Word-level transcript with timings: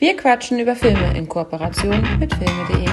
Wir 0.00 0.16
quatschen 0.16 0.58
über 0.58 0.74
Filme 0.74 1.14
in 1.14 1.28
Kooperation 1.28 2.00
mit 2.18 2.32
filme.de. 2.32 2.88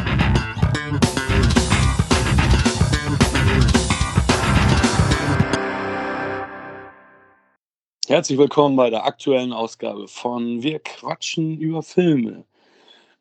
Herzlich 8.10 8.38
willkommen 8.38 8.76
bei 8.76 8.90
der 8.90 9.06
aktuellen 9.06 9.54
Ausgabe 9.54 10.10
von 10.10 10.62
Wir 10.62 10.80
quatschen 10.80 11.58
über 11.62 11.82
Filme. 11.82 12.44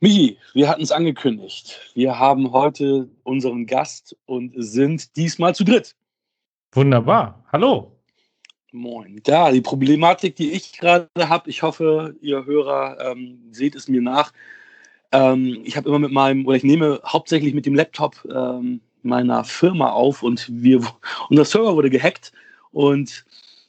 Michi, 0.00 0.36
wir 0.52 0.68
hatten 0.68 0.82
es 0.82 0.90
angekündigt. 0.90 1.92
Wir 1.94 2.18
haben 2.18 2.50
heute 2.50 3.08
unseren 3.22 3.66
Gast 3.66 4.16
und 4.26 4.52
sind 4.56 5.14
diesmal 5.14 5.54
zu 5.54 5.62
dritt. 5.62 5.94
Wunderbar. 6.72 7.44
Hallo. 7.52 7.95
Moin. 8.72 9.22
Ja, 9.26 9.50
die 9.52 9.60
Problematik, 9.60 10.36
die 10.36 10.52
ich 10.52 10.72
gerade 10.72 11.08
habe, 11.18 11.48
ich 11.48 11.62
hoffe, 11.62 12.16
ihr 12.20 12.44
Hörer 12.44 13.12
ähm, 13.12 13.38
seht 13.52 13.76
es 13.76 13.88
mir 13.88 14.02
nach. 14.02 14.32
Ähm, 15.12 15.60
ich 15.64 15.76
habe 15.76 15.88
immer 15.88 16.00
mit 16.00 16.10
meinem, 16.12 16.44
oder 16.46 16.56
ich 16.56 16.64
nehme 16.64 17.00
hauptsächlich 17.06 17.54
mit 17.54 17.64
dem 17.64 17.74
Laptop 17.74 18.16
ähm, 18.30 18.80
meiner 19.02 19.44
Firma 19.44 19.90
auf 19.90 20.22
und 20.22 20.48
wir, 20.50 20.80
unser 21.30 21.44
Server 21.44 21.76
wurde 21.76 21.90
gehackt 21.90 22.32
und 22.72 23.24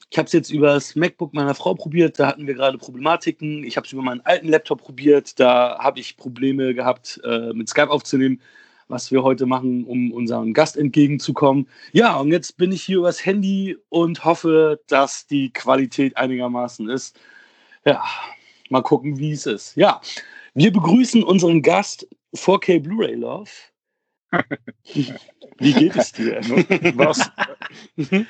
ich 0.09 0.17
habe 0.17 0.25
es 0.25 0.33
jetzt 0.33 0.49
über 0.51 0.67
das 0.67 0.95
MacBook 0.95 1.33
meiner 1.33 1.53
Frau 1.53 1.73
probiert, 1.75 2.17
da 2.17 2.27
hatten 2.27 2.47
wir 2.47 2.53
gerade 2.53 2.77
Problematiken. 2.77 3.63
Ich 3.65 3.75
habe 3.75 3.85
es 3.85 3.93
über 3.93 4.01
meinen 4.01 4.21
alten 4.21 4.47
Laptop 4.47 4.81
probiert, 4.81 5.39
da 5.39 5.77
habe 5.79 5.99
ich 5.99 6.17
Probleme 6.17 6.73
gehabt, 6.73 7.19
äh, 7.23 7.53
mit 7.53 7.69
Skype 7.69 7.89
aufzunehmen 7.89 8.41
was 8.87 9.11
wir 9.11 9.23
heute 9.23 9.45
machen, 9.45 9.83
um 9.83 10.11
unserem 10.11 10.53
Gast 10.53 10.77
entgegenzukommen. 10.77 11.67
Ja, 11.91 12.17
und 12.17 12.31
jetzt 12.31 12.57
bin 12.57 12.71
ich 12.71 12.83
hier 12.83 12.99
übers 12.99 13.25
Handy 13.25 13.77
und 13.89 14.23
hoffe, 14.23 14.81
dass 14.87 15.27
die 15.27 15.51
Qualität 15.51 16.17
einigermaßen 16.17 16.89
ist. 16.89 17.19
Ja, 17.85 18.03
mal 18.69 18.81
gucken, 18.81 19.17
wie 19.19 19.31
es 19.31 19.45
ist. 19.45 19.75
Ja, 19.75 20.01
wir 20.53 20.71
begrüßen 20.71 21.23
unseren 21.23 21.61
Gast 21.61 22.07
4K 22.35 22.81
Blu-ray 22.81 23.15
Love. 23.15 23.51
Wie 25.59 25.73
geht 25.73 25.95
es 25.95 26.11
dir? 26.11 26.41
Was, 26.95 27.31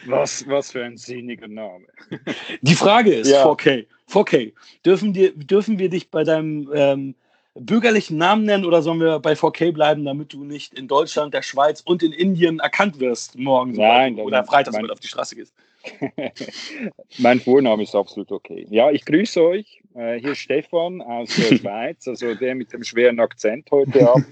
was, 0.06 0.48
was 0.48 0.72
für 0.72 0.84
ein 0.84 0.98
sinniger 0.98 1.48
Name. 1.48 1.86
Die 2.62 2.76
Frage 2.76 3.14
ist, 3.14 3.30
ja. 3.30 3.46
4K, 3.46 3.86
4K, 4.10 4.54
dürfen, 4.86 5.14
dir, 5.14 5.34
dürfen 5.36 5.80
wir 5.80 5.90
dich 5.90 6.10
bei 6.10 6.24
deinem 6.24 6.70
ähm, 6.74 7.16
bürgerlichen 7.60 8.18
Namen 8.18 8.46
nennen 8.46 8.66
oder 8.66 8.82
sollen 8.82 9.00
wir 9.00 9.20
bei 9.20 9.34
4K 9.34 9.72
bleiben, 9.72 10.06
damit 10.06 10.34
du 10.34 10.44
nicht 10.44 10.74
in 10.74 10.88
Deutschland, 10.88 11.34
der 11.34 11.42
Schweiz 11.42 11.82
und 11.82 12.04
in 12.04 12.12
Indien 12.12 12.60
erkannt 12.60 13.00
wirst 13.00 13.38
morgen 13.38 13.74
Nein, 13.74 14.20
oder 14.20 14.44
freitags, 14.44 14.78
wenn 14.78 14.88
du 14.88 14.94
auf 14.94 15.00
die 15.00 15.08
Straße 15.08 15.36
gehst? 15.36 15.54
mein 17.18 17.40
Vorname 17.40 17.84
ist 17.84 17.96
absolut 17.96 18.32
okay. 18.32 18.68
Ja, 18.70 18.92
ich 18.92 19.06
grüße 19.06 19.42
euch. 19.42 19.82
Äh, 19.96 20.20
hier 20.20 20.32
ist 20.32 20.40
Stefan 20.40 21.02
aus 21.02 21.34
der 21.36 21.56
Schweiz, 21.58 22.08
also 22.08 22.34
der 22.36 22.56
mit 22.56 22.74
dem 22.74 22.84
schweren 22.84 23.20
Akzent 23.20 23.70
heute 23.72 24.10
Abend. 24.10 24.28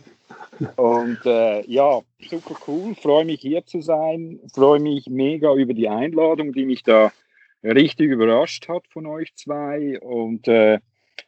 Und 0.75 1.19
äh, 1.25 1.65
ja, 1.67 2.01
super 2.29 2.55
cool. 2.67 2.95
Freue 2.95 3.25
mich 3.25 3.41
hier 3.41 3.65
zu 3.65 3.81
sein. 3.81 4.39
Freue 4.53 4.79
mich 4.79 5.07
mega 5.07 5.53
über 5.53 5.73
die 5.73 5.89
Einladung, 5.89 6.53
die 6.53 6.65
mich 6.65 6.83
da 6.83 7.11
richtig 7.63 8.09
überrascht 8.11 8.67
hat 8.67 8.87
von 8.87 9.05
euch 9.05 9.33
zwei. 9.35 9.99
Und 9.99 10.47
äh, 10.47 10.79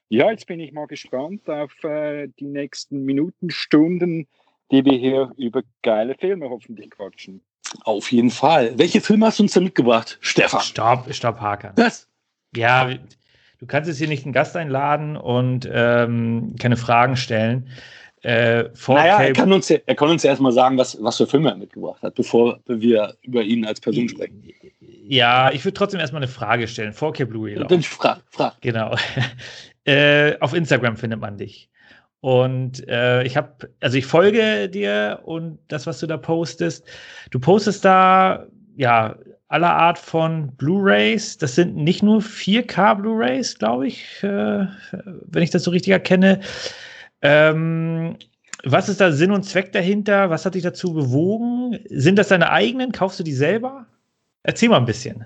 ja, 0.10 0.32
jetzt 0.32 0.48
bin 0.48 0.60
ich 0.60 0.72
mal 0.72 0.88
gespannt 0.88 1.50
auf 1.50 1.84
äh, 1.84 2.28
die 2.40 2.46
nächsten 2.46 3.04
Minuten, 3.04 3.50
Stunden, 3.50 4.28
die 4.72 4.86
wir 4.86 4.98
hier 4.98 5.32
über 5.38 5.62
geile 5.82 6.16
Filme 6.16 6.50
hoffentlich 6.50 6.90
quatschen. 6.92 7.42
Auf 7.84 8.12
jeden 8.12 8.30
Fall. 8.30 8.78
Welche 8.78 9.02
Filme 9.02 9.26
hast 9.26 9.40
du 9.40 9.44
uns 9.44 9.54
denn 9.54 9.64
mitgebracht, 9.64 10.18
Stefan? 10.22 10.62
Stopp, 10.62 11.14
stopp, 11.14 11.40
Hakan. 11.40 11.74
Was? 11.76 12.08
Ja, 12.56 12.90
du 13.60 13.66
kannst 13.66 13.90
jetzt 13.90 13.98
hier 13.98 14.08
nicht 14.08 14.24
einen 14.24 14.34
Gast 14.34 14.56
einladen 14.56 15.18
und 15.18 15.70
ähm, 15.72 16.56
keine 16.60 16.78
Fragen 16.78 17.18
stellen. 17.18 17.70
Äh, 18.24 18.70
naja, 18.88 19.22
er 19.22 19.34
kann, 19.34 19.54
uns, 19.54 19.70
er 19.70 19.96
kann 19.96 20.10
uns 20.10 20.24
ja 20.24 20.32
erstmal 20.32 20.52
sagen, 20.52 20.78
was, 20.78 21.02
was 21.02 21.18
für 21.18 21.28
Filme 21.28 21.50
er 21.50 21.56
mitgebracht 21.56 22.02
hat, 22.02 22.16
bevor 22.16 22.60
wir 22.66 23.16
über 23.22 23.44
ihn 23.44 23.64
als 23.66 23.80
Person 23.80 24.10
sprechen. 24.10 24.44
Ja, 24.82 25.52
ich 25.52 25.64
würde 25.64 25.76
trotzdem 25.76 26.00
erstmal 26.00 26.24
eine 26.24 26.32
Frage 26.32 26.68
stellen. 26.68 26.94
4K 26.94 27.26
Blu-ray. 27.26 27.56
Dann 27.56 27.84
frag, 27.84 28.22
frag. 28.30 28.60
Genau. 28.62 28.96
Äh, 29.88 30.38
auf 30.42 30.54
Instagram 30.54 30.98
findet 30.98 31.22
man 31.22 31.38
dich. 31.38 31.70
Und 32.20 32.86
äh, 32.90 33.24
ich 33.24 33.38
habe, 33.38 33.70
also 33.80 33.98
ich 33.98 34.06
folge 34.06 34.68
dir 34.68 35.22
und 35.24 35.60
das, 35.70 35.88
was 35.88 36.00
du 36.00 36.08
da 36.08 36.18
postest. 36.18 36.86
Du 37.32 37.40
postest 37.40 37.86
da, 37.86 38.48
ja, 38.76 39.16
aller 39.48 39.74
Art 39.74 39.98
von 39.98 40.54
Blu-rays. 40.58 41.38
Das 41.38 41.56
sind 41.56 41.78
nicht 41.78 42.04
nur 42.04 42.20
4K 42.20 42.96
Blu-rays, 42.96 43.58
glaube 43.58 43.88
ich, 43.88 44.22
äh, 44.24 44.68
wenn 45.26 45.44
ich 45.44 45.52
das 45.52 45.64
so 45.64 45.72
richtig 45.72 45.94
erkenne. 45.94 46.42
Ähm, 47.22 48.18
was 48.66 48.90
ist 48.90 49.00
da 49.00 49.14
Sinn 49.14 49.32
und 49.32 49.44
Zweck 49.44 49.72
dahinter? 49.72 50.30
Was 50.30 50.46
hat 50.46 50.56
dich 50.56 50.64
dazu 50.64 50.94
bewogen? 50.94 51.80
Sind 51.90 52.18
das 52.18 52.28
deine 52.28 52.52
eigenen? 52.52 52.92
Kaufst 52.92 53.20
du 53.20 53.24
die 53.24 53.34
selber? 53.34 53.86
Erzähl 54.44 54.68
mal 54.68 54.80
ein 54.80 54.86
bisschen. 54.86 55.26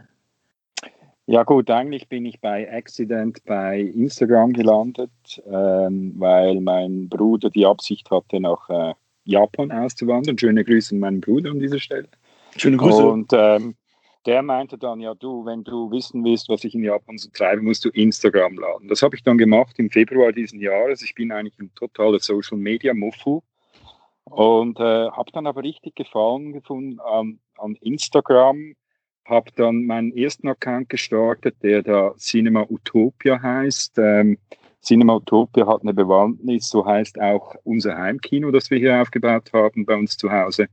Ja 1.32 1.44
gut, 1.44 1.70
eigentlich 1.72 2.10
bin 2.10 2.26
ich 2.26 2.42
bei 2.42 2.70
Accident 2.70 3.42
bei 3.46 3.80
Instagram 3.80 4.52
gelandet, 4.52 5.42
ähm, 5.50 6.14
weil 6.18 6.60
mein 6.60 7.08
Bruder 7.08 7.50
die 7.50 7.66
Absicht 7.66 8.12
hatte, 8.12 8.42
nach 8.42 8.70
äh, 8.70 8.94
Japan 9.24 9.72
auszuwandern. 9.72 10.38
Schöne 10.38 10.66
Grüße 10.66 10.94
an 10.94 11.00
meinen 11.00 11.22
Bruder 11.22 11.52
an 11.52 11.60
dieser 11.60 11.80
Stelle. 11.80 12.10
Schöne 12.58 12.76
Grüße. 12.76 13.08
Und 13.08 13.32
ähm, 13.32 13.76
der 14.26 14.42
meinte 14.42 14.78
dann, 14.78 15.00
ja 15.00 15.14
du, 15.14 15.46
wenn 15.46 15.64
du 15.64 15.90
wissen 15.90 16.22
willst, 16.26 16.50
was 16.50 16.66
ich 16.66 16.76
in 16.76 16.84
Japan 16.84 17.18
so 17.18 17.30
treibe, 17.30 17.62
musst 17.62 17.86
du 17.86 17.90
Instagram 17.92 18.58
laden. 18.58 18.90
Das 18.90 19.02
habe 19.02 19.16
ich 19.16 19.24
dann 19.24 19.38
gemacht 19.38 19.80
im 19.80 19.90
Februar 19.90 20.34
diesen 20.34 20.60
Jahres. 20.60 21.02
Ich 21.02 21.16
bin 21.16 21.32
eigentlich 21.32 21.58
ein 21.60 21.72
totaler 21.76 22.20
Social 22.20 22.58
Media 22.58 22.94
Muffel 22.94 23.40
und 24.26 24.82
äh, 24.82 25.10
habe 25.10 25.32
dann 25.32 25.48
aber 25.48 25.64
richtig 25.64 25.96
Gefallen 25.96 26.52
gefunden 26.52 27.00
an, 27.00 27.40
an 27.58 27.76
Instagram 27.76 28.76
habe 29.26 29.52
dann 29.56 29.86
meinen 29.86 30.16
ersten 30.16 30.48
Account 30.48 30.90
gestartet, 30.90 31.56
der 31.62 31.84
da 31.84 32.14
Cinema 32.18 32.66
Utopia 32.70 33.42
heißt. 33.42 33.98
Ähm, 33.98 34.38
Cinema 34.82 35.16
Utopia 35.16 35.68
hat 35.68 35.82
eine 35.84 35.94
Bewandtnis, 35.94 36.70
so 36.70 36.86
heißt 36.86 37.20
auch 37.22 37.56
unser 37.64 37.98
Heimkino, 37.98 38.52
das 38.52 38.72
wir 38.72 38.80
hier 38.80 39.02
aufgebaut 39.02 39.52
haben 39.54 39.86
bei 39.86 39.96
uns 39.96 40.18
zu 40.18 40.32
Hause. 40.32 40.68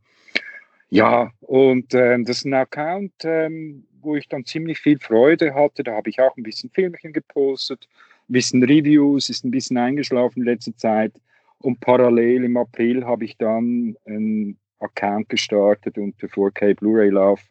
Ja, 0.90 1.30
und 1.40 1.92
ähm, 1.92 2.24
das 2.24 2.38
ist 2.38 2.44
ein 2.46 2.54
Account, 2.54 3.12
ähm, 3.24 3.86
wo 4.00 4.16
ich 4.16 4.26
dann 4.28 4.46
ziemlich 4.46 4.78
viel 4.78 4.98
Freude 4.98 5.54
hatte. 5.54 5.82
Da 5.82 5.94
habe 5.94 6.08
ich 6.08 6.20
auch 6.20 6.34
ein 6.36 6.42
bisschen 6.42 6.70
Filmchen 6.70 7.12
gepostet, 7.12 7.86
ein 8.28 8.32
bisschen 8.32 8.62
Reviews, 8.62 9.28
ist 9.28 9.44
ein 9.44 9.50
bisschen 9.50 9.76
eingeschlafen 9.76 10.40
in 10.40 10.46
letzter 10.46 10.74
Zeit. 10.76 11.12
Und 11.58 11.80
parallel 11.80 12.44
im 12.44 12.56
April 12.56 13.04
habe 13.04 13.26
ich 13.26 13.36
dann 13.36 13.96
einen 14.06 14.58
Account 14.78 15.28
gestartet 15.28 15.98
unter 15.98 16.28
4K 16.28 16.74
Blu-ray 16.74 17.10
Love 17.10 17.42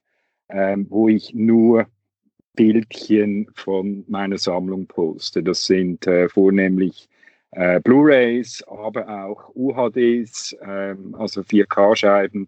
ähm, 0.50 0.88
wo 0.90 1.08
ich 1.08 1.34
nur 1.34 1.88
Bildchen 2.58 3.48
von 3.54 4.04
meiner 4.08 4.38
Sammlung 4.38 4.88
poste. 4.88 5.44
Das 5.44 5.66
sind 5.66 6.06
äh, 6.08 6.28
vornehmlich 6.28 7.08
äh, 7.52 7.80
Blu-rays, 7.80 8.64
aber 8.68 9.26
auch 9.26 9.50
UHDs, 9.56 10.58
ähm, 10.62 11.16
also 11.18 11.42
4K-Scheiben 11.42 12.48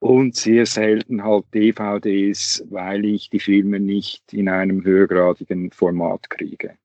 und 0.00 0.34
sehr 0.36 0.66
selten 0.66 1.22
halt 1.24 1.46
DVDs, 1.54 2.64
weil 2.70 3.04
ich 3.04 3.30
die 3.30 3.40
Filme 3.40 3.80
nicht 3.80 4.32
in 4.32 4.48
einem 4.48 4.84
höhergradigen 4.84 5.70
Format 5.70 6.28
kriege. 6.28 6.76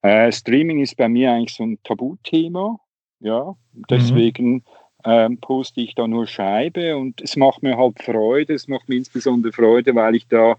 Äh, 0.00 0.32
Streaming 0.32 0.80
ist 0.80 0.96
bei 0.96 1.08
mir 1.08 1.32
eigentlich 1.32 1.54
so 1.54 1.62
ein 1.62 1.78
Tabuthema. 1.84 2.80
Ja, 3.20 3.54
mhm. 3.72 3.84
deswegen 3.88 4.52
mhm 4.54 4.62
ähm, 5.04 5.38
poste 5.38 5.80
ich 5.80 5.94
da 5.94 6.06
nur 6.06 6.26
Scheibe 6.26 6.96
und 6.96 7.20
es 7.20 7.36
macht 7.36 7.62
mir 7.62 7.76
halt 7.76 8.02
Freude. 8.02 8.54
Es 8.54 8.68
macht 8.68 8.88
mir 8.88 8.96
insbesondere 8.96 9.52
Freude, 9.52 9.94
weil 9.94 10.14
ich 10.14 10.28
da 10.28 10.56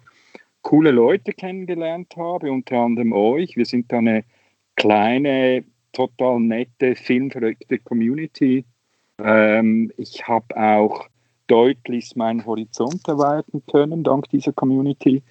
coole 0.61 0.91
Leute 0.91 1.33
kennengelernt 1.33 2.15
habe, 2.17 2.51
unter 2.51 2.77
anderem 2.77 3.13
euch. 3.13 3.55
Wir 3.55 3.65
sind 3.65 3.91
da 3.91 3.97
eine 3.99 4.23
kleine, 4.75 5.63
total 5.91 6.39
nette, 6.39 6.95
filmverrückte 6.95 7.79
Community. 7.79 8.65
Ähm, 9.19 9.91
ich 9.97 10.27
habe 10.27 10.57
auch 10.57 11.07
deutlich 11.47 12.15
meinen 12.15 12.45
Horizont 12.45 13.07
erweitern 13.07 13.61
können 13.69 14.03
dank 14.03 14.29
dieser 14.29 14.53
Community. 14.53 15.21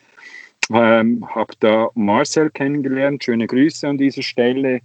Ähm, 0.73 1.27
habe 1.35 1.55
da 1.61 1.89
Marcel 1.95 2.51
kennengelernt. 2.51 3.25
Schöne 3.25 3.47
Grüße 3.47 3.89
an 3.89 3.99
dieser 3.99 4.23
Stelle 4.23 4.81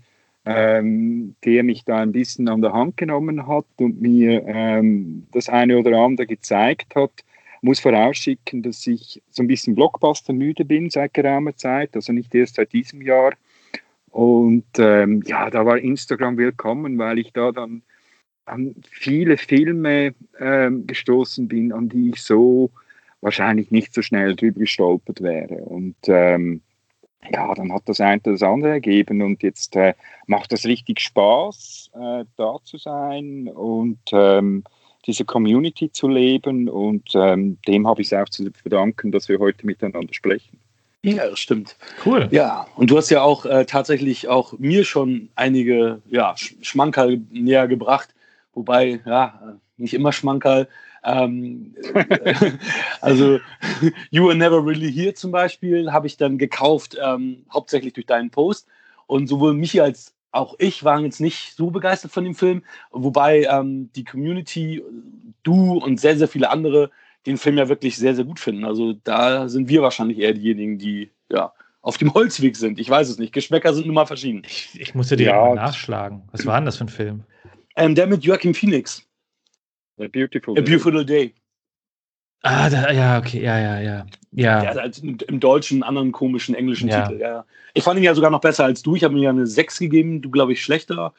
ähm, 0.50 1.36
der 1.44 1.62
mich 1.64 1.84
da 1.84 1.98
ein 1.98 2.14
bisschen 2.14 2.48
an 2.48 2.62
der 2.62 2.72
Hand 2.72 2.96
genommen 2.96 3.48
hat 3.48 3.66
und 3.78 4.02
mir 4.02 4.46
ähm, 4.48 5.28
das 5.34 5.50
eine 5.50 5.78
oder 5.78 5.98
andere 5.98 6.26
gezeigt 6.26 6.96
hat. 6.96 7.12
Muss 7.62 7.82
vorausschicken, 7.82 8.64
dass 8.64 8.88
ich 8.88 9.22
so 9.30 9.44
ein 9.44 9.48
bisschen 9.48 9.76
Blockbuster 9.76 10.32
müde 10.32 10.64
bin 10.64 10.90
seit 10.90 11.14
geraumer 11.14 11.56
Zeit, 11.58 11.96
also 11.96 12.14
nicht 12.14 12.34
erst 12.34 12.56
seit 12.56 12.72
diesem 12.72 13.02
Jahr. 13.02 13.34
Und 14.10 14.66
ähm, 14.78 15.22
ja, 15.26 15.50
da 15.50 15.66
war 15.66 15.80
Instagram 15.80 16.38
willkommen, 16.38 16.98
weil 16.98 17.20
ich 17.20 17.34
da 17.34 17.52
dann 17.52 17.82
an 18.46 18.76
viele 18.90 19.36
Filme 19.36 20.16
ähm, 20.40 20.88
gestoßen 20.88 21.50
bin, 21.50 21.74
an 21.74 21.90
die 21.90 22.12
ich 22.12 22.22
so 22.22 22.72
wahrscheinlich 23.20 23.72
nicht 23.72 23.94
so 23.94 24.02
schnell 24.02 24.36
drüber 24.36 24.62
gestolpert 24.62 25.22
wäre. 25.22 25.56
Und 25.56 25.98
ähm, 26.08 26.62
ja, 27.32 27.54
dann 27.54 27.74
hat 27.74 27.84
das 27.86 28.00
eine 28.00 28.22
das 28.24 28.44
andere 28.44 28.72
ergeben 28.72 29.22
und 29.22 29.44
jetzt 29.44 29.76
äh, 29.76 29.94
macht 30.26 30.52
das 30.52 30.66
richtig 30.66 31.00
Spaß, 31.00 31.92
äh, 31.94 32.26
da 32.36 32.58
zu 32.64 32.78
sein 32.78 33.48
und 33.48 34.00
ähm, 34.12 34.64
diese 35.06 35.26
Community 35.26 35.92
zu 35.92 36.08
leben 36.08 36.70
und 36.70 37.10
ähm, 37.16 37.58
dem 37.68 37.88
habe 37.88 38.02
ich 38.02 38.12
es 38.12 38.14
auch 38.14 38.30
zu 38.30 38.50
verdanken, 38.52 39.12
dass 39.12 39.30
wir 39.30 39.40
heute 39.40 39.66
miteinander 39.66 40.14
sprechen. 40.14 40.60
Ja, 41.04 41.30
das 41.30 41.40
stimmt. 41.40 41.78
Cool. 42.06 42.28
Ja, 42.32 42.68
und 42.76 42.90
du 42.90 42.98
hast 42.98 43.10
ja 43.10 43.22
auch 43.22 43.46
äh, 43.46 43.66
tatsächlich 43.66 44.28
auch 44.28 44.54
mir 44.60 44.84
schon 44.84 45.30
einige 45.36 46.02
ja, 46.10 46.36
Schmankerl 46.36 47.22
näher 47.32 47.68
gebracht, 47.68 48.10
wobei, 48.54 49.00
ja, 49.06 49.58
nicht 49.78 49.94
immer 49.94 50.12
Schmankerl. 50.12 50.68
Ähm, 51.08 51.74
also 53.02 53.40
You 54.12 54.28
Were 54.28 54.36
Never 54.36 54.64
Really 54.64 54.92
Here 54.92 55.14
zum 55.14 55.32
Beispiel 55.32 55.92
habe 55.92 56.06
ich 56.06 56.18
dann 56.18 56.38
gekauft, 56.38 56.98
ähm, 57.02 57.46
hauptsächlich 57.52 57.94
durch 57.94 58.06
deinen 58.06 58.30
Post. 58.30 58.68
Und 59.08 59.28
sowohl 59.28 59.54
Michi 59.54 59.80
als 59.80 60.14
auch 60.32 60.56
ich 60.60 60.84
waren 60.84 61.06
jetzt 61.06 61.22
nicht 61.22 61.56
so 61.56 61.72
begeistert 61.72 62.12
von 62.12 62.26
dem 62.26 62.36
Film, 62.36 62.64
wobei 62.92 63.48
ähm, 63.50 63.90
die 63.96 64.04
Community, 64.04 64.84
du 65.44 65.78
und 65.78 66.00
sehr, 66.00 66.18
sehr 66.18 66.28
viele 66.28 66.50
andere 66.50 66.92
den 67.26 67.38
Film 67.38 67.58
ja 67.58 67.70
wirklich 67.70 67.98
sehr, 67.98 68.16
sehr 68.16 68.26
gut 68.26 68.40
finden. 68.40 68.66
Also 68.66 68.94
da 69.04 69.50
sind 69.50 69.70
wir 69.70 69.82
wahrscheinlich 69.82 70.20
eher 70.20 70.34
diejenigen, 70.34 70.78
die 70.78 71.12
ja 71.30 71.54
auf 71.82 71.98
dem 71.98 72.14
Holzweg 72.14 72.56
sind. 72.56 72.80
Ich 72.80 72.90
weiß 72.90 73.10
es 73.10 73.18
nicht. 73.18 73.34
Geschmäcker 73.34 73.74
sind 73.74 73.86
nun 73.86 73.96
mal 73.96 74.06
verschieden. 74.06 74.44
Ich, 74.46 74.70
ich 74.80 74.94
musste 74.94 75.16
dir 75.16 75.28
ja. 75.28 75.36
mal 75.36 75.56
nachschlagen. 75.56 76.24
Was 76.32 76.46
war 76.46 76.60
denn 76.60 76.66
das 76.66 76.78
für 76.78 76.86
ein 76.86 76.90
Film? 76.90 77.24
Ähm, 77.76 77.96
der 77.96 78.08
mit 78.08 78.24
Joachim 78.24 78.54
Phoenix. 78.54 79.04
A 80.00 80.08
Beautiful, 80.08 80.58
A 80.58 80.62
Beautiful 80.62 81.06
Day. 81.06 81.34
Ah, 82.44 82.70
da, 82.70 82.92
ja, 82.92 83.18
okay, 83.18 83.42
ja, 83.42 83.60
ja, 83.60 83.80
ja. 83.80 84.06
Ja, 84.32 84.64
ja 84.64 84.72
also 84.72 85.02
im 85.06 85.40
deutschen, 85.40 85.82
anderen 85.84 86.12
komischen 86.12 86.54
englischen 86.54 86.88
ja. 86.88 87.08
Titel. 87.08 87.20
Ja. 87.20 87.46
Ich 87.74 87.84
fand 87.84 87.98
ihn 88.00 88.04
ja 88.04 88.14
sogar 88.14 88.30
noch 88.30 88.42
besser 88.42 88.66
als 88.66 88.84
du. 88.84 88.96
Ich 88.96 89.04
habe 89.04 89.16
mir 89.16 89.24
ja 89.24 89.30
eine 89.32 89.48
6 89.48 89.80
gegeben, 89.80 90.22
du 90.22 90.30
glaube 90.30 90.54
ich 90.54 90.64
schlechter. 90.64 91.14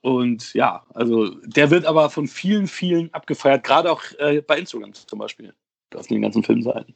Und 0.00 0.54
ja, 0.54 0.84
also 0.94 1.34
der 1.44 1.70
wird 1.70 1.84
aber 1.84 2.10
von 2.10 2.26
vielen, 2.26 2.68
vielen 2.68 3.12
abgefeiert, 3.12 3.64
gerade 3.64 3.90
auch 3.90 4.02
äh, 4.18 4.40
bei 4.40 4.58
Instagram 4.58 4.94
zum 4.94 5.18
Beispiel, 5.18 5.52
auf 5.94 6.06
den 6.06 6.22
ganzen 6.22 6.42
Filmseiten. 6.42 6.94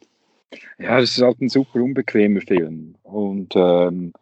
Ja, 0.79 1.01
das 1.01 1.17
ist 1.17 1.23
halt 1.23 1.41
ein 1.41 1.49
super 1.49 1.81
unbequemer 1.81 2.41
Film 2.41 2.97
und 3.03 3.55
ähm, 3.57 4.13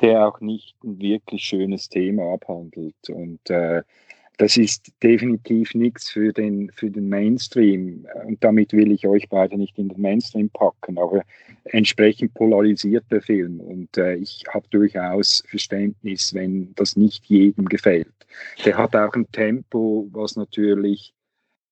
der 0.00 0.26
auch 0.28 0.40
nicht 0.40 0.76
ein 0.84 1.00
wirklich 1.00 1.44
schönes 1.44 1.88
Thema 1.88 2.34
abhandelt. 2.34 2.94
Und 3.08 3.50
äh, 3.50 3.82
das 4.38 4.56
ist 4.56 4.92
definitiv 5.02 5.74
nichts 5.74 6.10
für 6.10 6.32
den, 6.32 6.70
für 6.72 6.90
den 6.90 7.08
Mainstream. 7.08 8.06
Und 8.26 8.42
damit 8.44 8.72
will 8.72 8.92
ich 8.92 9.06
euch 9.06 9.28
beide 9.28 9.56
nicht 9.56 9.78
in 9.78 9.88
den 9.88 10.00
Mainstream 10.00 10.50
packen, 10.50 10.98
aber 10.98 11.22
entsprechend 11.64 12.34
polarisiert 12.34 13.04
der 13.10 13.22
Film. 13.22 13.60
Und 13.60 13.96
äh, 13.96 14.16
ich 14.16 14.44
habe 14.52 14.66
durchaus 14.70 15.42
Verständnis, 15.48 16.34
wenn 16.34 16.74
das 16.74 16.96
nicht 16.96 17.24
jedem 17.26 17.66
gefällt. 17.66 18.12
Der 18.64 18.76
hat 18.76 18.94
auch 18.94 19.14
ein 19.14 19.30
Tempo, 19.32 20.08
was 20.12 20.36
natürlich 20.36 21.14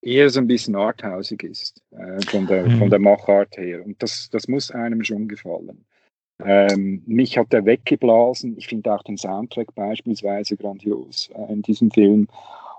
eher 0.01 0.29
so 0.29 0.39
ein 0.39 0.47
bisschen 0.47 0.75
arthausig 0.75 1.43
ist, 1.43 1.81
äh, 1.91 2.21
von, 2.27 2.47
der, 2.47 2.65
mhm. 2.67 2.79
von 2.79 2.89
der 2.89 2.99
Machart 2.99 3.57
her. 3.57 3.85
Und 3.85 4.01
das, 4.01 4.29
das 4.31 4.47
muss 4.47 4.71
einem 4.71 5.03
schon 5.03 5.27
gefallen. 5.27 5.85
Ähm, 6.43 7.01
mich 7.05 7.37
hat 7.37 7.53
er 7.53 7.65
weggeblasen. 7.65 8.57
Ich 8.57 8.67
finde 8.67 8.93
auch 8.93 9.03
den 9.03 9.17
Soundtrack 9.17 9.73
beispielsweise 9.73 10.57
grandios 10.57 11.29
äh, 11.33 11.53
in 11.53 11.61
diesem 11.61 11.91
Film. 11.91 12.27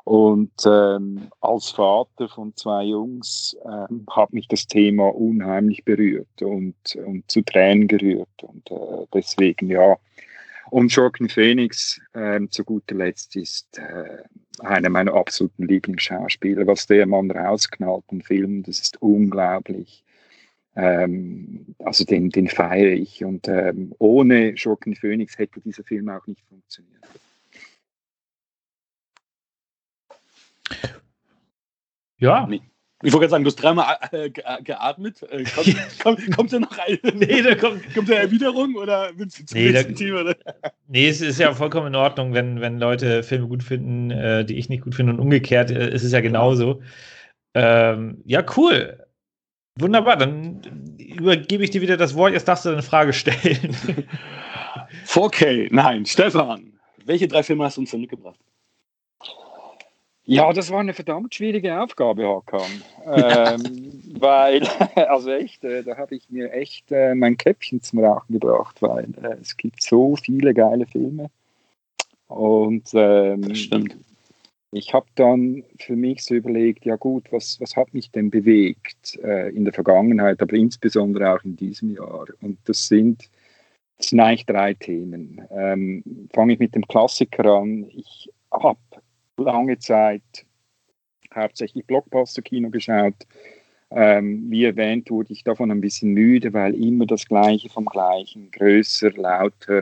Und 0.04 0.52
ähm, 0.64 1.32
als 1.40 1.70
Vater 1.70 2.28
von 2.28 2.54
zwei 2.54 2.84
Jungs 2.84 3.56
ähm, 3.64 4.06
hat 4.08 4.32
mich 4.32 4.46
das 4.46 4.68
Thema 4.68 5.08
unheimlich 5.08 5.84
berührt 5.84 6.42
und, 6.42 6.76
und 7.04 7.28
zu 7.28 7.42
Tränen 7.42 7.88
gerührt. 7.88 8.28
Und 8.42 8.70
äh, 8.70 9.06
deswegen, 9.12 9.68
ja. 9.68 9.96
Und 10.70 10.92
Joaquin 10.94 11.28
Phoenix 11.28 12.00
äh, 12.12 12.40
zu 12.50 12.62
guter 12.64 12.94
Letzt 12.94 13.34
ist 13.34 13.78
äh, 13.78 14.22
einer 14.60 14.90
meiner 14.90 15.14
absoluten 15.14 15.66
Lieblingsschauspieler. 15.66 16.66
Was 16.68 16.86
der 16.86 17.06
Mann 17.06 17.30
rausknallt 17.30 18.04
in 18.12 18.22
Filmen, 18.22 18.62
das 18.62 18.78
ist 18.78 19.02
unglaublich. 19.02 20.04
Ähm, 20.76 21.74
also 21.78 22.04
den, 22.04 22.30
den 22.30 22.48
feiere 22.48 22.92
ich. 22.92 23.24
Und 23.24 23.48
ähm, 23.48 23.94
ohne 23.98 24.50
Joaquin 24.50 24.94
Phoenix 24.94 25.38
hätte 25.38 25.60
dieser 25.60 25.82
Film 25.82 26.08
auch 26.08 26.26
nicht 26.26 26.44
funktioniert. 26.48 27.02
Ja. 32.18 32.48
Ich 33.02 33.12
wollte 33.12 33.28
gerade 33.28 33.30
sagen, 33.30 33.44
du 33.44 33.48
hast 33.48 33.56
dreimal 33.56 33.98
äh, 34.12 34.30
geatmet. 34.30 35.22
Äh, 35.30 35.44
kommt, 35.44 35.98
kommt, 36.02 36.36
kommt, 36.36 36.52
da 36.52 36.58
noch 36.58 36.78
eine, 36.78 36.98
nee, 37.14 37.42
da 37.42 37.54
kommt, 37.54 37.94
kommt 37.94 38.08
da 38.08 38.14
Erwiderung 38.14 38.74
oder 38.74 39.10
willst 39.16 39.38
du 39.38 39.44
zum 39.44 39.58
nee, 39.58 39.70
nächsten 39.70 39.92
da, 39.92 39.98
Thema? 39.98 40.20
Oder? 40.22 40.36
Nee, 40.88 41.08
es 41.08 41.20
ist 41.20 41.38
ja 41.38 41.52
vollkommen 41.52 41.88
in 41.88 41.94
Ordnung, 41.94 42.32
wenn, 42.32 42.60
wenn 42.60 42.78
Leute 42.78 43.22
Filme 43.22 43.48
gut 43.48 43.62
finden, 43.62 44.10
äh, 44.10 44.44
die 44.44 44.56
ich 44.56 44.68
nicht 44.68 44.84
gut 44.84 44.94
finde 44.94 45.12
und 45.12 45.20
umgekehrt 45.20 45.70
äh, 45.70 45.92
ist 45.92 46.04
es 46.04 46.12
ja 46.12 46.20
genauso. 46.20 46.80
Ähm, 47.54 48.22
ja, 48.24 48.44
cool. 48.56 49.05
Wunderbar, 49.78 50.16
dann 50.16 50.62
übergebe 50.98 51.64
ich 51.64 51.70
dir 51.70 51.82
wieder 51.82 51.96
das 51.96 52.14
Wort. 52.14 52.32
Jetzt 52.32 52.48
darfst 52.48 52.64
du 52.64 52.70
eine 52.70 52.82
Frage 52.82 53.12
stellen. 53.12 53.76
4K, 55.06 55.68
nein, 55.70 56.06
Stefan. 56.06 56.72
Welche 57.04 57.28
drei 57.28 57.42
Filme 57.42 57.64
hast 57.64 57.76
du 57.76 57.82
uns 57.82 57.90
denn 57.90 58.00
mitgebracht? 58.00 58.38
Ja, 60.24 60.52
das 60.52 60.70
war 60.70 60.80
eine 60.80 60.92
verdammt 60.92 61.34
schwierige 61.36 61.80
Aufgabe, 61.80 62.26
Hakan. 62.26 62.82
ähm, 63.06 64.02
weil, 64.18 64.66
also 65.08 65.30
echt, 65.30 65.62
äh, 65.62 65.84
da 65.84 65.96
habe 65.96 66.16
ich 66.16 66.28
mir 66.30 66.52
echt 66.52 66.90
äh, 66.90 67.14
mein 67.14 67.36
Käppchen 67.36 67.80
zum 67.80 68.00
Rauchen 68.00 68.32
gebracht, 68.32 68.82
weil 68.82 69.08
äh, 69.22 69.36
es 69.40 69.56
gibt 69.56 69.82
so 69.82 70.16
viele 70.16 70.52
geile 70.52 70.86
Filme. 70.86 71.30
Und 72.26 72.88
ähm, 72.94 73.48
das 73.48 73.58
stimmt. 73.58 73.96
Ich 74.76 74.92
habe 74.92 75.06
dann 75.14 75.64
für 75.78 75.96
mich 75.96 76.22
so 76.22 76.34
überlegt, 76.34 76.84
ja 76.84 76.96
gut, 76.96 77.32
was, 77.32 77.58
was 77.60 77.76
hat 77.76 77.94
mich 77.94 78.10
denn 78.10 78.30
bewegt 78.30 79.18
äh, 79.24 79.48
in 79.48 79.64
der 79.64 79.72
Vergangenheit, 79.72 80.42
aber 80.42 80.52
insbesondere 80.52 81.32
auch 81.32 81.42
in 81.44 81.56
diesem 81.56 81.94
Jahr? 81.94 82.26
Und 82.42 82.58
das 82.66 82.86
sind, 82.86 83.30
das 83.96 84.08
sind 84.08 84.20
eigentlich 84.20 84.44
drei 84.44 84.74
Themen. 84.74 85.40
Ähm, 85.50 86.28
Fange 86.34 86.52
ich 86.52 86.58
mit 86.58 86.74
dem 86.74 86.86
Klassiker 86.86 87.46
an. 87.46 87.86
Ich 87.88 88.30
habe 88.50 88.78
lange 89.38 89.78
Zeit 89.78 90.44
hauptsächlich 91.34 91.86
Blockbuster-Kino 91.86 92.68
geschaut. 92.68 93.26
Ähm, 93.90 94.50
wie 94.50 94.64
erwähnt, 94.64 95.10
wurde 95.10 95.32
ich 95.32 95.42
davon 95.42 95.70
ein 95.70 95.80
bisschen 95.80 96.12
müde, 96.12 96.52
weil 96.52 96.74
immer 96.74 97.06
das 97.06 97.26
Gleiche 97.26 97.70
vom 97.70 97.86
Gleichen, 97.86 98.50
größer, 98.50 99.12
lauter, 99.12 99.80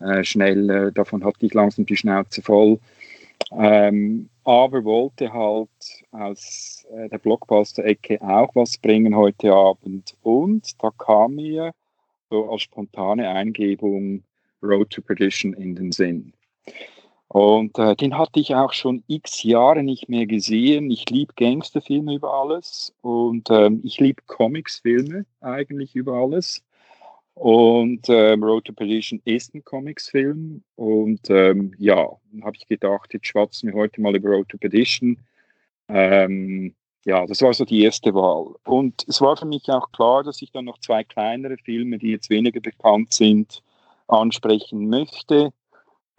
äh, 0.00 0.22
schneller, 0.24 0.90
davon 0.90 1.24
hatte 1.24 1.46
ich 1.46 1.54
langsam 1.54 1.86
die 1.86 1.96
Schnauze 1.96 2.42
voll. 2.42 2.78
Ähm, 3.52 4.28
aber 4.44 4.84
wollte 4.84 5.32
halt 5.32 5.68
aus 6.12 6.84
äh, 6.92 7.08
der 7.08 7.18
Blockbuster-Ecke 7.18 8.20
auch 8.22 8.54
was 8.54 8.78
bringen 8.78 9.16
heute 9.16 9.52
Abend. 9.52 10.16
Und 10.22 10.82
da 10.82 10.90
kam 10.90 11.36
mir 11.36 11.72
so 12.30 12.50
als 12.50 12.62
spontane 12.62 13.28
Eingebung 13.28 14.22
Road 14.62 14.90
to 14.90 15.02
Perdition 15.02 15.52
in 15.54 15.74
den 15.74 15.92
Sinn. 15.92 16.32
Und 17.28 17.78
äh, 17.78 17.96
den 17.96 18.16
hatte 18.16 18.40
ich 18.40 18.54
auch 18.54 18.72
schon 18.72 19.02
x 19.08 19.42
Jahre 19.42 19.82
nicht 19.82 20.08
mehr 20.08 20.26
gesehen. 20.26 20.90
Ich 20.90 21.08
liebe 21.10 21.34
Gangsterfilme 21.34 22.14
über 22.14 22.32
alles 22.32 22.94
und 23.02 23.50
ähm, 23.50 23.80
ich 23.84 23.98
liebe 23.98 24.22
Comicsfilme 24.26 25.26
eigentlich 25.40 25.94
über 25.96 26.14
alles. 26.14 26.62
Und 27.36 28.08
ähm, 28.08 28.42
Road 28.42 28.64
to 28.64 28.72
Perdition 28.72 29.20
ist 29.26 29.54
ein 29.54 29.62
Comicsfilm. 29.62 30.62
Und 30.76 31.28
ähm, 31.28 31.72
ja, 31.78 32.08
habe 32.42 32.56
ich 32.56 32.66
gedacht, 32.66 33.12
jetzt 33.12 33.26
schwatzen 33.26 33.68
wir 33.68 33.74
heute 33.74 34.00
mal 34.00 34.16
über 34.16 34.30
Road 34.30 34.48
to 34.48 34.56
Perdition. 34.56 35.18
Ähm, 35.88 36.74
ja, 37.04 37.26
das 37.26 37.42
war 37.42 37.52
so 37.52 37.66
die 37.66 37.82
erste 37.82 38.14
Wahl. 38.14 38.54
Und 38.64 39.04
es 39.06 39.20
war 39.20 39.36
für 39.36 39.44
mich 39.44 39.68
auch 39.68 39.92
klar, 39.92 40.24
dass 40.24 40.40
ich 40.40 40.50
dann 40.50 40.64
noch 40.64 40.78
zwei 40.78 41.04
kleinere 41.04 41.58
Filme, 41.58 41.98
die 41.98 42.12
jetzt 42.12 42.30
weniger 42.30 42.60
bekannt 42.60 43.12
sind, 43.12 43.62
ansprechen 44.08 44.88
möchte. 44.88 45.52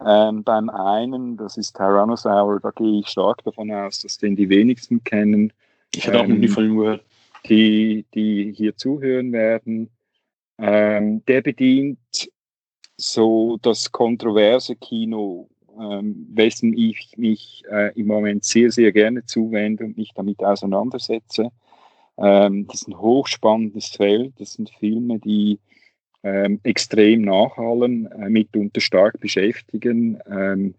Ähm, 0.06 0.44
beim 0.44 0.70
einen, 0.70 1.36
das 1.36 1.56
ist 1.56 1.76
Tyrannosaur, 1.76 2.60
da 2.60 2.70
gehe 2.70 3.00
ich 3.00 3.08
stark 3.08 3.42
davon 3.42 3.72
aus, 3.72 4.02
dass 4.02 4.18
den 4.18 4.36
die 4.36 4.48
wenigsten 4.48 5.02
kennen. 5.02 5.52
Ich 5.92 6.06
habe 6.06 6.18
ähm, 6.18 6.24
auch 6.24 6.28
noch 6.28 6.36
nie 6.36 6.46
ähm, 6.46 6.52
von 6.52 6.64
ihm 6.64 6.78
gehört. 6.78 7.04
Die, 7.48 8.04
die 8.14 8.52
hier 8.56 8.76
zuhören 8.76 9.32
werden. 9.32 9.90
Ähm, 10.58 11.24
der 11.26 11.42
bedient 11.42 11.98
so 12.96 13.58
das 13.62 13.92
kontroverse 13.92 14.74
Kino, 14.76 15.48
ähm, 15.78 16.26
wessen 16.32 16.76
ich 16.76 17.12
mich 17.16 17.62
äh, 17.70 17.92
im 17.98 18.08
Moment 18.08 18.44
sehr, 18.44 18.70
sehr 18.72 18.92
gerne 18.92 19.24
zuwende 19.24 19.84
und 19.84 19.96
mich 19.96 20.10
damit 20.14 20.42
auseinandersetze. 20.42 21.50
Ähm, 22.18 22.66
das 22.66 22.82
ist 22.82 22.88
ein 22.88 22.98
hochspannendes 22.98 23.90
Feld. 23.90 24.34
Das 24.38 24.54
sind 24.54 24.70
Filme, 24.70 25.20
die 25.20 25.60
ähm, 26.24 26.58
extrem 26.64 27.22
nachhallen, 27.22 28.10
äh, 28.10 28.28
mitunter 28.28 28.80
stark 28.80 29.20
beschäftigen, 29.20 30.18
ähm, 30.28 30.74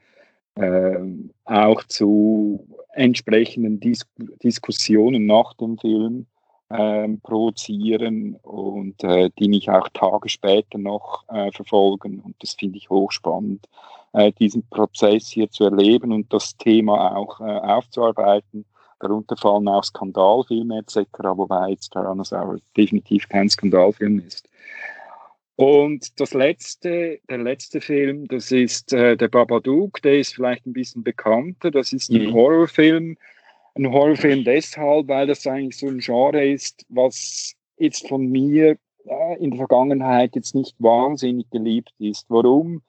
äh, 0.55 0.99
auch 1.45 1.83
zu 1.85 2.67
entsprechenden 2.93 3.79
Dis 3.79 4.05
Diskussionen 4.43 5.25
nach 5.25 5.53
dem 5.53 5.77
Film 5.77 6.25
ähm, 6.69 7.19
produzieren 7.21 8.35
und 8.43 9.03
äh, 9.03 9.29
die 9.39 9.49
mich 9.49 9.69
auch 9.69 9.89
Tage 9.89 10.29
später 10.29 10.77
noch 10.77 11.23
äh, 11.29 11.51
verfolgen. 11.51 12.19
Und 12.19 12.35
das 12.39 12.53
finde 12.53 12.77
ich 12.77 12.89
hochspannend, 12.89 13.67
äh, 14.13 14.31
diesen 14.33 14.67
Prozess 14.69 15.27
hier 15.27 15.49
zu 15.49 15.65
erleben 15.65 16.11
und 16.11 16.31
das 16.31 16.55
Thema 16.57 17.15
auch 17.15 17.39
äh, 17.39 17.43
aufzuarbeiten. 17.43 18.65
Darunter 18.99 19.37
fallen 19.37 19.67
auch 19.67 19.83
Skandalfilme 19.83 20.79
etc., 20.79 21.05
wobei 21.23 21.69
jetzt 21.69 21.93
Tyrannosaurus 21.93 22.61
definitiv 22.75 23.29
kein 23.29 23.49
Skandalfilm 23.49 24.19
ist. 24.19 24.49
Und 25.55 26.19
das 26.19 26.33
letzte, 26.33 27.19
der 27.29 27.37
letzte 27.37 27.81
Film, 27.81 28.27
das 28.27 28.51
ist 28.51 28.93
äh, 28.93 29.17
der 29.17 29.27
Babadook, 29.27 30.01
der 30.01 30.19
ist 30.19 30.33
vielleicht 30.35 30.65
ein 30.65 30.73
bisschen 30.73 31.03
bekannter. 31.03 31.69
Das 31.71 31.91
ist 31.91 32.09
ein 32.09 32.27
mhm. 32.27 32.33
Horrorfilm. 32.33 33.17
Ein 33.75 33.91
Horrorfilm 33.91 34.43
deshalb, 34.43 35.07
weil 35.07 35.27
das 35.27 35.45
eigentlich 35.47 35.77
so 35.77 35.87
ein 35.87 35.99
Genre 35.99 36.45
ist, 36.45 36.85
was 36.89 37.53
jetzt 37.77 38.07
von 38.07 38.27
mir 38.27 38.77
äh, 39.05 39.37
in 39.39 39.51
der 39.51 39.59
Vergangenheit 39.59 40.35
jetzt 40.35 40.55
nicht 40.55 40.75
wahnsinnig 40.79 41.49
geliebt 41.49 41.93
ist. 41.99 42.25
Warum? 42.29 42.81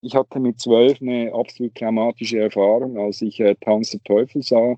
Ich 0.00 0.14
hatte 0.14 0.38
mit 0.40 0.60
zwölf 0.60 1.00
eine 1.02 1.34
absolut 1.34 1.74
traumatische 1.74 2.40
Erfahrung, 2.40 2.98
als 2.98 3.20
ich 3.20 3.40
äh, 3.40 3.56
Tanz 3.60 3.90
der 3.90 4.02
Teufel 4.04 4.42
sah, 4.42 4.76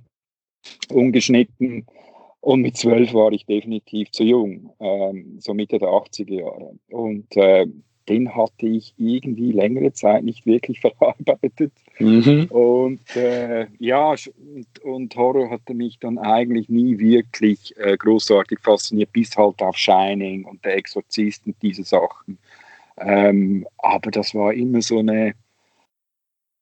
ungeschnitten 0.90 1.86
und 2.40 2.62
mit 2.62 2.76
zwölf 2.76 3.12
war 3.12 3.32
ich 3.32 3.44
definitiv 3.44 4.10
zu 4.12 4.24
jung, 4.24 4.72
ähm, 4.80 5.38
so 5.40 5.52
Mitte 5.52 5.78
der 5.78 5.88
80er 5.88 6.40
Jahre. 6.40 6.78
Und 6.88 7.36
äh, 7.36 7.66
den 8.08 8.34
hatte 8.34 8.66
ich 8.66 8.94
irgendwie 8.98 9.52
längere 9.52 9.92
Zeit 9.92 10.24
nicht 10.24 10.46
wirklich 10.46 10.80
verarbeitet. 10.98 11.72
Mhm. 11.98 12.46
Und 12.46 13.16
äh, 13.16 13.66
ja, 13.78 14.10
und, 14.10 14.78
und, 14.82 15.16
Horror 15.16 15.50
hatte 15.50 15.74
mich 15.74 15.98
dann 15.98 16.18
eigentlich 16.18 16.68
nie 16.68 16.98
wirklich 16.98 17.76
äh, 17.76 17.96
großartig 17.96 18.58
fasziniert, 18.60 19.12
bis 19.12 19.36
halt 19.36 19.60
auf 19.62 19.76
Shining 19.76 20.44
und 20.44 20.64
der 20.64 20.76
Exorzist 20.76 21.46
und 21.46 21.56
diese 21.62 21.84
Sachen. 21.84 22.38
Ähm, 22.98 23.66
aber 23.78 24.10
das 24.10 24.34
war 24.34 24.52
immer 24.52 24.82
so 24.82 24.98
eine, 24.98 25.34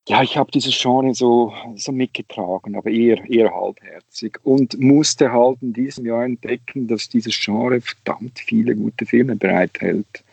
ja, 0.07 0.23
ich 0.23 0.37
habe 0.37 0.51
dieses 0.51 0.77
Genre 0.79 1.13
so, 1.13 1.53
so 1.75 1.91
mitgetragen, 1.91 2.75
aber 2.75 2.89
eher, 2.89 3.23
eher 3.29 3.53
halbherzig 3.53 4.39
und 4.43 4.79
musste 4.79 5.31
halt 5.31 5.61
in 5.61 5.73
diesem 5.73 6.05
Jahr 6.05 6.25
entdecken, 6.25 6.87
dass 6.87 7.09
dieses 7.09 7.39
Genre 7.39 7.79
verdammt 7.79 8.39
viele 8.39 8.75
gute 8.75 9.05
Filme 9.05 9.35
bereithält. 9.35 10.23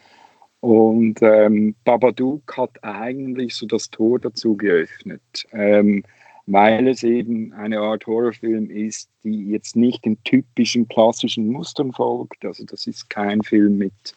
Und 0.60 1.20
ähm, 1.22 1.74
Babadook 1.84 2.56
hat 2.56 2.70
eigentlich 2.82 3.54
so 3.54 3.66
das 3.66 3.90
Tor 3.90 4.18
dazu 4.18 4.56
geöffnet, 4.56 5.46
ähm, 5.52 6.02
weil 6.46 6.88
es 6.88 7.02
eben 7.02 7.52
eine 7.52 7.80
Art 7.80 8.06
Horrorfilm 8.06 8.70
ist, 8.70 9.10
die 9.22 9.50
jetzt 9.50 9.76
nicht 9.76 10.04
den 10.04 10.22
typischen 10.24 10.88
klassischen 10.88 11.48
Mustern 11.48 11.92
folgt. 11.92 12.44
Also 12.44 12.64
das 12.64 12.86
ist 12.86 13.10
kein 13.10 13.42
Film 13.42 13.78
mit 13.78 14.14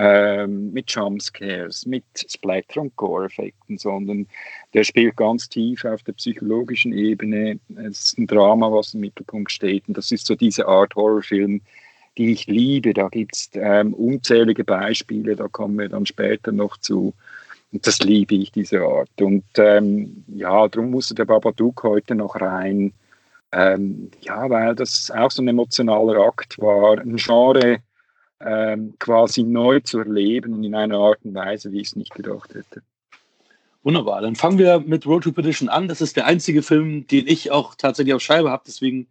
ähm, 0.00 0.72
mit 0.72 0.90
Jumpscares, 0.90 1.84
mit 1.84 2.04
Splatter- 2.26 2.80
und 2.80 2.96
Gore-Effekten, 2.96 3.76
sondern 3.76 4.26
der 4.72 4.82
spielt 4.82 5.14
ganz 5.16 5.46
tief 5.46 5.84
auf 5.84 6.02
der 6.04 6.14
psychologischen 6.14 6.94
Ebene. 6.94 7.60
Es 7.76 8.06
ist 8.06 8.18
ein 8.18 8.26
Drama, 8.26 8.72
was 8.72 8.94
im 8.94 9.00
Mittelpunkt 9.00 9.52
steht. 9.52 9.86
Und 9.88 9.98
das 9.98 10.10
ist 10.10 10.26
so 10.26 10.34
diese 10.34 10.66
Art 10.66 10.94
Horrorfilm, 10.94 11.60
die 12.20 12.32
ich 12.32 12.46
liebe. 12.46 12.92
Da 12.92 13.08
gibt 13.08 13.34
es 13.34 13.50
ähm, 13.54 13.94
unzählige 13.94 14.62
Beispiele, 14.62 15.36
da 15.36 15.48
kommen 15.48 15.78
wir 15.78 15.88
dann 15.88 16.04
später 16.04 16.52
noch 16.52 16.76
zu. 16.76 17.14
Und 17.72 17.86
das 17.86 18.00
liebe 18.00 18.34
ich, 18.34 18.52
diese 18.52 18.82
Art. 18.82 19.10
Und 19.20 19.44
ähm, 19.56 20.24
ja, 20.28 20.68
darum 20.68 20.90
musste 20.90 21.14
der 21.14 21.24
Babadook 21.24 21.82
heute 21.82 22.14
noch 22.14 22.38
rein. 22.38 22.92
Ähm, 23.52 24.10
ja, 24.20 24.50
weil 24.50 24.74
das 24.74 25.10
auch 25.10 25.30
so 25.30 25.42
ein 25.42 25.48
emotionaler 25.48 26.20
Akt 26.26 26.58
war. 26.58 26.98
Ein 26.98 27.16
Genre, 27.16 27.78
ähm, 28.40 28.94
quasi 28.98 29.42
neu 29.42 29.80
zu 29.80 30.00
erleben 30.00 30.52
und 30.52 30.64
in 30.64 30.74
einer 30.74 30.98
Art 30.98 31.20
und 31.24 31.34
Weise, 31.34 31.72
wie 31.72 31.80
ich 31.80 31.88
es 31.88 31.96
nicht 31.96 32.14
gedacht 32.14 32.54
hätte. 32.54 32.82
Wunderbar, 33.82 34.20
dann 34.20 34.36
fangen 34.36 34.58
wir 34.58 34.80
mit 34.80 35.06
Road 35.06 35.24
to 35.24 35.32
Perdition 35.32 35.70
an. 35.70 35.88
Das 35.88 36.02
ist 36.02 36.16
der 36.16 36.26
einzige 36.26 36.62
Film, 36.62 37.06
den 37.06 37.26
ich 37.26 37.50
auch 37.50 37.74
tatsächlich 37.76 38.14
auf 38.14 38.20
Scheibe 38.20 38.50
habe, 38.50 38.64
deswegen 38.66 39.06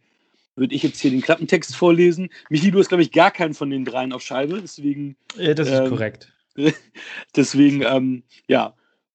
würde 0.59 0.75
ich 0.75 0.83
jetzt 0.83 0.99
hier 0.99 1.11
den 1.11 1.21
Klappentext 1.21 1.75
vorlesen. 1.75 2.29
Michi, 2.49 2.71
du 2.71 2.79
hast, 2.79 2.89
glaube 2.89 3.03
ich, 3.03 3.11
gar 3.11 3.31
keinen 3.31 3.53
von 3.53 3.69
den 3.69 3.85
dreien 3.85 4.13
auf 4.13 4.21
Scheibe, 4.21 4.61
deswegen. 4.61 5.15
Ja, 5.35 5.53
das 5.53 5.69
ist 5.69 5.79
ähm, 5.79 5.89
korrekt. 5.89 6.31
Deswegen, 7.35 7.83
ähm, 7.83 8.23
ja, 8.47 8.73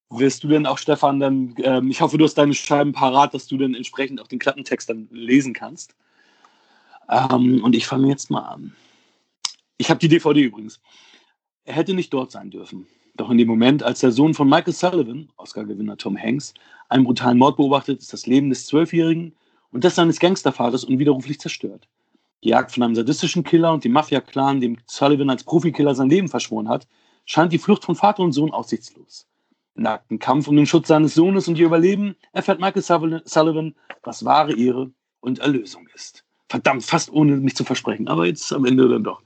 wirst 0.08 0.44
du 0.44 0.48
denn 0.48 0.66
auch, 0.66 0.78
Stefan, 0.78 1.20
dann, 1.20 1.54
ähm, 1.62 1.90
ich 1.90 2.00
hoffe, 2.00 2.16
du 2.16 2.24
hast 2.24 2.36
deine 2.36 2.54
Scheiben 2.54 2.92
parat, 2.92 3.34
dass 3.34 3.46
du 3.46 3.58
dann 3.58 3.74
entsprechend 3.74 4.20
auch 4.20 4.28
den 4.28 4.38
Klappentext 4.38 4.88
dann 4.88 5.08
lesen 5.10 5.52
kannst. 5.52 5.94
Ähm, 7.10 7.62
und 7.62 7.74
ich 7.74 7.86
fange 7.86 8.08
jetzt 8.08 8.30
mal 8.30 8.42
an. 8.42 8.74
Ich 9.76 9.90
habe 9.90 10.00
die 10.00 10.08
DVD 10.08 10.42
übrigens. 10.42 10.80
Er 11.64 11.74
hätte 11.74 11.94
nicht 11.94 12.12
dort 12.12 12.30
sein 12.30 12.50
dürfen. 12.50 12.86
Doch 13.16 13.30
in 13.30 13.38
dem 13.38 13.48
Moment, 13.48 13.82
als 13.82 14.00
der 14.00 14.10
Sohn 14.10 14.34
von 14.34 14.48
Michael 14.48 14.72
Sullivan, 14.72 15.28
Oscar-Gewinner 15.36 15.96
Tom 15.96 16.16
Hanks, 16.16 16.54
einen 16.88 17.04
brutalen 17.04 17.38
Mord 17.38 17.56
beobachtet, 17.56 18.00
ist 18.00 18.12
das 18.12 18.26
Leben 18.26 18.50
des 18.50 18.66
Zwölfjährigen 18.66 19.34
und 19.74 19.82
das 19.82 19.96
seines 19.96 20.20
Gangstervaters 20.20 20.84
unwiderruflich 20.84 21.40
zerstört. 21.40 21.88
Die 22.44 22.50
Jagd 22.50 22.72
von 22.72 22.84
einem 22.84 22.94
sadistischen 22.94 23.42
Killer 23.42 23.72
und 23.72 23.82
dem 23.82 23.92
Mafia-Clan, 23.92 24.60
dem 24.60 24.78
Sullivan 24.86 25.30
als 25.30 25.42
Profikiller 25.42 25.96
sein 25.96 26.08
Leben 26.08 26.28
verschworen 26.28 26.68
hat, 26.68 26.86
scheint 27.26 27.52
die 27.52 27.58
Flucht 27.58 27.84
von 27.84 27.96
Vater 27.96 28.22
und 28.22 28.32
Sohn 28.32 28.52
aussichtslos. 28.52 29.26
Im 29.74 29.82
nackten 29.82 30.20
Kampf 30.20 30.46
um 30.46 30.54
den 30.54 30.66
Schutz 30.66 30.86
seines 30.86 31.14
Sohnes 31.14 31.48
und 31.48 31.58
ihr 31.58 31.66
Überleben 31.66 32.14
erfährt 32.32 32.60
Michael 32.60 32.82
Sullivan, 32.82 33.74
was 34.04 34.24
wahre 34.24 34.56
Ehre 34.56 34.92
und 35.20 35.40
Erlösung 35.40 35.88
ist. 35.92 36.22
Verdammt, 36.48 36.84
fast 36.84 37.12
ohne 37.12 37.36
mich 37.38 37.56
zu 37.56 37.64
versprechen, 37.64 38.06
aber 38.06 38.26
jetzt 38.26 38.52
am 38.52 38.66
Ende 38.66 38.88
dann 38.88 39.02
doch. 39.02 39.22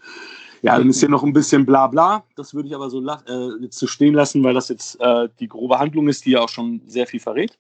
Ja, 0.63 0.79
dann 0.79 0.89
ist 0.89 1.01
hier 1.01 1.11
noch 1.11 1.25
ein 1.25 1.35
bisschen 1.35 1.67
Blabla. 1.67 2.25
Das 2.37 2.55
würde 2.55 2.69
ich 2.69 2.75
aber 2.75 2.89
so 2.89 3.07
äh, 3.07 3.63
jetzt 3.63 3.79
so 3.79 3.87
stehen 3.87 4.15
lassen, 4.15 4.43
weil 4.43 4.55
das 4.55 4.71
jetzt 4.71 4.99
äh, 4.99 5.29
die 5.39 5.49
grobe 5.49 5.79
Handlung 5.79 6.09
ist, 6.09 6.25
die 6.25 6.31
ja 6.31 6.41
auch 6.41 6.49
schon 6.49 6.81
sehr 6.87 7.07
viel 7.07 7.21
verrät. 7.21 7.59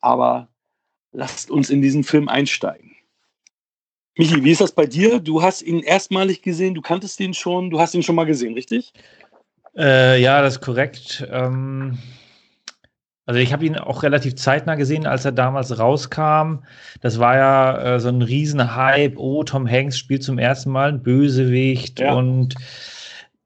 Aber 0.00 0.48
lasst 1.12 1.50
uns 1.50 1.70
in 1.70 1.82
diesen 1.82 2.04
Film 2.04 2.28
einsteigen. 2.28 2.92
Michi, 4.16 4.44
wie 4.44 4.50
ist 4.50 4.60
das 4.60 4.72
bei 4.72 4.86
dir? 4.86 5.20
Du 5.20 5.42
hast 5.42 5.62
ihn 5.62 5.80
erstmalig 5.80 6.42
gesehen, 6.42 6.74
du 6.74 6.82
kanntest 6.82 7.18
ihn 7.20 7.32
schon, 7.32 7.70
du 7.70 7.80
hast 7.80 7.94
ihn 7.94 8.02
schon 8.02 8.14
mal 8.14 8.24
gesehen, 8.24 8.54
richtig? 8.54 8.92
Äh, 9.76 10.20
ja, 10.20 10.42
das 10.42 10.54
ist 10.54 10.60
korrekt. 10.60 11.26
Ähm, 11.30 11.98
also 13.24 13.40
ich 13.40 13.52
habe 13.52 13.64
ihn 13.64 13.78
auch 13.78 14.02
relativ 14.02 14.34
zeitnah 14.34 14.74
gesehen, 14.74 15.06
als 15.06 15.24
er 15.24 15.32
damals 15.32 15.78
rauskam. 15.78 16.64
Das 17.00 17.18
war 17.18 17.36
ja 17.36 17.94
äh, 17.94 18.00
so 18.00 18.08
ein 18.08 18.20
Riesenhype. 18.20 19.18
Oh, 19.18 19.44
Tom 19.44 19.68
Hanks 19.68 19.98
spielt 19.98 20.22
zum 20.22 20.38
ersten 20.38 20.70
Mal 20.70 20.90
einen 20.90 21.02
Bösewicht. 21.02 22.00
Ja. 22.00 22.12
Und 22.12 22.54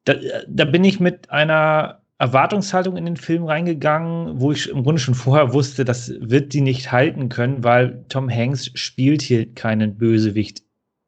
da, 0.04 0.14
da 0.49 0.64
bin 0.64 0.82
ich 0.82 0.99
mit 0.99 1.30
einer 1.30 2.00
Erwartungshaltung 2.18 2.96
in 2.96 3.04
den 3.04 3.16
Film 3.16 3.44
reingegangen, 3.44 4.40
wo 4.40 4.50
ich 4.52 4.70
im 4.70 4.82
Grunde 4.82 5.00
schon 5.00 5.14
vorher 5.14 5.52
wusste, 5.52 5.85
das 5.85 6.12
wird 6.18 6.54
die 6.54 6.62
nicht 6.62 6.90
halten 6.90 7.28
können, 7.28 7.62
weil 7.62 8.04
Tom 8.08 8.30
Hanks 8.30 8.70
spielt 8.75 9.20
hier 9.20 9.52
keinen 9.54 9.99
Bösewicht. 9.99 10.62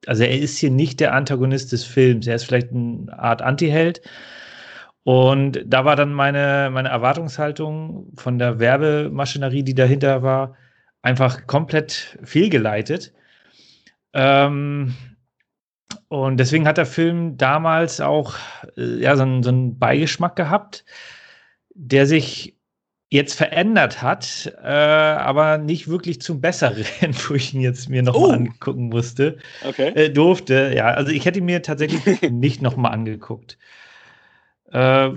Also 0.07 0.25
er 0.25 0.39
ist 0.39 0.59
hier 0.59 0.71
nicht 0.71 1.01
der 1.01 1.15
Antagonist 1.15 1.73
des 1.73 1.85
Films. 1.85 2.27
Er 2.27 2.35
ist 2.35 2.45
vielleicht 2.45 2.73
eine 2.73 3.07
Art 3.19 3.43
Antiheld. 3.43 4.03
Und 5.03 5.63
da 5.67 5.87
war 5.87 5.97
dann 5.97 6.13
meine, 6.13 6.69
meine 6.71 6.91
Erwartungshaltung 6.91 8.13
von 8.17 8.39
der 8.39 8.59
Werbemaschinerie, 8.59 9.63
die 9.63 9.75
dahinter 9.75 10.23
war, 10.23 10.57
einfach 11.01 11.47
komplett 11.47 12.19
fehlgeleitet. 12.23 13.15
Ähm, 14.13 14.95
und 16.09 16.39
deswegen 16.39 16.67
hat 16.67 16.79
der 16.79 16.87
Film 16.87 17.37
damals 17.37 18.01
auch 18.01 18.35
äh, 18.77 19.01
ja, 19.01 19.17
so, 19.17 19.23
einen, 19.23 19.43
so 19.43 19.51
einen 19.51 19.79
Beigeschmack 19.79 20.37
gehabt, 20.37 20.85
der 21.75 22.07
sich 22.07 22.57
jetzt 23.11 23.35
verändert 23.35 24.03
hat, 24.03 24.53
äh, 24.63 24.69
aber 24.69 25.57
nicht 25.59 25.89
wirklich 25.89 26.21
zum 26.21 26.41
Besseren, 26.41 26.85
wo 27.29 27.35
ich 27.35 27.55
ihn 27.55 27.61
jetzt 27.61 27.89
mir 27.89 28.03
nochmal 28.03 28.31
oh. 28.31 28.33
angucken 28.33 28.89
musste. 28.89 29.39
Okay. 29.67 29.89
Äh, 29.95 30.11
durfte, 30.11 30.73
ja. 30.75 30.87
Also 30.89 31.13
ich 31.13 31.25
hätte 31.25 31.39
ihn 31.39 31.47
mir 31.47 31.63
tatsächlich 31.63 32.23
nicht 32.31 32.63
nochmal 32.63 32.93
angeguckt. 32.93 33.59
Äh, 34.73 35.11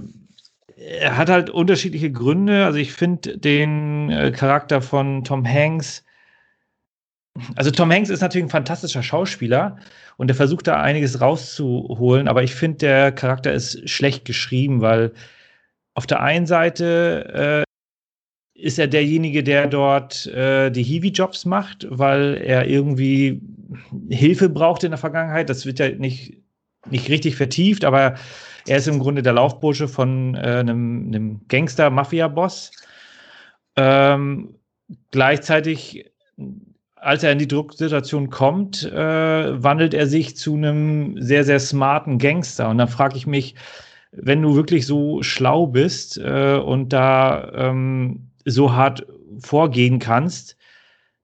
er 0.77 1.17
hat 1.17 1.29
halt 1.29 1.49
unterschiedliche 1.49 2.11
Gründe. 2.11 2.65
Also 2.65 2.79
ich 2.79 2.93
finde 2.93 3.37
den 3.37 4.09
äh, 4.09 4.31
Charakter 4.31 4.81
von 4.81 5.23
Tom 5.23 5.45
Hanks, 5.45 6.03
also 7.55 7.71
Tom 7.71 7.91
Hanks 7.91 8.09
ist 8.09 8.21
natürlich 8.21 8.45
ein 8.45 8.49
fantastischer 8.49 9.03
Schauspieler 9.03 9.77
und 10.17 10.29
er 10.29 10.35
versucht 10.35 10.67
da 10.67 10.81
einiges 10.81 11.21
rauszuholen, 11.21 12.27
aber 12.27 12.43
ich 12.43 12.53
finde, 12.55 12.77
der 12.79 13.11
Charakter 13.11 13.53
ist 13.53 13.89
schlecht 13.89 14.25
geschrieben, 14.25 14.81
weil 14.81 15.13
auf 15.93 16.07
der 16.07 16.21
einen 16.21 16.45
Seite 16.45 17.65
äh, 17.65 17.71
ist 18.61 18.79
er 18.79 18.87
derjenige, 18.87 19.43
der 19.43 19.67
dort 19.67 20.27
äh, 20.27 20.69
die 20.69 20.83
Hiwi-Jobs 20.83 21.45
macht, 21.45 21.87
weil 21.89 22.35
er 22.43 22.67
irgendwie 22.67 23.41
Hilfe 24.09 24.49
braucht 24.49 24.83
in 24.83 24.91
der 24.91 24.97
Vergangenheit. 24.97 25.49
Das 25.49 25.65
wird 25.65 25.79
ja 25.79 25.89
nicht, 25.89 26.37
nicht 26.89 27.09
richtig 27.09 27.35
vertieft, 27.35 27.83
aber 27.83 28.15
er 28.67 28.77
ist 28.77 28.87
im 28.87 28.99
Grunde 28.99 29.23
der 29.23 29.33
Laufbursche 29.33 29.87
von 29.87 30.35
äh, 30.35 30.39
einem, 30.39 31.07
einem 31.07 31.41
Gangster-Mafia-Boss. 31.47 32.71
Ähm, 33.77 34.55
gleichzeitig 35.09 36.05
als 37.01 37.23
er 37.23 37.31
in 37.31 37.39
die 37.39 37.47
Drucksituation 37.47 38.29
kommt, 38.29 38.83
äh, 38.83 39.63
wandelt 39.63 39.95
er 39.95 40.05
sich 40.05 40.37
zu 40.37 40.55
einem 40.55 41.19
sehr, 41.19 41.43
sehr 41.43 41.59
smarten 41.59 42.19
Gangster. 42.19 42.69
Und 42.69 42.77
dann 42.77 42.87
frage 42.87 43.17
ich 43.17 43.25
mich, 43.25 43.55
wenn 44.11 44.41
du 44.41 44.55
wirklich 44.55 44.85
so 44.85 45.23
schlau 45.23 45.65
bist 45.65 46.19
äh, 46.19 46.57
und 46.57 46.93
da 46.93 47.51
ähm, 47.55 48.29
so 48.45 48.73
hart 48.73 49.05
vorgehen 49.39 49.97
kannst, 49.97 50.57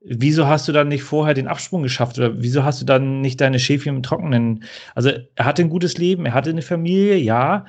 wieso 0.01 0.47
hast 0.47 0.67
du 0.67 0.71
dann 0.71 0.87
nicht 0.87 1.03
vorher 1.03 1.35
den 1.35 1.47
Absprung 1.47 1.83
geschafft 1.83 2.17
oder 2.17 2.41
wieso 2.41 2.63
hast 2.63 2.81
du 2.81 2.85
dann 2.85 3.21
nicht 3.21 3.39
deine 3.39 3.59
Schäfchen 3.59 3.97
im 3.97 4.03
Trockenen? 4.03 4.63
Also 4.95 5.11
er 5.35 5.45
hatte 5.45 5.61
ein 5.61 5.69
gutes 5.69 5.97
Leben, 5.97 6.25
er 6.25 6.33
hatte 6.33 6.49
eine 6.49 6.61
Familie, 6.63 7.17
ja, 7.17 7.65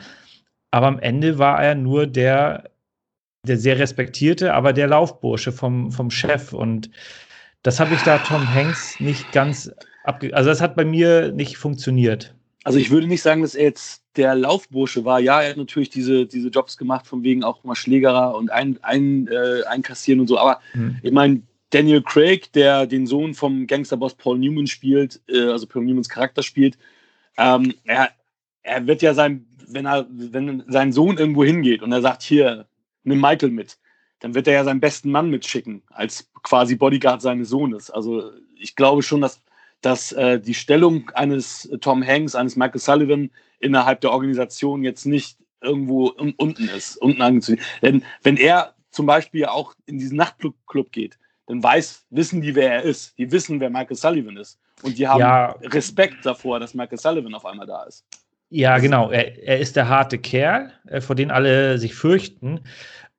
aber 0.71 0.87
am 0.87 0.99
Ende 0.99 1.39
war 1.39 1.63
er 1.63 1.75
nur 1.75 2.07
der, 2.07 2.71
der 3.47 3.59
sehr 3.59 3.79
respektierte, 3.79 4.55
aber 4.55 4.73
der 4.73 4.87
Laufbursche 4.87 5.53
vom, 5.53 5.93
vom 5.93 6.11
Chef 6.11 6.55
und 6.55 6.91
das 7.63 7.81
habe 7.81 7.95
ich 7.95 8.03
da 8.03 8.19
Tom 8.19 8.55
Hanks 8.55 9.01
nicht 9.01 9.33
ganz 9.33 9.71
abge... 10.05 10.35
Also 10.35 10.51
das 10.51 10.61
hat 10.61 10.77
bei 10.77 10.85
mir 10.85 11.33
nicht 11.33 11.57
funktioniert. 11.57 12.35
Also 12.65 12.79
ich 12.79 12.91
würde 12.91 13.07
nicht 13.07 13.23
sagen, 13.23 13.43
dass 13.43 13.55
er 13.55 13.65
jetzt 13.65 14.03
der 14.17 14.35
Laufbursche 14.35 15.05
war. 15.05 15.21
Ja, 15.21 15.41
er 15.41 15.51
hat 15.51 15.57
natürlich 15.57 15.91
diese, 15.91 16.27
diese 16.27 16.49
Jobs 16.49 16.77
gemacht, 16.77 17.07
von 17.07 17.23
wegen 17.23 17.45
auch 17.45 17.65
mal 17.65 17.75
Schlägerer 17.75 18.35
und 18.37 18.51
ein, 18.51 18.79
ein, 18.83 19.29
äh, 19.29 19.63
einkassieren 19.65 20.21
und 20.21 20.27
so. 20.27 20.39
Aber 20.39 20.61
hm. 20.73 20.99
ich 21.03 21.13
meine, 21.13 21.43
Daniel 21.71 22.03
Craig, 22.03 22.53
der 22.53 22.87
den 22.87 23.07
Sohn 23.07 23.35
vom 23.35 23.67
Gangsterboss 23.67 24.15
Paul 24.15 24.39
Newman 24.39 24.67
spielt, 24.67 25.21
äh, 25.29 25.49
also 25.51 25.67
Paul 25.67 25.85
Newmans 25.85 26.09
Charakter 26.09 26.43
spielt, 26.43 26.79
ähm, 27.37 27.75
er, 27.85 28.11
er 28.63 28.87
wird 28.87 29.03
ja 29.03 29.15
sein, 29.15 29.47
wenn 29.69 29.87
er, 29.87 30.07
wenn 30.11 30.65
sein 30.69 30.93
Sohn 30.93 31.19
irgendwo 31.19 31.45
hingeht 31.45 31.83
und 31.83 31.93
er 31.93 32.03
sagt, 32.03 32.23
hier, 32.23 32.67
nimm 33.05 33.21
Michael 33.21 33.51
mit, 33.51 33.79
dann 34.21 34.35
wird 34.35 34.49
er 34.49 34.55
ja 34.55 34.65
seinen 34.65 34.81
besten 34.81 35.11
Mann 35.11 35.31
mitschicken, 35.31 35.83
als 35.89 36.31
quasi 36.43 36.75
Bodyguard 36.75 37.23
seines 37.23 37.49
Sohnes. 37.49 37.91
Also 37.91 38.33
ich 38.57 38.77
glaube 38.77 39.03
schon, 39.03 39.21
dass, 39.21 39.43
dass 39.81 40.13
äh, 40.13 40.41
die 40.41 40.55
Stellung 40.55 41.11
eines 41.11 41.69
Tom 41.81 42.05
Hanks, 42.05 42.35
eines 42.35 42.57
Michael 42.57 42.81
Sullivan 42.81 43.31
innerhalb 43.61 44.01
der 44.01 44.13
Organisation 44.13 44.83
jetzt 44.83 45.07
nicht 45.07 45.39
irgendwo 45.61 46.09
unten 46.09 46.69
ist, 46.69 46.97
unten 46.97 47.23
angezogen. 47.23 47.61
Denn 47.83 48.05
wenn 48.23 48.37
er 48.37 48.75
zum 48.91 49.07
Beispiel 49.07 49.47
auch 49.47 49.75
in 49.87 49.99
diesen 49.99 50.17
Nachtclub 50.17 50.93
geht, 50.93 51.19
dann 51.47 51.63
weiß, 51.63 52.07
wissen 52.11 52.43
die, 52.43 52.55
wer 52.55 52.73
er 52.73 52.83
ist. 52.83 53.17
Die 53.19 53.31
wissen, 53.33 53.59
wer 53.61 53.71
Michael 53.71 53.97
Sullivan 53.97 54.37
ist. 54.37 54.59
Und 54.83 54.99
die 54.99 55.09
haben 55.09 55.21
ja. 55.21 55.53
Respekt 55.63 56.25
davor, 56.25 56.61
dass 56.61 56.75
Michael 56.75 56.99
Sullivan 56.99 57.35
auf 57.35 57.47
einmal 57.47 57.67
da 57.67 57.85
ist. 57.85 58.05
Ja, 58.51 58.79
genau. 58.79 59.11
Er, 59.11 59.43
er 59.43 59.59
ist 59.59 59.77
der 59.77 59.89
harte 59.89 60.19
Kerl, 60.19 60.73
äh, 60.87 61.01
vor 61.01 61.17
dem 61.17 61.31
alle 61.31 61.79
sich 61.79 61.95
fürchten. 61.95 62.61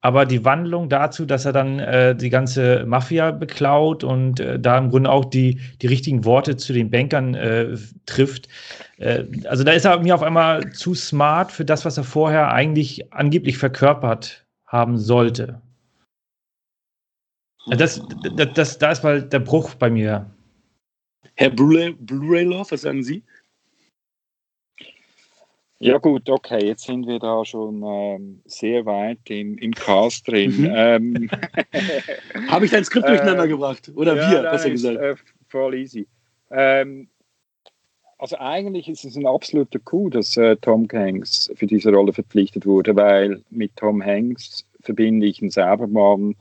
Aber 0.02 0.26
die 0.26 0.46
Wandlung 0.46 0.88
dazu, 0.88 1.26
dass 1.26 1.44
er 1.44 1.52
dann 1.52 1.80
äh, 1.80 2.16
die 2.16 2.30
ganze 2.30 2.86
Mafia 2.86 3.32
beklaut 3.32 4.06
und 4.06 4.40
äh, 4.40 4.58
da 4.58 4.78
im 4.78 4.90
Grunde 4.90 5.12
auch 5.12 5.26
die, 5.26 5.60
die 5.82 5.88
richtigen 5.88 6.24
Worte 6.24 6.56
zu 6.56 6.72
den 6.72 6.90
Bankern 6.90 7.36
äh, 7.36 7.76
trifft. 8.06 8.48
Äh, 8.98 9.26
also 9.46 9.66
da 9.66 9.74
ist 9.74 9.86
er 9.86 10.00
mir 10.00 10.16
auf 10.16 10.24
einmal 10.24 10.72
zu 10.72 10.96
smart 10.96 11.52
für 11.52 11.66
das, 11.66 11.84
was 11.84 11.98
er 11.98 12.06
vorher 12.06 12.54
eigentlich 12.54 13.12
angeblich 13.12 13.58
verkörpert 13.58 14.46
haben 14.66 14.98
sollte. 14.98 15.62
Das, 17.68 18.02
das, 18.36 18.54
das, 18.54 18.78
da 18.78 18.92
ist 18.92 19.04
mal 19.04 19.22
der 19.22 19.40
Bruch 19.40 19.76
bei 19.76 19.90
mir. 19.90 20.30
Herr 21.36 21.50
Blu-ray-Love, 21.50 22.72
was 22.72 22.82
sagen 22.82 23.04
Sie? 23.04 23.24
Ja 25.82 25.98
gut, 25.98 26.30
okay, 26.30 26.66
jetzt 26.66 26.84
sind 26.84 27.08
wir 27.08 27.20
da 27.20 27.46
schon 27.46 27.82
ähm, 27.86 28.42
sehr 28.46 28.86
weit 28.86 29.20
im, 29.30 29.58
im 29.58 29.74
Cast 29.74 30.28
drin. 30.28 30.64
Mhm. 30.64 30.72
Ähm, 30.76 31.30
Habe 32.50 32.66
ich 32.66 32.72
dein 32.72 32.84
Skript 32.84 33.06
äh, 33.06 33.12
durcheinander 33.12 33.48
gebracht? 33.48 33.90
Oder 33.96 34.18
ja, 34.18 34.32
wir, 34.32 34.50
besser 34.52 34.70
gesagt? 34.70 34.98
Äh, 34.98 35.16
voll 35.48 35.76
easy. 35.76 36.06
Ähm, 36.52 37.08
also 38.18 38.38
eigentlich 38.40 38.90
ist 38.90 39.06
es 39.06 39.16
ein 39.16 39.26
absoluter 39.26 39.80
Coup, 39.80 40.12
dass 40.12 40.36
äh, 40.36 40.58
Tom 40.58 40.86
Hanks 40.92 41.50
für 41.56 41.66
diese 41.66 41.94
Rolle 41.94 42.12
verpflichtet 42.12 42.66
wurde, 42.66 42.94
weil 42.98 43.42
mit 43.50 43.78
Tom 43.78 44.04
Hanks 44.04 44.66
verbinde 44.82 45.28
ich 45.28 45.42
einen 45.42 45.50
Saubermann, 45.52 46.36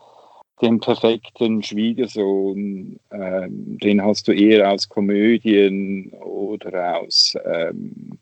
den 0.61 0.81
perfekten 0.81 1.63
Schwiegersohn, 1.63 2.99
ähm, 3.13 3.79
den 3.79 4.03
hast 4.03 4.27
du 4.27 4.33
eher 4.33 4.73
aus 4.73 4.89
Komödien 4.89 6.11
oder 6.15 6.99
aus 6.99 7.37
ähm, 7.45 8.19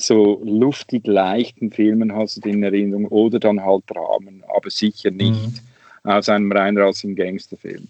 so 0.00 0.40
luftig 0.44 1.06
leichten 1.06 1.70
Filmen 1.70 2.14
hast 2.14 2.36
du 2.36 2.40
den 2.40 2.54
in 2.56 2.62
Erinnerung 2.62 3.06
oder 3.08 3.38
dann 3.38 3.64
halt 3.64 3.84
Dramen, 3.86 4.44
aber 4.48 4.70
sicher 4.70 5.10
nicht 5.10 5.62
mhm. 6.04 6.10
aus 6.10 6.28
einem 6.28 6.50
reinrassigen 6.50 7.16
Gangsterfilm. 7.16 7.88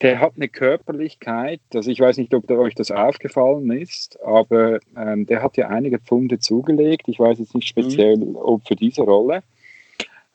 Der 0.00 0.20
hat 0.20 0.34
eine 0.36 0.48
Körperlichkeit, 0.48 1.60
also 1.74 1.90
ich 1.90 1.98
weiß 1.98 2.18
nicht, 2.18 2.32
ob 2.32 2.48
euch 2.50 2.76
das 2.76 2.92
aufgefallen 2.92 3.70
ist, 3.72 4.20
aber 4.22 4.78
ähm, 4.96 5.26
der 5.26 5.42
hat 5.42 5.56
ja 5.56 5.68
einige 5.68 5.98
Pfunde 5.98 6.38
zugelegt. 6.38 7.08
Ich 7.08 7.18
weiß 7.18 7.40
jetzt 7.40 7.54
nicht 7.54 7.66
speziell, 7.66 8.16
mhm. 8.16 8.36
ob 8.36 8.66
für 8.66 8.76
diese 8.76 9.02
Rolle. 9.02 9.42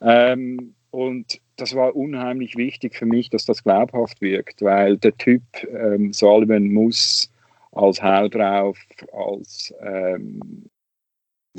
Ähm, 0.02 0.76
und 0.92 1.40
das 1.56 1.76
war 1.76 1.96
unheimlich 1.96 2.58
wichtig 2.58 2.96
für 2.96 3.06
mich, 3.06 3.30
dass 3.30 3.46
das 3.46 3.64
glaubhaft 3.64 4.22
wirkt, 4.22 4.62
weil 4.62 4.98
der 4.98 5.18
Typ 5.18 5.42
ähm, 5.72 6.12
Sullivan 6.12 6.74
muss 6.74 7.32
als 7.74 8.02
Hau 8.02 8.28
drauf, 8.28 8.78
als, 9.12 9.74
ähm, 9.82 10.70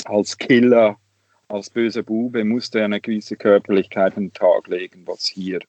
als 0.04 0.36
Killer, 0.38 0.96
als 1.48 1.70
böser 1.70 2.02
Bube, 2.02 2.44
musste 2.44 2.80
er 2.80 2.86
eine 2.86 3.00
gewisse 3.00 3.36
Körperlichkeit 3.36 4.16
an 4.16 4.24
den 4.24 4.32
Tag 4.32 4.68
legen, 4.68 5.02
was 5.06 5.26
hier 5.26 5.60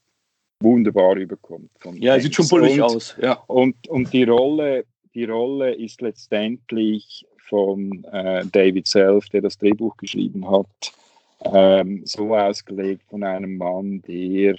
wunderbar 0.61 1.15
überkommt. 1.17 1.69
ja, 1.95 2.15
er 2.15 2.21
sieht 2.21 2.35
schon 2.35 2.47
bullig 2.47 2.81
aus. 2.81 3.15
Ja. 3.21 3.33
Und, 3.47 3.87
und 3.87 4.11
die, 4.13 4.23
Rolle, 4.23 4.85
die 5.13 5.25
Rolle 5.25 5.73
ist 5.73 6.01
letztendlich 6.01 7.25
von 7.37 8.03
äh, 8.05 8.45
David 8.51 8.87
Self, 8.87 9.29
der 9.29 9.41
das 9.41 9.57
Drehbuch 9.57 9.97
geschrieben 9.97 10.49
hat, 10.49 10.93
ähm, 11.41 12.01
so 12.05 12.35
ausgelegt 12.35 13.03
von 13.09 13.23
einem 13.23 13.57
Mann, 13.57 14.01
der 14.07 14.55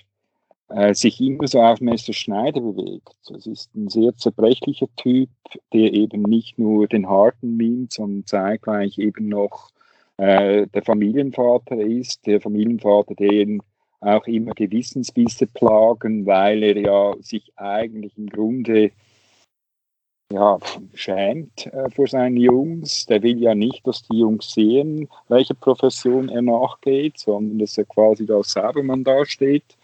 äh, 0.68 0.94
sich 0.94 1.20
immer 1.20 1.46
so 1.46 1.60
auf 1.60 1.80
Messer 1.80 2.12
Schneider 2.12 2.60
bewegt. 2.60 3.14
Es 3.30 3.46
ist 3.46 3.74
ein 3.74 3.88
sehr 3.88 4.16
zerbrechlicher 4.16 4.88
Typ, 4.96 5.30
der 5.72 5.92
eben 5.92 6.22
nicht 6.22 6.58
nur 6.58 6.88
den 6.88 7.08
harten 7.08 7.56
mimt, 7.56 7.92
sondern 7.92 8.26
zeitgleich 8.26 8.98
eben 8.98 9.28
noch 9.28 9.70
äh, 10.16 10.66
der 10.66 10.82
Familienvater 10.82 11.78
ist, 11.78 12.26
der 12.26 12.40
Familienvater, 12.40 13.14
den 13.14 13.62
auch 14.00 14.26
immer 14.26 14.52
Gewissensbisse 14.52 15.46
plagen, 15.46 16.26
weil 16.26 16.62
er 16.62 16.76
ja 16.78 17.14
sich 17.20 17.52
eigentlich 17.56 18.16
im 18.16 18.28
Grunde 18.28 18.90
ja, 20.32 20.58
schämt 20.94 21.66
äh, 21.66 21.88
vor 21.90 22.06
seinen 22.08 22.36
Jungs. 22.36 23.06
Der 23.06 23.22
will 23.22 23.40
ja 23.40 23.54
nicht, 23.54 23.86
dass 23.86 24.02
die 24.02 24.18
Jungs 24.18 24.52
sehen, 24.52 25.08
welche 25.28 25.54
Profession 25.54 26.28
er 26.28 26.42
nachgeht, 26.42 27.18
sondern 27.18 27.58
dass 27.58 27.78
er 27.78 27.84
quasi 27.84 28.26
da 28.26 28.36
als 28.38 28.52
Saubermann 28.52 29.04
dasteht. 29.04 29.76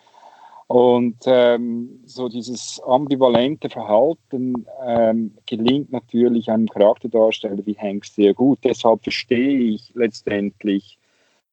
Und 0.72 1.18
ähm, 1.26 2.00
so 2.06 2.30
dieses 2.30 2.80
ambivalente 2.86 3.68
Verhalten 3.68 4.64
ähm, 4.82 5.34
gelingt 5.44 5.92
natürlich 5.92 6.50
einem 6.50 6.66
Charakterdarsteller 6.66 7.66
wie 7.66 7.76
Hanks 7.76 8.14
sehr 8.14 8.32
gut. 8.32 8.60
Deshalb 8.64 9.02
verstehe 9.02 9.74
ich 9.74 9.92
letztendlich, 9.94 10.98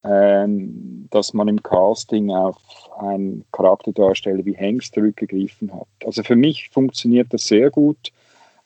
ähm, 0.04 1.06
dass 1.10 1.34
man 1.34 1.48
im 1.48 1.62
Casting 1.62 2.30
auf 2.30 2.56
einen 2.98 3.44
Charakterdarsteller 3.52 4.42
wie 4.46 4.56
Hanks 4.56 4.90
zurückgegriffen 4.90 5.70
hat. 5.74 5.88
Also 6.06 6.22
für 6.22 6.36
mich 6.36 6.70
funktioniert 6.70 7.26
das 7.30 7.44
sehr 7.44 7.70
gut 7.70 8.12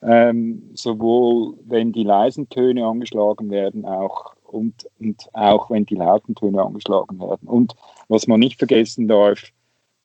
ähm, 0.02 0.70
sowohl 0.74 1.54
wenn 1.64 1.90
die 1.90 2.04
leisen 2.04 2.48
Töne 2.48 2.86
angeschlagen 2.86 3.50
werden, 3.50 3.86
auch 3.86 4.34
und, 4.44 4.86
und 5.00 5.28
auch 5.32 5.68
wenn 5.70 5.84
die 5.84 5.96
lauten 5.96 6.36
Töne 6.36 6.62
angeschlagen 6.62 7.18
werden. 7.18 7.48
Und 7.48 7.74
was 8.06 8.28
man 8.28 8.38
nicht 8.38 8.58
vergessen 8.58 9.08
darf, 9.08 9.50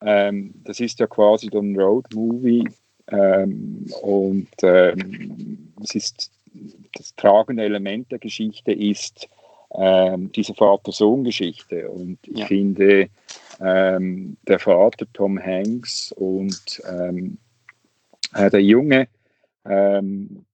ähm, 0.01 0.53
das 0.63 0.79
ist 0.79 0.99
ja 0.99 1.07
quasi 1.07 1.49
ein 1.53 1.79
Road-Movie 1.79 2.67
ähm, 3.07 3.85
und 4.01 4.49
ähm, 4.63 5.73
es 5.83 5.95
ist 5.95 6.31
das 6.93 7.15
tragende 7.15 7.63
Element 7.63 8.11
der 8.11 8.19
Geschichte 8.19 8.71
ist 8.71 9.27
ähm, 9.75 10.31
diese 10.31 10.53
Vater-Sohn-Geschichte. 10.55 11.89
Und 11.89 12.17
ich 12.27 12.39
ja. 12.39 12.45
finde, 12.47 13.09
ähm, 13.59 14.37
der 14.47 14.59
Vater 14.59 15.05
Tom 15.13 15.39
Hanks 15.39 16.11
und 16.13 16.81
ähm, 16.89 17.37
äh, 18.33 18.49
der 18.49 18.61
Junge 18.61 19.07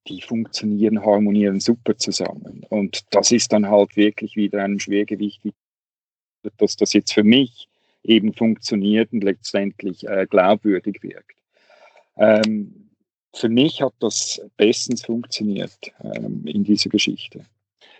die 0.07 0.21
funktionieren, 0.21 1.05
harmonieren 1.05 1.59
super 1.59 1.97
zusammen. 1.97 2.65
Und 2.69 3.05
das 3.11 3.31
ist 3.31 3.53
dann 3.53 3.69
halt 3.69 3.95
wirklich 3.95 4.35
wieder 4.35 4.63
ein 4.63 4.79
Schwergewicht, 4.79 5.41
dass 6.57 6.75
das 6.75 6.93
jetzt 6.93 7.13
für 7.13 7.23
mich 7.23 7.69
eben 8.07 8.33
funktioniert 8.33 9.11
und 9.11 9.23
letztendlich 9.23 10.07
äh, 10.07 10.25
glaubwürdig 10.29 11.01
wirkt. 11.01 11.37
Ähm, 12.17 12.89
für 13.33 13.49
mich 13.49 13.81
hat 13.81 13.93
das 13.99 14.41
bestens 14.57 15.05
funktioniert 15.05 15.77
ähm, 16.01 16.43
in 16.45 16.63
dieser 16.63 16.89
Geschichte. 16.89 17.45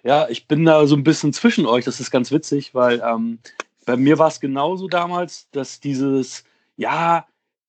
Ja, 0.04 0.30
ich 0.30 0.48
bin 0.48 0.66
da 0.66 0.86
so 0.86 0.96
ein 0.96 1.04
bisschen 1.04 1.34
zwischen 1.34 1.66
euch. 1.66 1.86
Das 1.86 2.00
ist 2.00 2.12
ganz 2.12 2.32
witzig, 2.32 2.74
weil 2.74 3.02
ähm, 3.06 3.40
bei 3.86 3.98
mir 3.98 4.18
war 4.18 4.28
es 4.28 4.40
genauso 4.40 4.88
damals, 4.88 5.50
dass 5.52 5.80
dieses, 5.80 6.44
ja, 6.78 7.28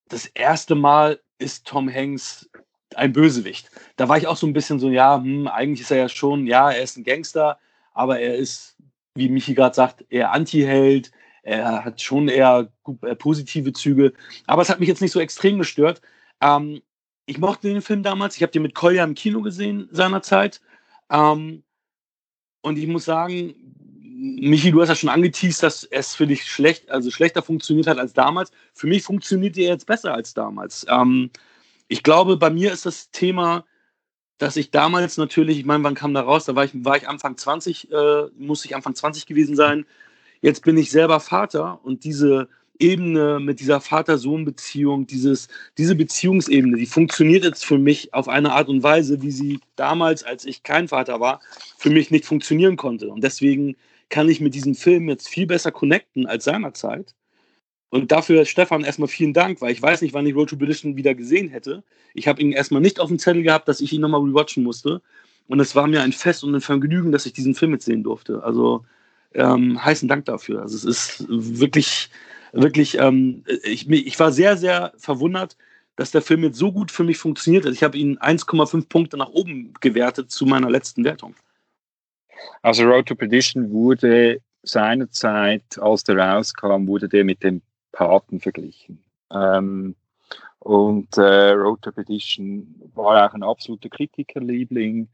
das 0.09 0.27
erste 0.27 0.75
Mal 0.75 1.18
ist 1.38 1.66
Tom 1.66 1.92
Hanks 1.92 2.49
ein 2.94 3.12
Bösewicht. 3.12 3.70
Da 3.96 4.09
war 4.09 4.16
ich 4.16 4.27
auch 4.27 4.37
so 4.37 4.46
ein 4.46 4.53
bisschen 4.53 4.79
so, 4.79 4.90
ja, 4.90 5.16
hm, 5.16 5.49
eigentlich 5.49 5.83
ist 5.83 5.90
er 5.90 5.99
ja 5.99 6.09
schon, 6.09 6.46
ja, 6.46 6.70
er 6.70 6.83
ist 6.83 6.96
ein 6.96 7.05
Gangster, 7.05 7.59
aber 7.92 8.20
er 8.20 8.37
ist, 8.37 8.77
wie 9.14 9.29
Michi 9.29 9.55
gerade 9.55 9.75
sagt, 9.75 10.05
eher 10.09 10.33
Anti-Held. 10.33 11.11
Er 11.47 11.85
hat 11.85 12.01
schon 12.03 12.27
eher 12.27 12.73
äh, 13.03 13.15
positive 13.15 13.73
Züge. 13.73 14.13
Aber 14.49 14.63
es 14.63 14.69
hat 14.69 14.81
mich 14.81 14.89
jetzt 14.89 15.01
nicht 15.01 15.13
so 15.13 15.21
extrem 15.21 15.59
gestört. 15.59 16.03
Ähm, 16.41 16.83
ich 17.25 17.39
mochte 17.39 17.69
den 17.69 17.83
Film 17.83 18.03
damals. 18.03 18.35
Ich 18.37 18.43
habe 18.43 18.51
den 18.51 18.63
mit 18.63 18.75
Kolja 18.75 19.05
im 19.05 19.15
Kino 19.15 19.43
gesehen 19.43 19.89
seinerzeit. 19.93 20.61
Ähm, 21.09 21.63
und 22.63 22.79
ich 22.79 22.89
muss 22.89 23.05
sagen, 23.05 23.55
Michi, 24.03 24.73
du 24.73 24.81
hast 24.81 24.89
ja 24.89 24.97
schon 24.97 25.09
angeteased, 25.09 25.63
dass 25.63 25.85
es 25.85 26.17
für 26.17 26.27
dich 26.27 26.45
schlecht, 26.45 26.91
also 26.91 27.13
schlechter 27.13 27.43
funktioniert 27.43 27.87
hat 27.87 27.99
als 27.99 28.13
damals. 28.13 28.51
Für 28.75 28.89
mich 28.89 29.05
funktioniert 29.05 29.57
er 29.57 29.69
jetzt 29.69 29.87
besser 29.87 30.15
als 30.15 30.35
damals. 30.35 30.85
Ähm, 30.89 31.31
ich 31.87 32.03
glaube, 32.03 32.39
bei 32.39 32.51
mir 32.51 32.73
ist 32.73 32.87
das 32.87 33.13
Thema, 33.13 33.65
dass 34.39 34.57
ich 34.57 34.73
damals 34.73 35.17
natürlich, 35.17 35.61
ich 35.61 35.65
meine, 35.65 35.85
wann 35.85 35.95
kam 35.95 36.13
da 36.13 36.23
raus? 36.23 36.45
Da 36.47 36.57
war 36.57 36.65
ich, 36.65 36.73
war 36.85 36.97
ich 36.97 37.09
Anfang 37.09 37.37
20, 37.37 37.93
äh, 37.93 38.23
musste 38.37 38.67
ich 38.67 38.75
Anfang 38.75 38.97
20 38.97 39.27
gewesen 39.27 39.55
sein. 39.55 39.87
Jetzt 40.47 40.63
bin 40.63 40.77
ich 40.79 40.93
selber 40.93 41.19
Vater 41.19 41.81
und 41.83 42.05
diese 42.05 42.49
Ebene 42.79 43.41
mit 43.41 43.59
dieser 43.59 43.81
Vater-Sohn-Beziehung, 43.81 45.09
diese 45.09 45.49
Beziehungsebene, 45.97 46.77
die 46.77 46.87
funktioniert 46.87 47.43
jetzt 47.43 47.65
für 47.65 47.79
mich 47.79 48.15
auf 48.15 48.29
eine 48.29 48.53
Art 48.53 48.69
und 48.69 48.85
Weise, 48.85 49.23
wie 49.23 49.33
sie 49.33 49.59
damals, 49.75 50.23
als 50.23 50.45
ich 50.45 50.63
kein 50.63 50.87
Vater 50.87 51.19
war, 51.19 51.41
für 51.79 51.91
mich 51.91 52.13
nicht 52.13 52.27
funktionieren 52.27 52.77
konnte. 52.77 53.09
Und 53.09 53.25
deswegen 53.25 53.75
kann 54.09 54.29
ich 54.29 54.41
mit 54.41 54.55
diesem 54.55 54.77
Film 54.77 55.09
jetzt 55.09 55.29
viel 55.29 55.49
besser 55.49 55.73
connecten 55.73 56.27
als 56.29 56.45
seinerzeit. 56.45 57.17
Und 57.89 58.13
dafür, 58.13 58.45
Stefan, 58.45 58.85
erstmal 58.85 59.09
vielen 59.09 59.33
Dank, 59.33 59.61
weil 59.61 59.73
ich 59.73 59.83
weiß 59.83 60.01
nicht, 60.01 60.15
wann 60.15 60.27
ich 60.27 60.37
Road 60.37 60.51
to 60.51 60.57
Perdition 60.57 60.97
wieder 60.97 61.17
gesehen 61.17 61.49
hätte. 61.49 61.83
Ich 62.15 62.29
habe 62.29 62.41
ihn 62.41 62.53
erstmal 62.53 62.83
nicht 62.83 63.01
auf 63.01 63.09
dem 63.09 63.19
Zettel 63.19 63.43
gehabt, 63.43 63.67
dass 63.67 63.81
ich 63.81 63.93
ihn 63.93 64.01
nochmal 64.01 64.21
rewatchen 64.21 64.63
musste. 64.63 65.03
Und 65.49 65.59
es 65.59 65.75
war 65.75 65.89
mir 65.89 66.03
ein 66.03 66.13
Fest 66.13 66.45
und 66.45 66.55
ein 66.55 66.61
Vergnügen, 66.61 67.11
dass 67.11 67.27
ich 67.27 67.33
diesen 67.33 67.57
Film 67.57 67.73
jetzt 67.73 67.87
sehen 67.87 68.05
durfte. 68.05 68.45
Also 68.45 68.85
ähm, 69.37 69.85
heißen 69.85 70.09
Dank 70.09 70.25
dafür. 70.25 70.62
Also 70.62 70.77
es 70.77 70.85
ist 70.85 71.27
wirklich, 71.29 72.11
wirklich, 72.53 72.99
ähm, 72.99 73.44
ich, 73.62 73.88
ich 73.88 74.18
war 74.18 74.33
sehr, 74.33 74.57
sehr 74.57 74.92
verwundert, 74.96 75.57
dass 75.96 76.11
der 76.11 76.22
Film 76.22 76.42
jetzt 76.42 76.59
so 76.59 76.72
gut 76.72 76.90
für 76.90 77.05
mich 77.05 77.18
funktioniert 77.18 77.64
hat. 77.64 77.72
Ich 77.72 77.83
habe 77.83 77.96
ihn 77.96 78.18
1,5 78.18 78.88
Punkte 78.88 79.16
nach 79.16 79.31
oben 79.31 79.72
gewertet 79.81 80.31
zu 80.31 80.46
meiner 80.46 80.70
letzten 80.70 81.05
Wertung. 81.05 81.35
Also 82.62 82.85
Road 82.85 83.07
to 83.07 83.14
Perdition 83.14 83.70
wurde 83.70 84.40
seinerzeit, 84.62 85.79
als 85.81 86.05
der 86.05 86.18
rauskam, 86.18 86.87
wurde 86.87 87.09
der 87.09 87.25
mit 87.25 87.42
dem 87.42 87.62
Paten 87.92 88.40
verglichen. 88.40 89.03
Ähm, 89.31 89.94
und 90.59 91.16
äh, 91.16 91.51
Road 91.51 91.83
to 91.83 91.92
Perdition 91.92 92.75
war 92.94 93.27
auch 93.27 93.35
ein 93.35 93.42
absoluter 93.42 93.88
Kritikerliebling. 93.88 95.09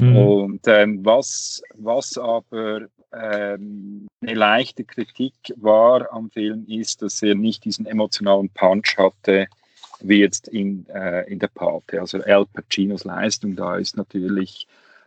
Mhm. 0.00 0.16
Und 0.16 0.60
ähm, 0.66 1.04
was, 1.04 1.62
was 1.74 2.18
aber 2.18 2.88
ähm, 3.12 4.06
eine 4.20 4.34
leichte 4.34 4.84
Kritik 4.84 5.34
war 5.56 6.12
am 6.12 6.30
Film, 6.30 6.66
ist, 6.68 7.02
dass 7.02 7.22
er 7.22 7.34
nicht 7.34 7.64
diesen 7.64 7.86
emotionalen 7.86 8.50
Punch 8.50 8.96
hatte, 8.96 9.48
wie 10.00 10.20
jetzt 10.20 10.48
in, 10.48 10.86
äh, 10.88 11.30
in 11.30 11.38
der 11.38 11.48
Pate. 11.48 12.00
Also 12.00 12.22
Al 12.22 12.46
Pacinos 12.46 13.04
Leistung 13.04 13.56
da 13.56 13.76
ist 13.76 13.96
natürlich 13.96 14.66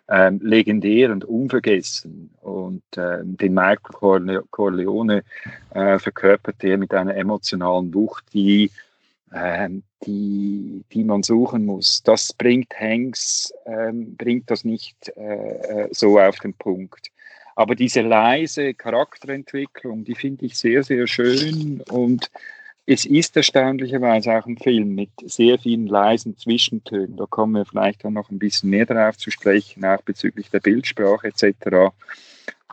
ähm, 0.09 0.39
legendär 0.43 1.11
und 1.11 1.25
unvergessen. 1.25 2.29
Und 2.41 2.83
ähm, 2.97 3.37
den 3.37 3.53
Michael 3.53 4.43
Corleone 4.51 5.23
äh, 5.73 5.99
verkörpert 5.99 6.63
er 6.63 6.77
mit 6.77 6.93
einer 6.93 7.15
emotionalen 7.15 7.93
Wucht, 7.93 8.25
die, 8.33 8.69
ähm, 9.33 9.83
die, 10.05 10.83
die 10.91 11.03
man 11.03 11.23
suchen 11.23 11.65
muss. 11.65 12.03
Das 12.03 12.33
bringt 12.33 12.77
Hanks, 12.77 13.53
ähm, 13.65 14.15
bringt 14.15 14.51
das 14.51 14.65
nicht 14.65 15.11
äh, 15.15 15.85
äh, 15.85 15.89
so 15.91 16.19
auf 16.19 16.39
den 16.39 16.53
Punkt. 16.53 17.12
Aber 17.55 17.75
diese 17.75 18.01
leise 18.01 18.73
Charakterentwicklung, 18.73 20.03
die 20.03 20.15
finde 20.15 20.45
ich 20.45 20.57
sehr, 20.57 20.83
sehr 20.83 21.07
schön 21.07 21.81
und 21.89 22.31
es 22.85 23.05
ist 23.05 23.37
erstaunlicherweise 23.37 24.37
auch 24.37 24.45
ein 24.45 24.57
Film 24.57 24.93
mit 24.93 25.11
sehr 25.23 25.57
vielen 25.57 25.87
leisen 25.87 26.37
Zwischentönen. 26.37 27.15
Da 27.15 27.25
kommen 27.25 27.53
wir 27.53 27.65
vielleicht 27.65 28.03
dann 28.03 28.13
noch 28.13 28.29
ein 28.29 28.39
bisschen 28.39 28.69
mehr 28.71 28.85
darauf 28.85 29.17
zu 29.17 29.31
sprechen, 29.31 29.85
auch 29.85 30.01
bezüglich 30.01 30.49
der 30.49 30.59
Bildsprache 30.59 31.27
etc. 31.27 31.93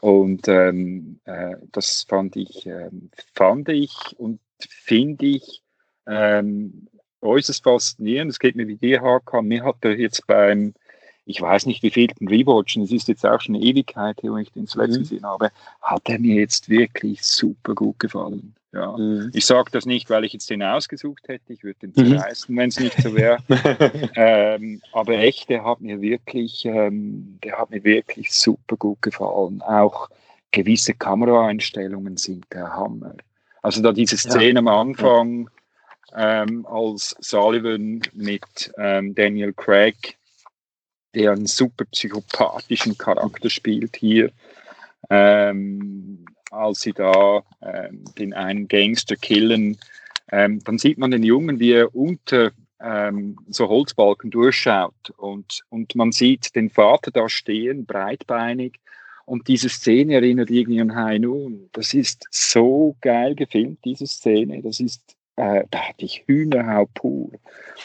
Und 0.01 0.49
ähm, 0.49 1.21
äh, 1.27 1.57
das 1.71 2.05
fand 2.09 2.35
ich, 2.35 2.67
äh, 2.67 2.91
fand 3.35 3.69
ich 3.69 3.93
und 4.19 4.41
finde 4.59 5.27
ich 5.27 5.63
ähm, 6.09 6.89
äußerst 7.21 7.63
faszinierend. 7.63 8.33
Es 8.33 8.41
geht 8.41 8.57
mir 8.57 8.67
wie 8.67 8.77
dir, 8.77 9.03
HK. 9.03 9.43
Mir 9.43 9.63
hat 9.65 9.77
er 9.83 9.97
jetzt 9.97 10.27
beim 10.27 10.75
ich 11.31 11.41
weiß 11.41 11.67
nicht, 11.67 11.83
wie 11.83 11.91
viel 11.91 12.09
Rewatchen, 12.21 12.83
es 12.83 12.93
ist 12.93 13.09
jetzt 13.09 13.25
auch 13.25 13.41
schon 13.41 13.55
eine 13.55 13.65
Ewigkeit, 13.65 14.19
wo 14.23 14.37
ich 14.37 14.51
den 14.53 14.67
zuletzt 14.67 14.97
mhm. 14.97 15.03
gesehen 15.03 15.25
habe, 15.25 15.51
hat 15.81 16.09
er 16.09 16.19
mir 16.19 16.35
jetzt 16.35 16.69
wirklich 16.69 17.23
super 17.23 17.75
gut 17.75 17.99
gefallen. 17.99 18.55
Ja. 18.73 18.97
Mhm. 18.97 19.31
Ich 19.35 19.47
sage 19.47 19.71
das 19.73 19.87
nicht, 19.87 20.11
weil 20.11 20.25
ich 20.25 20.33
jetzt 20.33 20.51
den 20.51 20.63
ausgesucht 20.63 21.29
hätte, 21.29 21.53
ich 21.53 21.65
würde 21.65 21.89
den 21.89 21.93
mhm. 21.97 22.17
zerreißen, 22.17 22.57
wenn 22.57 22.69
es 22.69 22.79
nicht 22.79 23.01
so 23.01 23.15
wäre. 23.15 23.39
ähm, 24.17 24.81
aber 24.93 25.15
echt, 25.15 25.49
der 25.49 25.65
hat 25.65 25.81
mir 25.81 26.01
wirklich, 26.01 26.65
ähm, 26.65 27.39
der 27.43 27.59
hat 27.59 27.71
mir 27.71 27.83
wirklich 27.85 28.33
super 28.33 28.77
gut 28.77 29.03
gefallen. 29.03 29.63
Auch 29.63 30.09
gewisse 30.53 30.95
Kameraeinstellungen 30.95 32.17
sind 32.17 32.45
der 32.53 32.73
Hammer. 32.75 33.15
Also 33.63 33.83
da 33.83 33.93
diese 33.93 34.17
Szene 34.17 34.55
ja. 34.55 34.59
am 34.59 34.69
Anfang, 34.69 35.51
ähm, 36.17 36.67
als 36.67 37.17
Sullivan 37.21 38.03
mit 38.15 38.73
ähm, 38.79 39.15
Daniel 39.15 39.53
Craig 39.53 40.17
der 41.15 41.33
einen 41.33 41.47
super 41.47 41.85
psychopathischen 41.87 42.97
Charakter 42.97 43.51
spielt 43.51 43.97
hier, 43.97 44.31
ähm, 45.09 46.25
als 46.51 46.81
sie 46.81 46.93
da 46.93 47.43
ähm, 47.63 48.05
den 48.19 48.33
einen 48.35 48.69
Gangster 48.69 49.17
killen. 49.17 49.79
Ähm, 50.31 50.63
dann 50.65 50.79
sieht 50.79 50.99
man 50.99 51.11
den 51.11 51.23
Jungen, 51.23 51.59
wie 51.59 51.73
er 51.73 51.95
unter 51.95 52.53
ähm, 52.81 53.37
so 53.49 53.69
Holzbalken 53.69 54.31
durchschaut 54.31 55.11
und, 55.17 55.63
und 55.69 55.95
man 55.95 56.13
sieht 56.13 56.55
den 56.55 56.71
Vater 56.71 57.11
da 57.11 57.29
stehen, 57.29 57.87
breitbeinig. 57.87 58.81
Und 59.27 59.47
diese 59.47 59.69
Szene 59.69 60.15
erinnert 60.15 60.51
irgendwie 60.51 60.81
an 60.81 60.97
High 60.97 61.21
Noon. 61.21 61.69
Das 61.73 61.95
ist 61.95 62.27
so 62.31 62.97
geil 63.01 63.37
gefilmt, 63.37 63.79
diese 63.85 64.07
Szene. 64.07 64.61
Das 64.61 64.81
ist 64.81 65.17
äh, 65.41 65.65
da 65.71 65.89
hatte 65.89 66.05
ich 66.05 66.25
Hühnerhaut 66.27 66.93
pur. 66.95 67.31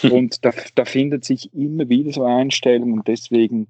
Und 0.04 0.44
da, 0.44 0.52
da 0.76 0.84
findet 0.84 1.24
sich 1.24 1.54
immer 1.54 1.88
wieder 1.88 2.12
so 2.12 2.24
Einstellungen 2.24 3.00
und 3.00 3.08
deswegen 3.08 3.68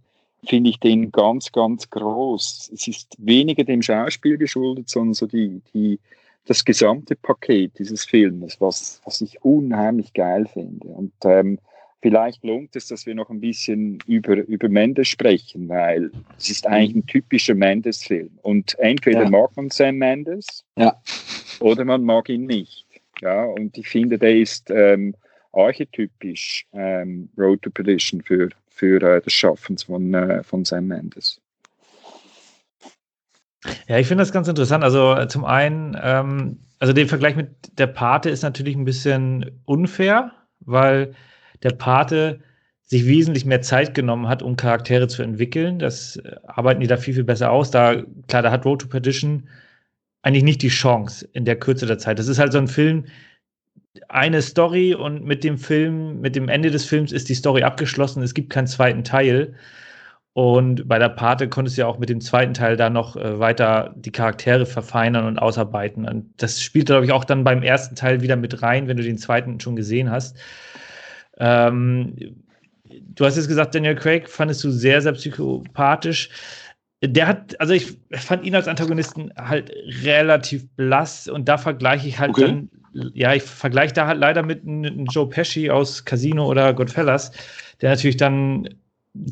finde 0.47 0.71
ich 0.71 0.79
den 0.79 1.11
ganz, 1.11 1.51
ganz 1.51 1.89
groß. 1.89 2.71
Es 2.73 2.87
ist 2.87 3.15
weniger 3.19 3.63
dem 3.63 3.81
Schauspiel 3.81 4.37
geschuldet, 4.37 4.89
sondern 4.89 5.13
so 5.13 5.27
die, 5.27 5.61
die, 5.73 5.99
das 6.45 6.65
gesamte 6.65 7.15
Paket 7.15 7.77
dieses 7.77 8.05
Films, 8.05 8.59
was, 8.59 9.01
was 9.05 9.21
ich 9.21 9.43
unheimlich 9.43 10.13
geil 10.13 10.47
finde. 10.51 10.87
Und 10.87 11.13
ähm, 11.23 11.59
vielleicht 12.01 12.43
lohnt 12.43 12.75
es, 12.75 12.87
dass 12.87 13.05
wir 13.05 13.13
noch 13.13 13.29
ein 13.29 13.39
bisschen 13.39 13.99
über, 14.07 14.37
über 14.47 14.69
Mendes 14.69 15.07
sprechen, 15.07 15.69
weil 15.69 16.11
es 16.37 16.49
ist 16.49 16.65
eigentlich 16.65 16.95
ein 16.95 17.07
typischer 17.07 17.55
Mendes-Film. 17.55 18.31
Und 18.41 18.77
entweder 18.79 19.23
ja. 19.23 19.29
mag 19.29 19.55
man 19.55 19.69
Sam 19.69 19.97
Mendes 19.97 20.63
ja. 20.75 20.95
oder 21.59 21.85
man 21.85 22.03
mag 22.03 22.29
ihn 22.29 22.45
nicht. 22.45 22.84
Ja, 23.21 23.43
und 23.45 23.77
ich 23.77 23.87
finde, 23.87 24.17
der 24.17 24.35
ist 24.35 24.69
ähm, 24.69 25.15
archetypisch 25.53 26.65
ähm, 26.73 27.29
Road 27.37 27.61
to 27.61 27.69
Perdition 27.69 28.21
für, 28.21 28.49
für 28.69 29.01
äh, 29.01 29.21
das 29.21 29.33
Schaffen 29.33 29.77
von, 29.77 30.13
äh, 30.13 30.43
von 30.43 30.65
Sam 30.65 30.87
Mendes. 30.87 31.41
Ja, 33.87 33.97
ich 33.97 34.07
finde 34.07 34.21
das 34.21 34.31
ganz 34.31 34.47
interessant. 34.47 34.83
Also 34.83 35.13
äh, 35.15 35.27
zum 35.27 35.45
einen, 35.45 35.97
ähm, 36.01 36.59
also 36.79 36.93
der 36.93 37.07
Vergleich 37.07 37.35
mit 37.35 37.49
der 37.79 37.87
Pate 37.87 38.29
ist 38.29 38.43
natürlich 38.43 38.75
ein 38.75 38.85
bisschen 38.85 39.61
unfair, 39.65 40.31
weil 40.59 41.15
der 41.63 41.71
Pate 41.71 42.41
sich 42.83 43.07
wesentlich 43.07 43.45
mehr 43.45 43.61
Zeit 43.61 43.95
genommen 43.95 44.27
hat, 44.27 44.43
um 44.43 44.55
Charaktere 44.55 45.07
zu 45.07 45.23
entwickeln. 45.23 45.79
Das 45.79 46.17
äh, 46.17 46.35
arbeiten 46.45 46.81
die 46.81 46.87
da 46.87 46.97
viel, 46.97 47.15
viel 47.15 47.23
besser 47.23 47.51
aus. 47.51 47.71
Da, 47.71 48.03
klar, 48.27 48.43
da 48.43 48.51
hat 48.51 48.65
Road 48.65 48.81
to 48.81 48.87
Perdition 48.87 49.47
eigentlich 50.25 50.43
nicht 50.43 50.63
die 50.63 50.69
Chance 50.69 51.29
in 51.33 51.45
der 51.45 51.55
Kürze 51.55 51.85
der 51.85 51.99
Zeit. 51.99 52.17
Das 52.17 52.27
ist 52.27 52.39
halt 52.39 52.51
so 52.51 52.57
ein 52.57 52.67
Film, 52.67 53.05
eine 54.09 54.41
Story 54.41 54.95
und 54.95 55.23
mit 55.23 55.43
dem 55.43 55.59
Film, 55.59 56.19
mit 56.19 56.35
dem 56.35 56.49
Ende 56.49 56.71
des 56.71 56.83
Films 56.83 57.11
ist 57.11 57.29
die 57.29 57.35
Story 57.35 57.61
abgeschlossen. 57.61 58.23
Es 58.23 58.33
gibt 58.33 58.49
keinen 58.49 58.65
zweiten 58.65 59.03
Teil. 59.03 59.53
Und 60.33 60.87
bei 60.87 60.97
der 60.97 61.09
Pate 61.09 61.47
konntest 61.47 61.77
du 61.77 61.81
ja 61.81 61.87
auch 61.87 61.99
mit 61.99 62.09
dem 62.09 62.21
zweiten 62.21 62.55
Teil 62.55 62.75
da 62.75 62.89
noch 62.89 63.15
äh, 63.15 63.39
weiter 63.39 63.93
die 63.95 64.11
Charaktere 64.11 64.65
verfeinern 64.65 65.25
und 65.27 65.37
ausarbeiten. 65.37 66.07
Und 66.09 66.33
das 66.37 66.59
spielt, 66.59 66.87
glaube 66.87 67.05
ich, 67.05 67.11
auch 67.11 67.23
dann 67.23 67.43
beim 67.43 67.61
ersten 67.61 67.95
Teil 67.95 68.21
wieder 68.21 68.35
mit 68.35 68.63
rein, 68.63 68.87
wenn 68.87 68.97
du 68.97 69.03
den 69.03 69.19
zweiten 69.19 69.59
schon 69.59 69.75
gesehen 69.75 70.09
hast. 70.09 70.35
Ähm, 71.37 72.15
du 72.89 73.25
hast 73.25 73.37
jetzt 73.37 73.47
gesagt, 73.47 73.75
Daniel 73.75 73.95
Craig 73.95 74.27
fandest 74.27 74.63
du 74.63 74.71
sehr, 74.71 75.01
sehr 75.01 75.13
psychopathisch 75.13 76.29
der 77.03 77.27
hat, 77.27 77.59
also 77.59 77.73
ich 77.73 77.97
fand 78.11 78.45
ihn 78.45 78.55
als 78.55 78.67
Antagonisten 78.67 79.31
halt 79.37 79.71
relativ 80.03 80.67
blass 80.75 81.27
und 81.27 81.47
da 81.47 81.57
vergleiche 81.57 82.07
ich 82.07 82.19
halt 82.19 82.31
okay. 82.31 82.45
dann, 82.45 82.69
ja, 83.13 83.33
ich 83.33 83.43
vergleiche 83.43 83.93
da 83.93 84.07
halt 84.07 84.19
leider 84.19 84.43
mit 84.43 84.63
einem 84.65 85.05
Joe 85.05 85.27
Pesci 85.27 85.69
aus 85.69 86.05
Casino 86.05 86.47
oder 86.47 86.73
Goodfellas, 86.73 87.31
der 87.81 87.91
natürlich 87.91 88.17
dann 88.17 88.69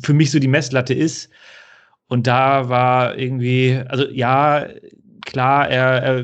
für 0.02 0.12
mich 0.12 0.30
so 0.30 0.38
die 0.38 0.48
Messlatte 0.48 0.94
ist. 0.94 1.30
Und 2.08 2.26
da 2.26 2.68
war 2.68 3.18
irgendwie, 3.18 3.80
also 3.88 4.08
ja, 4.08 4.66
klar, 5.24 5.68
er, 5.68 6.02
er 6.02 6.22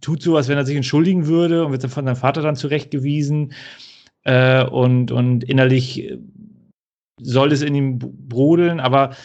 tut 0.00 0.22
so, 0.22 0.36
als 0.36 0.48
wenn 0.48 0.56
er 0.56 0.64
sich 0.64 0.76
entschuldigen 0.76 1.26
würde 1.26 1.64
und 1.64 1.72
wird 1.72 1.82
dann 1.82 1.90
von 1.90 2.04
seinem 2.04 2.16
Vater 2.16 2.42
dann 2.42 2.56
zurechtgewiesen. 2.56 3.52
Äh, 4.22 4.64
und, 4.64 5.10
und 5.10 5.44
innerlich 5.44 6.16
soll 7.20 7.52
es 7.52 7.62
in 7.62 7.74
ihm 7.74 7.98
brodeln, 7.98 8.80
aber 8.80 9.16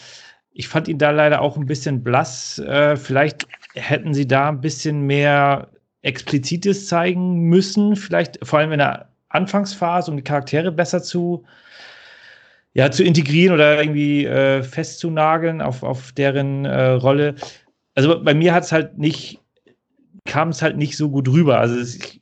ich 0.60 0.68
fand 0.68 0.88
ihn 0.88 0.98
da 0.98 1.10
leider 1.10 1.40
auch 1.40 1.56
ein 1.56 1.64
bisschen 1.64 2.04
blass. 2.04 2.58
Äh, 2.58 2.96
vielleicht 2.96 3.46
hätten 3.74 4.12
sie 4.12 4.28
da 4.28 4.50
ein 4.50 4.60
bisschen 4.60 5.06
mehr 5.06 5.68
Explizites 6.02 6.86
zeigen 6.86 7.44
müssen, 7.44 7.96
vielleicht 7.96 8.38
vor 8.46 8.58
allem 8.58 8.72
in 8.72 8.78
der 8.78 9.08
Anfangsphase, 9.30 10.10
um 10.10 10.18
die 10.18 10.22
Charaktere 10.22 10.70
besser 10.70 11.02
zu, 11.02 11.44
ja, 12.74 12.90
zu 12.90 13.02
integrieren 13.02 13.54
oder 13.54 13.80
irgendwie 13.80 14.26
äh, 14.26 14.62
festzunageln 14.62 15.62
auf, 15.62 15.82
auf 15.82 16.12
deren 16.12 16.66
äh, 16.66 16.90
Rolle. 16.90 17.36
Also 17.94 18.22
bei 18.22 18.34
mir 18.34 18.52
hat 18.52 18.64
es 18.64 18.72
halt 18.72 18.98
nicht, 18.98 19.40
kam 20.26 20.50
es 20.50 20.60
halt 20.60 20.76
nicht 20.76 20.94
so 20.94 21.08
gut 21.08 21.26
rüber. 21.28 21.58
Also 21.58 21.80
ich 21.80 22.20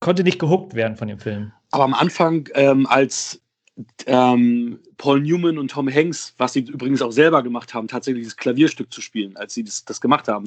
konnte 0.00 0.24
nicht 0.24 0.38
gehuckt 0.38 0.74
werden 0.74 0.96
von 0.96 1.08
dem 1.08 1.20
Film. 1.20 1.52
Aber 1.70 1.84
am 1.84 1.94
Anfang, 1.94 2.50
ähm, 2.54 2.86
als 2.86 3.40
ähm, 4.06 4.80
Paul 4.96 5.20
Newman 5.20 5.58
und 5.58 5.70
Tom 5.70 5.92
Hanks, 5.92 6.34
was 6.38 6.52
sie 6.52 6.60
übrigens 6.60 7.02
auch 7.02 7.12
selber 7.12 7.42
gemacht 7.42 7.74
haben, 7.74 7.88
tatsächlich 7.88 8.24
das 8.24 8.36
Klavierstück 8.36 8.92
zu 8.92 9.00
spielen, 9.00 9.36
als 9.36 9.54
sie 9.54 9.64
das, 9.64 9.84
das 9.84 10.00
gemacht 10.00 10.28
haben. 10.28 10.46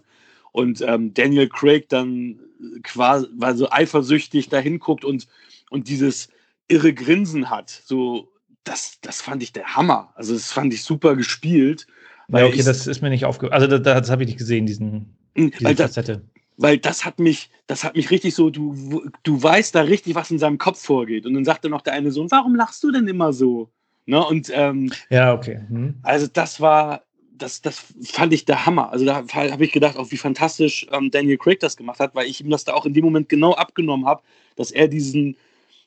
Und 0.52 0.82
ähm, 0.82 1.14
Daniel 1.14 1.48
Craig 1.48 1.88
dann 1.90 2.40
quasi 2.84 3.28
weil 3.38 3.56
so 3.56 3.70
eifersüchtig 3.72 4.50
da 4.50 4.60
hinguckt 4.60 5.06
und, 5.06 5.28
und 5.70 5.88
dieses 5.88 6.30
irre 6.68 6.94
Grinsen 6.94 7.50
hat. 7.50 7.70
So, 7.86 8.32
das, 8.64 9.00
das 9.02 9.22
fand 9.22 9.44
ich 9.44 9.54
der 9.54 9.76
Hammer. 9.76 10.12
Also, 10.16 10.34
das 10.34 10.52
fand 10.52 10.74
ich 10.74 10.84
super 10.84 11.16
gespielt. 11.16 11.88
ja, 12.30 12.46
okay, 12.46 12.60
ich, 12.60 12.66
das 12.66 12.88
ist 12.88 13.02
mir 13.02 13.10
nicht 13.10 13.26
aufgefallen. 13.26 13.62
Also, 13.62 13.78
das, 13.78 13.82
das 13.82 14.10
habe 14.10 14.24
ich 14.24 14.28
nicht 14.28 14.38
gesehen, 14.38 14.66
diesen, 14.66 15.16
hm, 15.36 15.52
diese 15.52 15.76
Facette 15.76 16.22
weil 16.62 16.78
das 16.78 17.06
hat 17.06 17.20
mich, 17.20 17.50
das 17.66 17.84
hat 17.84 17.96
mich 17.96 18.12
richtig 18.12 18.36
so, 18.36 18.52
du, 18.52 19.10
du 19.24 19.42
weißt 19.42 19.74
da 19.74 19.82
richtig, 19.82 20.14
was 20.14 20.30
in 20.30 20.38
seinem 20.38 20.60
Kopf 20.60 20.80
vorgeht. 20.80 21.26
Und 21.26 21.34
dann 21.34 21.44
sagte 21.44 21.70
noch 21.70 21.82
der 21.82 21.94
eine 21.94 22.12
Sohn, 22.12 22.30
warum 22.30 22.56
lachst 22.56 22.84
du 22.84 22.92
denn 22.92 23.08
immer 23.08 23.34
so? 23.34 23.70
Ne? 24.06 24.24
Und 24.24 24.52
ähm, 24.54 24.92
ja, 25.10 25.34
okay. 25.34 25.60
Hm. 25.68 25.96
Also 26.04 26.28
das 26.32 26.62
war, 26.62 27.02
das, 27.32 27.64
das 27.64 27.84
fand 28.04 28.32
ich 28.34 28.46
der 28.46 28.68
Hammer. 28.68 28.92
Also 28.92 29.06
da 29.06 29.24
habe 29.28 29.66
ich 29.66 29.72
gedacht, 29.72 29.98
auch 29.98 30.12
wie 30.12 30.18
fantastisch 30.18 30.86
ähm, 30.92 31.10
Daniel 31.10 31.38
Craig 31.38 31.60
das 31.60 31.78
gemacht 31.78 32.00
hat, 32.00 32.14
weil 32.14 32.28
ich 32.28 32.42
ihm 32.42 32.52
das 32.52 32.64
da 32.64 32.74
auch 32.74 32.86
in 32.86 32.94
dem 32.94 33.06
Moment 33.06 33.28
genau 33.28 33.54
abgenommen 33.54 34.06
habe, 34.06 34.22
dass 34.56 34.70
er 34.70 34.88
diesen, 34.88 35.38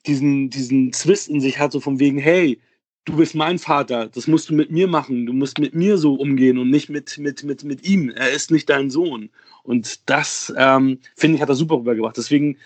diesen, 0.07 0.51
diesen 0.51 0.93
Zwist 0.93 1.29
in 1.29 1.41
sich 1.41 1.61
hat, 1.61 1.71
so 1.71 1.79
von 1.79 2.01
wegen, 2.01 2.19
hey, 2.19 2.59
du 3.05 3.17
bist 3.17 3.35
mein 3.35 3.59
Vater, 3.59 4.09
das 4.09 4.27
musst 4.27 4.49
du 4.49 4.55
mit 4.55 4.71
mir 4.71 4.89
machen, 4.89 5.27
du 5.27 5.33
musst 5.33 5.59
mit 5.59 5.75
mir 5.75 5.99
so 5.99 6.15
umgehen 6.15 6.59
und 6.59 6.71
nicht 6.71 6.89
mit, 6.89 7.19
mit, 7.19 7.45
mit, 7.45 7.65
mit 7.65 7.87
ihm. 7.87 8.11
Er 8.11 8.31
ist 8.31 8.51
nicht 8.51 8.71
dein 8.71 8.91
Sohn. 8.91 9.31
Und 9.63 10.09
das, 10.09 10.53
ähm, 10.57 10.99
finde 11.15 11.37
ich, 11.37 11.43
hat 11.43 11.49
er 11.49 11.55
super 11.55 11.77
rübergebracht. 11.77 12.17
Deswegen, 12.17 12.57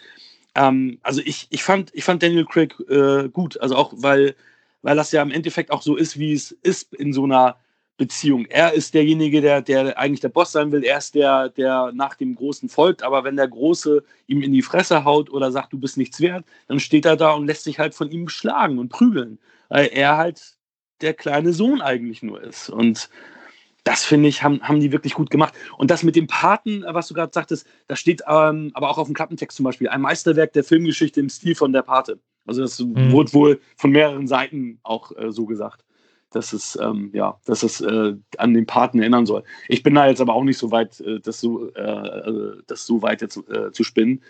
ähm, 0.55 0.99
also 1.03 1.21
ich, 1.25 1.49
ich, 1.51 1.63
fand, 1.63 1.91
ich 1.95 2.05
fand 2.05 2.23
Daniel 2.23 2.45
Craig 2.45 2.75
äh, 2.89 3.29
gut, 3.29 3.61
also 3.61 3.77
auch, 3.77 3.93
weil, 3.97 4.35
weil 4.83 4.97
das 4.97 5.13
ja 5.13 5.23
im 5.23 5.31
Endeffekt 5.31 5.71
auch 5.71 5.83
so 5.83 5.97
ist, 5.97 6.19
wie 6.19 6.33
es 6.33 6.53
ist 6.63 6.95
in 6.95 7.13
so 7.13 7.25
einer 7.25 7.57
Beziehung. 7.97 8.47
Er 8.47 8.75
ist 8.75 8.95
derjenige, 8.95 9.41
der, 9.41 9.61
der 9.61 9.99
eigentlich 9.99 10.21
der 10.21 10.29
Boss 10.29 10.53
sein 10.53 10.71
will. 10.71 10.85
Er 10.85 10.99
ist 10.99 11.17
der, 11.17 11.49
der 11.49 11.91
nach 11.93 12.15
dem 12.15 12.37
Großen 12.37 12.69
folgt. 12.69 13.03
Aber 13.03 13.25
wenn 13.25 13.35
der 13.35 13.49
Große 13.49 14.05
ihm 14.29 14.43
in 14.43 14.53
die 14.53 14.63
Fresse 14.63 15.05
haut 15.05 15.31
oder 15.31 15.51
sagt, 15.51 15.73
du 15.73 15.79
bist 15.79 15.97
nichts 15.97 16.21
wert, 16.21 16.45
dann 16.69 16.79
steht 16.79 17.07
er 17.07 17.17
da 17.17 17.33
und 17.33 17.47
lässt 17.47 17.65
sich 17.65 17.81
halt 17.81 17.97
von 17.97 18.09
ihm 18.13 18.29
schlagen 18.29 18.79
und 18.79 18.91
prügeln 18.91 19.39
weil 19.69 19.87
er 19.93 20.17
halt 20.17 20.57
der 21.01 21.15
kleine 21.15 21.53
Sohn 21.53 21.81
eigentlich 21.81 22.23
nur 22.23 22.43
ist. 22.43 22.71
Und 22.71 23.09
das 23.85 24.05
finde 24.05 24.29
ich, 24.29 24.43
haben, 24.43 24.61
haben 24.63 24.81
die 24.81 24.93
wirklich 24.93 25.15
gut 25.15 25.31
gemacht. 25.31 25.55
Und 25.79 25.91
das 25.91 26.03
mit 26.03 26.17
dem 26.17 26.27
Paten, 26.27 26.85
was 26.87 27.09
du 27.09 27.15
gerade 27.15 27.33
sagtest, 27.33 27.67
da 27.87 27.97
steht 27.97 28.23
ähm, 28.29 28.71
aber 28.75 28.91
auch 28.91 28.99
auf 28.99 29.07
dem 29.07 29.15
Klappentext 29.15 29.57
zum 29.57 29.65
Beispiel 29.65 29.89
ein 29.89 30.01
Meisterwerk 30.01 30.53
der 30.53 30.65
Filmgeschichte 30.65 31.21
im 31.21 31.29
Stil 31.29 31.55
von 31.55 31.73
der 31.73 31.83
Pate. 31.83 32.19
Also 32.47 32.63
das 32.63 32.79
mhm. 32.81 33.13
wurde 33.13 33.33
wohl 33.33 33.61
von 33.77 33.91
mehreren 33.91 34.27
Seiten 34.27 34.79
auch 34.83 35.13
äh, 35.17 35.31
so 35.31 35.47
gesagt, 35.47 35.85
dass 36.31 36.53
es 36.53 36.79
ähm, 36.81 37.11
ja, 37.15 37.39
dass 37.47 37.63
es 37.63 37.81
äh, 37.81 38.15
an 38.37 38.55
den 38.55 38.67
Paten 38.67 39.01
erinnern 39.01 39.27
soll. 39.27 39.45
Ich 39.69 39.83
bin 39.83 39.95
da 39.95 40.07
jetzt 40.07 40.21
aber 40.21 40.35
auch 40.35 40.45
nicht 40.45 40.59
so 40.59 40.71
weit, 40.71 41.01
äh, 41.01 41.21
das 41.21 41.41
so, 41.41 41.73
äh, 41.75 41.81
äh, 41.81 42.63
das 42.67 42.85
so 42.85 43.01
weit 43.03 43.23
jetzt 43.23 43.39
äh, 43.49 43.73
zu 43.73 43.85
spinnen. 43.85 44.23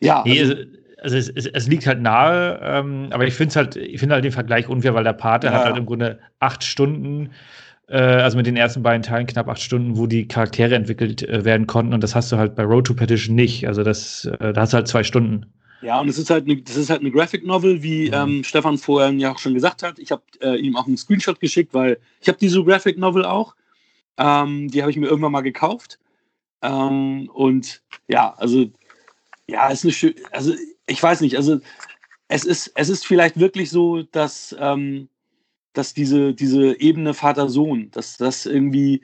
Ja. 0.00 0.22
Nee, 0.24 0.66
also, 1.02 1.16
es, 1.16 1.28
es, 1.28 1.46
es, 1.46 1.66
liegt 1.66 1.86
halt 1.86 2.00
nahe, 2.00 2.60
ähm, 2.62 3.08
aber 3.10 3.26
ich 3.26 3.34
finde 3.34 3.50
es 3.50 3.56
halt, 3.56 3.76
ich 3.76 3.98
finde 4.00 4.14
halt 4.14 4.24
den 4.24 4.32
Vergleich 4.32 4.68
unfair, 4.68 4.94
weil 4.94 5.04
der 5.04 5.12
Pate 5.12 5.48
ja. 5.48 5.52
hat 5.52 5.64
halt 5.64 5.76
im 5.76 5.86
Grunde 5.86 6.18
acht 6.38 6.64
Stunden, 6.64 7.30
äh, 7.88 7.98
also 7.98 8.36
mit 8.36 8.46
den 8.46 8.56
ersten 8.56 8.82
beiden 8.82 9.02
Teilen 9.02 9.26
knapp 9.26 9.48
acht 9.48 9.60
Stunden, 9.60 9.96
wo 9.96 10.06
die 10.06 10.28
Charaktere 10.28 10.74
entwickelt 10.74 11.22
äh, 11.28 11.44
werden 11.44 11.66
konnten 11.66 11.92
und 11.92 12.02
das 12.02 12.14
hast 12.14 12.30
du 12.32 12.36
halt 12.36 12.54
bei 12.54 12.62
Road 12.64 12.86
to 12.86 12.94
Petition 12.94 13.34
nicht. 13.34 13.66
Also 13.66 13.82
das, 13.82 14.24
äh, 14.24 14.52
da 14.52 14.62
hast 14.62 14.72
du 14.72 14.76
halt 14.76 14.88
zwei 14.88 15.02
Stunden. 15.02 15.46
Ja, 15.82 16.00
und 16.00 16.08
es 16.08 16.16
ist 16.16 16.30
halt 16.30 16.44
eine, 16.44 16.62
das 16.62 16.76
ist 16.76 16.90
halt 16.90 17.00
eine 17.00 17.10
Graphic 17.10 17.44
Novel, 17.44 17.82
wie 17.82 18.08
mhm. 18.08 18.14
ähm, 18.14 18.44
Stefan 18.44 18.78
vorher 18.78 19.10
ja 19.12 19.32
auch 19.32 19.38
schon 19.38 19.54
gesagt 19.54 19.82
hat. 19.82 19.98
Ich 19.98 20.12
habe 20.12 20.22
äh, 20.40 20.56
ihm 20.56 20.76
auch 20.76 20.86
einen 20.86 20.96
Screenshot 20.96 21.40
geschickt, 21.40 21.74
weil 21.74 21.98
ich 22.20 22.28
habe 22.28 22.38
diese 22.38 22.62
Graphic 22.64 22.98
Novel 22.98 23.24
auch. 23.24 23.56
Ähm, 24.16 24.68
die 24.68 24.82
habe 24.82 24.90
ich 24.90 24.96
mir 24.96 25.06
irgendwann 25.06 25.32
mal 25.32 25.40
gekauft. 25.40 25.98
Ähm, 26.62 27.28
und 27.34 27.82
ja, 28.06 28.32
also 28.36 28.70
ja, 29.48 29.68
ist 29.68 29.84
eine 29.84 29.92
schöne, 29.92 30.14
also 30.30 30.54
ich 30.92 31.02
weiß 31.02 31.22
nicht, 31.22 31.36
also 31.36 31.60
es 32.28 32.44
ist, 32.44 32.72
es 32.74 32.88
ist 32.88 33.06
vielleicht 33.06 33.38
wirklich 33.38 33.70
so, 33.70 34.02
dass, 34.02 34.54
ähm, 34.58 35.08
dass 35.72 35.94
diese, 35.94 36.34
diese 36.34 36.78
Ebene 36.80 37.14
Vater-Sohn, 37.14 37.90
dass 37.90 38.18
das 38.18 38.46
irgendwie 38.46 39.02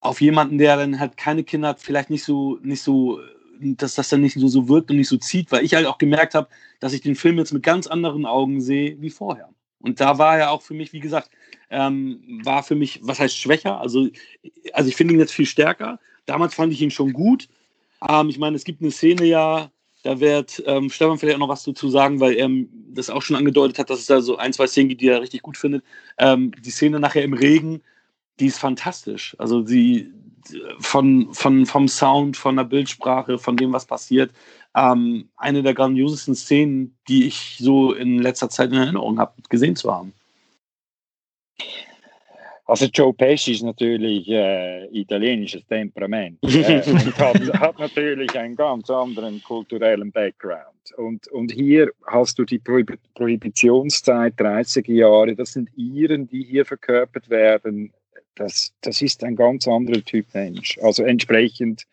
auf 0.00 0.20
jemanden, 0.20 0.58
der 0.58 0.76
dann 0.76 1.00
halt 1.00 1.16
keine 1.16 1.44
Kinder 1.44 1.68
hat, 1.68 1.80
vielleicht 1.80 2.10
nicht 2.10 2.24
so, 2.24 2.58
nicht 2.62 2.82
so, 2.82 3.20
dass 3.60 3.94
das 3.94 4.08
dann 4.08 4.20
nicht 4.20 4.38
so, 4.38 4.48
so 4.48 4.68
wirkt 4.68 4.90
und 4.90 4.96
nicht 4.96 5.08
so 5.08 5.16
zieht, 5.16 5.50
weil 5.50 5.64
ich 5.64 5.74
halt 5.74 5.86
auch 5.86 5.98
gemerkt 5.98 6.34
habe, 6.34 6.48
dass 6.80 6.92
ich 6.92 7.00
den 7.00 7.16
Film 7.16 7.38
jetzt 7.38 7.52
mit 7.52 7.62
ganz 7.62 7.86
anderen 7.86 8.26
Augen 8.26 8.60
sehe 8.60 9.00
wie 9.00 9.10
vorher. 9.10 9.48
Und 9.80 10.00
da 10.00 10.18
war 10.18 10.38
er 10.38 10.50
auch 10.50 10.62
für 10.62 10.74
mich, 10.74 10.92
wie 10.92 11.00
gesagt, 11.00 11.30
ähm, 11.70 12.40
war 12.44 12.62
für 12.62 12.74
mich, 12.74 13.00
was 13.02 13.20
heißt 13.20 13.36
schwächer? 13.36 13.80
Also, 13.80 14.08
also 14.72 14.88
ich 14.88 14.96
finde 14.96 15.14
ihn 15.14 15.20
jetzt 15.20 15.32
viel 15.32 15.46
stärker. 15.46 15.98
Damals 16.26 16.54
fand 16.54 16.72
ich 16.72 16.80
ihn 16.80 16.90
schon 16.90 17.12
gut. 17.12 17.48
Ähm, 18.06 18.28
ich 18.28 18.38
meine, 18.38 18.56
es 18.56 18.64
gibt 18.64 18.80
eine 18.80 18.90
Szene 18.90 19.24
ja, 19.24 19.70
da 20.04 20.20
wird 20.20 20.62
ähm, 20.66 20.90
Stefan 20.90 21.18
vielleicht 21.18 21.36
auch 21.36 21.40
noch 21.40 21.48
was 21.48 21.64
dazu 21.64 21.88
sagen, 21.88 22.20
weil 22.20 22.34
er 22.34 22.48
das 22.92 23.08
auch 23.08 23.22
schon 23.22 23.36
angedeutet 23.36 23.78
hat, 23.78 23.88
dass 23.88 24.00
es 24.00 24.06
da 24.06 24.20
so 24.20 24.36
ein, 24.36 24.52
zwei 24.52 24.66
Szenen 24.66 24.90
gibt, 24.90 25.00
die 25.00 25.08
er 25.08 25.22
richtig 25.22 25.42
gut 25.42 25.56
findet. 25.56 25.82
Ähm, 26.18 26.52
die 26.60 26.70
Szene 26.70 27.00
nachher 27.00 27.24
im 27.24 27.32
Regen, 27.32 27.82
die 28.38 28.46
ist 28.46 28.58
fantastisch. 28.58 29.34
Also 29.38 29.64
sie 29.64 30.12
von, 30.78 31.32
von, 31.32 31.64
vom 31.64 31.88
Sound, 31.88 32.36
von 32.36 32.56
der 32.56 32.64
Bildsprache, 32.64 33.38
von 33.38 33.56
dem, 33.56 33.72
was 33.72 33.86
passiert. 33.86 34.30
Ähm, 34.74 35.30
eine 35.36 35.62
der 35.62 35.72
grandiosesten 35.72 36.34
Szenen, 36.34 36.94
die 37.08 37.26
ich 37.26 37.56
so 37.58 37.94
in 37.94 38.18
letzter 38.18 38.50
Zeit 38.50 38.72
in 38.72 38.76
Erinnerung 38.76 39.18
habe, 39.18 39.32
gesehen 39.48 39.74
zu 39.74 39.90
haben. 39.90 40.12
Also 42.66 42.86
Joe 42.86 43.12
Pesci 43.12 43.52
ist 43.52 43.62
natürlich 43.62 44.26
äh, 44.28 44.86
italienisches 44.86 45.66
Temperament 45.66 46.38
äh, 46.42 46.82
und 46.90 47.18
hat, 47.18 47.60
hat, 47.60 47.78
natürlich 47.78 48.34
einen 48.38 48.56
ganz 48.56 48.88
anderen 48.88 49.42
kulturellen 49.42 50.10
Background. 50.10 50.92
Und, 50.96 51.28
und 51.28 51.52
hier 51.52 51.90
hast 52.06 52.38
du 52.38 52.44
die 52.44 52.58
Prohib 52.58 52.98
Prohibitionszeit, 53.14 54.34
30er 54.38 54.92
Jahre, 54.92 55.34
das 55.34 55.52
sind 55.52 55.68
Iren, 55.76 56.26
die 56.26 56.42
hier 56.42 56.64
verkörpert 56.64 57.28
werden. 57.28 57.92
Das, 58.34 58.72
das 58.80 59.02
ist 59.02 59.22
ein 59.24 59.36
ganz 59.36 59.68
anderer 59.68 60.02
Typ 60.02 60.26
Mensch. 60.32 60.78
Also 60.82 61.04
entsprechend 61.04 61.86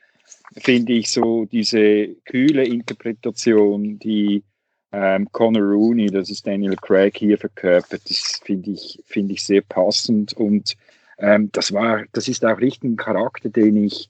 finde 0.57 0.93
ich 0.93 1.09
so 1.09 1.45
diese 1.45 2.07
kühle 2.25 2.65
Interpretation, 2.65 3.99
die 3.99 4.43
ähm, 4.91 5.27
Conor 5.31 5.63
Rooney, 5.63 6.07
das 6.07 6.29
ist 6.29 6.45
Daniel 6.45 6.75
Craig 6.75 7.17
hier 7.17 7.37
verkörpert, 7.37 8.01
das 8.09 8.41
finde 8.43 8.71
ich, 8.71 9.01
finde 9.05 9.33
ich 9.33 9.43
sehr 9.43 9.61
passend 9.61 10.33
und 10.33 10.75
ähm, 11.17 11.49
das 11.53 11.71
war, 11.71 12.03
das 12.13 12.27
ist 12.27 12.43
auch 12.45 12.59
richtig 12.59 12.83
ein 12.83 12.97
Charakter, 12.97 13.49
den 13.49 13.83
ich 13.85 14.09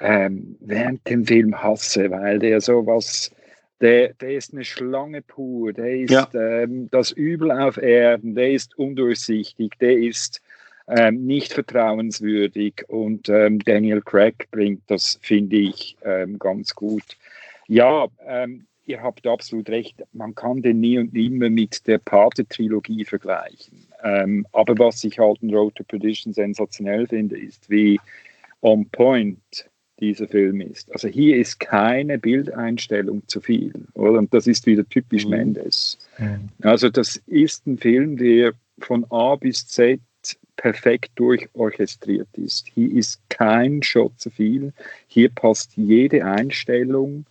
ähm, 0.00 0.56
während 0.60 1.08
dem 1.08 1.26
Film 1.26 1.62
hasse, 1.62 2.10
weil 2.10 2.38
der 2.38 2.60
sowas, 2.60 3.30
der, 3.80 4.14
der 4.14 4.34
ist 4.34 4.52
eine 4.52 4.64
Schlange 4.64 5.22
pur, 5.22 5.72
der 5.72 5.94
ist 5.94 6.10
ja. 6.10 6.28
ähm, 6.34 6.88
das 6.90 7.12
Übel 7.12 7.50
auf 7.50 7.76
Erden, 7.76 8.34
der 8.34 8.52
ist 8.52 8.78
undurchsichtig, 8.78 9.72
der 9.80 9.98
ist 9.98 10.40
ähm, 10.86 11.24
nicht 11.26 11.52
vertrauenswürdig 11.52 12.84
und 12.88 13.28
ähm, 13.28 13.58
Daniel 13.58 14.02
Craig 14.02 14.48
bringt 14.50 14.82
das, 14.86 15.18
finde 15.22 15.56
ich, 15.56 15.96
ähm, 16.02 16.38
ganz 16.38 16.74
gut. 16.74 17.16
Ja, 17.66 18.06
ähm, 18.26 18.66
ihr 18.86 19.02
habt 19.02 19.26
absolut 19.26 19.68
recht, 19.68 20.02
man 20.12 20.34
kann 20.34 20.62
den 20.62 20.80
nie 20.80 20.98
und 20.98 21.12
nimmer 21.12 21.50
mit 21.50 21.86
der 21.86 21.98
Pate-Trilogie 21.98 23.04
vergleichen. 23.04 23.86
Ähm, 24.02 24.46
aber 24.52 24.78
was 24.78 25.02
ich 25.04 25.18
halt 25.18 25.42
in 25.42 25.54
Road 25.54 25.74
to 25.76 25.84
Perdition 25.84 26.32
sensationell 26.32 27.06
finde, 27.06 27.38
ist, 27.38 27.70
wie 27.70 27.98
on 28.60 28.88
point 28.90 29.38
dieser 30.00 30.26
Film 30.26 30.60
ist. 30.60 30.92
Also 30.92 31.08
hier 31.08 31.36
ist 31.36 31.60
keine 31.60 32.18
Bildeinstellung 32.18 33.26
zu 33.28 33.40
viel, 33.40 33.72
oder? 33.94 34.18
Und 34.18 34.34
das 34.34 34.46
ist 34.46 34.66
wieder 34.66 34.86
typisch 34.88 35.24
mhm. 35.24 35.30
Mendes. 35.30 35.98
Mhm. 36.18 36.48
Also 36.62 36.90
das 36.90 37.16
ist 37.26 37.66
ein 37.66 37.78
Film, 37.78 38.16
der 38.16 38.52
von 38.80 39.06
A 39.10 39.36
bis 39.36 39.66
Z 39.66 40.00
perfekt 40.56 41.12
durchorchestriert 41.16 42.28
ist. 42.36 42.68
Hier 42.74 42.90
ist 42.92 43.20
kein 43.28 43.82
Shot 43.82 44.18
zu 44.18 44.30
viel. 44.30 44.72
Hier 45.06 45.28
passt 45.28 45.76
jede 45.76 46.24
Einstellung. 46.24 47.26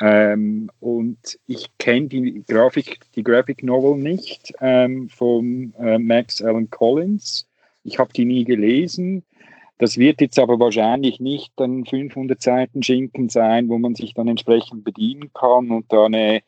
Ähm, 0.00 0.70
und 0.80 1.38
ich 1.46 1.66
kenne 1.78 2.08
die 2.08 2.42
Grafik, 2.48 3.00
die 3.14 3.22
Graphic 3.22 3.62
Novel 3.62 3.98
nicht 3.98 4.52
ähm, 4.60 5.08
von 5.10 5.74
äh, 5.78 5.98
Max 5.98 6.40
Allen 6.40 6.70
Collins. 6.70 7.46
Ich 7.84 7.98
habe 7.98 8.12
die 8.12 8.24
nie 8.24 8.44
gelesen. 8.44 9.22
Das 9.78 9.96
wird 9.96 10.20
jetzt 10.20 10.38
aber 10.38 10.58
wahrscheinlich 10.58 11.20
nicht 11.20 11.52
dann 11.56 11.84
500 11.84 12.40
Seiten 12.40 12.82
Schinken 12.82 13.28
sein, 13.28 13.68
wo 13.68 13.78
man 13.78 13.94
sich 13.94 14.14
dann 14.14 14.28
entsprechend 14.28 14.84
bedienen 14.84 15.30
kann 15.32 15.70
und 15.70 15.90
da 15.90 16.06
eine, 16.06 16.42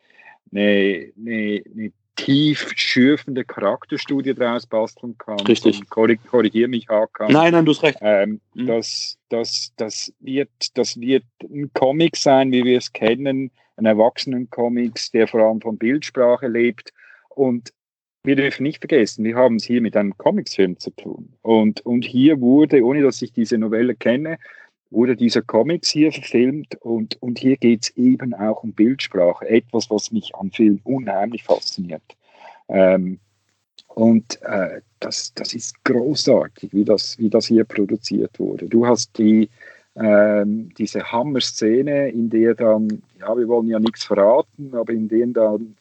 eine, 0.50 1.12
eine, 1.16 1.62
eine 1.74 1.92
tief 2.16 2.72
schürfende 2.76 3.44
Charakterstudie 3.44 4.34
draus 4.34 4.66
basteln 4.66 5.16
kann. 5.18 5.40
Richtig. 5.40 5.88
Korrigiere 5.88 6.68
mich, 6.68 6.88
Hakan. 6.88 7.32
Nein, 7.32 7.52
nein, 7.52 7.64
du 7.64 7.72
hast 7.72 7.82
recht. 7.82 7.98
Ähm, 8.00 8.40
mhm. 8.54 8.66
das, 8.66 9.18
das, 9.28 9.72
das, 9.76 10.12
wird, 10.20 10.50
das 10.74 11.00
wird 11.00 11.24
ein 11.42 11.70
Comic 11.72 12.16
sein, 12.16 12.52
wie 12.52 12.64
wir 12.64 12.78
es 12.78 12.92
kennen, 12.92 13.50
ein 13.76 13.86
Erwachsenen-Comics, 13.86 15.10
der 15.10 15.26
vor 15.26 15.42
allem 15.42 15.60
von 15.60 15.78
Bildsprache 15.78 16.48
lebt. 16.48 16.92
Und 17.30 17.72
wir 18.24 18.36
dürfen 18.36 18.62
nicht 18.62 18.78
vergessen, 18.78 19.24
wir 19.24 19.34
haben 19.34 19.56
es 19.56 19.64
hier 19.64 19.80
mit 19.80 19.96
einem 19.96 20.16
Comicsfilm 20.16 20.78
zu 20.78 20.90
tun. 20.90 21.34
Und, 21.42 21.84
und 21.84 22.04
hier 22.04 22.40
wurde, 22.40 22.84
ohne 22.84 23.02
dass 23.02 23.20
ich 23.22 23.32
diese 23.32 23.58
Novelle 23.58 23.96
kenne, 23.96 24.38
wurde 24.92 25.16
dieser 25.16 25.42
Comics 25.42 25.90
hier 25.90 26.12
verfilmt 26.12 26.76
und, 26.80 27.20
und 27.22 27.38
hier 27.38 27.56
geht 27.56 27.84
es 27.84 27.96
eben 27.96 28.34
auch 28.34 28.62
um 28.62 28.72
Bildsprache, 28.72 29.48
etwas, 29.48 29.90
was 29.90 30.12
mich 30.12 30.34
am 30.34 30.50
Film 30.50 30.80
unheimlich 30.84 31.42
fasziniert. 31.44 32.02
Ähm, 32.68 33.18
und 33.88 34.40
äh, 34.42 34.80
das, 35.00 35.34
das 35.34 35.54
ist 35.54 35.84
großartig, 35.84 36.72
wie 36.72 36.84
das, 36.84 37.18
wie 37.18 37.28
das 37.28 37.46
hier 37.46 37.64
produziert 37.64 38.38
wurde. 38.38 38.66
Du 38.66 38.86
hast 38.86 39.18
die, 39.18 39.50
ähm, 39.96 40.70
diese 40.78 41.02
Hammer-Szene, 41.12 42.08
in 42.10 42.30
der 42.30 42.54
dann, 42.54 43.02
ja, 43.20 43.36
wir 43.36 43.48
wollen 43.48 43.68
ja 43.68 43.78
nichts 43.78 44.04
verraten, 44.04 44.74
aber 44.74 44.92
in 44.92 45.08
der 45.08 45.26
dann 45.26 45.76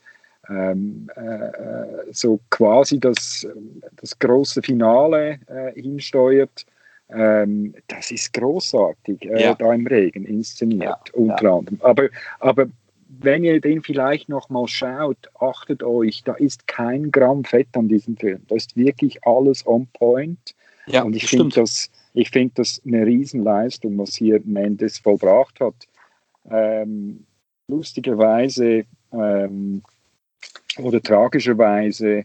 ähm, 0.50 1.10
äh, 1.16 1.22
äh 1.22 2.12
so 2.12 2.40
quasi 2.50 3.00
das, 3.00 3.48
das 3.96 4.18
große 4.20 4.62
Finale 4.62 5.40
äh, 5.48 5.80
hinsteuert 5.80 6.66
ähm, 7.14 7.74
das 7.88 8.12
ist 8.12 8.34
großartig, 8.34 9.26
äh, 9.26 9.42
ja. 9.42 9.56
da 9.56 9.74
im 9.74 9.86
Regen 9.88 10.26
inszeniert, 10.26 10.84
ja. 10.84 11.14
unter 11.14 11.44
ja. 11.44 11.58
anderem. 11.58 11.80
Aber, 11.82 12.10
aber 12.40 12.68
wenn 13.20 13.44
ihr 13.44 13.60
den 13.60 13.82
vielleicht 13.82 14.30
noch 14.30 14.50
mal 14.50 14.68
schaut, 14.68 15.30
achtet 15.40 15.84
euch, 15.84 16.24
da 16.24 16.34
ist 16.34 16.68
kein 16.68 17.12
Gramm 17.12 17.44
Fett 17.44 17.68
an 17.74 17.88
diesem 17.88 18.16
Film. 18.16 18.42
Da 18.48 18.56
ist 18.56 18.76
wirklich 18.78 19.24
alles 19.26 19.66
on 19.68 19.88
point. 19.94 20.56
Ja, 20.88 21.04
Und 21.04 21.16
ich 21.16 21.28
finde 21.28 21.56
das, 21.56 21.92
find 22.32 22.58
das 22.58 22.82
eine 22.86 23.06
Riesenleistung, 23.06 23.98
was 23.98 24.16
hier 24.16 24.42
Mendes 24.44 24.98
vollbracht 24.98 25.60
hat. 25.60 25.76
Ähm, 26.50 27.26
lustigerweise 27.68 28.86
ähm, 29.12 29.84
oder 30.80 31.02
tragischerweise 31.02 32.24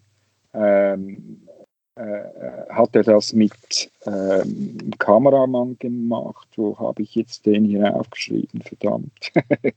ähm, 0.54 1.42
äh, 1.46 1.55
hat 1.96 2.94
er 2.94 3.02
das 3.02 3.32
mit 3.32 3.90
ähm, 4.04 4.90
Kameramann 4.98 5.78
gemacht. 5.78 6.48
Wo 6.56 6.78
habe 6.78 7.02
ich 7.02 7.14
jetzt 7.14 7.46
den 7.46 7.64
hier 7.64 7.94
aufgeschrieben? 7.94 8.60
Verdammt. 8.62 9.32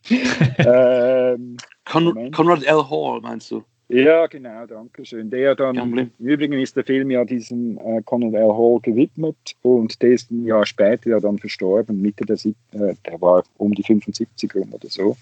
ähm, 0.58 1.58
Con 1.86 2.32
Conrad 2.32 2.64
L. 2.64 2.90
Hall, 2.90 3.22
meinst 3.22 3.52
du? 3.52 3.64
Ja, 3.92 4.28
genau, 4.28 4.68
danke 4.68 5.04
schön. 5.04 5.32
Der 5.32 5.56
dann, 5.56 5.76
im 5.76 6.12
Übrigen 6.20 6.60
ist 6.60 6.76
der 6.76 6.84
Film 6.84 7.10
ja 7.10 7.26
diesem 7.26 7.80
äh, 7.80 8.04
Conrad 8.04 8.36
L. 8.36 8.56
Hall 8.56 8.80
gewidmet 8.82 9.56
und 9.64 10.00
der 10.04 10.12
ist 10.12 10.30
ein 10.30 10.46
Jahr 10.46 10.66
später 10.66 11.10
ja 11.10 11.20
dann 11.20 11.40
verstorben, 11.40 12.00
Mitte 12.00 12.24
der, 12.24 12.36
äh, 12.36 12.94
der 13.06 13.20
war 13.20 13.44
um 13.58 13.74
die 13.74 13.82
75 13.82 14.54
rum 14.54 14.74
oder 14.74 14.90
so. 14.90 15.18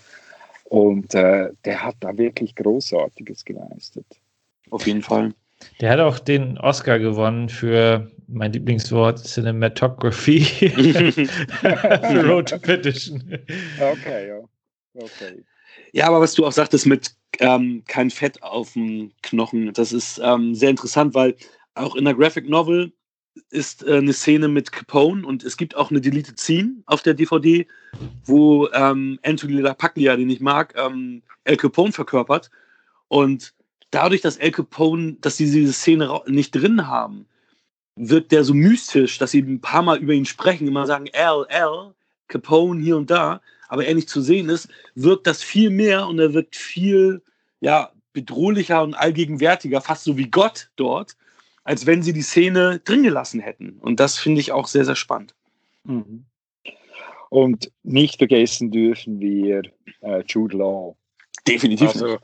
Und 0.65 1.15
äh, 1.15 1.49
der 1.63 1.81
hat 1.81 1.95
da 2.01 2.17
wirklich 2.17 2.55
Großartiges 2.55 3.45
geleistet. 3.45 4.05
Auf 4.69 4.86
jeden 4.86 5.01
Fall. 5.01 5.33
Der 5.82 5.91
hat 5.91 6.00
auch 6.00 6.20
den 6.20 6.58
Oscar 6.58 7.00
gewonnen 7.00 7.50
für 7.50 8.12
mein 8.28 8.54
Lieblingswort 8.54 9.20
Cinematography 9.20 10.41
für 11.62 12.28
Road 12.28 12.50
to 12.50 12.60
Petition. 12.60 13.24
Okay, 13.80 14.28
ja. 14.28 14.39
Okay. 14.93 15.43
Ja, 15.93 16.08
aber 16.08 16.22
was 16.22 16.34
du 16.34 16.46
auch 16.46 16.52
sagtest 16.52 16.86
mit 16.86 17.12
ähm, 17.39 17.84
kein 17.88 18.10
Fett 18.10 18.41
auf 18.43 18.74
dem 18.74 19.12
Knochen, 19.22 19.74
das 19.74 19.93
ist 19.93 20.20
ähm, 20.24 20.54
sehr 20.56 20.70
interessant, 20.70 21.13
weil 21.13 21.36
auch 21.76 21.96
in 21.96 22.06
der 22.06 22.15
Graphic 22.15 22.50
Novel 22.50 22.91
ist 23.50 23.86
äh, 23.86 23.98
eine 23.98 24.13
Szene 24.13 24.48
mit 24.48 24.72
Capone 24.72 25.26
und 25.26 25.43
es 25.43 25.58
gibt 25.58 25.76
auch 25.76 25.91
eine 25.91 26.02
Deleted 26.02 26.39
Scene 26.39 26.82
auf 26.86 27.04
der 27.04 27.13
DVD, 27.13 27.67
wo 28.26 28.67
ähm, 28.74 29.20
Anthony 29.24 29.62
LaPaglia, 29.62 30.15
den 30.15 30.30
ich 30.30 30.39
mag, 30.39 30.74
ähm, 30.78 31.22
El 31.43 31.58
Capone 31.58 31.91
verkörpert. 31.91 32.50
Und 33.08 33.54
dadurch, 33.91 34.21
dass 34.21 34.38
El 34.38 34.52
Capone, 34.52 35.17
dass 35.21 35.38
sie 35.38 35.45
diese 35.45 35.73
Szene 35.73 36.21
nicht 36.28 36.52
drin 36.52 36.88
haben, 36.88 37.26
wirkt 37.95 38.32
der 38.32 38.43
so 38.43 38.54
mystisch, 38.54 39.17
dass 39.17 39.32
sie 39.32 39.41
ein 39.41 39.62
paar 39.62 39.82
Mal 39.82 39.97
über 39.97 40.13
ihn 40.13 40.26
sprechen, 40.26 40.67
immer 40.67 40.86
sagen 40.86 41.08
L, 41.08 41.45
L, 41.50 41.93
Capone 42.28 42.82
hier 42.82 42.97
und 42.97 43.10
da, 43.10 43.41
aber 43.69 43.86
er 43.86 43.95
nicht 43.95 44.10
zu 44.10 44.21
sehen 44.21 44.50
ist, 44.50 44.69
wirkt 44.95 45.28
das 45.28 45.41
viel 45.41 45.69
mehr 45.69 46.08
und 46.08 46.19
er 46.19 46.34
wirkt 46.34 46.56
viel 46.56 47.21
ja, 47.60 47.91
bedrohlicher 48.13 48.84
und 48.84 48.93
allgegenwärtiger, 48.93 49.82
fast 49.82 50.04
so 50.04 50.17
wie 50.17 50.30
Gott 50.30 50.69
dort, 50.76 51.15
als 51.63 51.86
wenn 51.86 52.04
sie 52.04 52.13
die 52.13 52.21
Szene 52.21 52.80
drin 52.80 53.04
gelassen 53.04 53.39
hätten. 53.39 53.78
Und 53.80 54.00
das 54.00 54.17
finde 54.17 54.41
ich 54.41 54.52
auch 54.52 54.67
sehr, 54.67 54.86
sehr 54.86 54.95
spannend. 54.95 55.36
Mhm. 55.84 56.26
Und 57.30 57.71
nicht 57.84 58.17
vergessen 58.17 58.71
dürfen 58.71 59.19
wir 59.19 59.63
äh, 60.02 60.23
Jude 60.26 60.58
Law. 60.58 60.95
Definitiv. 61.45 61.89
Also, 61.89 62.19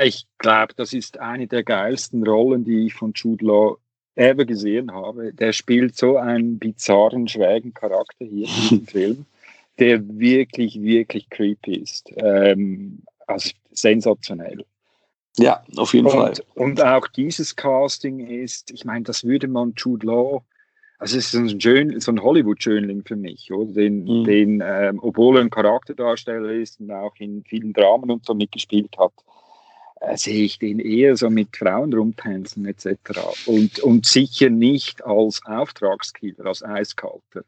ich 0.00 0.26
glaube, 0.38 0.74
das 0.74 0.92
ist 0.92 1.18
eine 1.18 1.46
der 1.46 1.64
geilsten 1.64 2.26
Rollen, 2.26 2.64
die 2.64 2.86
ich 2.86 2.94
von 2.94 3.12
Jude 3.14 3.44
Law 3.44 3.76
ever 4.14 4.44
gesehen 4.44 4.92
habe. 4.92 5.32
Der 5.32 5.52
spielt 5.52 5.96
so 5.96 6.16
einen 6.16 6.58
bizarren, 6.58 7.28
schrägen 7.28 7.74
Charakter 7.74 8.24
hier 8.24 8.46
in 8.46 8.54
diesem 8.54 8.86
Film, 8.86 9.26
der 9.78 10.06
wirklich, 10.18 10.80
wirklich 10.80 11.28
creepy 11.30 11.76
ist. 11.76 12.10
Ähm, 12.16 13.02
also 13.26 13.50
sensationell. 13.70 14.64
Ja, 15.38 15.62
auf 15.76 15.94
jeden 15.94 16.06
und, 16.06 16.12
Fall. 16.12 16.34
Und 16.54 16.82
auch 16.82 17.06
dieses 17.08 17.56
Casting 17.56 18.20
ist, 18.20 18.70
ich 18.70 18.84
meine, 18.84 19.04
das 19.04 19.24
würde 19.24 19.48
man 19.48 19.72
Jude 19.76 20.06
Law, 20.06 20.44
also 20.98 21.18
es 21.18 21.34
ist 21.34 21.34
ein, 21.34 21.60
Schön, 21.60 21.98
so 21.98 22.12
ein 22.12 22.22
Hollywood-Schönling 22.22 23.02
für 23.04 23.16
mich, 23.16 23.50
oder? 23.52 23.72
Den, 23.72 24.04
mhm. 24.04 24.24
den 24.24 24.62
ähm, 24.64 25.00
obwohl 25.02 25.36
er 25.38 25.40
ein 25.42 25.50
Charakterdarsteller 25.50 26.52
ist 26.52 26.78
und 26.80 26.92
auch 26.92 27.14
in 27.18 27.42
vielen 27.42 27.72
Dramen 27.72 28.08
und 28.10 28.24
so 28.24 28.34
mitgespielt 28.34 28.96
hat, 28.98 29.12
sehe 30.14 30.44
ich 30.44 30.58
den 30.58 30.78
eher 30.78 31.16
so 31.16 31.30
mit 31.30 31.56
Frauen 31.56 31.92
rumtänzen 31.92 32.66
etc. 32.66 32.96
Und, 33.46 33.80
und 33.80 34.06
sicher 34.06 34.50
nicht 34.50 35.04
als 35.04 35.40
Auftragskiller, 35.44 36.46
als 36.46 36.62
Eiskalter. 36.62 37.44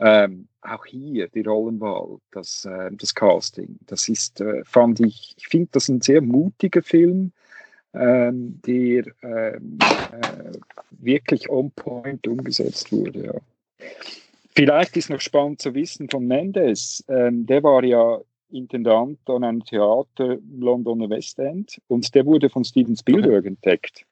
Ähm, 0.00 0.48
auch 0.60 0.86
hier 0.86 1.28
die 1.28 1.42
Rollenwahl, 1.42 2.18
das, 2.32 2.64
äh, 2.64 2.90
das 2.92 3.14
Casting, 3.14 3.78
das 3.86 4.08
ist, 4.08 4.40
äh, 4.40 4.64
fand 4.64 4.98
ich, 5.00 5.34
ich 5.36 5.46
finde 5.46 5.68
das 5.72 5.88
ein 5.88 6.00
sehr 6.00 6.20
mutiger 6.20 6.82
Film, 6.82 7.32
ähm, 7.92 8.60
der 8.66 9.04
ähm, 9.22 9.78
äh, 9.80 10.52
wirklich 10.90 11.48
on 11.48 11.70
point 11.70 12.26
umgesetzt 12.26 12.90
wurde. 12.90 13.26
Ja. 13.26 13.86
Vielleicht 14.56 14.96
ist 14.96 15.10
noch 15.10 15.20
spannend 15.20 15.62
zu 15.62 15.74
wissen 15.74 16.08
von 16.08 16.26
Mendes, 16.26 17.04
ähm, 17.08 17.46
der 17.46 17.62
war 17.62 17.84
ja 17.84 18.20
Intendant 18.50 19.18
an 19.26 19.44
einem 19.44 19.64
Theater 19.64 20.34
im 20.34 20.60
Londoner 20.60 21.10
West 21.10 21.38
End 21.38 21.80
und 21.88 22.14
der 22.14 22.26
wurde 22.26 22.50
von 22.50 22.64
Steven 22.64 22.96
Spielberg 22.96 23.40
okay. 23.40 23.48
entdeckt. 23.48 24.06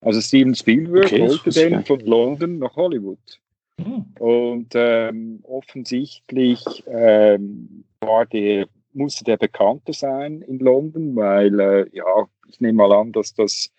Also 0.00 0.20
Steven 0.20 0.54
Spielberg 0.54 1.06
okay, 1.06 1.28
wollte 1.28 1.50
den 1.50 1.84
von 1.84 2.00
London 2.00 2.58
nach 2.58 2.76
Hollywood. 2.76 3.40
Hm. 3.80 4.06
Und 4.18 4.68
ähm, 4.74 5.40
offensichtlich 5.44 6.84
ähm, 6.86 7.84
war 8.00 8.26
der, 8.26 8.66
musste 8.92 9.24
der 9.24 9.36
bekannter 9.36 9.92
sein 9.92 10.42
in 10.42 10.58
London, 10.58 11.14
weil 11.16 11.60
äh, 11.60 11.86
ja, 11.92 12.28
ich 12.48 12.60
nehme 12.60 12.74
mal 12.74 12.92
an, 12.92 13.12
dass 13.12 13.34
das 13.34 13.70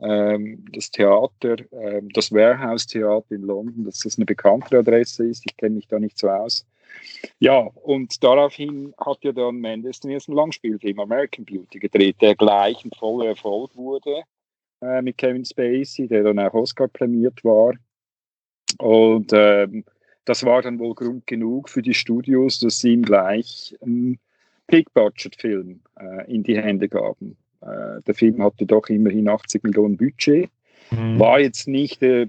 ähm, 0.00 0.64
das 0.72 0.90
Theater, 0.90 1.56
ähm, 1.72 2.08
das 2.12 2.32
Warehouse 2.32 2.86
Theater 2.86 3.34
in 3.34 3.42
London, 3.42 3.84
dass 3.84 4.00
das 4.00 4.16
eine 4.16 4.26
bekannte 4.26 4.78
Adresse 4.78 5.26
ist. 5.26 5.44
Ich 5.46 5.56
kenne 5.56 5.76
mich 5.76 5.88
da 5.88 5.98
nicht 5.98 6.18
so 6.18 6.28
aus. 6.28 6.64
Ja, 7.38 7.58
und 7.58 8.22
daraufhin 8.22 8.94
hat 8.98 9.18
ja 9.22 9.32
dann 9.32 9.56
Mendes 9.56 10.00
den 10.00 10.10
ersten 10.10 10.32
Langspielfilm 10.32 10.98
American 11.00 11.44
Beauty 11.44 11.78
gedreht, 11.78 12.16
der 12.20 12.34
gleich 12.34 12.84
ein 12.84 12.90
voller 12.98 13.28
Erfolg 13.28 13.74
wurde. 13.76 14.22
äh, 14.80 15.02
mit 15.02 15.18
Kevin 15.18 15.44
Spacey, 15.44 16.08
der 16.08 16.22
dann 16.22 16.38
auch 16.38 16.54
Oscar 16.54 16.88
prämiert 16.88 17.44
war. 17.44 17.74
Und 18.78 19.32
ähm, 19.32 19.84
das 20.24 20.44
war 20.44 20.62
dann 20.62 20.78
wohl 20.78 20.94
Grund 20.94 21.26
genug 21.26 21.68
für 21.68 21.82
die 21.82 21.94
Studios, 21.94 22.60
dass 22.60 22.80
sie 22.80 22.92
ihm 22.92 23.02
gleich 23.02 23.76
einen 23.80 24.18
Big-Budget-Film 24.66 25.80
äh, 25.98 26.32
in 26.32 26.42
die 26.42 26.56
Hände 26.56 26.88
gaben. 26.88 27.36
Äh, 27.62 28.02
der 28.06 28.14
Film 28.14 28.42
hatte 28.42 28.66
doch 28.66 28.88
immerhin 28.88 29.28
80 29.28 29.64
Millionen 29.64 29.96
Budget, 29.96 30.50
mhm. 30.90 31.18
war 31.18 31.40
jetzt 31.40 31.66
nicht 31.66 32.02
der 32.02 32.28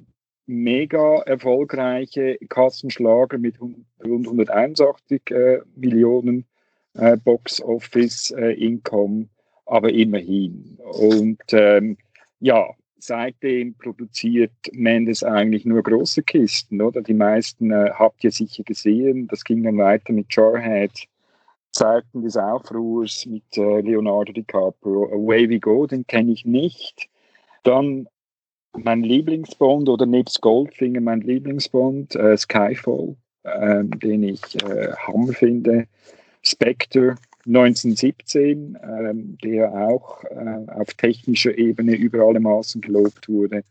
mega 0.49 1.21
erfolgreiche 1.27 2.39
Kassenschlager 2.49 3.37
mit 3.37 3.61
rund 3.61 4.27
181 4.27 5.21
äh, 5.29 5.59
Millionen 5.75 6.45
äh, 6.95 7.17
Box 7.17 7.61
Office 7.61 8.31
äh, 8.31 8.53
Income, 8.53 9.27
aber 9.67 9.91
immerhin. 9.91 10.79
Und 10.91 11.39
ähm, 11.51 11.97
ja, 12.39 12.65
seitdem 12.97 13.75
produziert 13.75 14.51
Mendes 14.71 15.23
eigentlich 15.23 15.65
nur 15.65 15.83
große 15.83 16.23
Kisten, 16.23 16.81
oder? 16.81 17.03
Die 17.03 17.13
meisten 17.13 17.69
äh, 17.71 17.91
habt 17.93 18.23
ihr 18.23 18.31
sicher 18.31 18.63
gesehen. 18.63 19.27
Das 19.27 19.43
ging 19.43 19.63
dann 19.63 19.77
weiter 19.77 20.13
mit 20.13 20.33
Jarhead, 20.35 21.07
Zeiten 21.71 22.23
des 22.23 22.35
Aufruhrs 22.35 23.27
mit 23.27 23.55
äh, 23.55 23.81
Leonardo 23.81 24.33
DiCaprio. 24.33 25.13
Away 25.13 25.47
We 25.47 25.59
Go, 25.59 25.85
den 25.85 26.07
kenne 26.07 26.31
ich 26.31 26.43
nicht. 26.43 27.07
Dann 27.61 28.07
mein 28.83 29.03
Lieblingsbond 29.03 29.89
oder 29.89 30.05
nebst 30.05 30.41
Goldfinger 30.41 31.01
mein 31.01 31.21
Lieblingsbond, 31.21 32.15
äh, 32.15 32.37
Skyfall, 32.37 33.15
ähm, 33.45 33.91
den 33.99 34.23
ich 34.23 34.41
äh, 34.63 34.93
Hammer 34.93 35.33
finde. 35.33 35.87
Spectre 36.41 37.15
1917, 37.45 38.77
ähm, 38.81 39.37
der 39.43 39.73
auch 39.73 40.23
äh, 40.25 40.71
auf 40.71 40.93
technischer 40.93 41.57
Ebene 41.57 41.95
über 41.95 42.23
alle 42.25 42.39
Maßen 42.39 42.81
gelobt 42.81 43.27
wurde. 43.29 43.63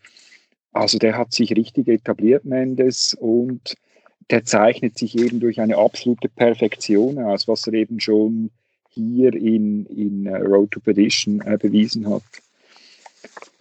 Also 0.72 0.98
der 0.98 1.16
hat 1.16 1.32
sich 1.32 1.56
richtig 1.56 1.88
etabliert, 1.88 2.44
Mendes, 2.44 3.14
und 3.14 3.74
der 4.30 4.44
zeichnet 4.44 4.98
sich 4.98 5.18
eben 5.18 5.40
durch 5.40 5.61
eine 5.61 5.76
absolute 5.76 6.28
Perfektion 6.28 7.18
aus, 7.18 7.48
was 7.48 7.66
er 7.66 7.74
eben 7.74 8.00
schon 8.00 8.50
hier 8.90 9.34
in, 9.34 9.86
in 9.86 10.26
uh, 10.26 10.36
Road 10.36 10.72
to 10.72 10.80
Perdition 10.80 11.40
äh, 11.42 11.56
bewiesen 11.56 12.09
hat. 12.09 12.22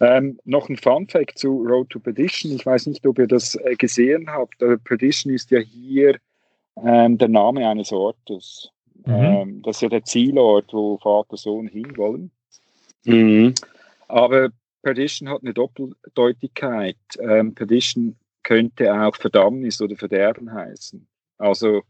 Ähm, 0.00 0.38
noch 0.44 0.68
ein 0.68 0.76
Fun 0.76 1.08
Fact 1.08 1.38
zu 1.38 1.62
Road 1.62 1.90
to 1.90 1.98
Perdition. 1.98 2.52
Ich 2.52 2.64
weiß 2.64 2.86
nicht, 2.86 3.06
ob 3.06 3.18
ihr 3.18 3.26
das 3.26 3.56
äh, 3.56 3.74
gesehen 3.76 4.30
habt. 4.30 4.62
Äh, 4.62 4.78
Perdition 4.78 5.32
ist 5.32 5.50
ja 5.50 5.58
hier 5.58 6.18
ähm, 6.84 7.18
der 7.18 7.28
Name 7.28 7.68
eines 7.68 7.92
Ortes. 7.92 8.70
Mhm. 9.06 9.14
Ähm, 9.14 9.62
das 9.62 9.76
ist 9.76 9.82
ja 9.82 9.88
der 9.88 10.04
Zielort, 10.04 10.72
wo 10.72 10.98
Vater 10.98 11.32
und 11.32 11.38
Sohn 11.38 11.66
hinwollen. 11.66 12.30
Mhm. 13.04 13.54
Aber 14.06 14.50
Perdition 14.82 15.28
hat 15.28 15.42
eine 15.42 15.54
Doppeldeutigkeit. 15.54 16.96
Ähm, 17.20 17.54
Perdition 17.54 18.16
könnte 18.42 18.92
auch 18.92 19.16
Verdammnis 19.16 19.80
oder 19.80 19.96
Verderben 19.96 20.52
heißen. 20.52 21.06
Also 21.38 21.82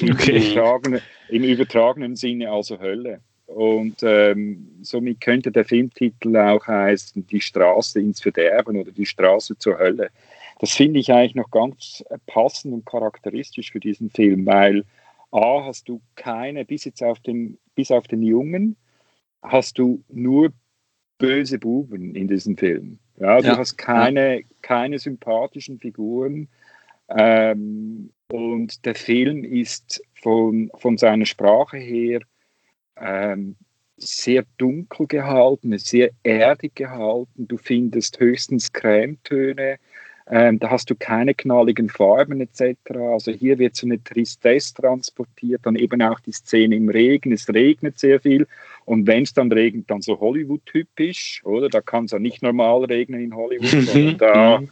im, 0.00 0.12
okay. 0.12 0.52
übertragenen, 0.52 1.00
im 1.28 1.44
übertragenen 1.44 2.16
Sinne 2.16 2.50
also 2.50 2.78
Hölle. 2.78 3.20
Und 3.46 4.02
ähm, 4.02 4.78
somit 4.82 5.20
könnte 5.20 5.52
der 5.52 5.64
Filmtitel 5.64 6.36
auch 6.36 6.66
heißen 6.66 7.26
Die 7.26 7.40
Straße 7.40 8.00
ins 8.00 8.20
Verderben 8.20 8.76
oder 8.76 8.92
Die 8.92 9.06
Straße 9.06 9.58
zur 9.58 9.78
Hölle. 9.78 10.10
Das 10.58 10.72
finde 10.72 11.00
ich 11.00 11.12
eigentlich 11.12 11.34
noch 11.34 11.50
ganz 11.50 12.04
passend 12.26 12.72
und 12.72 12.86
charakteristisch 12.86 13.72
für 13.72 13.80
diesen 13.80 14.10
Film, 14.10 14.46
weil 14.46 14.84
A, 15.32 15.64
hast 15.64 15.88
du 15.88 16.00
keine, 16.14 16.64
bis 16.64 16.84
jetzt 16.84 17.02
auf 17.02 17.18
den, 17.20 17.58
bis 17.74 17.90
auf 17.90 18.06
den 18.06 18.22
Jungen, 18.22 18.76
hast 19.42 19.78
du 19.78 20.04
nur 20.08 20.52
böse 21.18 21.58
Buben 21.58 22.14
in 22.14 22.28
diesem 22.28 22.56
Film. 22.56 22.98
Ja, 23.18 23.40
du 23.40 23.48
ja. 23.48 23.56
hast 23.56 23.76
keine, 23.76 24.42
keine 24.60 24.98
sympathischen 24.98 25.78
Figuren. 25.78 26.48
Ähm, 27.08 28.10
und 28.30 28.84
der 28.84 28.94
Film 28.94 29.44
ist 29.44 30.02
von, 30.14 30.70
von 30.78 30.96
seiner 30.96 31.26
Sprache 31.26 31.76
her 31.76 32.20
ähm, 33.02 33.56
sehr 33.96 34.44
dunkel 34.58 35.06
gehalten, 35.06 35.76
sehr 35.78 36.10
erdig 36.22 36.74
gehalten. 36.74 37.46
Du 37.48 37.56
findest 37.56 38.18
höchstens 38.18 38.72
Cremetöne, 38.72 39.78
ähm, 40.30 40.58
da 40.58 40.70
hast 40.70 40.88
du 40.88 40.94
keine 40.94 41.34
knalligen 41.34 41.88
Farben 41.88 42.40
etc. 42.40 42.76
Also 43.12 43.32
hier 43.32 43.58
wird 43.58 43.76
so 43.76 43.86
eine 43.86 44.02
Tristesse 44.02 44.74
transportiert, 44.74 45.62
dann 45.64 45.76
eben 45.76 46.00
auch 46.00 46.20
die 46.20 46.32
Szene 46.32 46.76
im 46.76 46.88
Regen. 46.88 47.32
Es 47.32 47.48
regnet 47.48 47.98
sehr 47.98 48.20
viel 48.20 48.46
und 48.84 49.06
wenn 49.06 49.24
es 49.24 49.34
dann 49.34 49.50
regnet, 49.50 49.90
dann 49.90 50.00
so 50.00 50.18
Hollywood-typisch, 50.20 51.42
oder? 51.44 51.68
Da 51.68 51.80
kann 51.80 52.04
es 52.04 52.12
ja 52.12 52.18
nicht 52.18 52.42
normal 52.42 52.84
regnen 52.84 53.20
in 53.20 53.34
Hollywood, 53.34 53.68
sondern 53.86 54.18
da 54.18 54.62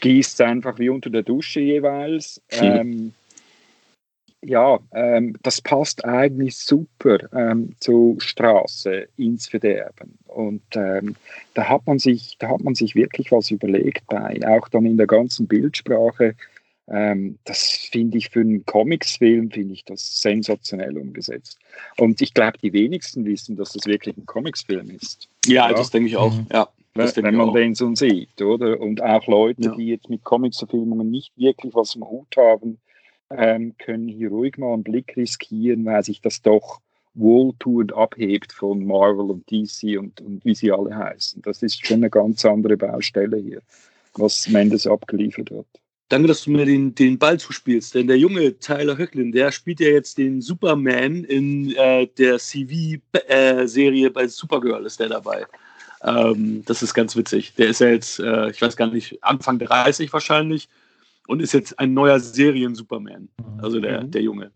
gießt 0.00 0.34
es 0.34 0.40
einfach 0.40 0.78
wie 0.78 0.88
unter 0.88 1.10
der 1.10 1.22
Dusche 1.22 1.60
jeweils. 1.60 2.42
Ähm, 2.50 3.14
ja, 4.44 4.80
ähm, 4.92 5.36
das 5.42 5.60
passt 5.60 6.04
eigentlich 6.04 6.56
super 6.56 7.18
ähm, 7.32 7.74
zur 7.78 8.20
Straße 8.20 9.08
ins 9.16 9.48
Verderben. 9.48 10.18
Und 10.26 10.62
ähm, 10.74 11.14
da 11.54 11.68
hat 11.68 11.86
man 11.86 11.98
sich, 11.98 12.36
da 12.38 12.48
hat 12.48 12.60
man 12.60 12.74
sich 12.74 12.94
wirklich 12.94 13.30
was 13.30 13.50
überlegt 13.50 14.06
bei, 14.08 14.40
auch 14.46 14.68
dann 14.68 14.84
in 14.84 14.96
der 14.96 15.06
ganzen 15.06 15.46
Bildsprache. 15.46 16.34
Ähm, 16.88 17.38
das 17.44 17.70
finde 17.70 18.18
ich 18.18 18.30
für 18.30 18.40
einen 18.40 18.66
Comicsfilm 18.66 19.50
finde 19.52 19.74
ich 19.74 19.84
das 19.84 20.20
sensationell 20.20 20.98
umgesetzt. 20.98 21.58
Und 21.96 22.20
ich 22.20 22.34
glaube, 22.34 22.58
die 22.58 22.72
wenigsten 22.72 23.24
wissen, 23.24 23.56
dass 23.56 23.72
das 23.72 23.86
wirklich 23.86 24.16
ein 24.16 24.26
Comicsfilm 24.26 24.90
ist. 24.90 25.28
Ja, 25.46 25.70
ja? 25.70 25.76
das 25.76 25.90
denke 25.90 26.08
ich 26.08 26.16
auch. 26.16 26.34
Mhm. 26.34 26.46
Ja. 26.52 26.68
wenn 26.94 27.36
man 27.36 27.50
auch. 27.50 27.54
den 27.54 27.76
so 27.76 27.94
sieht, 27.94 28.42
oder? 28.42 28.80
Und 28.80 29.00
auch 29.02 29.26
Leute, 29.28 29.62
ja. 29.62 29.74
die 29.76 29.86
jetzt 29.86 30.10
mit 30.10 30.24
Comics-Verfilmungen 30.24 31.08
nicht 31.08 31.32
wirklich 31.36 31.72
was 31.74 31.94
im 31.94 32.08
Hut 32.08 32.36
haben, 32.36 32.78
ähm, 33.36 33.74
können 33.78 34.08
hier 34.08 34.30
ruhig 34.30 34.58
mal 34.58 34.72
einen 34.72 34.82
Blick 34.82 35.16
riskieren, 35.16 35.84
weil 35.84 36.02
sich 36.04 36.20
das 36.20 36.42
doch 36.42 36.80
wohltuend 37.14 37.92
abhebt 37.92 38.52
von 38.52 38.86
Marvel 38.86 39.30
und 39.30 39.50
DC 39.50 39.98
und, 39.98 40.20
und 40.20 40.44
wie 40.44 40.54
sie 40.54 40.72
alle 40.72 40.96
heißen. 40.96 41.42
Das 41.42 41.62
ist 41.62 41.86
schon 41.86 41.98
eine 41.98 42.10
ganz 42.10 42.44
andere 42.44 42.76
Baustelle 42.76 43.36
hier, 43.36 43.60
was 44.14 44.48
Mendes 44.48 44.86
abgeliefert 44.86 45.50
hat. 45.50 45.66
Danke, 46.08 46.28
dass 46.28 46.44
du 46.44 46.50
mir 46.50 46.66
den, 46.66 46.94
den 46.94 47.18
Ball 47.18 47.38
zuspielst, 47.38 47.94
denn 47.94 48.06
der 48.06 48.18
junge 48.18 48.58
Tyler 48.58 48.98
Höcklin, 48.98 49.32
der 49.32 49.50
spielt 49.50 49.80
ja 49.80 49.88
jetzt 49.88 50.18
den 50.18 50.42
Superman 50.42 51.24
in 51.24 51.74
äh, 51.74 52.06
der 52.06 52.38
CV-Serie 52.38 54.06
äh, 54.06 54.10
bei 54.10 54.26
Supergirl, 54.28 54.84
ist 54.84 55.00
der 55.00 55.08
dabei. 55.08 55.46
Ähm, 56.02 56.62
das 56.66 56.82
ist 56.82 56.92
ganz 56.92 57.16
witzig. 57.16 57.54
Der 57.54 57.68
ist 57.68 57.80
ja 57.80 57.88
jetzt, 57.88 58.18
äh, 58.18 58.50
ich 58.50 58.60
weiß 58.60 58.76
gar 58.76 58.88
nicht, 58.88 59.22
Anfang 59.22 59.58
30 59.58 60.12
wahrscheinlich 60.12 60.68
und 61.28 61.40
ist 61.40 61.52
jetzt 61.52 61.78
ein 61.78 61.94
neuer 61.94 62.20
Serien-Superman. 62.20 63.28
Also 63.58 63.80
der, 63.80 64.02
mhm. 64.02 64.10
der 64.10 64.22
Junge. 64.22 64.50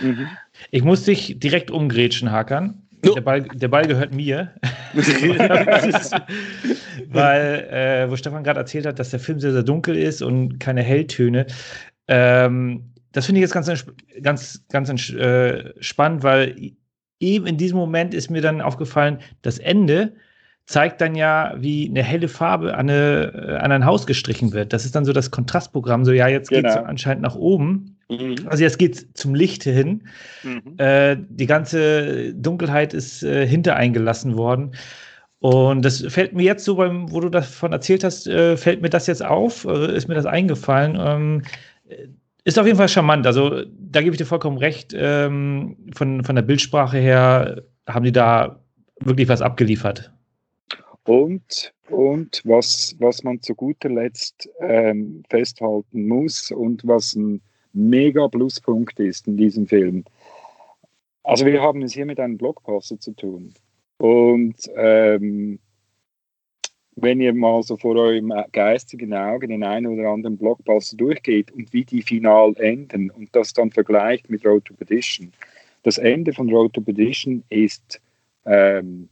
Mhm. 0.00 0.28
Ich 0.70 0.82
muss 0.82 1.04
dich 1.04 1.38
direkt 1.38 1.70
umgrätschen, 1.70 2.30
Hakan. 2.30 2.80
Der 3.04 3.20
Ball, 3.20 3.42
der 3.42 3.68
Ball 3.68 3.86
gehört 3.86 4.14
mir. 4.14 4.54
Weil, 7.08 7.68
äh, 7.70 8.10
wo 8.10 8.16
Stefan 8.16 8.44
gerade 8.44 8.60
erzählt 8.60 8.86
hat, 8.86 8.98
dass 8.98 9.10
der 9.10 9.20
Film 9.20 9.40
sehr, 9.40 9.52
sehr 9.52 9.62
dunkel 9.62 9.94
ist 9.96 10.22
und 10.22 10.58
keine 10.58 10.82
Helltöne. 10.82 11.46
Ähm, 12.08 12.94
das 13.12 13.26
finde 13.26 13.40
ich 13.40 13.42
jetzt 13.42 13.52
ganz, 13.52 13.84
ganz, 14.22 14.64
ganz 14.70 15.10
äh, 15.10 15.74
spannend, 15.82 16.22
weil 16.22 16.72
eben 17.20 17.46
in 17.46 17.58
diesem 17.58 17.76
Moment 17.78 18.14
ist 18.14 18.30
mir 18.30 18.42
dann 18.42 18.60
aufgefallen, 18.60 19.18
das 19.42 19.58
Ende 19.58 20.14
zeigt 20.66 21.00
dann 21.00 21.14
ja, 21.14 21.54
wie 21.58 21.88
eine 21.88 22.02
helle 22.02 22.28
Farbe 22.28 22.74
an, 22.74 22.88
eine, 22.88 23.32
äh, 23.34 23.56
an 23.56 23.72
ein 23.72 23.84
Haus 23.84 24.06
gestrichen 24.06 24.52
wird. 24.52 24.72
Das 24.72 24.84
ist 24.84 24.94
dann 24.94 25.04
so 25.04 25.12
das 25.12 25.30
Kontrastprogramm. 25.30 26.04
So, 26.04 26.12
ja, 26.12 26.28
jetzt 26.28 26.48
genau. 26.48 26.62
geht 26.62 26.70
es 26.70 26.76
anscheinend 26.76 27.22
nach 27.22 27.34
oben. 27.34 27.98
Mhm. 28.08 28.36
Also 28.46 28.62
jetzt 28.62 28.78
geht 28.78 28.96
es 28.96 29.12
zum 29.14 29.34
Licht 29.34 29.64
hin. 29.64 30.04
Mhm. 30.42 30.78
Äh, 30.78 31.16
die 31.28 31.46
ganze 31.46 32.32
Dunkelheit 32.34 32.94
ist 32.94 33.22
äh, 33.22 33.46
hintereingelassen 33.46 34.36
worden. 34.36 34.72
Und 35.40 35.84
das 35.84 36.02
fällt 36.08 36.32
mir 36.32 36.44
jetzt 36.44 36.64
so, 36.64 36.76
beim, 36.76 37.12
wo 37.12 37.20
du 37.20 37.28
davon 37.28 37.72
erzählt 37.72 38.02
hast, 38.02 38.26
äh, 38.26 38.56
fällt 38.56 38.80
mir 38.80 38.88
das 38.88 39.06
jetzt 39.06 39.22
auf, 39.22 39.66
äh, 39.66 39.94
ist 39.94 40.08
mir 40.08 40.14
das 40.14 40.24
eingefallen. 40.24 40.96
Ähm, 40.98 41.42
ist 42.44 42.58
auf 42.58 42.64
jeden 42.64 42.78
Fall 42.78 42.88
charmant. 42.88 43.26
Also 43.26 43.64
da 43.68 44.00
gebe 44.00 44.14
ich 44.14 44.18
dir 44.18 44.24
vollkommen 44.24 44.56
recht. 44.56 44.94
Ähm, 44.96 45.76
von, 45.94 46.24
von 46.24 46.34
der 46.34 46.42
Bildsprache 46.42 46.96
her 46.96 47.62
haben 47.86 48.04
die 48.04 48.12
da 48.12 48.60
wirklich 49.00 49.28
was 49.28 49.42
abgeliefert. 49.42 50.13
Und, 51.06 51.74
und 51.90 52.40
was, 52.44 52.96
was 52.98 53.22
man 53.22 53.42
zu 53.42 53.54
guter 53.54 53.90
Letzt 53.90 54.48
ähm, 54.60 55.22
festhalten 55.28 56.08
muss 56.08 56.50
und 56.50 56.86
was 56.86 57.14
ein 57.14 57.42
mega 57.74 58.28
Pluspunkt 58.28 58.98
ist 59.00 59.26
in 59.26 59.36
diesem 59.36 59.66
Film. 59.66 60.04
Also 61.22 61.44
wir 61.44 61.60
haben 61.60 61.82
es 61.82 61.92
hier 61.92 62.06
mit 62.06 62.20
einem 62.20 62.38
Blockbuster 62.38 62.98
zu 62.98 63.12
tun. 63.12 63.52
Und 63.98 64.56
ähm, 64.76 65.58
wenn 66.96 67.20
ihr 67.20 67.34
mal 67.34 67.62
so 67.62 67.76
vor 67.76 67.96
eurem 67.96 68.32
geistigen 68.52 69.12
Auge 69.14 69.48
den 69.48 69.64
einen 69.64 69.86
oder 69.86 70.10
anderen 70.10 70.38
Blockbuster 70.38 70.96
durchgeht 70.96 71.50
und 71.50 71.72
wie 71.72 71.84
die 71.84 72.02
final 72.02 72.54
enden 72.58 73.10
und 73.10 73.34
das 73.34 73.52
dann 73.52 73.70
vergleicht 73.70 74.30
mit 74.30 74.46
Road 74.46 74.64
to 74.66 74.74
Perdition. 74.74 75.32
Das 75.82 75.98
Ende 75.98 76.32
von 76.32 76.50
Road 76.50 76.72
to 76.74 76.80
Perdition 76.80 77.42
ist 77.48 78.00
ähm, 78.46 79.08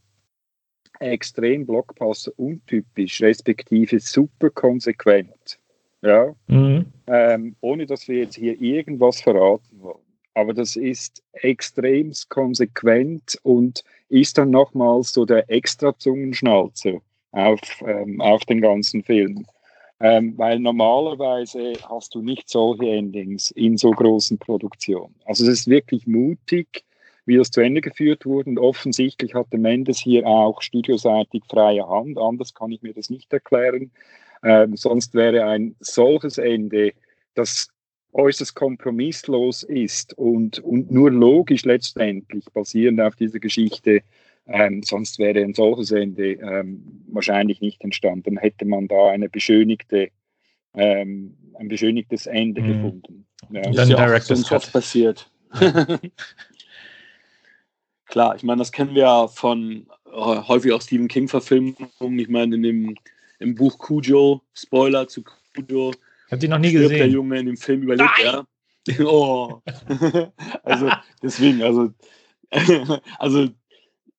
extrem 1.03 1.67
Blockbuster 1.67 2.33
untypisch, 2.37 3.21
respektive 3.23 4.01
super 4.01 4.51
konsequent. 4.51 5.59
Ja, 6.03 6.35
mhm. 6.49 6.87
ähm, 7.07 7.57
ohne 7.61 7.87
dass 7.87 8.09
wir 8.09 8.19
jetzt 8.19 8.35
hier 8.35 8.61
irgendwas 8.61 9.21
verraten 9.21 9.81
wollen. 9.81 10.03
Aber 10.35 10.55
das 10.55 10.77
ist 10.77 11.23
extrem 11.33 12.13
konsequent 12.29 13.39
und 13.43 13.85
ist 14.09 14.39
dann 14.39 14.51
nochmals 14.51 15.13
so 15.13 15.25
der 15.25 15.49
extra 15.51 15.97
Zungenschnalzer 15.97 17.01
auf, 17.33 17.61
ähm, 17.87 18.21
auf 18.21 18.45
den 18.45 18.61
ganzen 18.61 19.03
Film. 19.03 19.47
Ähm, 20.01 20.37
weil 20.37 20.59
normalerweise 20.59 21.75
hast 21.89 22.15
du 22.17 22.23
nicht 22.23 22.49
solche 22.49 22.89
Endings 22.89 23.53
in 23.53 23.77
so 23.77 23.93
großen 23.93 24.37
Produktionen. 24.39 25.15
Also 25.27 25.45
es 25.45 25.61
ist 25.61 25.69
wirklich 25.69 26.09
mutig, 26.09 26.85
wie 27.25 27.37
das 27.37 27.51
zu 27.51 27.61
Ende 27.61 27.81
geführt 27.81 28.27
wurde. 28.27 28.51
Und 28.51 28.59
offensichtlich 28.59 29.35
hatte 29.35 29.59
Mendes 29.59 29.99
hier 29.99 30.27
auch 30.27 30.63
studioseitig 30.63 31.43
freie 31.49 31.89
Hand. 31.89 32.19
Anders 32.19 32.55
kann 32.55 32.73
ich 32.73 32.83
mir 32.83 32.95
das 32.95 33.11
nicht 33.11 33.33
erklären. 33.33 33.91
Ähm, 34.43 34.77
sonst 34.77 35.15
wäre 35.15 35.45
ein 35.45 35.77
solches 35.81 36.39
Ende, 36.39 36.93
das 37.35 37.69
äußerst 38.13 38.55
kompromisslos 38.55 39.63
ist 39.63 40.19
und, 40.19 40.59
und 40.59 40.91
nur 40.91 41.11
logisch 41.11 41.65
letztendlich 41.65 42.45
basierend 42.53 43.01
auf 43.01 43.17
dieser 43.17 43.39
Geschichte 43.39 44.03
ähm, 44.47 44.83
sonst 44.83 45.19
wäre 45.19 45.41
ein 45.41 45.55
solches 45.55 45.93
Ende 45.93 46.33
ähm, 46.33 47.05
wahrscheinlich 47.09 47.61
nicht 47.61 47.83
entstanden. 47.83 48.35
Dann 48.35 48.37
hätte 48.39 48.65
man 48.65 48.89
da 48.89 49.11
eine 49.11 49.29
beschönigte, 49.29 50.11
ähm, 50.75 51.37
ein 51.55 51.69
beschönigtes 51.69 52.27
Ende 52.27 52.61
mhm. 52.61 52.67
gefunden. 52.67 53.27
Ja. 53.51 53.63
Dann 53.63 53.91
ist 53.91 54.51
ja 54.51 54.57
oft 54.57 54.73
passiert. 54.73 55.31
Klar, 58.13 58.37
ich 58.37 58.43
meine, 58.43 58.59
das 58.59 58.73
kennen 58.73 58.95
wir 58.95 59.05
ja 59.05 59.27
von 59.27 59.87
äh, 60.05 60.11
häufig 60.13 60.71
auch 60.73 60.83
Stephen 60.83 61.09
King-Verfilmungen. 61.09 62.19
Ich 62.19 62.29
meine, 62.29 62.57
in 62.57 62.63
dem 62.63 62.95
im 63.39 63.55
Buch 63.55 63.79
Cujo, 63.79 64.43
Spoiler 64.53 65.09
zu 65.09 65.25
Cujo, 65.55 65.93
ich 65.93 66.31
habe 66.31 66.39
die 66.39 66.49
noch 66.49 66.59
nie 66.59 66.73
gesehen. 66.73 66.99
der 66.99 67.09
Junge 67.09 67.39
in 67.39 67.47
dem 67.47 67.57
Film 67.57 67.85
überlebt, 67.85 68.11
Nein! 68.23 68.45
ja. 68.87 69.01
oh. 69.07 69.63
also 70.63 70.91
deswegen, 71.23 71.63
also, 71.63 71.89
also 73.19 73.49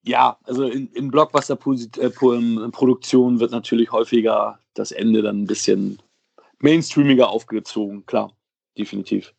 ja, 0.01 0.39
also 0.41 0.63
in, 0.63 0.87
in 0.93 1.11
Blockbuster-Produktionen 1.11 3.37
äh, 3.37 3.39
wird 3.39 3.51
natürlich 3.51 3.91
häufiger 3.91 4.57
das 4.73 4.91
Ende 4.91 5.21
dann 5.21 5.43
ein 5.43 5.47
bisschen 5.47 5.99
mainstreamiger 6.57 7.29
aufgezogen, 7.29 8.07
klar, 8.07 8.35
definitiv. 8.75 9.35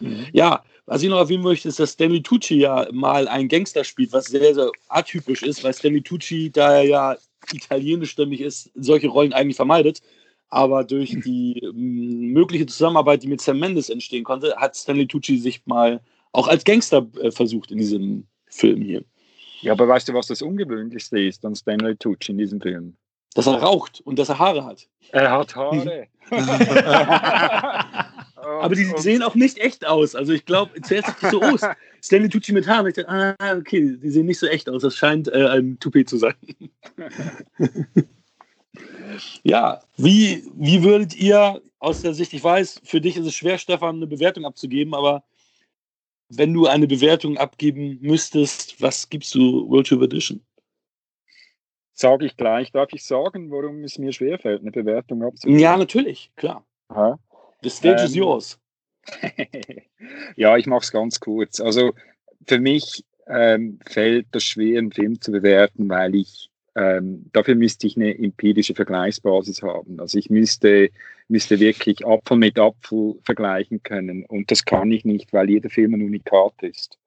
Mhm. 0.00 0.26
Ja, 0.32 0.64
was 0.90 1.04
ich 1.04 1.08
noch 1.08 1.18
erwähnen 1.18 1.44
möchte, 1.44 1.68
ist, 1.68 1.78
dass 1.78 1.92
Stanley 1.92 2.20
Tucci 2.20 2.56
ja 2.56 2.88
mal 2.90 3.28
einen 3.28 3.48
Gangster 3.48 3.84
spielt, 3.84 4.12
was 4.12 4.24
sehr, 4.24 4.52
sehr 4.52 4.72
atypisch 4.88 5.44
ist, 5.44 5.62
weil 5.62 5.72
Stanley 5.72 6.02
Tucci, 6.02 6.50
da 6.50 6.78
er 6.78 6.82
ja 6.82 7.16
italienischstämmig 7.52 8.40
ist, 8.40 8.72
solche 8.74 9.06
Rollen 9.06 9.32
eigentlich 9.32 9.54
vermeidet. 9.54 10.02
Aber 10.48 10.82
durch 10.82 11.10
die 11.10 11.62
mögliche 11.72 12.66
Zusammenarbeit, 12.66 13.22
die 13.22 13.28
mit 13.28 13.40
Sam 13.40 13.60
Mendes 13.60 13.88
entstehen 13.88 14.24
konnte, 14.24 14.56
hat 14.56 14.74
Stanley 14.74 15.06
Tucci 15.06 15.38
sich 15.38 15.64
mal 15.64 16.00
auch 16.32 16.48
als 16.48 16.64
Gangster 16.64 17.06
äh, 17.20 17.30
versucht 17.30 17.70
in 17.70 17.78
diesem 17.78 18.26
Film 18.46 18.82
hier. 18.82 19.04
Ja, 19.60 19.74
aber 19.74 19.86
weißt 19.86 20.08
du, 20.08 20.14
was 20.14 20.26
das 20.26 20.42
Ungewöhnlichste 20.42 21.20
ist 21.20 21.44
an 21.44 21.54
Stanley 21.54 21.94
Tucci 21.94 22.32
in 22.32 22.38
diesem 22.38 22.60
Film? 22.60 22.96
Dass 23.34 23.46
er 23.46 23.62
raucht 23.62 24.00
und 24.00 24.18
dass 24.18 24.28
er 24.28 24.40
Haare 24.40 24.64
hat. 24.64 24.88
Er 25.12 25.30
hat 25.30 25.54
Haare. 25.54 26.08
aber 28.60 28.74
die 28.74 28.92
sehen 28.96 29.22
auch 29.22 29.34
nicht 29.34 29.58
echt 29.58 29.86
aus. 29.86 30.14
Also 30.14 30.32
ich 30.32 30.44
glaube, 30.44 30.80
zuerst 30.82 31.08
dachte 31.08 31.26
ich 31.26 31.30
so, 31.32 31.42
oh, 31.42 31.56
Stanley 32.02 32.28
Tucci 32.28 32.52
mit 32.52 32.66
Haaren. 32.66 32.86
Ich 32.86 32.94
dachte, 32.94 33.08
ah, 33.08 33.56
okay, 33.56 33.96
die 33.96 34.10
sehen 34.10 34.26
nicht 34.26 34.38
so 34.38 34.46
echt 34.46 34.68
aus. 34.68 34.82
Das 34.82 34.96
scheint 34.96 35.28
äh, 35.28 35.48
ein 35.48 35.78
Toupet 35.78 36.08
zu 36.08 36.16
sein. 36.16 36.34
ja, 39.42 39.80
wie, 39.96 40.44
wie 40.54 40.82
würdet 40.82 41.16
ihr 41.16 41.60
aus 41.78 42.02
der 42.02 42.14
Sicht, 42.14 42.32
ich 42.32 42.44
weiß, 42.44 42.82
für 42.84 43.00
dich 43.00 43.16
ist 43.16 43.26
es 43.26 43.34
schwer, 43.34 43.58
Stefan, 43.58 43.96
eine 43.96 44.06
Bewertung 44.06 44.44
abzugeben, 44.44 44.94
aber 44.94 45.24
wenn 46.28 46.52
du 46.54 46.66
eine 46.66 46.86
Bewertung 46.86 47.38
abgeben 47.38 47.98
müsstest, 48.00 48.80
was 48.80 49.08
gibst 49.08 49.34
du 49.34 49.68
World 49.68 49.88
Tour 49.88 50.02
Edition? 50.02 50.40
Sage 51.92 52.26
ich 52.26 52.36
gleich. 52.36 52.72
Darf 52.72 52.92
ich 52.92 53.04
sagen, 53.04 53.50
warum 53.50 53.84
es 53.84 53.98
mir 53.98 54.12
schwerfällt, 54.12 54.62
eine 54.62 54.70
Bewertung 54.70 55.22
abzugeben? 55.22 55.60
Ja, 55.60 55.76
natürlich, 55.76 56.30
klar. 56.36 56.64
Aha. 56.88 57.18
The 57.62 57.70
stage 57.70 58.00
ähm, 58.00 58.06
is 58.06 58.14
yours. 58.14 58.58
ja, 60.36 60.56
ich 60.56 60.66
mache 60.66 60.82
es 60.82 60.92
ganz 60.92 61.20
kurz. 61.20 61.60
Also 61.60 61.92
für 62.46 62.58
mich 62.58 63.04
ähm, 63.26 63.78
fällt 63.86 64.26
das 64.32 64.44
schwer, 64.44 64.78
einen 64.78 64.92
Film 64.92 65.20
zu 65.20 65.32
bewerten, 65.32 65.88
weil 65.88 66.14
ich 66.14 66.50
ähm, 66.76 67.26
dafür 67.32 67.56
müsste 67.56 67.86
ich 67.86 67.96
eine 67.96 68.16
empirische 68.16 68.74
Vergleichsbasis 68.74 69.62
haben. 69.62 69.98
Also 70.00 70.18
ich 70.18 70.30
müsste, 70.30 70.90
müsste 71.28 71.58
wirklich 71.58 72.06
Apfel 72.06 72.36
mit 72.36 72.58
Apfel 72.58 73.16
vergleichen 73.24 73.82
können. 73.82 74.24
Und 74.24 74.50
das 74.50 74.64
kann 74.64 74.90
ich 74.92 75.04
nicht, 75.04 75.32
weil 75.32 75.50
jeder 75.50 75.68
Film 75.68 75.94
ein 75.94 76.02
Unikat 76.02 76.62
ist. 76.62 76.99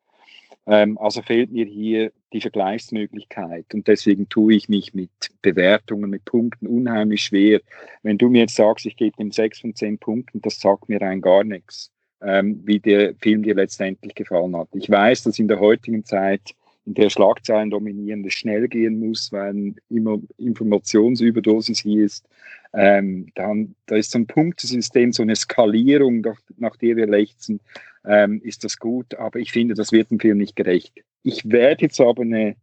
Ähm, 0.66 0.97
also 0.97 1.22
fehlt 1.22 1.51
mir 1.51 1.66
hier 1.66 2.11
die 2.32 2.41
Vergleichsmöglichkeit. 2.41 3.66
Und 3.74 3.88
deswegen 3.88 4.30
tue 4.30 4.55
ich 4.55 4.70
mich 4.70 4.93
mit 4.93 5.11
Bewertungen, 5.41 6.09
mit 6.09 6.26
Punkten 6.26 6.68
unheimlich 6.68 7.24
schwer. 7.24 7.61
Wenn 8.01 8.18
du 8.18 8.30
mir 8.30 8.41
jetzt 8.41 8.55
sagst, 8.55 8.86
ich 8.86 8.95
gebe 8.95 9.22
ihm 9.22 9.32
sechs 9.32 9.59
von 9.59 9.76
zehn 9.76 9.97
Punkten, 9.97 10.41
das 10.41 10.59
sagt 10.59 10.89
mir 10.89 11.01
rein 11.01 11.22
gar 11.22 11.43
nichts, 11.43 11.91
ähm, 12.22 12.61
wie 12.66 12.80
der 12.80 13.14
Film 13.16 13.43
dir 13.43 13.55
letztendlich 13.55 14.16
gefallen 14.16 14.55
hat. 14.55 14.70
Ich 14.74 14.89
weiß, 14.89 15.24
dass 15.24 15.39
in 15.39 15.47
der 15.47 15.59
heutigen 15.59 16.05
Zeit 16.05 16.53
in 16.86 16.95
der 16.95 17.09
Schlagzeilen 17.09 17.70
dominieren, 17.70 18.24
das 18.24 18.34
schnell 18.34 18.68
gehen 18.68 18.99
muss, 18.99 19.32
weil 19.32 19.76
immer 19.89 20.20
Informationsüberdosis 20.38 21.80
hier 21.80 22.05
ist. 22.05 22.28
Ähm, 22.74 23.28
dann, 23.36 23.76
da 23.86 23.95
ist 23.95 24.11
so 24.11 24.20
ein 24.20 24.28
Punktesystem, 24.28 25.14
so 25.14 25.24
eine 25.24 25.36
Skalierung, 25.36 26.22
nach, 26.22 26.39
nach 26.57 26.76
der 26.76 26.97
wir 26.97 27.07
lechzen, 27.07 27.61
ähm, 28.06 28.41
ist 28.43 28.64
das 28.64 28.78
gut, 28.78 29.16
aber 29.16 29.39
ich 29.39 29.51
finde, 29.51 29.74
das 29.74 29.91
wird 29.91 30.12
dem 30.12 30.20
Film 30.20 30.38
nicht 30.38 30.56
gerecht. 30.56 31.04
Ich 31.24 31.49
werde 31.49 31.84
jetzt 31.86 31.99
aber 32.01 32.22
eine 32.22 32.56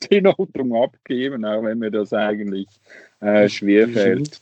Benotung 0.08 0.74
abgeben, 0.74 1.44
auch 1.44 1.62
wenn 1.62 1.78
mir 1.78 1.90
das 1.90 2.12
eigentlich 2.12 2.68
äh, 3.20 3.48
schwerfällt. 3.48 4.40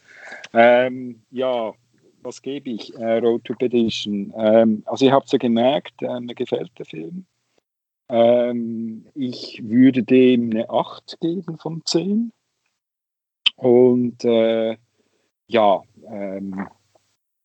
Ähm, 0.53 1.21
ja, 1.31 1.73
was 2.21 2.41
gebe 2.41 2.69
ich? 2.69 2.93
Äh, 2.95 3.19
Road 3.19 3.43
to 3.45 3.53
Petition. 3.55 4.33
Ähm, 4.37 4.83
also 4.85 5.05
ihr 5.05 5.11
habt 5.11 5.27
es 5.27 5.31
ja 5.31 5.37
gemerkt, 5.39 6.01
äh, 6.01 6.19
mir 6.19 6.35
gefällt 6.35 6.71
der 6.77 6.85
Film. 6.85 7.25
Ähm, 8.09 9.05
ich 9.15 9.61
würde 9.63 10.03
dem 10.03 10.51
eine 10.51 10.69
8 10.69 11.19
geben 11.19 11.57
von 11.57 11.81
10. 11.85 12.31
Und 13.55 14.23
äh, 14.23 14.77
ja, 15.47 15.81
ähm, 16.11 16.67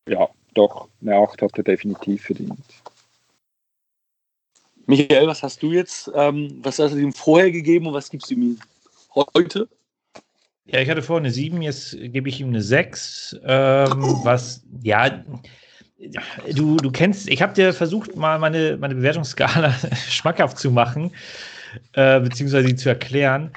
ja, 0.07 0.29
doch, 0.53 0.87
eine 1.01 1.15
8 1.15 1.41
hat 1.41 1.57
er 1.57 1.63
definitiv 1.63 2.23
verdient. 2.23 2.59
Michael, 4.85 5.27
was 5.27 5.43
hast 5.43 5.63
du 5.63 5.71
jetzt, 5.71 6.11
ähm, 6.13 6.59
was 6.61 6.79
hast 6.79 6.93
du 6.93 6.99
ihm 6.99 7.13
vorher 7.13 7.51
gegeben 7.51 7.87
und 7.87 7.93
was 7.93 8.09
gibst 8.09 8.29
du 8.29 8.35
ihm 8.35 8.59
heute? 9.15 9.69
Ja, 10.65 10.79
ich 10.79 10.89
hatte 10.89 11.01
vorher 11.01 11.23
eine 11.23 11.31
7, 11.31 11.61
jetzt 11.61 11.97
gebe 11.99 12.29
ich 12.29 12.39
ihm 12.39 12.49
eine 12.49 12.61
6, 12.61 13.37
ähm, 13.43 14.19
was, 14.23 14.63
ja, 14.81 15.23
du, 16.53 16.77
du 16.77 16.91
kennst, 16.91 17.29
ich 17.29 17.41
habe 17.41 17.53
dir 17.53 17.73
versucht, 17.73 18.15
mal 18.15 18.39
meine, 18.39 18.77
meine 18.77 18.95
Bewertungsskala 18.95 19.73
schmackhaft 20.09 20.57
zu 20.57 20.71
machen, 20.71 21.11
äh, 21.93 22.19
beziehungsweise 22.19 22.67
sie 22.67 22.75
zu 22.75 22.89
erklären. 22.89 23.51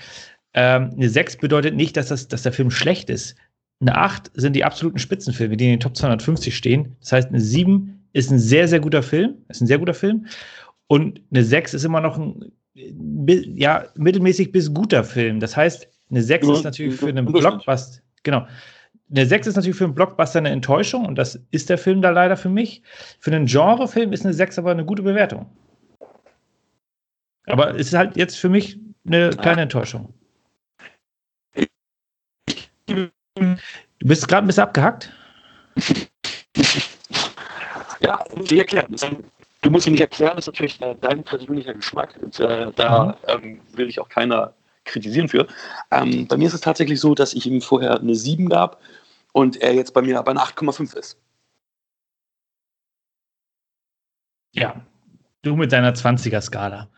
Ähm, 0.55 0.92
eine 0.97 1.09
6 1.09 1.36
bedeutet 1.36 1.74
nicht, 1.74 1.97
dass, 1.97 2.09
das, 2.09 2.28
dass 2.28 2.42
der 2.42 2.53
Film 2.53 2.70
schlecht 2.70 3.11
ist. 3.11 3.36
Eine 3.80 3.96
8 3.96 4.30
sind 4.34 4.54
die 4.54 4.64
absoluten 4.64 4.98
Spitzenfilme, 4.98 5.56
die 5.56 5.66
in 5.66 5.70
den 5.72 5.80
Top 5.80 5.96
250 5.96 6.56
stehen. 6.56 6.96
Das 7.00 7.12
heißt, 7.12 7.28
eine 7.28 7.40
7 7.40 8.08
ist 8.12 8.30
ein 8.30 8.38
sehr, 8.38 8.68
sehr 8.68 8.80
guter 8.80 9.02
Film, 9.02 9.34
ist 9.48 9.60
ein 9.60 9.66
sehr 9.66 9.78
guter 9.78 9.94
Film. 9.94 10.26
Und 10.86 11.20
eine 11.30 11.44
6 11.44 11.74
ist 11.74 11.84
immer 11.84 12.00
noch 12.00 12.16
ein 12.16 12.52
ja, 12.74 13.86
mittelmäßig 13.94 14.52
bis 14.52 14.72
guter 14.72 15.04
Film. 15.04 15.40
Das 15.40 15.56
heißt, 15.56 15.88
eine 16.10 16.22
6 16.22 16.48
ist 16.48 16.64
natürlich 16.64 16.94
für 16.94 17.08
einen 17.08 17.26
Blockbuster, 17.26 18.00
genau, 18.22 18.46
eine 19.10 19.26
6 19.26 19.46
ist 19.48 19.56
natürlich 19.56 19.76
für 19.76 19.84
einen 19.84 19.94
Blockbuster 19.94 20.38
eine 20.38 20.50
Enttäuschung 20.50 21.06
und 21.06 21.16
das 21.16 21.40
ist 21.50 21.70
der 21.70 21.78
Film 21.78 22.02
da 22.02 22.10
leider 22.10 22.36
für 22.36 22.48
mich. 22.48 22.82
Für 23.20 23.32
einen 23.32 23.46
Genrefilm 23.46 24.12
ist 24.12 24.24
eine 24.24 24.34
6 24.34 24.58
aber 24.58 24.72
eine 24.72 24.84
gute 24.84 25.02
Bewertung. 25.02 25.46
Aber 27.46 27.74
es 27.74 27.88
ist 27.88 27.94
halt 27.94 28.16
jetzt 28.16 28.36
für 28.36 28.48
mich 28.48 28.78
eine 29.06 29.30
kleine 29.30 29.62
Enttäuschung. 29.62 30.12
Du 33.37 34.09
bist 34.09 34.26
gerade 34.26 34.45
ein 34.45 34.47
bisschen 34.47 34.64
abgehackt. 34.64 35.12
Ja, 38.01 38.22
wie 38.34 38.59
erklären. 38.59 38.95
Du 39.62 39.70
musst 39.70 39.87
mir 39.87 39.93
nicht 39.93 40.01
erklären, 40.01 40.37
das 40.37 40.47
ist 40.47 40.53
natürlich 40.53 40.78
dein 40.78 41.24
persönlicher 41.24 41.74
Geschmack. 41.74 42.14
Und, 42.20 42.39
äh, 42.41 42.70
da 42.76 43.05
mhm. 43.05 43.14
ähm, 43.26 43.61
will 43.72 43.89
ich 43.89 43.99
auch 44.01 44.09
keiner 44.09 44.53
kritisieren 44.84 45.28
für. 45.28 45.47
Ähm, 45.91 46.26
bei 46.26 46.37
mir 46.37 46.47
ist 46.47 46.55
es 46.55 46.61
tatsächlich 46.61 47.01
so, 47.01 47.14
dass 47.14 47.34
ich 47.34 47.47
ihm 47.47 47.61
vorher 47.61 47.99
eine 47.99 48.14
7 48.14 48.49
gab 48.49 48.80
und 49.32 49.57
er 49.57 49.74
jetzt 49.74 49.93
bei 49.95 50.03
mir 50.03 50.22
bei 50.22 50.30
einer 50.30 50.43
8,5 50.43 50.97
ist. 50.97 51.18
Ja, 54.53 54.80
du 55.43 55.57
mit 55.57 55.72
deiner 55.72 55.95
20er-Skala. 55.95 56.89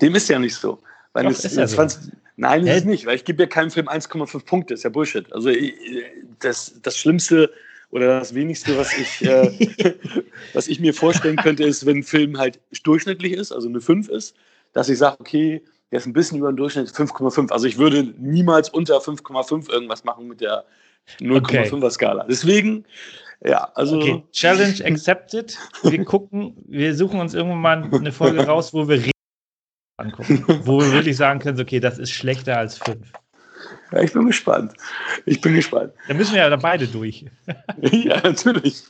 dem 0.00 0.14
ist 0.14 0.28
ja 0.28 0.38
nicht 0.38 0.54
so. 0.54 0.80
Weil 1.12 1.24
Doch, 1.24 1.30
es, 1.32 1.44
ist 1.44 1.56
ja 1.56 1.66
so. 1.66 1.76
20, 1.76 2.12
nein, 2.36 2.66
ist 2.66 2.76
es 2.78 2.84
nicht, 2.84 3.06
weil 3.06 3.16
ich 3.16 3.24
gebe 3.24 3.42
ja 3.42 3.46
keinem 3.48 3.70
Film 3.70 3.88
1,5 3.88 4.44
Punkte, 4.46 4.74
ist 4.74 4.82
ja 4.84 4.90
Bullshit. 4.90 5.30
Also 5.32 5.50
ich- 5.50 5.74
das, 6.40 6.80
das 6.82 6.96
Schlimmste 6.96 7.50
oder 7.90 8.18
das 8.20 8.34
Wenigste, 8.34 8.76
was 8.78 8.96
ich, 8.96 9.22
äh, 9.24 9.50
was 10.54 10.68
ich 10.68 10.80
mir 10.80 10.94
vorstellen 10.94 11.36
könnte, 11.36 11.64
ist, 11.64 11.84
wenn 11.86 11.98
ein 11.98 12.02
Film 12.02 12.38
halt 12.38 12.58
durchschnittlich 12.84 13.34
ist, 13.34 13.52
also 13.52 13.68
eine 13.68 13.80
5 13.80 14.08
ist, 14.08 14.34
dass 14.72 14.88
ich 14.88 14.98
sage, 14.98 15.16
okay, 15.20 15.62
der 15.90 15.98
ist 15.98 16.06
ein 16.06 16.14
bisschen 16.14 16.38
über 16.38 16.50
dem 16.50 16.56
Durchschnitt 16.56 16.88
5,5. 16.88 17.52
Also 17.52 17.66
ich 17.66 17.76
würde 17.76 18.14
niemals 18.18 18.70
unter 18.70 18.96
5,5 18.98 19.70
irgendwas 19.70 20.04
machen 20.04 20.26
mit 20.26 20.40
der 20.40 20.64
0,5er 21.20 21.90
Skala. 21.90 22.24
Deswegen, 22.28 22.86
ja, 23.44 23.70
also 23.74 23.96
Okay, 23.98 24.22
Challenge 24.32 24.84
accepted. 24.86 25.58
Wir 25.82 26.02
gucken, 26.04 26.56
wir 26.66 26.94
suchen 26.94 27.20
uns 27.20 27.34
irgendwann 27.34 27.60
mal 27.60 27.90
eine 27.92 28.12
Folge 28.12 28.40
raus, 28.46 28.72
wo 28.72 28.88
wir 28.88 29.02
angucken. 30.02 30.44
Wo 30.66 30.80
wir 30.80 30.92
wirklich 30.92 31.16
sagen 31.16 31.40
können, 31.40 31.60
okay, 31.60 31.80
das 31.80 31.98
ist 31.98 32.10
schlechter 32.10 32.58
als 32.58 32.78
fünf. 32.78 33.12
ja, 33.92 34.00
ich 34.02 34.12
bin 34.12 34.26
gespannt. 34.26 34.74
Ich 35.26 35.40
bin 35.40 35.54
gespannt. 35.54 35.92
Da 36.08 36.14
müssen 36.14 36.34
wir 36.34 36.42
ja 36.42 36.50
dann 36.50 36.60
beide 36.60 36.86
durch. 36.86 37.24
ja, 37.80 38.20
natürlich. 38.22 38.84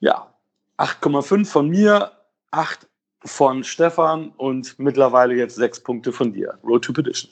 Ja, 0.00 0.32
8,5 0.78 1.46
von 1.46 1.68
mir, 1.68 2.12
8 2.52 2.86
von 3.24 3.64
Stefan 3.64 4.30
und 4.36 4.78
mittlerweile 4.78 5.34
jetzt 5.34 5.56
6 5.56 5.82
Punkte 5.82 6.12
von 6.12 6.32
dir. 6.32 6.56
Road 6.62 6.84
to 6.84 6.92
Petition. 6.92 7.30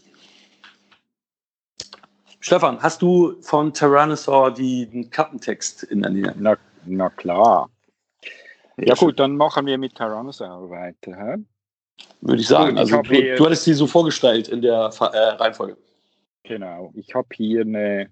Stefan, 2.40 2.80
hast 2.82 3.02
du 3.02 3.40
von 3.42 3.72
Tyrannosaur 3.72 4.52
die- 4.52 4.86
den 4.86 5.10
Kappentext 5.10 5.82
in 5.84 6.02
der 6.02 6.10
Nähe? 6.10 6.34
Na, 6.38 6.56
na 6.84 7.10
klar. 7.10 7.70
Ja 8.78 8.94
gut, 8.94 9.18
dann 9.18 9.36
machen 9.36 9.66
wir 9.66 9.78
mit 9.78 9.94
Tyrannosaur 9.94 10.68
weiter. 10.70 11.16
Hä? 11.16 11.36
Würde 12.20 12.40
ich 12.40 12.48
sagen. 12.48 12.76
Ich 12.76 12.80
Also, 12.80 12.96
hab 12.96 13.04
du, 13.06 13.36
du 13.36 13.44
hattest 13.44 13.64
sie 13.64 13.74
so 13.74 13.86
vorgestellt 13.86 14.48
in 14.48 14.62
der 14.62 14.90
äh, 14.98 15.04
Reihenfolge. 15.04 15.76
Genau. 16.44 16.92
Ich 16.94 17.14
habe 17.14 17.28
hier 17.32 17.62
eine 17.62 18.08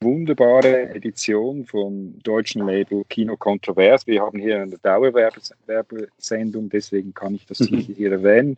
wunderbare 0.00 0.90
Edition 0.94 1.64
vom 1.66 2.18
deutschen 2.22 2.66
Label 2.66 3.04
Kino 3.08 3.36
Kontrovers. 3.36 4.06
Wir 4.06 4.22
haben 4.22 4.38
hier 4.38 4.62
eine 4.62 4.78
Dauerwerbesendung, 4.78 6.68
deswegen 6.70 7.12
kann 7.14 7.34
ich 7.34 7.46
das 7.46 7.60
Mhm. 7.70 7.78
hier 7.78 8.12
erwähnen. 8.12 8.56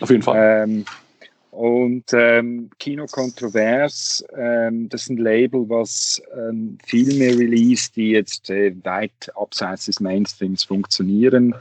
Auf 0.00 0.10
jeden 0.10 0.22
Fall. 0.22 0.64
Ähm, 0.64 0.84
und 1.50 2.04
ähm, 2.14 2.70
Kino 2.78 3.06
Kontrovers, 3.06 4.24
ähm, 4.36 4.88
das 4.88 5.02
ist 5.02 5.10
ein 5.10 5.18
Label, 5.18 5.68
was 5.68 6.20
ähm, 6.34 6.78
Filme 6.86 7.26
release, 7.38 7.90
die 7.94 8.10
jetzt 8.10 8.48
äh, 8.48 8.74
weit 8.84 9.30
abseits 9.34 9.86
des 9.86 10.00
Mainstreams 10.00 10.64
funktionieren. 10.64 11.54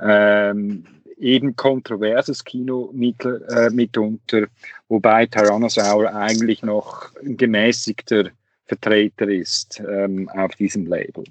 Ähm, 0.00 0.86
eben 1.18 1.56
kontroverses 1.56 2.44
Kino 2.44 2.90
mit, 2.92 3.24
äh, 3.24 3.70
mitunter, 3.70 4.46
wobei 4.88 5.26
Tyrannosaur 5.26 6.14
eigentlich 6.14 6.62
noch 6.62 7.10
ein 7.22 7.36
gemäßigter 7.36 8.30
Vertreter 8.66 9.28
ist 9.28 9.82
ähm, 9.86 10.28
auf 10.30 10.54
diesem 10.56 10.86
Label. 10.86 11.24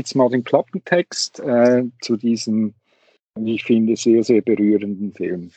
Jetzt 0.00 0.14
mal 0.14 0.28
den 0.28 0.44
Klappentext 0.44 1.38
äh, 1.40 1.84
zu 2.00 2.16
diesem, 2.16 2.74
wie 3.38 3.54
ich 3.54 3.64
finde, 3.64 3.96
sehr, 3.96 4.24
sehr 4.24 4.42
berührenden 4.42 5.12
Film. 5.12 5.50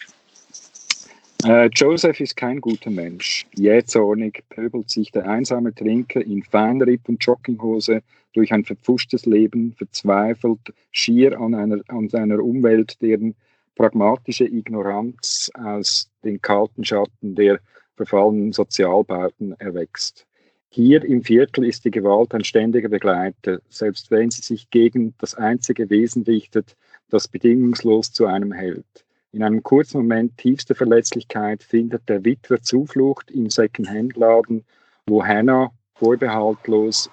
Äh, 1.46 1.70
Joseph 1.74 2.20
ist 2.20 2.38
kein 2.38 2.62
guter 2.62 2.90
Mensch. 2.90 3.46
Jähzornig 3.56 4.44
pöbelt 4.50 4.90
sich 4.90 5.12
der 5.12 5.28
einsame 5.28 5.74
Trinker 5.74 6.22
in 6.22 6.44
Feinripp 6.44 7.08
und 7.10 7.24
Jogginghose 7.24 8.02
durch 8.36 8.52
ein 8.52 8.66
verpfuschtes 8.66 9.26
Leben, 9.26 9.74
verzweifelt 9.74 10.74
schier 10.92 11.40
an, 11.40 11.56
einer, 11.56 11.82
an 11.88 12.10
seiner 12.10 12.40
Umwelt, 12.40 13.02
deren 13.02 13.36
pragmatische 13.76 14.46
Ignoranz 14.46 15.50
aus 15.54 16.10
den 16.24 16.42
kalten 16.42 16.84
Schatten 16.84 17.36
der 17.36 17.60
verfallenen 17.96 18.52
Sozialbauten 18.52 19.56
erwächst. 19.60 20.26
Hier 20.70 21.04
im 21.06 21.24
Viertel 21.24 21.66
ist 21.66 21.86
die 21.86 21.92
Gewalt 21.92 22.34
ein 22.34 22.44
ständiger 22.44 22.90
Begleiter, 22.90 23.62
selbst 23.70 24.12
wenn 24.12 24.30
sie 24.30 24.42
sich 24.42 24.70
gegen 24.70 25.14
das 25.20 25.34
einzige 25.36 25.90
Wesen 25.90 26.24
richtet, 26.24 26.76
das 27.10 27.30
bedingungslos 27.30 28.12
zu 28.12 28.26
einem 28.26 28.52
hält. 28.52 29.06
In 29.32 29.44
einem 29.44 29.64
kurzen 29.64 30.00
Moment 30.00 30.38
tiefster 30.38 30.76
Verletzlichkeit 30.76 31.64
findet 31.64 32.08
der 32.10 32.26
Witwer 32.26 32.62
Zuflucht 32.62 33.32
im 33.32 33.50
Second-Hand-Laden, 33.50 34.66
wo 35.06 35.24
Hannah 35.24 35.72
vorbehaltlos 35.94 37.10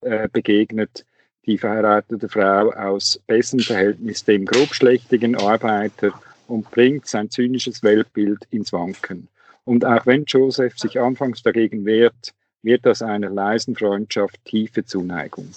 äh, 0.00 0.28
begegnet, 0.28 1.04
die 1.46 1.58
verheiratete 1.58 2.28
Frau 2.28 2.70
aus 2.72 3.20
bessem 3.26 3.60
Verhältnis 3.60 4.24
dem 4.24 4.46
grobschlächtigen 4.46 5.36
Arbeiter 5.36 6.12
und 6.48 6.70
bringt 6.70 7.06
sein 7.06 7.30
zynisches 7.30 7.82
Weltbild 7.82 8.46
ins 8.50 8.72
Wanken. 8.72 9.28
Und 9.64 9.84
auch 9.84 10.06
wenn 10.06 10.24
Joseph 10.24 10.78
sich 10.78 11.00
anfangs 11.00 11.42
dagegen 11.42 11.84
wehrt, 11.84 12.34
wird 12.62 12.86
aus 12.86 13.02
einer 13.02 13.30
leisen 13.30 13.76
Freundschaft 13.76 14.44
tiefe 14.44 14.84
Zuneigung. 14.84 15.48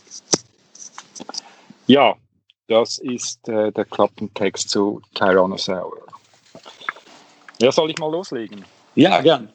Ja, 1.88 2.16
das 2.68 3.00
ist 3.00 3.48
äh, 3.50 3.72
der 3.72 3.86
Klappentext 3.86 4.70
zu 4.70 5.02
Tyrannosaur. 5.16 5.98
Ja, 7.60 7.72
soll 7.72 7.90
ich 7.90 7.98
mal 7.98 8.12
loslegen? 8.12 8.64
Ja, 8.96 9.22
gern. 9.22 9.50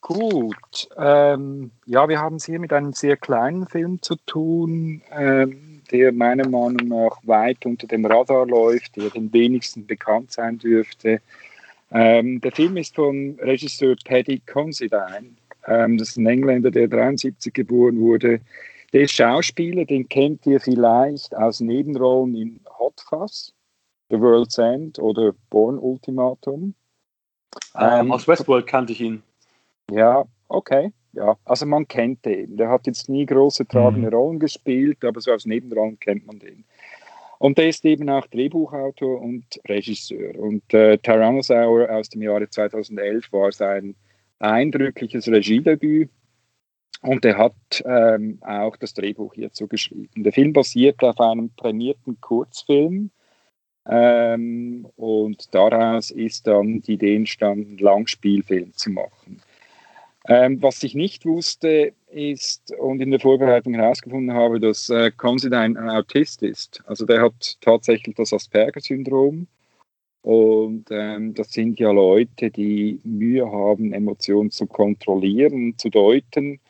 Gut, 0.00 0.88
ähm, 0.96 1.72
ja, 1.84 2.08
wir 2.08 2.20
haben 2.20 2.36
es 2.36 2.46
hier 2.46 2.58
mit 2.58 2.72
einem 2.72 2.92
sehr 2.92 3.16
kleinen 3.16 3.66
Film 3.66 4.00
zu 4.00 4.16
tun, 4.26 5.02
ähm, 5.10 5.82
der 5.90 6.12
meiner 6.12 6.48
Meinung 6.48 6.88
nach 6.88 7.18
weit 7.24 7.66
unter 7.66 7.86
dem 7.86 8.06
Radar 8.06 8.46
läuft, 8.46 8.96
der 8.96 9.10
den 9.10 9.32
wenigsten 9.32 9.86
bekannt 9.86 10.32
sein 10.32 10.58
dürfte. 10.58 11.20
Ähm, 11.90 12.40
der 12.40 12.52
Film 12.52 12.76
ist 12.76 12.94
von 12.94 13.38
Regisseur 13.40 13.94
Paddy 14.04 14.40
Considine. 14.46 15.34
Ähm, 15.66 15.98
das 15.98 16.10
ist 16.10 16.16
ein 16.16 16.26
Engländer, 16.26 16.70
der 16.70 16.88
73 16.88 17.52
geboren 17.52 18.00
wurde. 18.00 18.40
Der 18.92 19.02
ist 19.02 19.12
Schauspieler, 19.12 19.84
den 19.84 20.08
kennt 20.08 20.46
ihr 20.46 20.60
vielleicht 20.60 21.34
aus 21.36 21.60
Nebenrollen 21.60 22.34
in 22.34 22.60
Hot 22.78 23.00
Fuzz, 23.00 23.52
The 24.08 24.20
World's 24.20 24.58
End 24.58 24.98
oder 24.98 25.34
Born 25.50 25.78
Ultimatum. 25.78 26.74
Ähm, 27.74 27.88
Ähm, 28.06 28.12
aus 28.12 28.26
Westworld 28.26 28.66
kannte 28.66 28.92
ich 28.92 29.00
ihn. 29.00 29.22
Ja, 29.90 30.24
okay. 30.48 30.92
Ja, 31.12 31.36
also 31.44 31.66
man 31.66 31.88
kennt 31.88 32.24
den. 32.24 32.56
Der 32.56 32.68
hat 32.68 32.86
jetzt 32.86 33.08
nie 33.08 33.26
große 33.26 33.66
tragende 33.66 34.08
Mhm. 34.08 34.14
Rollen 34.14 34.38
gespielt, 34.38 35.04
aber 35.04 35.20
so 35.20 35.32
aus 35.32 35.44
Nebenrollen 35.44 35.98
kennt 35.98 36.26
man 36.26 36.38
den. 36.38 36.64
Und 37.38 37.58
der 37.58 37.68
ist 37.68 37.84
eben 37.84 38.08
auch 38.10 38.26
Drehbuchautor 38.26 39.20
und 39.20 39.44
Regisseur. 39.66 40.38
Und 40.38 40.72
äh, 40.74 40.98
Tyrannosaur 40.98 41.90
aus 41.90 42.10
dem 42.10 42.22
Jahre 42.22 42.48
2011 42.48 43.32
war 43.32 43.50
sein 43.50 43.96
eindrückliches 44.38 45.26
Regiedebüt. 45.26 46.10
Und 47.02 47.24
er 47.24 47.38
hat 47.38 47.82
ähm, 47.86 48.38
auch 48.42 48.76
das 48.76 48.92
Drehbuch 48.92 49.32
hierzu 49.34 49.66
geschrieben. 49.66 50.22
Der 50.22 50.32
Film 50.32 50.52
basiert 50.52 51.02
auf 51.02 51.18
einem 51.18 51.50
prämierten 51.50 52.20
Kurzfilm. 52.20 53.10
Ähm, 53.88 54.86
und 54.96 55.54
daraus 55.54 56.10
ist 56.10 56.46
dann 56.46 56.82
die 56.82 56.92
Idee 56.92 57.16
entstanden, 57.16 57.70
einen 57.70 57.78
Langspielfilm 57.78 58.74
zu 58.74 58.90
machen. 58.90 59.40
Ähm, 60.30 60.62
was 60.62 60.80
ich 60.84 60.94
nicht 60.94 61.26
wusste, 61.26 61.92
ist 62.06 62.72
und 62.78 63.02
in 63.02 63.10
der 63.10 63.18
Vorbereitung 63.18 63.74
herausgefunden 63.74 64.32
habe, 64.32 64.60
dass 64.60 64.88
äh, 64.88 65.10
Considine 65.10 65.80
ein 65.80 65.90
Autist 65.90 66.44
ist. 66.44 66.80
Also 66.86 67.04
der 67.04 67.20
hat 67.22 67.56
tatsächlich 67.60 68.14
das 68.14 68.32
Asperger-Syndrom. 68.32 69.48
Und 70.22 70.84
ähm, 70.92 71.34
das 71.34 71.50
sind 71.50 71.80
ja 71.80 71.90
Leute, 71.90 72.48
die 72.48 73.00
Mühe 73.02 73.50
haben, 73.50 73.92
Emotionen 73.92 74.52
zu 74.52 74.66
kontrollieren, 74.66 75.74
zu 75.78 75.88
deuten. 75.88 76.60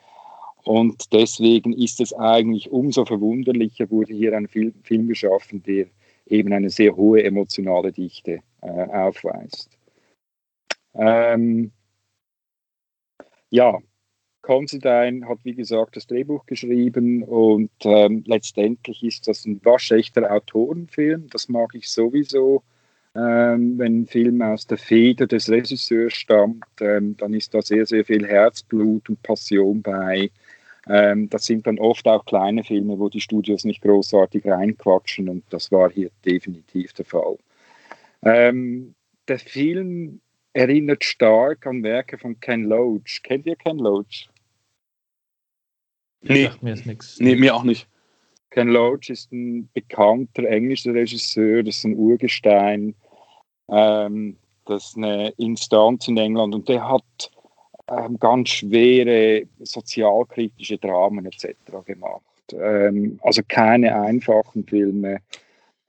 Und 0.65 1.13
deswegen 1.13 1.75
ist 1.75 2.01
es 2.01 2.15
eigentlich 2.15 2.71
umso 2.71 3.05
verwunderlicher, 3.05 3.91
wurde 3.91 4.15
hier 4.15 4.35
ein 4.35 4.49
Film, 4.49 4.73
Film 4.85 5.07
geschaffen, 5.07 5.63
der 5.65 5.85
eben 6.27 6.55
eine 6.55 6.71
sehr 6.71 6.97
hohe 6.97 7.23
emotionale 7.23 7.93
Dichte 7.93 8.41
äh, 8.63 8.87
aufweist. 8.87 9.69
Ähm, 10.95 11.73
ja, 13.51 13.79
Considine 14.43 15.29
hat, 15.29 15.39
wie 15.45 15.55
gesagt, 15.55 15.97
das 15.97 16.07
Drehbuch 16.07 16.47
geschrieben 16.47 17.23
und 17.23 17.71
ähm, 17.85 18.25
letztendlich 18.27 19.03
ist 19.05 19.29
das 19.29 19.45
ein 19.45 19.63
waschechter 19.65 20.31
Autorenfilm. 20.33 21.29
Das 21.31 21.49
mag 21.49 21.75
ich 21.75 21.91
sowieso. 21.91 22.63
Ähm, 23.15 23.77
wenn 23.77 24.03
ein 24.03 24.07
Film 24.07 24.41
aus 24.41 24.67
der 24.67 24.79
Feder 24.79 25.27
des 25.27 25.51
Regisseurs 25.51 26.15
stammt, 26.15 26.65
ähm, 26.81 27.17
dann 27.17 27.35
ist 27.35 27.53
da 27.53 27.61
sehr, 27.61 27.85
sehr 27.85 28.05
viel 28.05 28.27
Herzblut 28.27 29.09
und 29.09 29.23
Passion 29.23 29.83
bei. 29.83 30.31
Ähm, 30.89 31.29
das 31.29 31.45
sind 31.45 31.67
dann 31.67 31.79
oft 31.79 32.07
auch 32.07 32.25
kleine 32.25 32.65
Filme, 32.65 32.99
wo 32.99 33.09
die 33.09 33.21
Studios 33.21 33.65
nicht 33.65 33.83
großartig 33.83 34.47
reinquatschen 34.47 35.29
und 35.29 35.45
das 35.51 35.71
war 35.71 35.91
hier 35.91 36.11
definitiv 36.25 36.93
der 36.95 37.05
Fall. 37.05 37.37
Ähm, 38.23 38.95
der 39.29 39.39
Film 39.39 40.21
erinnert 40.53 41.05
stark 41.05 41.67
an 41.67 41.83
Werke 41.83 42.19
von 42.19 42.39
Ken 42.41 42.65
Loach. 42.65 43.23
Kennt 43.23 43.47
ihr 43.47 43.57
Ken 43.57 43.79
Loach? 43.79 44.29
Nee, 46.23 46.45
Sagt 46.45 46.63
mir 46.63 46.71
jetzt 46.75 46.87
nichts. 46.87 47.19
nee, 47.21 47.35
mir 47.35 47.55
auch 47.55 47.65
nicht. 47.65 47.87
Ken 48.51 48.69
Loach 48.69 49.09
ist 49.11 49.33
ein 49.33 49.69
bekannter 49.73 50.45
englischer 50.45 50.93
Regisseur, 50.93 51.63
das 51.63 51.79
ist 51.79 51.85
ein 51.85 51.97
Urgestein. 51.97 52.95
Ähm, 53.69 54.37
Das 54.67 54.89
ist 54.89 54.97
eine 54.97 55.31
Instanz 55.39 56.07
in 56.09 56.17
England 56.17 56.55
und 56.55 56.69
der 56.69 56.87
hat 56.87 57.31
ähm, 57.89 58.19
ganz 58.19 58.51
schwere 58.51 59.47
sozialkritische 59.61 60.79
Dramen 60.79 61.27
etc. 61.27 61.55
gemacht. 61.87 62.23
Ähm, 62.53 63.19
also 63.23 63.41
keine 63.49 64.01
einfachen 64.01 64.65
Filme. 64.65 65.21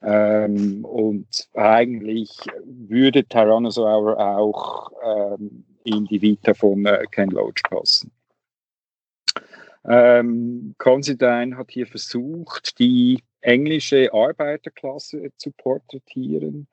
Ähm, 0.04 0.84
und 0.84 1.50
eigentlich 1.54 2.32
würde 2.66 3.24
Tyrannosaur 3.26 4.18
auch 4.20 4.92
ähm, 5.04 5.64
in 5.84 6.06
die 6.06 6.22
Vita 6.22 6.54
von 6.54 6.86
äh, 6.86 7.06
Ken 7.12 7.30
Loach 7.30 7.62
passen. 7.70 8.12
Ähm, 9.86 10.76
Considine 10.78 11.58
hat 11.58 11.72
hier 11.72 11.88
versucht, 11.88 12.78
die 12.80 13.24
englische 13.42 14.14
Arbeiterklasse 14.14 15.32
zu 15.38 15.52
porträtieren. 15.52 16.68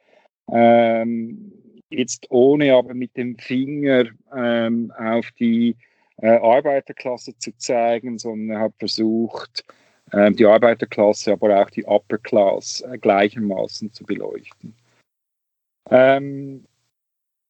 Ähm, 0.50 1.52
jetzt 1.90 2.30
ohne 2.30 2.74
aber 2.74 2.94
mit 2.94 3.16
dem 3.16 3.38
Finger 3.38 4.04
ähm, 4.34 4.92
auf 4.96 5.30
die 5.38 5.76
äh, 6.18 6.36
Arbeiterklasse 6.36 7.36
zu 7.38 7.56
zeigen, 7.56 8.18
sondern 8.18 8.56
er 8.56 8.60
hat 8.64 8.74
versucht, 8.78 9.64
die 10.12 10.46
Arbeiterklasse, 10.46 11.32
aber 11.32 11.62
auch 11.62 11.70
die 11.70 11.84
Upper 11.84 12.18
Class 12.18 12.82
äh, 12.82 12.98
gleichermaßen 12.98 13.92
zu 13.92 14.04
beleuchten. 14.04 14.74
Ähm, 15.90 16.64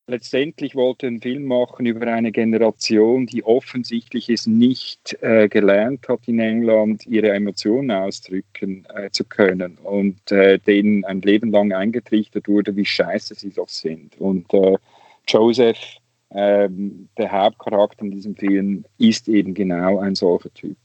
letztendlich 0.07 0.75
wollte 0.75 1.07
ein 1.07 1.21
Film 1.21 1.45
machen 1.45 1.87
über 1.87 2.07
eine 2.07 2.33
Generation, 2.33 3.27
die 3.27 3.45
offensichtlich 3.45 4.29
es 4.29 4.47
nicht 4.47 5.17
äh, 5.23 5.49
gelernt 5.49 6.09
hat 6.09 6.27
in 6.27 6.41
England, 6.41 7.07
ihre 7.07 7.31
Emotionen 7.31 7.91
ausdrücken 7.91 8.87
äh, 8.95 9.11
zu 9.11 9.25
können 9.25 9.79
und 9.83 10.33
äh, 10.33 10.59
denen 10.59 11.05
ein 11.05 11.21
Leben 11.21 11.51
lang 11.51 11.73
eingetrichtert 11.73 12.49
wurde, 12.49 12.75
wie 12.77 12.85
scheiße 12.85 13.35
sie 13.35 13.51
doch 13.51 13.69
sind. 13.69 14.19
Und 14.19 14.53
äh, 14.55 14.77
Joseph, 15.27 15.79
ähm, 16.31 17.09
der 17.19 17.31
Hauptcharakter 17.31 18.05
in 18.05 18.11
diesem 18.11 18.35
Film, 18.35 18.85
ist 18.99 19.29
eben 19.29 19.55
genau 19.55 19.99
ein 19.99 20.15
solcher 20.15 20.53
Typ. 20.55 20.77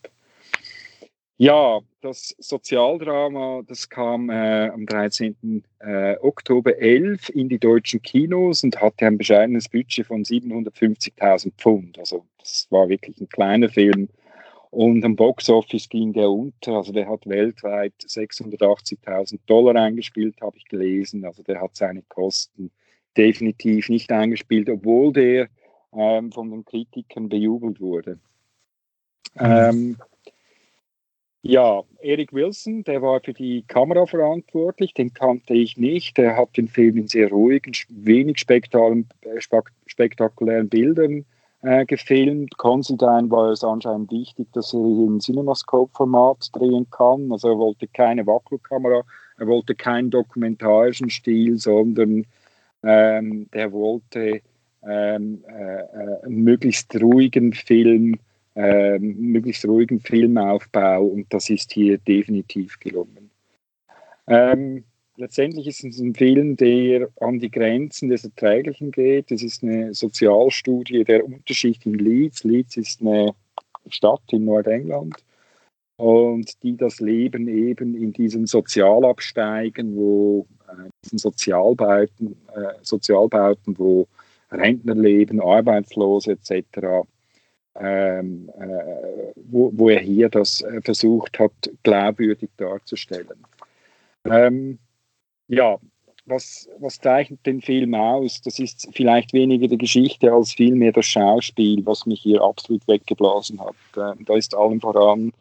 Ja, 1.37 1.79
das 2.01 2.35
Sozialdrama, 2.37 3.63
das 3.67 3.89
kam 3.89 4.29
äh, 4.29 4.69
am 4.69 4.85
13. 4.85 5.63
Äh, 5.79 6.15
Oktober 6.21 6.77
11 6.77 7.29
in 7.29 7.49
die 7.49 7.57
deutschen 7.57 8.01
Kinos 8.01 8.63
und 8.63 8.79
hatte 8.79 9.07
ein 9.07 9.17
bescheidenes 9.17 9.67
Budget 9.67 10.05
von 10.05 10.23
750.000 10.23 11.51
Pfund. 11.57 11.97
Also 11.97 12.25
das 12.37 12.67
war 12.69 12.87
wirklich 12.87 13.19
ein 13.19 13.29
kleiner 13.29 13.67
Film. 13.67 14.09
Und 14.69 15.03
am 15.05 15.15
Boxoffice 15.15 15.89
ging 15.89 16.13
der 16.13 16.29
unter. 16.29 16.73
Also 16.77 16.93
der 16.93 17.07
hat 17.07 17.27
weltweit 17.27 17.93
680.000 17.99 19.39
Dollar 19.45 19.75
eingespielt, 19.75 20.39
habe 20.41 20.57
ich 20.57 20.65
gelesen. 20.65 21.25
Also 21.25 21.41
der 21.43 21.61
hat 21.61 21.75
seine 21.75 22.03
Kosten 22.03 22.71
definitiv 23.17 23.89
nicht 23.89 24.11
eingespielt, 24.11 24.69
obwohl 24.69 25.13
der 25.13 25.47
ähm, 25.93 26.31
von 26.31 26.51
den 26.51 26.65
Kritikern 26.65 27.29
bejubelt 27.29 27.79
wurde. 27.79 28.19
Mhm. 29.35 29.39
Ähm, 29.39 29.97
ja, 31.43 31.83
Eric 32.01 32.31
Wilson, 32.31 32.85
der 32.85 33.01
war 33.01 33.19
für 33.19 33.33
die 33.33 33.65
Kamera 33.67 34.05
verantwortlich, 34.05 34.93
den 34.93 35.13
kannte 35.13 35.53
ich 35.53 35.75
nicht. 35.75 36.17
Der 36.17 36.37
hat 36.37 36.55
den 36.55 36.69
Film 36.69 36.95
in 36.97 37.07
sehr 37.07 37.29
ruhigen, 37.29 37.73
wenig 37.89 38.39
spektakulären 38.39 40.69
Bildern 40.69 41.25
äh, 41.61 41.85
gefilmt. 41.85 42.57
Considine 42.57 43.29
war 43.29 43.51
es 43.51 43.61
anscheinend 43.61 44.09
wichtig, 44.09 44.47
dass 44.53 44.73
er 44.73 44.79
im 44.79 45.19
Cinemascope-Format 45.19 46.49
drehen 46.53 46.89
kann. 46.89 47.29
Also 47.29 47.49
er 47.49 47.57
wollte 47.57 47.87
keine 47.87 48.25
Wackelkamera, 48.25 49.03
er 49.37 49.47
wollte 49.47 49.75
keinen 49.75 50.11
dokumentarischen 50.11 51.09
Stil, 51.09 51.57
sondern 51.57 52.25
ähm, 52.83 53.49
der 53.53 53.73
wollte 53.73 54.39
ähm, 54.81 55.43
äh, 55.47 55.81
äh, 55.81 56.29
möglichst 56.29 56.95
ruhigen 57.01 57.51
Film 57.51 58.17
äh, 58.55 58.99
möglichst 58.99 59.65
ruhigen 59.65 59.99
Filmaufbau 59.99 61.03
und 61.03 61.33
das 61.33 61.49
ist 61.49 61.71
hier 61.71 61.97
definitiv 61.97 62.79
gelungen. 62.79 63.31
Ähm, 64.27 64.83
letztendlich 65.17 65.67
ist 65.67 65.83
es 65.83 65.99
ein 65.99 66.13
Film, 66.13 66.55
der 66.55 67.09
an 67.19 67.39
die 67.39 67.51
Grenzen 67.51 68.09
des 68.09 68.23
Erträglichen 68.23 68.91
geht. 68.91 69.31
Es 69.31 69.43
ist 69.43 69.63
eine 69.63 69.93
Sozialstudie 69.93 71.03
der 71.03 71.25
Unterschicht 71.25 71.85
in 71.85 71.95
Leeds. 71.95 72.43
Leeds 72.43 72.77
ist 72.77 73.01
eine 73.01 73.33
Stadt 73.89 74.21
in 74.31 74.45
Nordengland 74.45 75.15
und 75.97 76.61
die 76.63 76.77
das 76.77 76.99
Leben 76.99 77.47
eben 77.47 77.95
in 77.95 78.13
diesen 78.13 78.45
Sozialabsteigen, 78.45 79.95
wo 79.95 80.45
äh, 80.67 80.89
diesen 81.03 81.17
Sozialbauten, 81.17 82.35
äh, 82.55 82.73
Sozialbauten, 82.81 83.77
wo 83.77 84.07
Rentner 84.51 84.95
leben, 84.95 85.41
Arbeitslose 85.41 86.33
etc 86.33 87.07
ähm, 87.79 88.49
äh, 88.59 89.33
wo, 89.35 89.71
wo, 89.73 89.89
er 89.89 89.99
hier 89.99 90.29
das 90.29 90.61
äh, 90.61 90.81
versucht 90.81 91.39
hat, 91.39 91.51
glaubwürdig 91.83 92.49
darzustellen. 92.57 93.45
Ähm, 94.25 94.77
ja, 95.47 95.77
was, 96.25 96.69
was, 96.79 96.99
zeichnet 96.99 97.45
den 97.45 97.61
Film 97.61 97.95
aus? 97.95 98.41
Das 98.41 98.59
ist 98.59 98.87
vielleicht 98.93 99.33
weniger 99.33 99.67
die 99.67 99.77
Geschichte 99.77 100.31
als 100.31 100.53
vielmehr 100.53 100.91
das 100.91 101.05
Schauspiel, 101.05 101.85
was 101.85 102.05
mich 102.05 102.21
hier 102.21 102.41
absolut 102.41 102.87
weggeblasen 102.87 103.59
hat. 103.59 103.75
Ähm, 103.97 104.23
da 104.25 104.35
ist 104.35 104.55
allen 104.55 104.79
voran 104.79 105.33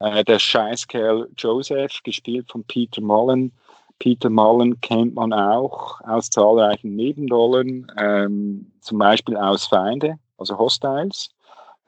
äh, 0.00 0.24
der 0.24 0.38
Scheißkerl 0.38 1.28
Joseph, 1.36 2.02
gespielt 2.02 2.50
von 2.50 2.64
Peter 2.64 3.00
Mullen. 3.00 3.52
Peter 3.98 4.28
Mullen 4.28 4.80
kennt 4.80 5.14
man 5.14 5.32
auch 5.32 6.00
aus 6.02 6.30
zahlreichen 6.30 6.96
Nebenrollen, 6.96 7.90
ähm, 7.98 8.72
zum 8.80 8.98
Beispiel 8.98 9.36
aus 9.36 9.66
Feinde, 9.66 10.18
also 10.38 10.58
Hostiles 10.58 11.30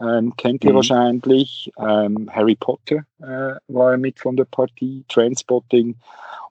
ähm, 0.00 0.34
kennt 0.36 0.64
ihr 0.64 0.70
mhm. 0.70 0.76
wahrscheinlich. 0.76 1.72
Ähm, 1.78 2.28
Harry 2.32 2.54
Potter 2.54 3.04
äh, 3.20 3.54
war 3.68 3.96
mit 3.96 4.18
von 4.18 4.36
der 4.36 4.44
Partie, 4.44 5.04
Trainspotting 5.08 5.96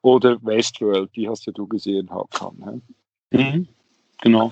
oder 0.02 0.38
Westworld, 0.44 1.16
die 1.16 1.28
hast 1.28 1.46
ja 1.46 1.54
du 1.54 1.68
gesehen, 1.68 2.10
Hakan. 2.10 2.82
Mhm. 3.32 3.68
Genau. 4.22 4.52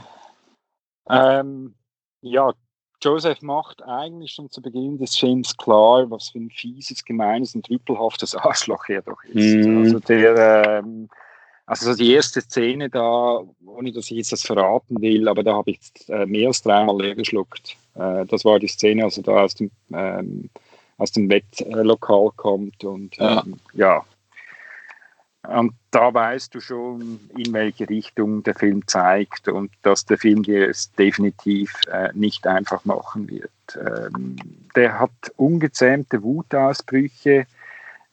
Ähm, 1.10 1.76
ja, 2.22 2.54
Joseph 3.02 3.41
macht 3.41 3.84
eigentlich 3.84 4.32
schon 4.32 4.50
zu 4.50 4.62
Beginn 4.62 4.98
des 4.98 5.16
Films 5.16 5.56
klar, 5.56 6.10
was 6.10 6.30
für 6.30 6.39
ein 6.39 6.50
fieses, 6.50 7.06
gemeines 7.06 7.54
und 7.54 7.70
rüppelhaftes 7.70 8.36
Arschloch 8.36 8.89
er 8.89 9.02
doch 9.02 9.24
ist. 9.26 9.68
Mhm. 9.68 9.78
Also 9.84 10.00
der 10.00 10.80
ähm, 10.80 11.10
also 11.66 11.95
die 11.95 12.13
erste 12.13 12.41
Szene 12.41 12.89
da, 12.89 13.41
ohne 13.66 13.91
dass 13.91 14.05
ich 14.11 14.18
jetzt 14.18 14.32
das 14.32 14.43
verraten 14.43 15.01
will, 15.01 15.28
aber 15.28 15.43
da 15.43 15.53
habe 15.53 15.72
ich 15.72 15.80
äh, 16.09 16.26
mehr 16.26 16.47
als 16.49 16.61
dreimal 16.61 16.99
leer 16.99 17.16
geschluckt. 17.16 17.76
Äh, 17.95 18.26
das 18.26 18.45
war 18.45 18.59
die 18.59 18.68
Szene, 18.68 19.03
also 19.03 19.22
da 19.22 19.43
aus 19.43 19.55
dem, 19.55 19.72
ähm, 19.91 20.49
aus 20.97 21.11
dem 21.11 21.30
Wettlokal 21.30 22.30
kommt 22.36 22.84
und 22.84 23.18
ja. 23.18 23.43
Ähm, 23.43 23.59
ja. 23.74 24.05
Und 25.47 25.74
da 25.91 26.13
weißt 26.13 26.55
du 26.55 26.59
schon, 26.59 27.20
in 27.38 27.53
welche 27.53 27.88
Richtung 27.88 28.41
der 28.43 28.55
Film 28.55 28.88
zeigt 28.88 29.47
und 29.47 29.72
dass 29.84 30.05
der 30.05 30.18
Film 30.18 30.43
dir 30.43 30.70
es 30.70 30.91
definitiv 30.93 31.72
äh, 31.91 32.09
nicht 32.13 32.47
einfach 32.47 32.84
machen 32.86 33.30
wird. 33.30 33.51
Ähm, 33.76 34.38
der 34.76 34.99
hat 34.99 35.11
ungezähmte 35.38 36.24
Wutausbrüche, 36.24 37.45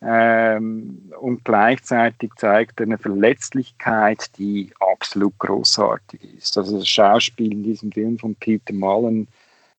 ähm, 0.05 1.13
und 1.21 1.45
gleichzeitig 1.45 2.33
zeigt 2.37 2.81
er 2.81 2.87
eine 2.87 2.99
Verletzlichkeit, 2.99 4.31
die 4.37 4.73
absolut 4.81 5.39
großartig 5.39 6.21
ist. 6.39 6.59
Also 6.59 6.79
das 6.79 6.89
Schauspiel 6.89 7.53
in 7.53 7.63
diesem 7.63 7.93
Film 7.93 8.19
von 8.19 8.35
Peter 8.35 8.75
Mullen 8.75 9.29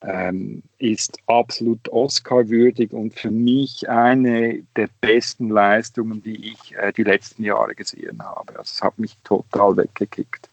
ähm, 0.02 0.64
ist 0.80 1.18
absolut 1.28 1.90
Oscar-würdig 1.90 2.94
und 2.94 3.14
für 3.14 3.32
mich 3.32 3.90
eine 3.90 4.64
der 4.78 4.88
besten 5.02 5.50
Leistungen, 5.50 6.24
die 6.24 6.54
ich 6.54 6.76
äh, 6.78 6.94
die 6.94 7.04
letzten 7.04 7.44
Jahre 7.44 7.76
gesehen 7.76 8.24
habe. 8.24 8.58
Also 8.58 8.72
es 8.76 8.82
hat 8.82 8.98
mich 9.00 9.18
total 9.26 9.76
weggekickt. 9.76 10.50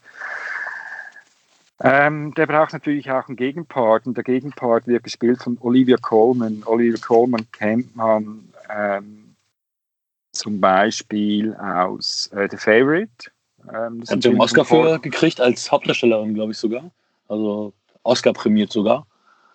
Ähm, 1.82 2.34
der 2.34 2.46
braucht 2.46 2.72
natürlich 2.72 3.10
auch 3.10 3.28
einen 3.28 3.36
Gegenpart 3.36 4.06
und 4.06 4.16
der 4.16 4.24
Gegenpart 4.24 4.86
wird 4.86 5.04
gespielt 5.04 5.42
von 5.42 5.56
Olivia 5.60 5.96
Colman. 5.96 6.62
Olivia 6.66 6.98
Colman 7.00 7.46
kennt 7.52 7.96
man 7.96 8.50
ähm, 8.68 9.19
zum 10.40 10.60
Beispiel 10.60 11.54
aus 11.56 12.30
äh, 12.34 12.48
The 12.50 12.56
Favorite. 12.56 13.30
Ähm, 13.72 14.02
Hat 14.08 14.24
den 14.24 14.40
Oscar 14.40 14.64
für 14.64 14.98
gekriegt 14.98 15.38
als 15.40 15.70
Hauptdarstellerin, 15.70 16.34
glaube 16.34 16.52
ich 16.52 16.58
sogar. 16.58 16.90
Also 17.28 17.74
Oscar 18.04 18.32
prämiert 18.32 18.72
sogar. 18.72 19.06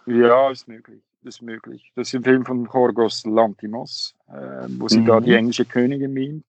Ja, 0.05 0.51
ist 0.51 0.67
möglich. 0.67 1.01
Ist 1.23 1.41
möglich. 1.41 1.91
Das 1.95 2.09
ist 2.09 2.13
ein 2.13 2.23
Film 2.23 2.45
von 2.45 2.69
Jorgos 2.71 3.25
Lantimos, 3.25 4.13
äh, 4.29 4.67
wo 4.77 4.87
sie 4.87 4.99
mhm. 4.99 5.05
da 5.07 5.19
die 5.19 5.33
englische 5.33 5.65
Königin 5.65 6.13
mimt. 6.13 6.45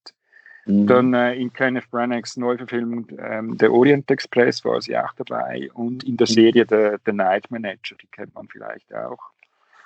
Mhm. 0.66 0.86
Dann 0.86 1.14
äh, 1.14 1.34
in 1.34 1.50
Kenneth 1.50 1.90
Branaghs 1.90 2.36
Neuverfilmung 2.36 3.06
ähm, 3.18 3.56
Der 3.56 3.72
Orient 3.72 4.10
Express 4.10 4.62
war 4.66 4.82
sie 4.82 4.98
auch 4.98 5.14
dabei 5.16 5.70
und 5.72 6.04
in 6.04 6.18
der 6.18 6.26
mhm. 6.28 6.34
Serie 6.34 6.66
The, 6.68 6.98
The 7.06 7.12
Night 7.12 7.50
Manager, 7.50 7.96
die 8.02 8.08
kennt 8.08 8.34
man 8.34 8.48
vielleicht 8.48 8.94
auch. 8.94 9.18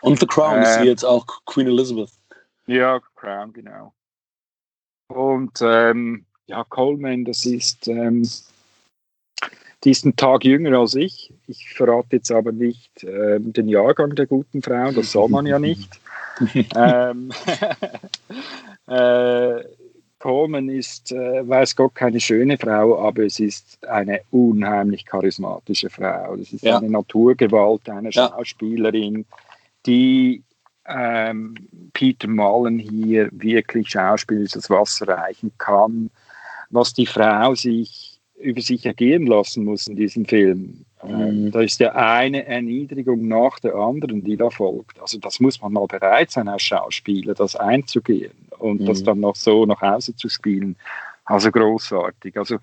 Und 0.01 0.19
The 0.19 0.27
Crown 0.27 0.59
äh, 0.59 0.63
ist 0.63 0.81
sie 0.81 0.87
jetzt 0.87 1.05
auch 1.05 1.25
Queen 1.47 1.69
Elizabeth. 1.69 2.11
Ja, 2.67 2.99
Crown, 3.15 3.53
genau. 3.53 3.93
Und 5.11 5.59
ähm, 5.61 6.25
ja, 6.47 6.65
Coleman, 6.65 7.25
das 7.25 7.45
ist 7.45 7.89
ähm, 7.89 8.29
Die 9.83 9.91
ist 9.91 10.05
einen 10.05 10.17
Tag 10.17 10.45
jünger 10.45 10.79
als 10.79 10.95
ich. 10.95 11.33
Ich 11.47 11.71
verrate 11.71 12.17
jetzt 12.17 12.31
aber 12.31 12.53
nicht 12.53 13.03
äh, 13.03 13.41
den 13.41 13.69
Jahrgang 13.69 14.15
der 14.15 14.27
guten 14.27 14.63
Frau, 14.63 14.93
das 14.93 15.13
soll 15.13 15.29
man 15.29 15.47
ja 15.47 15.59
nicht. 15.59 16.01
ähm, 16.77 17.33
äh, 18.87 19.65
Coleman 20.21 20.69
ist, 20.69 21.13
äh, 21.13 21.49
weiß 21.49 21.75
Gott, 21.77 21.95
keine 21.95 22.21
schöne 22.21 22.59
Frau, 22.59 23.01
aber 23.01 23.25
es 23.25 23.41
ist 23.41 23.85
eine 23.89 24.21
unheimlich 24.31 25.07
charismatische 25.07 25.89
Frau. 25.89 26.37
Das 26.37 26.53
ist 26.53 26.63
ja. 26.63 26.79
eine 26.79 26.91
Naturgewalt, 26.91 27.89
eine 27.89 28.11
ja. 28.11 28.29
Schauspielerin, 28.29 29.25
die 29.87 30.43
ähm, 30.87 31.55
Peter 31.93 32.29
Mullen 32.29 32.79
hier 32.79 33.29
wirklich 33.33 33.91
schauspielerisch 33.91 34.53
das 34.53 34.71
Wasser 34.71 35.09
reichen 35.09 35.53
kann, 35.59 36.11
was 36.71 36.93
die 36.93 37.07
Frau 37.07 37.55
sich 37.55 38.21
über 38.39 38.61
sich 38.61 38.87
ergehen 38.87 39.27
lassen 39.27 39.65
muss 39.65 39.87
in 39.87 39.97
diesem 39.97 40.25
Film. 40.25 40.85
Ähm, 41.03 41.45
mhm. 41.45 41.51
Da 41.51 41.61
ist 41.61 41.81
ja 41.81 41.95
eine 41.95 42.47
Erniedrigung 42.47 43.29
nach 43.29 43.59
der 43.61 43.75
anderen, 43.75 44.25
die 44.25 44.37
da 44.37 44.51
folgt. 44.51 45.01
Also 45.01 45.19
das 45.19 45.41
muss 45.41 45.61
man 45.61 45.73
mal 45.73 45.87
bereit 45.87 46.31
sein 46.31 46.49
als 46.49 46.63
Schauspieler, 46.63 47.35
das 47.35 47.57
einzugehen 47.57 48.33
und 48.59 48.83
mhm. 48.83 48.87
das 48.87 49.03
dann 49.03 49.21
noch 49.21 49.37
so 49.37 49.67
nach 49.67 49.81
Hause 49.81 50.15
zu 50.17 50.29
spielen. 50.29 50.77
Also 51.25 51.51
großartig. 51.51 52.37
Also 52.37 52.57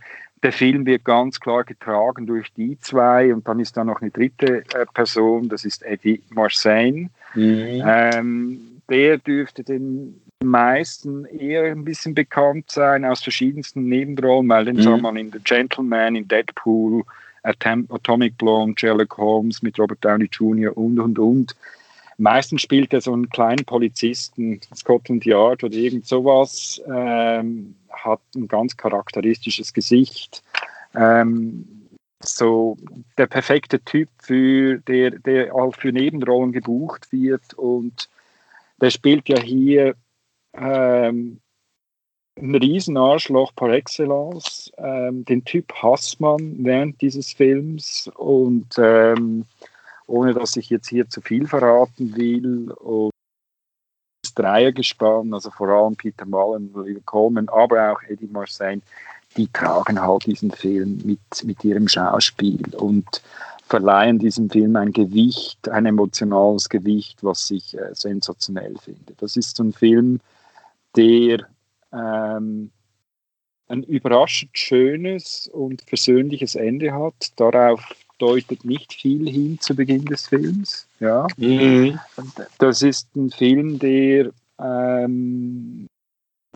der 0.44 0.52
Film 0.52 0.86
wird 0.86 1.04
ganz 1.04 1.40
klar 1.40 1.64
getragen 1.64 2.28
durch 2.28 2.52
die 2.54 2.80
zwei 2.80 3.34
und 3.34 3.48
dann 3.48 3.60
ist 3.60 3.76
da 3.76 3.84
noch 3.84 4.02
eine 4.02 4.12
dritte 4.12 4.64
äh, 4.74 4.86
Person, 4.94 5.50
das 5.50 5.66
ist 5.66 5.84
Eddie 5.84 6.22
Marseille. 6.30 7.10
Mhm. 7.34 7.84
Ähm, 7.86 8.60
der 8.90 9.18
dürfte 9.18 9.64
den 9.64 10.22
meisten 10.44 11.26
eher 11.26 11.64
ein 11.72 11.84
bisschen 11.84 12.14
bekannt 12.14 12.70
sein 12.70 13.04
aus 13.06 13.24
verschiedensten 13.24 13.86
Nebenrollen, 13.86 14.48
weil 14.50 14.66
den 14.66 14.78
mhm. 14.78 14.82
sah 14.82 14.98
man 14.98 15.18
in 15.18 15.32
The 15.32 15.40
Gentleman, 15.44 16.16
in 16.16 16.28
Deadpool, 16.28 17.04
Atom 17.44 17.88
Atomic 17.90 18.38
Blonde, 18.38 18.76
Sherlock 18.78 19.18
Holmes 19.18 19.62
mit 19.62 19.80
Robert 19.80 20.04
Downey 20.04 20.30
Jr. 20.32 20.76
und 20.78 21.00
und 21.00 21.18
und. 21.18 21.56
Meistens 22.18 22.64
spielt 22.64 22.94
er 22.94 23.02
so 23.02 23.14
einen 23.14 23.30
kleinen 23.30 23.64
Polizisten, 23.66 24.60
Scotland 24.76 25.24
Yard 25.26 25.64
oder 25.64 25.76
irgend 25.76 26.08
sowas, 26.08 26.82
ähm, 26.88 27.76
hat 27.92 28.22
ein 28.36 28.48
ganz 28.48 28.76
charakteristisches 28.76 29.72
Gesicht. 29.72 30.44
Ähm, 30.96 31.88
so 32.20 32.78
der 33.18 33.28
perfekte 33.28 33.80
Typ, 33.80 34.10
für, 34.20 34.80
der, 34.80 35.12
der 35.12 35.54
auch 35.54 35.76
für 35.76 35.92
Nebenrollen 35.92 36.52
gebucht 36.52 37.12
wird 37.12 37.54
und 37.54 38.10
der 38.82 38.90
spielt 38.90 39.30
ja 39.30 39.40
hier 39.40 39.96
ähm, 40.54 41.40
ein 42.36 42.56
Riesenarschloch 42.56 43.54
par 43.56 43.70
excellence. 43.70 44.72
Ähm, 44.78 45.26
den 45.26 45.44
Typ 45.46 45.74
hasst 45.74 46.20
man 46.20 46.56
während 46.64 47.02
dieses 47.02 47.34
Films 47.34 48.10
und 48.16 48.76
ähm, 48.78 49.46
ohne 50.08 50.34
dass 50.34 50.56
ich 50.56 50.70
jetzt 50.70 50.90
hier 50.90 51.10
zu 51.10 51.22
viel 51.22 51.48
verraten 51.48 52.16
will. 52.16 52.72
Und 52.72 53.12
das 54.24 54.34
Dreiergespann, 54.34 55.34
also 55.34 55.52
vor 55.52 55.70
allem 55.70 55.96
Peter 55.96 56.26
Mullen, 56.26 56.74
Olivia 56.74 57.02
Coleman, 57.06 57.50
aber 57.50 57.92
auch 57.92 58.02
Eddie 58.04 58.28
Marseille, 58.28 58.82
die 59.36 59.48
tragen 59.50 60.02
halt 60.02 60.26
diesen 60.26 60.52
Film 60.52 61.00
mit, 61.04 61.20
mit 61.44 61.64
ihrem 61.64 61.88
Schauspiel 61.88 62.74
und 62.76 63.22
verleihen 63.68 64.18
diesem 64.18 64.50
Film 64.50 64.76
ein 64.78 64.94
Gewicht, 64.94 65.68
ein 65.70 65.86
emotionales 65.86 66.70
Gewicht, 66.70 67.24
was 67.24 67.52
ich 67.52 67.78
äh, 67.78 67.94
sensationell 67.94 68.76
finde. 68.78 69.14
Das 69.18 69.36
ist 69.36 69.58
so 69.58 69.64
ein 69.64 69.74
Film, 69.74 70.22
der 70.96 71.46
ähm, 71.92 72.72
ein 73.68 73.84
überraschend 73.84 74.58
schönes 74.58 75.50
und 75.52 75.82
versöhnliches 75.82 76.56
Ende 76.56 76.94
hat. 76.94 77.34
Darauf 77.36 77.84
deutet 78.18 78.66
nicht 78.66 78.94
viel 78.94 79.30
hin 79.30 79.60
zu 79.60 79.76
Beginn 79.76 80.06
des 80.06 80.28
Films. 80.28 80.88
Ja. 81.00 81.28
Mhm. 81.38 82.00
Das 82.60 82.82
ist 82.82 83.16
ein 83.16 83.30
Film, 83.30 83.80
der, 83.80 84.32
ähm, 84.60 85.88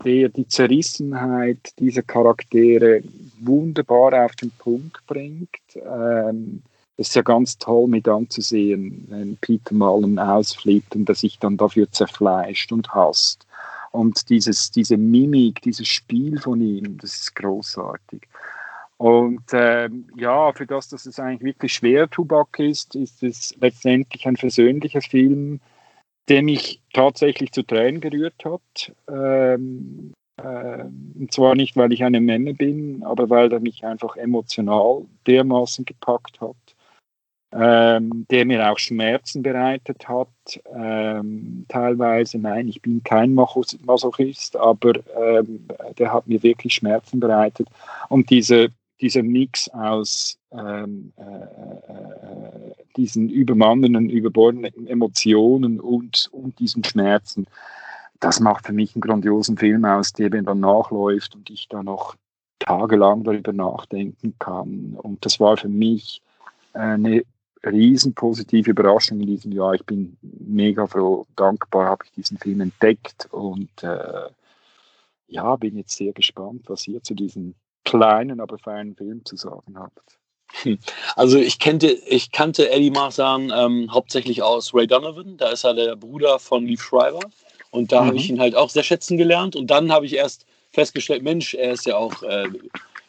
der 0.04 0.28
die 0.28 0.48
Zerrissenheit 0.48 1.72
dieser 1.78 2.02
Charaktere 2.02 3.02
wunderbar 3.40 4.24
auf 4.24 4.34
den 4.36 4.50
Punkt 4.52 5.06
bringt. 5.06 5.48
Ähm, 5.76 6.62
es 6.96 7.08
ist 7.08 7.14
ja 7.14 7.22
ganz 7.22 7.58
toll 7.58 7.88
mit 7.88 8.06
anzusehen, 8.06 9.06
wenn 9.08 9.36
Peter 9.38 9.74
Mullen 9.74 10.18
ausflippt 10.18 10.94
und 10.94 11.08
er 11.08 11.14
sich 11.14 11.38
dann 11.38 11.56
dafür 11.56 11.90
zerfleischt 11.90 12.70
und 12.70 12.92
hasst. 12.94 13.46
Und 13.92 14.28
dieses, 14.30 14.70
diese 14.70 14.96
Mimik, 14.96 15.60
dieses 15.62 15.86
Spiel 15.86 16.40
von 16.40 16.60
ihm, 16.60 16.98
das 16.98 17.14
ist 17.14 17.34
großartig. 17.36 18.22
Und 19.02 19.42
ähm, 19.52 20.06
ja, 20.14 20.52
für 20.52 20.64
das, 20.64 20.88
dass 20.88 21.06
es 21.06 21.18
eigentlich 21.18 21.42
wirklich 21.42 21.72
schwer 21.72 22.08
Tubak 22.08 22.60
ist, 22.60 22.94
ist 22.94 23.24
es 23.24 23.52
letztendlich 23.60 24.28
ein 24.28 24.36
versöhnlicher 24.36 25.00
Film, 25.00 25.58
der 26.28 26.44
mich 26.44 26.80
tatsächlich 26.92 27.50
zu 27.50 27.64
Tränen 27.64 28.00
gerührt 28.00 28.44
hat. 28.44 28.92
Ähm, 29.08 30.12
äh, 30.36 30.84
und 31.18 31.32
zwar 31.32 31.56
nicht, 31.56 31.76
weil 31.76 31.92
ich 31.92 32.04
eine 32.04 32.20
Memme 32.20 32.54
bin, 32.54 33.02
aber 33.02 33.28
weil 33.28 33.52
er 33.52 33.58
mich 33.58 33.84
einfach 33.84 34.14
emotional 34.14 35.04
dermaßen 35.26 35.84
gepackt 35.84 36.40
hat 36.40 36.54
ähm, 37.52 38.26
der 38.30 38.46
mir 38.46 38.70
auch 38.70 38.78
Schmerzen 38.78 39.42
bereitet 39.42 40.08
hat. 40.08 40.28
Ähm, 40.74 41.66
teilweise, 41.68 42.38
nein, 42.38 42.68
ich 42.68 42.80
bin 42.80 43.02
kein 43.04 43.34
Masochist, 43.34 44.56
aber 44.56 44.94
ähm, 45.20 45.66
der 45.98 46.12
hat 46.12 46.26
mir 46.26 46.42
wirklich 46.42 46.74
Schmerzen 46.74 47.20
bereitet. 47.20 47.68
Und 48.08 48.30
diese, 48.30 48.70
dieser 49.02 49.22
Mix 49.22 49.68
aus 49.70 50.38
ähm, 50.52 51.12
äh, 51.16 51.92
äh, 51.92 52.72
diesen 52.96 53.28
übermannenden, 53.28 54.08
überbordenden 54.08 54.86
Emotionen 54.86 55.80
und, 55.80 56.28
und 56.32 56.58
diesen 56.58 56.84
Schmerzen, 56.84 57.46
das 58.20 58.38
macht 58.38 58.66
für 58.66 58.72
mich 58.72 58.94
einen 58.94 59.02
grandiosen 59.02 59.58
Film 59.58 59.84
aus, 59.84 60.12
der 60.12 60.30
mir 60.30 60.42
dann 60.42 60.60
nachläuft 60.60 61.34
und 61.34 61.50
ich 61.50 61.68
da 61.68 61.82
noch 61.82 62.14
tagelang 62.60 63.24
darüber 63.24 63.52
nachdenken 63.52 64.34
kann. 64.38 64.96
Und 65.02 65.24
das 65.24 65.40
war 65.40 65.56
für 65.56 65.68
mich 65.68 66.22
eine 66.72 67.24
riesen 67.64 68.14
positive 68.14 68.70
Überraschung 68.70 69.20
in 69.20 69.26
diesem 69.26 69.52
Jahr. 69.52 69.74
Ich 69.74 69.84
bin 69.84 70.16
mega 70.22 70.86
froh, 70.86 71.26
dankbar 71.34 71.86
habe 71.86 72.04
ich 72.04 72.12
diesen 72.12 72.38
Film 72.38 72.60
entdeckt 72.60 73.28
und 73.32 73.82
äh, 73.82 74.28
ja, 75.26 75.56
bin 75.56 75.76
jetzt 75.76 75.96
sehr 75.96 76.12
gespannt, 76.12 76.62
was 76.68 76.86
ihr 76.86 77.02
zu 77.02 77.14
diesem 77.14 77.54
kleinen, 77.84 78.40
aber 78.40 78.58
feinen 78.58 78.94
Film 78.96 79.24
zu 79.24 79.36
sagen 79.36 79.78
habt. 79.78 80.18
Also 81.16 81.38
ich 81.38 81.58
kannte, 81.58 81.86
ich 81.86 82.30
kannte 82.30 82.70
Eddie 82.70 82.90
Marsan 82.90 83.50
ähm, 83.56 83.90
hauptsächlich 83.90 84.42
aus 84.42 84.74
Ray 84.74 84.86
Donovan, 84.86 85.38
da 85.38 85.48
ist 85.48 85.64
er 85.64 85.72
der 85.72 85.96
Bruder 85.96 86.38
von 86.38 86.66
Lee 86.66 86.76
Schreiber 86.76 87.20
und 87.70 87.90
da 87.90 88.02
mhm. 88.02 88.06
habe 88.08 88.16
ich 88.18 88.28
ihn 88.28 88.38
halt 88.38 88.54
auch 88.54 88.68
sehr 88.68 88.82
schätzen 88.82 89.16
gelernt 89.16 89.56
und 89.56 89.68
dann 89.70 89.90
habe 89.90 90.04
ich 90.04 90.14
erst 90.14 90.44
festgestellt, 90.70 91.22
Mensch, 91.22 91.54
er 91.54 91.72
ist 91.72 91.86
ja 91.86 91.96
auch 91.96 92.22
äh, 92.22 92.48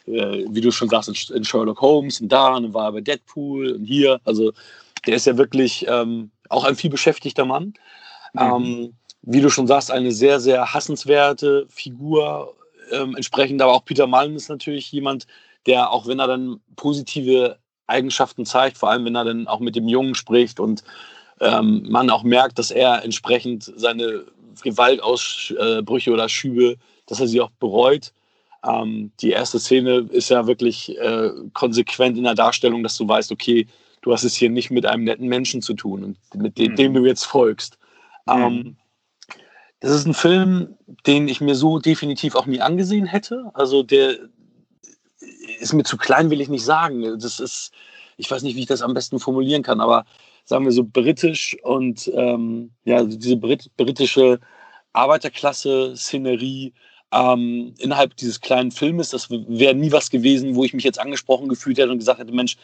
äh, 0.06 0.44
wie 0.48 0.60
du 0.60 0.70
schon 0.70 0.88
sagst, 0.88 1.30
in 1.30 1.44
Sherlock 1.44 1.80
Holmes 1.80 2.20
und 2.20 2.30
da 2.30 2.56
und 2.56 2.74
war 2.74 2.92
bei 2.92 3.00
Deadpool 3.00 3.72
und 3.72 3.84
hier. 3.84 4.20
Also 4.24 4.52
der 5.06 5.16
ist 5.16 5.26
ja 5.26 5.36
wirklich 5.38 5.86
ähm, 5.88 6.30
auch 6.48 6.64
ein 6.64 6.76
viel 6.76 6.90
beschäftigter 6.90 7.44
Mann. 7.44 7.74
Mhm. 8.34 8.40
Ähm, 8.40 8.94
wie 9.22 9.40
du 9.40 9.48
schon 9.48 9.66
sagst, 9.66 9.90
eine 9.90 10.12
sehr, 10.12 10.40
sehr 10.40 10.74
hassenswerte 10.74 11.66
Figur. 11.68 12.54
Ähm, 12.90 13.14
entsprechend 13.16 13.60
aber 13.62 13.72
auch 13.72 13.84
Peter 13.84 14.06
Mullen 14.06 14.36
ist 14.36 14.48
natürlich 14.48 14.90
jemand, 14.92 15.26
der, 15.66 15.90
auch 15.90 16.06
wenn 16.06 16.18
er 16.18 16.26
dann 16.26 16.60
positive 16.76 17.58
Eigenschaften 17.86 18.46
zeigt, 18.46 18.78
vor 18.78 18.90
allem 18.90 19.04
wenn 19.04 19.16
er 19.16 19.24
dann 19.24 19.46
auch 19.46 19.60
mit 19.60 19.76
dem 19.76 19.88
Jungen 19.88 20.14
spricht 20.14 20.60
und 20.60 20.84
ähm, 21.40 21.84
man 21.88 22.10
auch 22.10 22.22
merkt, 22.22 22.58
dass 22.58 22.70
er 22.70 23.04
entsprechend 23.04 23.72
seine 23.76 24.24
Gewaltausbrüche 24.62 26.12
oder 26.12 26.28
Schübe, 26.28 26.76
dass 27.06 27.20
er 27.20 27.26
sie 27.26 27.40
auch 27.40 27.50
bereut. 27.58 28.12
Ähm, 28.66 29.10
die 29.20 29.30
erste 29.30 29.58
Szene 29.58 30.06
ist 30.10 30.30
ja 30.30 30.46
wirklich 30.46 30.96
äh, 30.98 31.30
konsequent 31.52 32.16
in 32.16 32.24
der 32.24 32.34
Darstellung, 32.34 32.82
dass 32.82 32.96
du 32.96 33.06
weißt, 33.06 33.32
okay, 33.32 33.66
du 34.02 34.12
hast 34.12 34.24
es 34.24 34.34
hier 34.34 34.50
nicht 34.50 34.70
mit 34.70 34.86
einem 34.86 35.04
netten 35.04 35.28
Menschen 35.28 35.60
zu 35.60 35.74
tun 35.74 36.04
und 36.04 36.42
mit 36.42 36.58
dem, 36.58 36.72
mhm. 36.72 36.76
dem 36.76 36.94
du 36.94 37.04
jetzt 37.04 37.24
folgst. 37.24 37.78
Mhm. 38.26 38.76
Das 39.84 39.92
ist 39.92 40.06
ein 40.06 40.14
Film, 40.14 40.78
den 41.06 41.28
ich 41.28 41.42
mir 41.42 41.54
so 41.54 41.78
definitiv 41.78 42.36
auch 42.36 42.46
nie 42.46 42.62
angesehen 42.62 43.04
hätte. 43.04 43.50
Also 43.52 43.82
der 43.82 44.16
ist 45.60 45.74
mir 45.74 45.82
zu 45.82 45.98
klein, 45.98 46.30
will 46.30 46.40
ich 46.40 46.48
nicht 46.48 46.64
sagen. 46.64 47.02
Das 47.18 47.38
ist, 47.38 47.70
ich 48.16 48.30
weiß 48.30 48.44
nicht, 48.44 48.56
wie 48.56 48.60
ich 48.60 48.66
das 48.66 48.80
am 48.80 48.94
besten 48.94 49.18
formulieren 49.18 49.62
kann, 49.62 49.82
aber 49.82 50.06
sagen 50.46 50.64
wir 50.64 50.72
so 50.72 50.84
britisch 50.84 51.58
und 51.62 52.10
ähm, 52.14 52.70
ja, 52.84 53.04
diese 53.04 53.36
Brit 53.36 53.70
britische 53.76 54.40
Arbeiterklasse-Szenerie, 54.94 56.72
ähm, 57.12 57.74
innerhalb 57.78 58.16
dieses 58.16 58.40
kleinen 58.40 58.70
Filmes. 58.70 59.10
Das 59.10 59.28
wäre 59.28 59.74
nie 59.74 59.92
was 59.92 60.08
gewesen, 60.08 60.54
wo 60.54 60.64
ich 60.64 60.72
mich 60.72 60.84
jetzt 60.84 60.98
angesprochen 60.98 61.50
gefühlt 61.50 61.76
hätte 61.76 61.90
und 61.90 61.98
gesagt 61.98 62.20
hätte, 62.20 62.32
Mensch, 62.32 62.56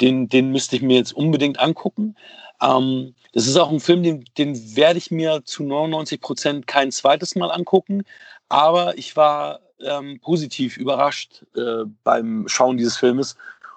den, 0.00 0.28
den 0.28 0.50
müsste 0.50 0.76
ich 0.76 0.82
mir 0.82 0.96
jetzt 0.96 1.12
unbedingt 1.12 1.58
angucken. 1.60 2.16
Ähm, 2.60 3.14
das 3.32 3.46
ist 3.46 3.56
auch 3.56 3.70
ein 3.70 3.80
Film, 3.80 4.02
den, 4.02 4.24
den 4.38 4.76
werde 4.76 4.98
ich 4.98 5.10
mir 5.10 5.44
zu 5.44 5.62
99 5.62 6.20
Prozent 6.20 6.66
kein 6.66 6.90
zweites 6.92 7.34
Mal 7.34 7.50
angucken. 7.50 8.02
Aber 8.48 8.96
ich 8.96 9.16
war 9.16 9.60
ähm, 9.80 10.20
positiv 10.20 10.76
überrascht 10.76 11.44
äh, 11.54 11.84
beim 12.02 12.48
Schauen 12.48 12.76
dieses 12.76 12.96
Filmes 12.96 13.36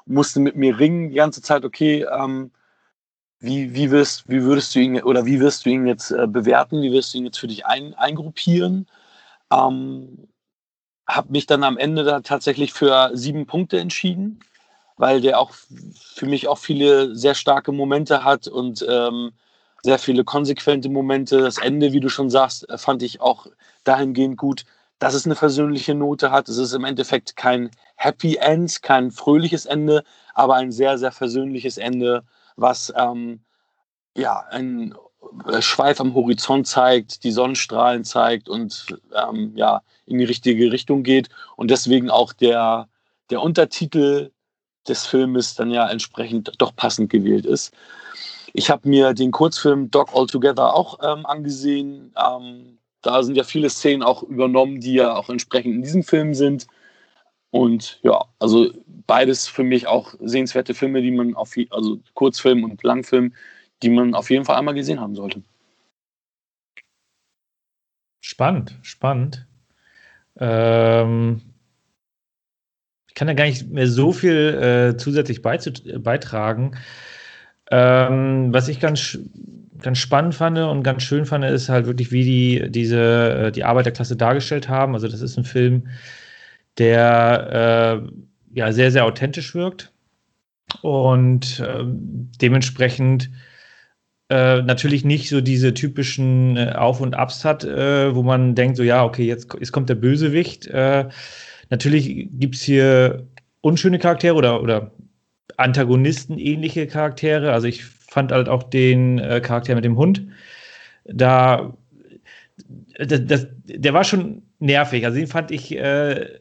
musste 0.09 0.39
mit 0.39 0.55
mir 0.55 0.77
ringen 0.77 1.09
die 1.09 1.15
ganze 1.15 1.41
Zeit, 1.41 1.63
okay, 1.63 2.05
ähm, 2.11 2.51
wie, 3.39 3.73
wie, 3.73 3.91
wirst, 3.91 4.27
wie 4.27 4.43
würdest 4.43 4.75
du 4.75 4.79
ihn 4.79 5.01
oder 5.01 5.25
wie 5.25 5.39
wirst 5.39 5.65
du 5.65 5.69
ihn 5.69 5.87
jetzt 5.87 6.11
äh, 6.11 6.27
bewerten, 6.27 6.81
wie 6.81 6.91
wirst 6.91 7.13
du 7.13 7.19
ihn 7.19 7.25
jetzt 7.25 7.39
für 7.39 7.47
dich 7.47 7.65
ein, 7.65 7.93
eingruppieren? 7.93 8.87
Ähm, 9.51 10.27
habe 11.07 11.31
mich 11.31 11.45
dann 11.45 11.63
am 11.63 11.77
Ende 11.77 12.03
da 12.03 12.19
tatsächlich 12.19 12.73
für 12.73 13.11
sieben 13.13 13.45
Punkte 13.45 13.79
entschieden, 13.79 14.39
weil 14.99 15.21
der 15.21 15.39
auch 15.39 15.51
für 15.95 16.25
mich 16.25 16.49
auch 16.49 16.57
viele 16.57 17.15
sehr 17.15 17.33
starke 17.33 17.71
Momente 17.71 18.25
hat 18.25 18.49
und 18.49 18.85
ähm, 18.87 19.31
sehr 19.81 19.97
viele 19.97 20.25
konsequente 20.25 20.89
Momente. 20.89 21.39
Das 21.39 21.57
Ende, 21.57 21.93
wie 21.93 22.01
du 22.01 22.09
schon 22.09 22.29
sagst, 22.29 22.69
äh, 22.69 22.77
fand 22.77 23.01
ich 23.01 23.21
auch 23.21 23.47
dahingehend 23.85 24.35
gut, 24.35 24.65
dass 24.99 25.13
es 25.13 25.25
eine 25.25 25.35
versöhnliche 25.35 25.95
Note 25.95 26.31
hat. 26.31 26.49
Es 26.49 26.57
ist 26.57 26.73
im 26.73 26.83
Endeffekt 26.83 27.37
kein 27.37 27.71
Happy 27.95 28.35
End, 28.35 28.83
kein 28.83 29.09
fröhliches 29.09 29.65
Ende, 29.65 30.03
aber 30.33 30.55
ein 30.55 30.73
sehr, 30.73 30.97
sehr 30.97 31.13
versöhnliches 31.13 31.77
Ende, 31.77 32.23
was 32.57 32.93
ähm, 32.97 33.39
ja 34.17 34.43
ein 34.51 34.93
äh, 35.47 35.61
Schweif 35.61 36.01
am 36.01 36.13
Horizont 36.13 36.67
zeigt, 36.67 37.23
die 37.23 37.31
Sonnenstrahlen 37.31 38.03
zeigt 38.03 38.49
und 38.49 38.87
ähm, 39.15 39.53
ja 39.55 39.81
in 40.05 40.17
die 40.17 40.25
richtige 40.25 40.73
Richtung 40.73 41.03
geht 41.03 41.29
und 41.55 41.71
deswegen 41.71 42.09
auch 42.09 42.33
der, 42.33 42.89
der 43.29 43.41
Untertitel 43.41 44.31
des 44.87 45.05
Filmes 45.05 45.55
dann 45.55 45.71
ja 45.71 45.89
entsprechend 45.89 46.53
doch 46.57 46.75
passend 46.75 47.09
gewählt 47.09 47.45
ist. 47.45 47.73
Ich 48.53 48.69
habe 48.69 48.89
mir 48.89 49.13
den 49.13 49.31
Kurzfilm 49.31 49.91
Dog 49.91 50.09
All 50.13 50.27
Together 50.27 50.73
auch 50.73 50.99
ähm, 51.03 51.25
angesehen. 51.25 52.13
Ähm, 52.17 52.79
da 53.01 53.23
sind 53.23 53.35
ja 53.35 53.43
viele 53.43 53.69
Szenen 53.69 54.03
auch 54.03 54.23
übernommen, 54.23 54.79
die 54.79 54.93
ja 54.93 55.15
auch 55.15 55.29
entsprechend 55.29 55.75
in 55.75 55.83
diesem 55.83 56.03
Film 56.03 56.33
sind. 56.33 56.67
Und 57.51 57.99
ja, 58.03 58.25
also 58.39 58.71
beides 59.07 59.47
für 59.47 59.63
mich 59.63 59.87
auch 59.87 60.13
sehenswerte 60.19 60.73
Filme, 60.73 61.01
die 61.01 61.11
man 61.11 61.35
auf, 61.35 61.53
also 61.71 61.99
Kurzfilm 62.13 62.63
und 62.63 62.83
Langfilm, 62.83 63.33
die 63.81 63.89
man 63.89 64.13
auf 64.13 64.29
jeden 64.29 64.45
Fall 64.45 64.57
einmal 64.57 64.75
gesehen 64.75 64.99
haben 64.99 65.15
sollte. 65.15 65.41
Spannend, 68.21 68.77
spannend. 68.81 69.47
Ähm, 70.37 71.41
kann 73.19 73.27
da 73.27 73.33
gar 73.33 73.43
nicht 73.43 73.69
mehr 73.69 73.87
so 73.87 74.13
viel 74.13 74.93
äh, 74.93 74.97
zusätzlich 74.97 75.41
beitragen. 75.41 76.71
Ähm, 77.69 78.53
was 78.53 78.69
ich 78.69 78.79
ganz, 78.79 79.19
ganz 79.81 79.97
spannend 79.97 80.35
fand 80.35 80.57
und 80.57 80.83
ganz 80.83 81.03
schön 81.03 81.25
fand, 81.25 81.43
ist 81.43 81.67
halt 81.67 81.85
wirklich, 81.85 82.13
wie 82.13 82.23
die 82.23 82.71
diese 82.71 83.47
äh, 83.47 83.51
die 83.51 83.65
Arbeiterklasse 83.65 84.15
dargestellt 84.15 84.69
haben. 84.69 84.93
Also 84.93 85.09
das 85.09 85.19
ist 85.19 85.37
ein 85.37 85.43
Film, 85.43 85.89
der 86.77 88.01
äh, 88.05 88.57
ja 88.57 88.71
sehr, 88.71 88.89
sehr 88.89 89.03
authentisch 89.03 89.53
wirkt 89.53 89.91
und 90.81 91.59
äh, 91.59 91.83
dementsprechend 92.41 93.31
äh, 94.29 94.61
natürlich 94.61 95.03
nicht 95.03 95.27
so 95.27 95.41
diese 95.41 95.73
typischen 95.73 96.55
äh, 96.55 96.71
Auf- 96.73 97.01
und 97.01 97.15
Abs 97.15 97.43
hat, 97.43 97.65
äh, 97.65 98.15
wo 98.15 98.23
man 98.23 98.55
denkt, 98.55 98.77
so 98.77 98.83
ja, 98.83 99.03
okay, 99.03 99.25
jetzt, 99.25 99.53
jetzt 99.59 99.73
kommt 99.73 99.89
der 99.89 99.95
Bösewicht. 99.95 100.69
Natürlich 101.69 102.27
gibt 102.33 102.55
es 102.55 102.61
hier 102.61 103.27
unschöne 103.61 103.99
Charaktere 103.99 104.35
oder, 104.35 104.61
oder 104.61 104.91
Antagonisten-ähnliche 105.57 106.87
Charaktere. 106.87 107.51
Also 107.51 107.67
ich 107.67 107.83
fand 107.83 108.31
halt 108.31 108.49
auch 108.49 108.63
den 108.63 109.19
äh, 109.19 109.41
Charakter 109.41 109.75
mit 109.75 109.85
dem 109.85 109.97
Hund. 109.97 110.25
Da, 111.05 111.75
das, 112.97 113.25
das, 113.25 113.47
der 113.65 113.93
war 113.93 114.03
schon 114.03 114.41
nervig. 114.59 115.05
Also 115.05 115.17
den 115.17 115.27
fand 115.27 115.51
ich 115.51 115.75
äh, 115.77 116.39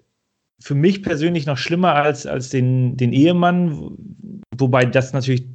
für 0.61 0.75
mich 0.75 1.03
persönlich 1.03 1.47
noch 1.47 1.59
schlimmer 1.59 1.95
als, 1.95 2.27
als 2.27 2.49
den, 2.51 2.97
den 2.97 3.13
Ehemann, 3.13 3.97
wobei 4.57 4.85
das 4.85 5.13
natürlich 5.13 5.47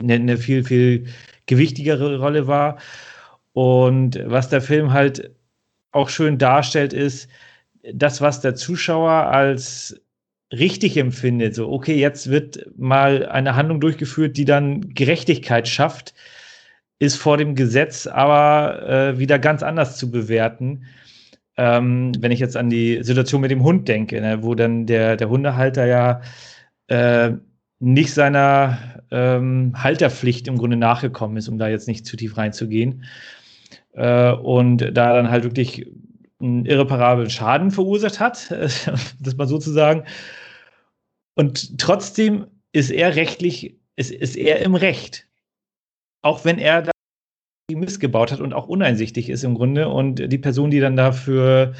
eine, 0.00 0.14
eine 0.14 0.36
viel, 0.36 0.64
viel 0.64 1.06
gewichtigere 1.46 2.18
Rolle 2.18 2.46
war. 2.46 2.78
Und 3.52 4.18
was 4.24 4.48
der 4.48 4.60
Film 4.60 4.92
halt 4.92 5.30
auch 5.92 6.08
schön 6.08 6.38
darstellt, 6.38 6.92
ist, 6.92 7.28
das, 7.82 8.20
was 8.20 8.40
der 8.40 8.54
Zuschauer 8.54 9.10
als 9.10 10.00
richtig 10.52 10.96
empfindet, 10.96 11.54
so, 11.54 11.70
okay, 11.70 11.96
jetzt 11.96 12.30
wird 12.30 12.66
mal 12.76 13.26
eine 13.26 13.56
Handlung 13.56 13.80
durchgeführt, 13.80 14.36
die 14.36 14.44
dann 14.44 14.94
Gerechtigkeit 14.94 15.66
schafft, 15.66 16.14
ist 16.98 17.16
vor 17.16 17.36
dem 17.36 17.54
Gesetz 17.54 18.06
aber 18.06 18.88
äh, 18.88 19.18
wieder 19.18 19.38
ganz 19.38 19.62
anders 19.62 19.96
zu 19.96 20.10
bewerten. 20.10 20.84
Ähm, 21.56 22.12
wenn 22.20 22.32
ich 22.32 22.40
jetzt 22.40 22.56
an 22.56 22.70
die 22.70 23.02
Situation 23.02 23.40
mit 23.40 23.50
dem 23.50 23.64
Hund 23.64 23.88
denke, 23.88 24.20
ne, 24.20 24.42
wo 24.42 24.54
dann 24.54 24.86
der, 24.86 25.16
der 25.16 25.28
Hundehalter 25.28 25.86
ja 25.86 26.20
äh, 26.88 27.32
nicht 27.80 28.14
seiner 28.14 28.78
ähm, 29.10 29.72
Halterpflicht 29.76 30.46
im 30.48 30.56
Grunde 30.58 30.76
nachgekommen 30.76 31.36
ist, 31.36 31.48
um 31.48 31.58
da 31.58 31.68
jetzt 31.68 31.88
nicht 31.88 32.06
zu 32.06 32.16
tief 32.16 32.36
reinzugehen. 32.36 33.04
Äh, 33.94 34.32
und 34.32 34.78
da 34.78 35.14
dann 35.14 35.30
halt 35.30 35.44
wirklich 35.44 35.86
einen 36.42 36.66
irreparablen 36.66 37.30
Schaden 37.30 37.70
verursacht 37.70 38.20
hat, 38.20 38.50
das 39.20 39.36
mal 39.36 39.46
so 39.46 39.58
zu 39.58 39.70
sagen. 39.70 40.04
Und 41.34 41.78
trotzdem 41.78 42.46
ist 42.72 42.90
er 42.90 43.16
rechtlich, 43.16 43.76
ist, 43.96 44.10
ist 44.10 44.36
er 44.36 44.60
im 44.60 44.74
Recht. 44.74 45.28
Auch 46.22 46.44
wenn 46.44 46.58
er 46.58 46.82
da 46.82 46.92
missgebaut 47.72 48.32
hat 48.32 48.40
und 48.40 48.52
auch 48.52 48.68
uneinsichtig 48.68 49.30
ist 49.30 49.44
im 49.44 49.54
Grunde. 49.54 49.88
Und 49.88 50.16
die 50.30 50.38
Person, 50.38 50.70
die 50.70 50.80
dann 50.80 50.96
dafür 50.96 51.74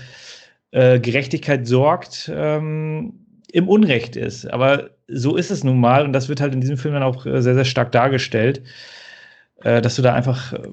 äh, 0.71 1.01
Gerechtigkeit 1.01 1.67
sorgt, 1.67 2.31
ähm, 2.35 3.27
im 3.53 3.69
Unrecht 3.69 4.17
ist. 4.17 4.47
Aber 4.47 4.91
so 5.09 5.37
ist 5.37 5.51
es 5.51 5.65
nun 5.65 5.79
mal 5.79 6.05
und 6.05 6.13
das 6.13 6.29
wird 6.29 6.41
halt 6.41 6.55
in 6.55 6.61
diesem 6.61 6.79
Film 6.79 6.95
dann 6.95 7.03
auch 7.03 7.27
äh, 7.27 7.43
sehr, 7.43 7.55
sehr 7.55 7.67
stark 7.67 7.93
dargestellt, 7.93 8.63
äh, 9.63 9.83
dass 9.83 9.97
du 9.97 10.03
da 10.03 10.15
einfach 10.15 10.55
äh, 10.55 10.69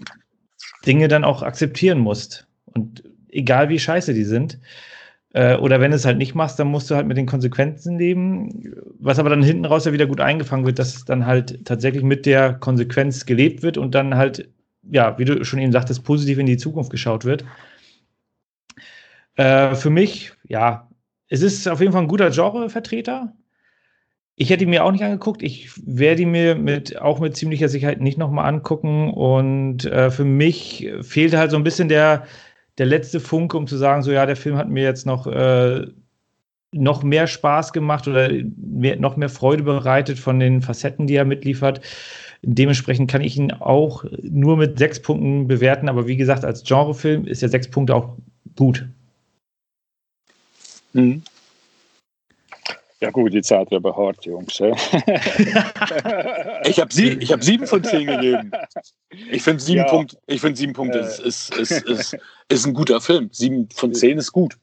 Dinge 0.86 1.10
dann 1.10 1.26
auch 1.26 1.44
akzeptieren 1.44 2.00
musst. 2.00 2.48
Und 2.66 3.04
egal 3.32 3.70
wie 3.70 3.80
scheiße 3.80 4.14
die 4.14 4.24
sind, 4.24 4.60
äh, 5.34 5.56
oder 5.58 5.80
wenn 5.80 5.92
du 5.92 5.98
es 5.98 6.06
halt 6.06 6.18
nicht 6.18 6.36
machst, 6.36 6.60
dann 6.60 6.68
musst 6.68 6.90
du 6.90 6.96
halt 6.96 7.08
mit 7.08 7.18
den 7.18 7.28
Konsequenzen 7.28 7.98
leben. 8.00 8.74
Was 9.00 9.20
aber 9.20 9.30
dann 9.30 9.44
hinten 9.44 9.66
raus 9.66 9.86
ja 9.86 9.94
wieder 9.94 10.08
gut 10.08 10.22
eingefangen 10.22 10.66
wird, 10.66 10.80
dass 10.80 11.06
dann 11.06 11.26
halt 11.26 11.66
tatsächlich 11.66 12.04
mit 12.04 12.26
der 12.26 12.54
Konsequenz 12.54 13.26
gelebt 13.26 13.62
wird 13.62 13.78
und 13.78 13.94
dann 13.94 14.16
halt, 14.16 14.50
ja, 14.90 15.18
wie 15.20 15.26
du 15.26 15.44
schon 15.46 15.60
eben 15.60 15.72
sagtest, 15.72 16.04
positiv 16.04 16.40
in 16.40 16.48
die 16.48 16.58
Zukunft 16.58 16.90
geschaut 16.90 17.26
wird. 17.26 17.46
Äh, 19.36 19.76
für 19.76 19.90
mich, 19.90 20.34
ja, 20.48 20.90
es 21.28 21.42
ist 21.42 21.68
auf 21.68 21.80
jeden 21.80 21.94
Fall 21.94 22.02
ein 22.02 22.08
guter 22.08 22.32
Genrevertreter. 22.32 23.34
Ich 24.36 24.50
hätte 24.50 24.64
ihn 24.64 24.70
mir 24.70 24.84
auch 24.84 24.92
nicht 24.92 25.04
angeguckt. 25.04 25.44
Ich 25.44 25.70
werde 25.86 26.24
ihn 26.24 26.32
mir 26.32 26.56
mit, 26.56 27.00
auch 27.00 27.20
mit 27.20 27.36
ziemlicher 27.38 27.70
Sicherheit 27.70 28.02
nicht 28.02 28.18
nochmal 28.18 28.48
angucken. 28.48 29.12
Und 29.12 29.86
äh, 29.86 30.10
für 30.12 30.24
mich 30.24 30.90
fehlt 31.02 31.36
halt 31.36 31.52
so 31.52 31.58
ein 31.58 31.64
bisschen 31.64 31.90
der, 31.90 32.26
der 32.80 32.86
letzte 32.86 33.20
Funke, 33.20 33.58
um 33.58 33.68
zu 33.68 33.78
sagen, 33.78 34.02
so 34.02 34.12
ja, 34.12 34.26
der 34.26 34.38
Film 34.38 34.56
hat 34.56 34.70
mir 34.70 34.84
jetzt 34.84 35.06
noch, 35.06 35.28
äh, 35.28 35.86
noch 36.72 37.04
mehr 37.04 37.28
Spaß 37.28 37.74
gemacht 37.74 38.08
oder 38.08 38.30
mehr, 38.56 38.96
noch 38.96 39.18
mehr 39.18 39.30
Freude 39.30 39.64
bereitet 39.64 40.18
von 40.18 40.40
den 40.40 40.62
Facetten, 40.62 41.06
die 41.06 41.16
er 41.16 41.26
mitliefert. 41.26 41.82
Dementsprechend 42.42 43.12
kann 43.12 43.22
ich 43.22 43.36
ihn 43.38 43.52
auch 43.52 44.06
nur 44.22 44.56
mit 44.56 44.80
sechs 44.80 45.02
Punkten 45.02 45.48
bewerten, 45.48 45.90
aber 45.90 46.08
wie 46.08 46.16
gesagt, 46.16 46.46
als 46.46 46.64
Genrefilm 46.64 47.28
ist 47.28 47.42
ja 47.42 47.50
sechs 47.50 47.70
Punkte 47.70 47.96
auch 47.96 48.16
gut. 48.56 48.88
Mhm. 50.94 51.22
Ja 53.02 53.12
gut, 53.12 53.34
jetzt 53.34 53.48
seid 53.48 53.72
ihr 53.72 53.78
aber 53.78 53.96
hart, 53.96 54.26
Jungs. 54.26 54.60
ich 54.60 54.70
habe 56.80 56.94
sie, 56.94 57.18
hab 57.28 57.42
sieben 57.44 57.66
von 57.66 57.82
zehn 57.82 58.08
gegeben. 58.08 58.52
Ich 59.32 59.42
finde 59.42 59.64
sieben, 59.64 59.80
ja. 59.80 59.88
Punkt, 59.88 60.18
find 60.28 60.58
sieben 60.58 60.74
Punkte 60.74 61.00
äh. 61.00 61.04
ist, 61.04 61.20
ist, 61.20 61.54
ist, 61.54 61.88
ist, 61.88 62.18
ist 62.50 62.66
ein 62.66 62.74
guter 62.74 63.00
Film. 63.00 63.30
Sieben 63.32 63.70
von 63.70 63.94
zehn 63.94 64.18
ist 64.18 64.34
gut. 64.34 64.58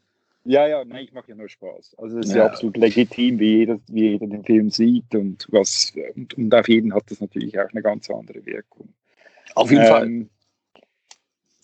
Ja, 0.45 0.67
ja, 0.67 0.85
nein, 0.85 1.05
ich 1.05 1.13
mache 1.13 1.31
ja 1.31 1.35
nur 1.35 1.49
Spaß. 1.49 1.97
Also 1.99 2.19
es 2.19 2.27
ist 2.27 2.33
ja. 2.33 2.45
ja, 2.45 2.47
absolut 2.47 2.77
legitim, 2.77 3.39
wie 3.41 3.57
jeder, 3.57 3.81
wie 3.89 4.11
jeder 4.11 4.27
den 4.27 4.45
Film 4.45 4.71
sieht 4.71 5.15
und 5.15 5.47
was 5.51 5.93
und, 6.15 6.35
und 6.35 6.55
auf 6.55 6.69
jeden 6.69 6.95
hat 6.95 7.11
das 7.11 7.21
natürlich 7.21 7.59
auch 7.59 7.71
eine 7.71 7.83
ganz 7.83 8.09
andere 8.11 8.45
Wirkung. 8.45 8.91
Auf 9.55 9.71
jeden 9.71 9.83
ähm, 9.83 9.89
Fall. 9.89 10.27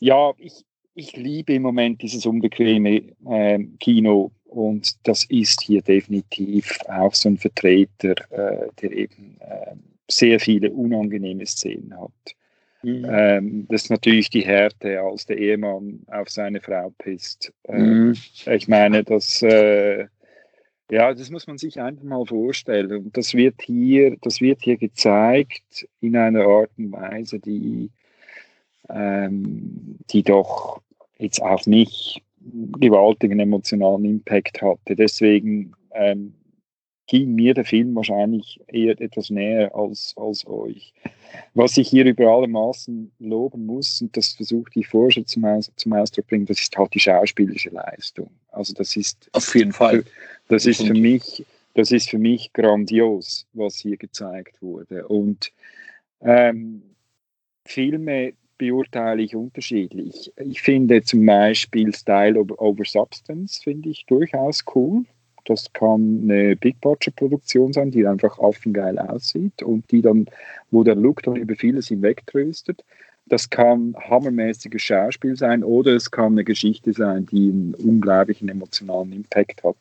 Ja, 0.01 0.33
ich, 0.39 0.65
ich 0.95 1.17
liebe 1.17 1.55
im 1.55 1.63
Moment 1.63 2.03
dieses 2.03 2.27
unbequeme 2.27 3.03
äh, 3.27 3.59
Kino 3.81 4.33
und 4.45 4.95
das 5.07 5.25
ist 5.25 5.63
hier 5.63 5.83
definitiv 5.83 6.79
auch 6.89 7.15
so 7.15 7.31
ein 7.31 7.39
Vertreter, 7.39 8.15
äh, 8.31 8.69
der 8.81 8.93
eben 8.93 9.39
äh, 9.41 9.75
sehr 10.11 10.39
viele 10.39 10.71
unangenehme 10.71 11.47
Szenen 11.47 11.99
hat. 11.99 12.35
Mhm. 12.83 13.07
Ähm, 13.09 13.67
das 13.69 13.85
ist 13.85 13.91
natürlich 13.91 14.29
die 14.29 14.45
Härte, 14.45 15.01
als 15.01 15.27
der 15.27 15.39
Ehemann 15.39 16.01
auf 16.09 16.29
seine 16.29 16.61
Frau 16.61 16.93
pisst. 16.99 17.53
Ähm, 17.65 18.09
mhm. 18.09 18.17
Ich 18.51 18.69
meine, 18.69 19.05
das, 19.05 19.41
äh, 19.43 20.07
ja, 20.91 21.15
das 21.15 21.31
muss 21.31 21.47
man 21.47 21.59
sich 21.59 21.81
einfach 21.81 22.03
mal 22.03 22.27
vorstellen. 22.27 22.93
Und 23.05 23.17
das 23.17 23.35
wird 23.35 23.63
hier, 23.63 24.17
das 24.21 24.41
wird 24.41 24.61
hier 24.63 24.77
gezeigt 24.77 25.89
in 26.01 26.17
einer 26.17 26.45
Art 26.45 26.71
und 26.77 26.93
Weise, 26.93 27.39
die, 27.39 27.91
ähm, 28.93 29.99
die 30.11 30.23
doch 30.23 30.81
jetzt 31.19 31.41
auf 31.41 31.67
mich 31.67 32.23
gewaltigen 32.81 33.39
emotionalen 33.41 34.05
Impact 34.05 34.61
hatte. 34.63 34.97
Deswegen 34.97 35.73
ähm, 35.93 36.35
ging 37.07 37.35
mir 37.35 37.55
der 37.55 37.65
Film 37.65 37.95
wahrscheinlich 37.95 38.61
eher 38.69 39.01
etwas 39.01 39.31
näher 39.31 39.75
als, 39.75 40.15
als 40.17 40.47
euch. 40.47 40.93
Was 41.55 41.77
ich 41.77 41.89
hier 41.89 42.05
über 42.05 42.29
alle 42.29 42.49
Maßen 42.49 43.13
loben 43.19 43.67
muss, 43.67 44.01
und 44.01 44.17
das 44.17 44.33
versuchte 44.33 44.81
ich 44.81 44.89
vorher 44.89 45.13
schon 45.13 45.27
zum, 45.27 45.45
Aus, 45.45 45.71
zum 45.77 45.93
Ausdruck 45.93 46.27
bringen, 46.27 46.47
das 46.47 46.61
ist 46.61 46.77
halt 46.77 46.95
die 46.95 47.01
schauspielerische 47.01 47.71
Leistung. 47.71 48.31
Also 48.51 48.75
das 48.75 48.97
ist 48.97 49.29
auf 49.33 49.55
jeden 49.55 49.73
Fall. 49.73 50.05
Das 50.49 50.67
ist 50.67 50.87
für 50.87 50.95
mich, 50.95 51.45
das 51.75 51.93
ist 51.93 52.11
für 52.11 52.19
mich 52.19 52.53
grandios, 52.53 53.47
was 53.53 53.77
hier 53.77 53.97
gezeigt 53.97 54.61
wurde. 54.61 55.07
Und 55.09 55.53
ähm, 56.21 56.83
Filme 57.65 58.35
beurteile 58.59 59.23
ich 59.23 59.35
unterschiedlich. 59.35 60.33
Ich 60.37 60.63
finde 60.63 61.03
zum 61.03 61.25
Beispiel 61.27 61.95
Style 61.95 62.39
over 62.39 62.85
Substance 62.85 63.63
finde 63.63 63.91
ich 63.91 64.07
durchaus 64.07 64.65
cool. 64.75 65.05
Das 65.45 65.73
kann 65.73 66.21
eine 66.23 66.55
Big 66.57 66.81
Budget 66.81 67.17
Produktion 67.17 67.73
sein, 67.73 67.91
die 67.91 68.07
einfach 68.07 68.39
affengeil 68.39 68.99
aussieht 68.99 69.63
und 69.63 69.91
die 69.91 70.03
dann, 70.03 70.27
wo 70.71 70.85
der 70.85 70.95
Look 70.95 71.23
dann 71.23 71.37
über 71.37 71.57
vieles 71.57 71.89
hinwegtröstet. 71.89 72.85
Das 73.27 73.51
kann 73.51 73.97
hammermäßiges 74.09 74.83
Schauspiel 74.83 75.37
sein 75.37 75.65
oder 75.65 75.95
es 75.95 76.11
kann 76.11 76.33
eine 76.33 76.45
Geschichte 76.45 76.93
sein, 76.93 77.27
die 77.27 77.49
einen 77.51 77.75
unglaublichen 77.75 78.49
emotionalen 78.49 79.13
Impact 79.13 79.65
hat. 79.65 79.77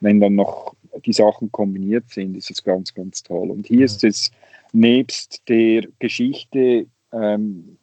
Wenn 0.00 0.20
dann 0.20 0.34
noch 0.34 0.74
die 1.04 1.12
Sachen 1.12 1.50
kombiniert 1.52 2.10
sind, 2.10 2.36
ist 2.36 2.50
es 2.50 2.62
ganz, 2.62 2.94
ganz 2.94 3.22
toll. 3.22 3.50
Und 3.50 3.66
hier 3.66 3.84
ist 3.84 4.04
es 4.04 4.30
nebst 4.72 5.48
der 5.48 5.86
Geschichte, 5.98 6.86
ähm, 7.12 7.78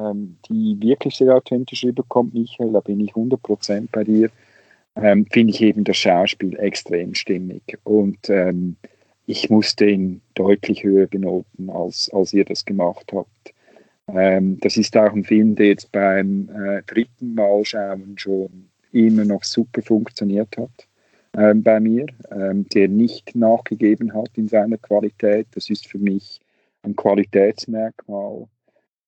ähm, 0.00 0.36
die 0.48 0.76
wirklich 0.80 1.16
sehr 1.16 1.34
authentisch 1.34 1.84
rüberkommt, 1.84 2.34
Michael, 2.34 2.72
da 2.72 2.80
bin 2.80 3.00
ich 3.00 3.12
100% 3.12 3.88
bei 3.92 4.04
dir, 4.04 4.30
ähm, 4.96 5.26
finde 5.26 5.52
ich 5.52 5.60
eben 5.62 5.84
das 5.84 5.96
Schauspiel 5.96 6.58
extrem 6.58 7.14
stimmig. 7.14 7.62
Und 7.84 8.28
ähm, 8.28 8.76
ich 9.26 9.50
musste 9.50 9.86
ihn 9.86 10.20
deutlich 10.34 10.82
höher 10.82 11.06
benoten, 11.06 11.70
als, 11.70 12.10
als 12.12 12.32
ihr 12.32 12.44
das 12.44 12.64
gemacht 12.64 13.12
habt. 13.12 13.54
Ähm, 14.08 14.58
das 14.60 14.76
ist 14.76 14.96
auch 14.96 15.12
ein 15.12 15.24
Film, 15.24 15.54
der 15.54 15.66
jetzt 15.66 15.92
beim 15.92 16.48
äh, 16.48 16.82
dritten 16.86 17.34
Mal 17.34 17.64
schauen 17.64 18.14
schon 18.16 18.68
immer 18.92 19.24
noch 19.24 19.44
super 19.44 19.82
funktioniert 19.82 20.56
hat 20.56 20.88
ähm, 21.36 21.62
bei 21.62 21.78
mir, 21.80 22.06
ähm, 22.30 22.68
der 22.70 22.88
nicht 22.88 23.34
nachgegeben 23.36 24.12
hat 24.14 24.30
in 24.36 24.48
seiner 24.48 24.78
Qualität. 24.78 25.46
Das 25.52 25.70
ist 25.70 25.86
für 25.86 25.98
mich 25.98 26.40
ein 26.82 26.96
Qualitätsmerkmal. 26.96 28.48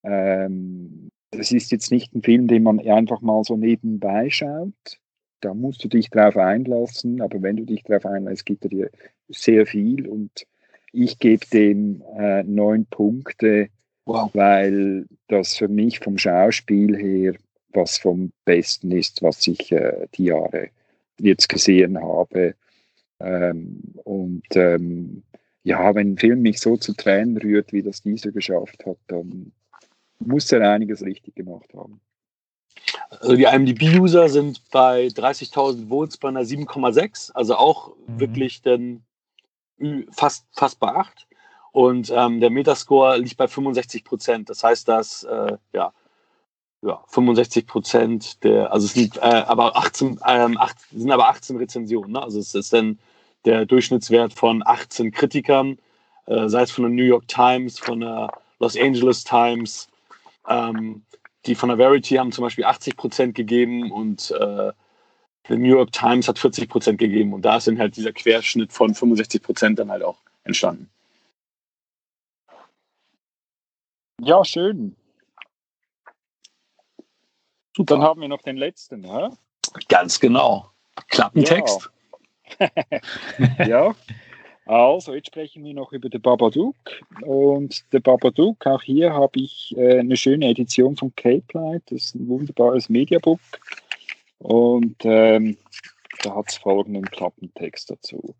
Ähm, 0.03 1.11
das 1.30 1.53
ist 1.53 1.72
jetzt 1.72 1.90
nicht 1.90 2.14
ein 2.14 2.22
Film, 2.22 2.48
den 2.48 2.62
man 2.62 2.80
einfach 2.80 3.20
mal 3.20 3.42
so 3.44 3.57
nebenbei 3.57 4.28
schaut, 4.30 4.98
da 5.40 5.55
musst 5.55 5.82
du 5.82 5.88
dich 5.88 6.11
drauf 6.11 6.36
einlassen, 6.36 7.20
aber 7.20 7.42
wenn 7.42 7.57
du 7.57 7.64
dich 7.64 7.82
drauf 7.82 8.07
einlässt, 8.07 8.46
gibt 8.46 8.64
er 8.64 8.70
dir 8.70 8.90
sehr 9.28 9.66
viel 9.66 10.07
und 10.07 10.46
ich 10.92 11.18
gebe 11.18 11.46
dem 11.46 12.03
äh, 12.16 12.42
neun 12.44 12.86
Punkte, 12.86 13.68
wow. 14.05 14.30
weil 14.34 15.07
das 15.28 15.57
für 15.57 15.68
mich 15.68 16.00
vom 16.00 16.18
Schauspiel 16.18 16.96
her 16.96 17.34
was 17.74 17.98
vom 17.98 18.32
Besten 18.44 18.92
ist, 18.92 19.22
was 19.22 19.46
ich 19.46 19.72
äh, 19.72 20.07
die 20.14 20.24
Jahre 20.24 20.68
jetzt 21.18 21.48
gesehen 21.48 22.00
habe. 22.00 22.55
Ähm, 23.20 23.80
und 24.05 24.44
ähm, 24.55 25.22
ja, 25.62 25.94
wenn 25.94 26.12
ein 26.12 26.18
Film 26.18 26.42
mich 26.42 26.59
so 26.59 26.76
zu 26.76 26.92
Tränen 26.92 27.38
rührt, 27.38 27.72
wie 27.72 27.82
das 27.82 28.03
dieser 28.03 28.32
geschafft 28.32 28.84
hat, 28.84 28.98
dann 29.07 29.53
muss 30.27 30.51
er 30.53 30.70
einiges 30.70 31.03
richtig 31.03 31.35
gemacht 31.35 31.73
haben. 31.75 32.01
Also 33.20 33.37
die 33.37 33.45
IMDb-User 33.45 34.29
sind 34.29 34.62
bei 34.70 35.07
30.000 35.07 35.89
Votes 35.89 36.16
bei 36.16 36.29
einer 36.29 36.43
7,6, 36.43 37.33
also 37.33 37.57
auch 37.57 37.95
mhm. 38.07 38.20
wirklich 38.20 38.62
dann 38.62 39.05
fast, 40.11 40.47
fast 40.53 40.81
bei 40.81 40.89
8. 40.89 41.27
Und 41.73 42.12
ähm, 42.14 42.41
der 42.41 42.51
Metascore 42.51 43.18
liegt 43.18 43.37
bei 43.37 43.49
65 43.49 44.05
Prozent. 44.05 44.51
Das 44.51 44.62
heißt, 44.62 44.89
dass 44.89 45.25
äh, 45.25 45.57
ja, 45.73 45.93
ja, 46.83 47.03
65 47.07 47.66
Prozent 47.66 48.45
der, 48.45 48.73
also 48.73 48.87
es 48.87 48.95
sind 48.95 49.16
äh, 49.16 49.20
aber 49.20 49.77
18, 49.77 50.20
ähm, 50.27 50.59
8, 50.59 50.77
sind 50.93 51.11
aber 51.11 51.29
18 51.29 51.57
Rezensionen. 51.57 52.12
Ne? 52.12 52.23
Also 52.23 52.41
es 52.41 52.55
ist 52.55 52.73
dann 52.73 52.99
der 53.45 53.66
Durchschnittswert 53.66 54.35
von 54.35 54.62
18 54.64 55.12
Kritikern, 55.12 55.79
äh, 56.27 56.49
sei 56.49 56.62
es 56.62 56.70
von 56.70 56.85
der 56.85 56.93
New 56.93 57.05
York 57.05 57.27
Times, 57.29 57.79
von 57.79 58.01
der 58.01 58.33
Los 58.59 58.77
Angeles 58.77 59.25
Times, 59.25 59.89
ähm, 60.49 61.05
die 61.47 61.55
von 61.55 61.68
der 61.68 61.78
Verity 61.78 62.16
haben 62.16 62.32
zum 62.32 62.43
Beispiel 62.43 62.64
80 62.64 62.97
Prozent 62.97 63.34
gegeben 63.34 63.90
und 63.90 64.30
äh, 64.30 64.72
die 65.49 65.57
New 65.57 65.76
York 65.76 65.93
Times 65.93 66.28
hat 66.28 66.38
40 66.38 66.68
Prozent 66.68 66.99
gegeben. 66.99 67.32
Und 67.32 67.43
da 67.43 67.57
ist 67.57 67.66
dann 67.66 67.78
halt 67.78 67.97
dieser 67.97 68.12
Querschnitt 68.12 68.72
von 68.72 68.95
65 68.95 69.43
Prozent 69.43 69.78
dann 69.78 69.90
halt 69.90 70.03
auch 70.03 70.18
entstanden. 70.45 70.88
Ja, 74.20 74.45
schön. 74.45 74.97
Super. 77.76 77.95
Dann 77.95 78.03
haben 78.03 78.20
wir 78.20 78.28
noch 78.28 78.43
den 78.43 78.57
letzten. 78.57 79.05
Hä? 79.05 79.30
Ganz 79.88 80.20
genau. 80.20 80.70
Klappentext. 81.09 81.90
Ja. 82.61 82.68
ja. 83.66 83.95
Also, 84.73 85.12
jetzt 85.12 85.27
sprechen 85.27 85.62
wir 85.64 85.75
noch 85.75 85.93
über 85.93 86.09
den 86.09 86.23
Babadook. 86.23 86.75
Und 87.20 87.85
der 87.93 88.01
Babadook, 88.01 88.66
auch 88.66 88.81
hier 88.81 89.12
habe 89.12 89.39
ich 89.39 89.75
äh, 89.77 89.99
eine 89.99 90.16
schöne 90.16 90.49
Edition 90.49 90.97
von 90.97 91.14
Cape 91.14 91.45
Light. 91.53 91.83
Das 91.91 92.05
ist 92.05 92.14
ein 92.14 92.27
wunderbares 92.27 92.89
Mediabook. 92.89 93.39
Und 94.39 94.97
ähm, 95.03 95.59
da 96.23 96.37
hat 96.37 96.49
es 96.49 96.57
folgenden 96.57 97.05
Klappentext 97.05 97.91
dazu. 97.91 98.35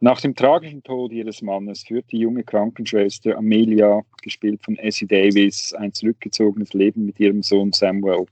Nach 0.00 0.20
dem 0.20 0.34
tragischen 0.34 0.82
Tod 0.82 1.12
ihres 1.12 1.40
Mannes 1.40 1.84
führt 1.84 2.10
die 2.10 2.18
junge 2.18 2.42
Krankenschwester 2.42 3.38
Amelia, 3.38 4.00
gespielt 4.22 4.64
von 4.64 4.76
Essie 4.76 5.06
Davis, 5.06 5.72
ein 5.74 5.92
zurückgezogenes 5.92 6.72
Leben 6.72 7.06
mit 7.06 7.20
ihrem 7.20 7.44
Sohn 7.44 7.72
Samuel. 7.72 8.26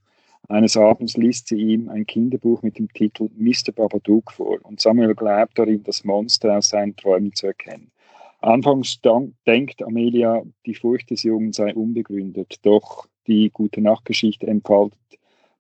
Eines 0.49 0.76
Abends 0.76 1.16
liest 1.16 1.49
sie 1.49 1.57
ihm 1.57 1.88
ein 1.88 2.07
Kinderbuch 2.07 2.62
mit 2.62 2.78
dem 2.78 2.92
Titel 2.92 3.28
Mr. 3.36 3.72
Babadook 3.74 4.32
vor 4.32 4.59
und 4.62 4.80
Samuel 4.80 5.14
glaubt 5.14 5.59
darin, 5.59 5.82
das 5.84 6.05
Monster 6.05 6.57
aus 6.57 6.70
seinen 6.70 6.96
Träumen 6.96 7.34
zu 7.34 7.49
erkennen. 7.49 7.90
Anfangs 8.40 9.01
denkt 9.46 9.82
Amelia, 9.82 10.42
die 10.64 10.74
Furcht 10.74 11.11
des 11.11 11.22
Jungen 11.22 11.53
sei 11.53 11.74
unbegründet, 11.74 12.57
doch 12.62 13.07
die 13.26 13.51
gute 13.51 13.82
Nachtgeschichte 13.82 14.46
entfaltet 14.46 14.99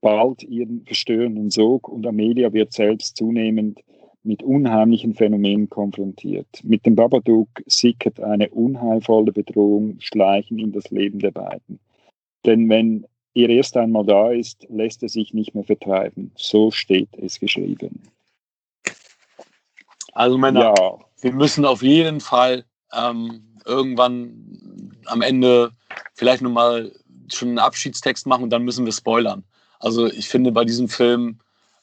bald 0.00 0.42
ihren 0.42 0.84
verstörenden 0.84 1.50
Sog 1.50 1.88
und 1.88 2.06
Amelia 2.06 2.52
wird 2.52 2.72
selbst 2.72 3.16
zunehmend 3.16 3.80
mit 4.22 4.42
unheimlichen 4.42 5.14
Phänomenen 5.14 5.68
konfrontiert. 5.68 6.48
Mit 6.62 6.86
dem 6.86 6.94
Babadook 6.94 7.48
sickert 7.66 8.20
eine 8.20 8.50
unheilvolle 8.50 9.32
Bedrohung 9.32 9.96
schleichen 10.00 10.58
in 10.58 10.72
das 10.72 10.90
Leben 10.90 11.18
der 11.18 11.30
beiden. 11.30 11.78
Denn 12.44 12.68
wenn 12.68 13.06
er 13.38 13.50
erst 13.50 13.76
einmal 13.76 14.04
da 14.04 14.30
ist, 14.30 14.66
lässt 14.68 15.02
er 15.02 15.08
sich 15.08 15.34
nicht 15.34 15.54
mehr 15.54 15.64
vertreiben. 15.64 16.32
So 16.36 16.70
steht 16.70 17.08
es 17.18 17.38
geschrieben. 17.38 18.02
Also 20.12 20.36
Männer, 20.36 20.74
ja. 20.76 20.98
wir 21.20 21.32
müssen 21.32 21.64
auf 21.64 21.82
jeden 21.82 22.20
Fall 22.20 22.64
ähm, 22.92 23.42
irgendwann 23.64 24.92
am 25.06 25.22
Ende 25.22 25.70
vielleicht 26.14 26.42
nochmal 26.42 26.92
schon 27.32 27.48
einen 27.48 27.58
Abschiedstext 27.58 28.26
machen 28.26 28.44
und 28.44 28.50
dann 28.50 28.64
müssen 28.64 28.84
wir 28.84 28.92
spoilern. 28.92 29.44
Also 29.78 30.06
ich 30.06 30.28
finde 30.28 30.50
bei 30.50 30.64
diesem 30.64 30.88
Film, 30.88 31.38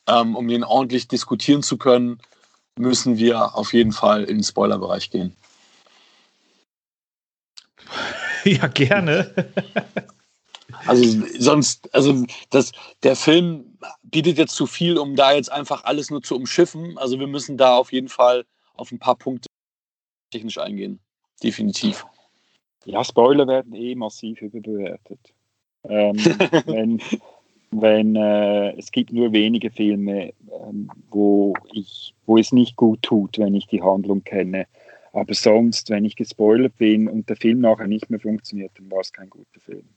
ähm, 0.08 0.36
um 0.36 0.48
den 0.48 0.64
ordentlich 0.64 1.08
diskutieren 1.08 1.64
zu 1.64 1.78
können, 1.78 2.20
müssen 2.78 3.18
wir 3.18 3.56
auf 3.56 3.74
jeden 3.74 3.94
Fall 3.94 4.24
in 4.24 4.38
den 4.38 4.44
Spoilerbereich 4.44 5.10
gehen. 5.10 5.36
Ja, 8.44 8.68
gerne. 8.68 9.34
Also 10.86 11.26
sonst, 11.38 11.94
also 11.94 12.26
das, 12.50 12.72
der 13.04 13.16
Film 13.16 13.78
bietet 14.04 14.38
jetzt 14.38 14.56
zu 14.56 14.66
viel, 14.66 14.98
um 14.98 15.16
da 15.16 15.34
jetzt 15.34 15.52
einfach 15.52 15.84
alles 15.84 16.10
nur 16.10 16.22
zu 16.22 16.36
umschiffen. 16.36 16.98
Also 16.98 17.20
wir 17.20 17.28
müssen 17.28 17.58
da 17.58 17.78
auf 17.78 17.92
jeden 17.92 18.10
Fall 18.10 18.46
auf 18.74 18.92
ein 18.92 19.00
paar 19.00 19.16
Punkte 19.16 19.48
technisch 20.32 20.58
eingehen. 20.58 21.00
Definitiv. 21.44 22.06
Ja, 22.86 23.04
Spoiler 23.04 23.48
werden 23.48 23.74
eh 23.74 23.96
massiv 23.96 24.42
überbewertet. 24.42 25.20
Ähm, 25.84 26.16
wenn 26.66 27.02
wenn 27.82 28.16
äh, 28.16 28.78
es 28.78 28.92
gibt 28.92 29.12
nur 29.12 29.34
wenige 29.34 29.70
Filme, 29.70 30.34
ähm, 30.62 30.90
wo 31.10 31.54
ich, 31.74 32.14
wo 32.26 32.38
es 32.38 32.52
nicht 32.52 32.76
gut 32.76 33.02
tut, 33.02 33.38
wenn 33.38 33.56
ich 33.56 33.68
die 33.68 33.82
Handlung 33.82 34.24
kenne. 34.24 34.68
Aber 35.14 35.34
sonst, 35.34 35.90
wenn 35.90 36.06
ich 36.06 36.16
gespoilert 36.16 36.78
bin 36.78 37.08
und 37.08 37.30
der 37.30 37.36
Film 37.36 37.62
nachher 37.62 37.88
nicht 37.88 38.10
mehr 38.10 38.20
funktioniert, 38.20 38.72
dann 38.78 38.92
war 38.92 39.00
es 39.00 39.14
kein 39.14 39.30
guter 39.30 39.60
Film. 39.60 39.88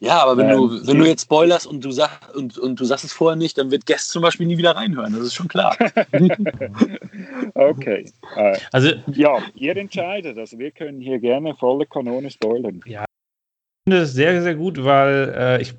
Ja, 0.00 0.22
aber 0.22 0.36
wenn, 0.36 0.50
ähm, 0.50 0.56
du, 0.56 0.86
wenn 0.86 0.98
du 0.98 1.06
jetzt 1.06 1.22
spoilerst 1.22 1.66
und 1.66 1.84
du, 1.84 1.90
sag, 1.90 2.34
und, 2.34 2.58
und 2.58 2.78
du 2.80 2.84
sagst 2.84 3.04
es 3.04 3.12
vorher 3.12 3.36
nicht, 3.36 3.56
dann 3.58 3.70
wird 3.70 3.86
Guest 3.86 4.10
zum 4.10 4.22
Beispiel 4.22 4.46
nie 4.46 4.58
wieder 4.58 4.76
reinhören. 4.76 5.12
Das 5.12 5.22
ist 5.22 5.34
schon 5.34 5.48
klar. 5.48 5.76
okay. 7.54 8.10
Äh, 8.36 8.58
also, 8.72 8.92
ja, 9.12 9.38
ihr 9.54 9.76
entscheidet. 9.76 10.38
Also 10.38 10.58
wir 10.58 10.70
können 10.70 11.00
hier 11.00 11.18
gerne 11.18 11.54
volle 11.54 11.86
Kanone 11.86 12.30
spoilern. 12.30 12.80
Ja, 12.86 13.04
ich 13.04 13.92
finde 13.92 14.02
es 14.02 14.12
sehr, 14.12 14.42
sehr 14.42 14.54
gut, 14.54 14.82
weil 14.84 15.34
äh, 15.36 15.62
ich, 15.62 15.74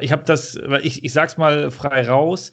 ich 0.00 0.12
habe 0.12 0.24
das, 0.24 0.58
weil 0.64 0.84
ich, 0.84 1.04
ich 1.04 1.12
sag's 1.12 1.36
mal 1.36 1.70
frei 1.70 2.08
raus. 2.08 2.52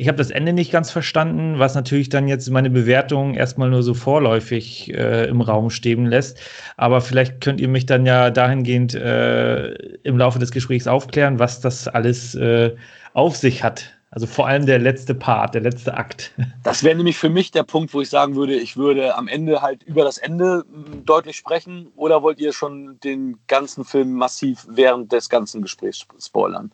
Ich 0.00 0.06
habe 0.06 0.16
das 0.16 0.30
Ende 0.30 0.52
nicht 0.52 0.70
ganz 0.70 0.92
verstanden, 0.92 1.58
was 1.58 1.74
natürlich 1.74 2.08
dann 2.08 2.28
jetzt 2.28 2.48
meine 2.50 2.70
Bewertung 2.70 3.34
erstmal 3.34 3.68
nur 3.68 3.82
so 3.82 3.94
vorläufig 3.94 4.94
äh, 4.94 5.26
im 5.26 5.40
Raum 5.40 5.70
stehen 5.70 6.06
lässt. 6.06 6.38
Aber 6.76 7.00
vielleicht 7.00 7.40
könnt 7.40 7.60
ihr 7.60 7.66
mich 7.66 7.84
dann 7.84 8.06
ja 8.06 8.30
dahingehend 8.30 8.94
äh, 8.94 9.72
im 10.04 10.16
Laufe 10.16 10.38
des 10.38 10.52
Gesprächs 10.52 10.86
aufklären, 10.86 11.40
was 11.40 11.60
das 11.60 11.88
alles 11.88 12.36
äh, 12.36 12.76
auf 13.12 13.34
sich 13.36 13.64
hat. 13.64 13.92
Also 14.12 14.28
vor 14.28 14.46
allem 14.46 14.66
der 14.66 14.78
letzte 14.78 15.16
Part, 15.16 15.54
der 15.54 15.62
letzte 15.62 15.94
Akt. 15.94 16.32
Das 16.62 16.84
wäre 16.84 16.94
nämlich 16.94 17.18
für 17.18 17.28
mich 17.28 17.50
der 17.50 17.64
Punkt, 17.64 17.92
wo 17.92 18.00
ich 18.00 18.08
sagen 18.08 18.36
würde, 18.36 18.54
ich 18.54 18.76
würde 18.76 19.16
am 19.16 19.26
Ende 19.26 19.62
halt 19.62 19.82
über 19.82 20.04
das 20.04 20.18
Ende 20.18 20.64
deutlich 21.06 21.36
sprechen. 21.36 21.90
Oder 21.96 22.22
wollt 22.22 22.38
ihr 22.38 22.52
schon 22.52 23.00
den 23.00 23.38
ganzen 23.48 23.84
Film 23.84 24.12
massiv 24.12 24.64
während 24.70 25.10
des 25.10 25.28
ganzen 25.28 25.60
Gesprächs 25.60 26.06
spoilern? 26.20 26.70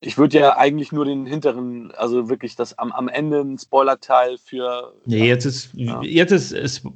Ich 0.00 0.18
würde 0.18 0.38
ja 0.38 0.56
eigentlich 0.56 0.92
nur 0.92 1.04
den 1.06 1.26
hinteren, 1.26 1.90
also 1.92 2.28
wirklich 2.28 2.54
das 2.54 2.78
am, 2.78 2.92
am 2.92 3.08
Ende 3.08 3.40
ein 3.40 3.58
Spoiler-Teil 3.58 4.36
für. 4.38 4.92
Nee, 5.06 5.26
jetzt 5.26 5.46
ist, 5.46 5.70
ja. 5.74 6.02
jetzt 6.02 6.32
ist, 6.32 6.52
ist, 6.52 6.86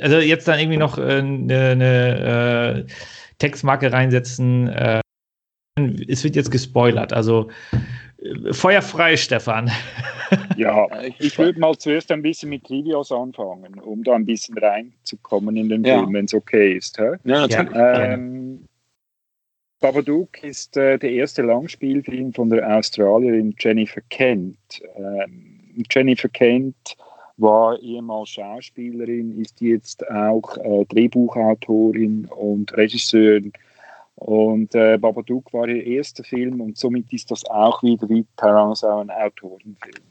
also 0.00 0.18
jetzt 0.18 0.46
dann 0.46 0.58
irgendwie 0.58 0.76
noch 0.76 0.98
eine, 0.98 1.52
äh, 1.52 1.70
eine 1.72 2.84
äh, 2.86 2.92
Textmarke 3.38 3.92
reinsetzen. 3.92 4.68
Äh, 4.68 5.00
es 6.08 6.22
wird 6.22 6.36
jetzt 6.36 6.50
gespoilert, 6.50 7.12
also 7.12 7.48
äh, 8.18 8.52
feuerfrei, 8.52 9.16
Stefan. 9.16 9.70
Ja, 10.56 10.86
ich 11.18 11.36
würde 11.38 11.58
mal 11.58 11.76
zuerst 11.76 12.12
ein 12.12 12.22
bisschen 12.22 12.50
mit 12.50 12.64
Trivias 12.64 13.10
anfangen, 13.10 13.80
um 13.80 14.04
da 14.04 14.14
ein 14.14 14.26
bisschen 14.26 14.56
reinzukommen 14.58 15.56
in 15.56 15.68
den 15.68 15.84
ja. 15.84 15.98
Film, 15.98 16.12
wenn 16.12 16.26
es 16.26 16.34
okay 16.34 16.76
ist. 16.76 16.98
Hä? 16.98 17.16
Ja, 17.24 17.46
natürlich. 17.48 17.72
Ähm, 17.74 18.64
Babadook 19.80 20.42
ist 20.42 20.76
äh, 20.76 20.98
der 20.98 21.10
erste 21.10 21.40
Langspielfilm 21.40 22.34
von 22.34 22.50
der 22.50 22.76
Australierin 22.76 23.54
Jennifer 23.58 24.02
Kent. 24.10 24.58
Ähm, 24.94 25.84
Jennifer 25.90 26.28
Kent 26.28 26.96
war 27.38 27.80
ehemals 27.80 28.28
Schauspielerin, 28.28 29.40
ist 29.40 29.60
jetzt 29.62 30.06
auch 30.10 30.58
äh, 30.58 30.84
Drehbuchautorin 30.84 32.26
und 32.26 32.76
Regisseurin. 32.76 33.52
Und 34.16 34.74
äh, 34.74 34.98
Babadook 34.98 35.50
war 35.54 35.66
ihr 35.66 35.82
erster 35.82 36.24
Film 36.24 36.60
und 36.60 36.76
somit 36.76 37.10
ist 37.10 37.30
das 37.30 37.42
auch 37.46 37.82
wieder 37.82 38.06
wie 38.10 38.26
Tarantino 38.36 38.98
ein 38.98 39.10
Autorenfilm. 39.10 40.04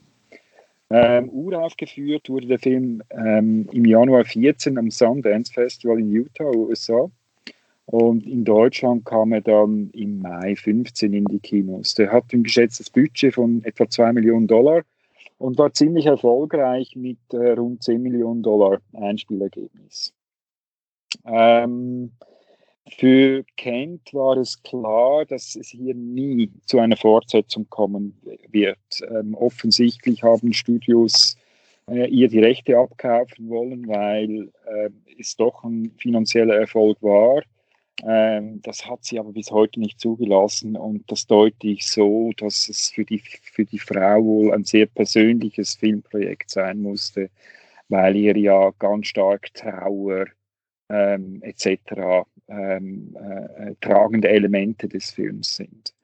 Ähm, 0.92 1.28
uraufgeführt 1.28 2.28
wurde 2.28 2.48
der 2.48 2.58
Film 2.58 3.00
ähm, 3.10 3.68
im 3.70 3.84
Januar 3.84 4.24
14 4.24 4.76
am 4.76 4.90
Sundance 4.90 5.52
Festival 5.52 6.00
in 6.00 6.10
Utah, 6.10 6.50
USA. 6.50 7.08
Und 7.90 8.24
in 8.24 8.44
Deutschland 8.44 9.04
kam 9.04 9.32
er 9.32 9.40
dann 9.40 9.90
im 9.94 10.20
Mai 10.20 10.54
15 10.54 11.12
in 11.12 11.24
die 11.24 11.40
Kinos. 11.40 11.94
Der 11.94 12.12
hat 12.12 12.32
ein 12.32 12.44
geschätztes 12.44 12.88
Budget 12.88 13.34
von 13.34 13.64
etwa 13.64 13.90
2 13.90 14.12
Millionen 14.12 14.46
Dollar 14.46 14.82
und 15.38 15.58
war 15.58 15.72
ziemlich 15.72 16.06
erfolgreich 16.06 16.94
mit 16.94 17.18
äh, 17.32 17.50
rund 17.54 17.82
10 17.82 18.00
Millionen 18.00 18.44
Dollar 18.44 18.80
Einspielergebnis. 18.92 20.12
Ähm, 21.24 22.12
für 22.96 23.42
Kent 23.56 24.14
war 24.14 24.36
es 24.36 24.62
klar, 24.62 25.24
dass 25.24 25.56
es 25.56 25.70
hier 25.70 25.94
nie 25.96 26.48
zu 26.66 26.78
einer 26.78 26.96
Fortsetzung 26.96 27.68
kommen 27.70 28.16
wird. 28.52 28.78
Ähm, 29.10 29.34
offensichtlich 29.34 30.22
haben 30.22 30.52
Studios 30.52 31.36
äh, 31.88 32.08
ihr 32.08 32.28
die 32.28 32.38
Rechte 32.38 32.78
abkaufen 32.78 33.48
wollen, 33.48 33.88
weil 33.88 34.52
äh, 34.66 34.90
es 35.18 35.36
doch 35.36 35.64
ein 35.64 35.90
finanzieller 35.98 36.54
Erfolg 36.54 37.02
war. 37.02 37.42
Ähm, 38.06 38.62
das 38.62 38.86
hat 38.86 39.04
sie 39.04 39.18
aber 39.18 39.32
bis 39.32 39.50
heute 39.50 39.80
nicht 39.80 40.00
zugelassen 40.00 40.76
und 40.76 41.10
das 41.10 41.26
deute 41.26 41.66
ich 41.66 41.86
so, 41.86 42.30
dass 42.36 42.68
es 42.68 42.90
für 42.90 43.04
die, 43.04 43.18
für 43.18 43.64
die 43.64 43.78
Frau 43.78 44.24
wohl 44.24 44.52
ein 44.52 44.64
sehr 44.64 44.86
persönliches 44.86 45.74
Filmprojekt 45.74 46.50
sein 46.50 46.80
musste, 46.80 47.30
weil 47.88 48.16
ihr 48.16 48.36
ja 48.36 48.70
ganz 48.78 49.08
stark 49.08 49.52
Trauer 49.54 50.26
ähm, 50.88 51.42
etc. 51.42 52.26
Ähm, 52.48 53.16
äh, 53.16 53.74
tragende 53.80 54.28
Elemente 54.28 54.88
des 54.88 55.10
Films 55.10 55.56
sind. 55.56 55.94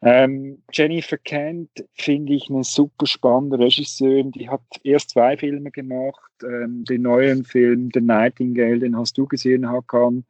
Ähm, 0.00 0.62
Jennifer 0.72 1.18
Kent 1.18 1.70
finde 1.94 2.32
ich 2.34 2.48
eine 2.48 2.62
super 2.62 3.06
spannende 3.06 3.58
Regisseurin. 3.58 4.30
Die 4.30 4.48
hat 4.48 4.62
erst 4.84 5.10
zwei 5.10 5.36
Filme 5.36 5.70
gemacht. 5.72 6.30
Ähm, 6.42 6.84
den 6.84 7.02
neuen 7.02 7.44
Film 7.44 7.90
The 7.92 8.00
Nightingale, 8.00 8.78
den 8.78 8.96
hast 8.96 9.18
du 9.18 9.26
gesehen, 9.26 9.68
Hakan 9.68 10.24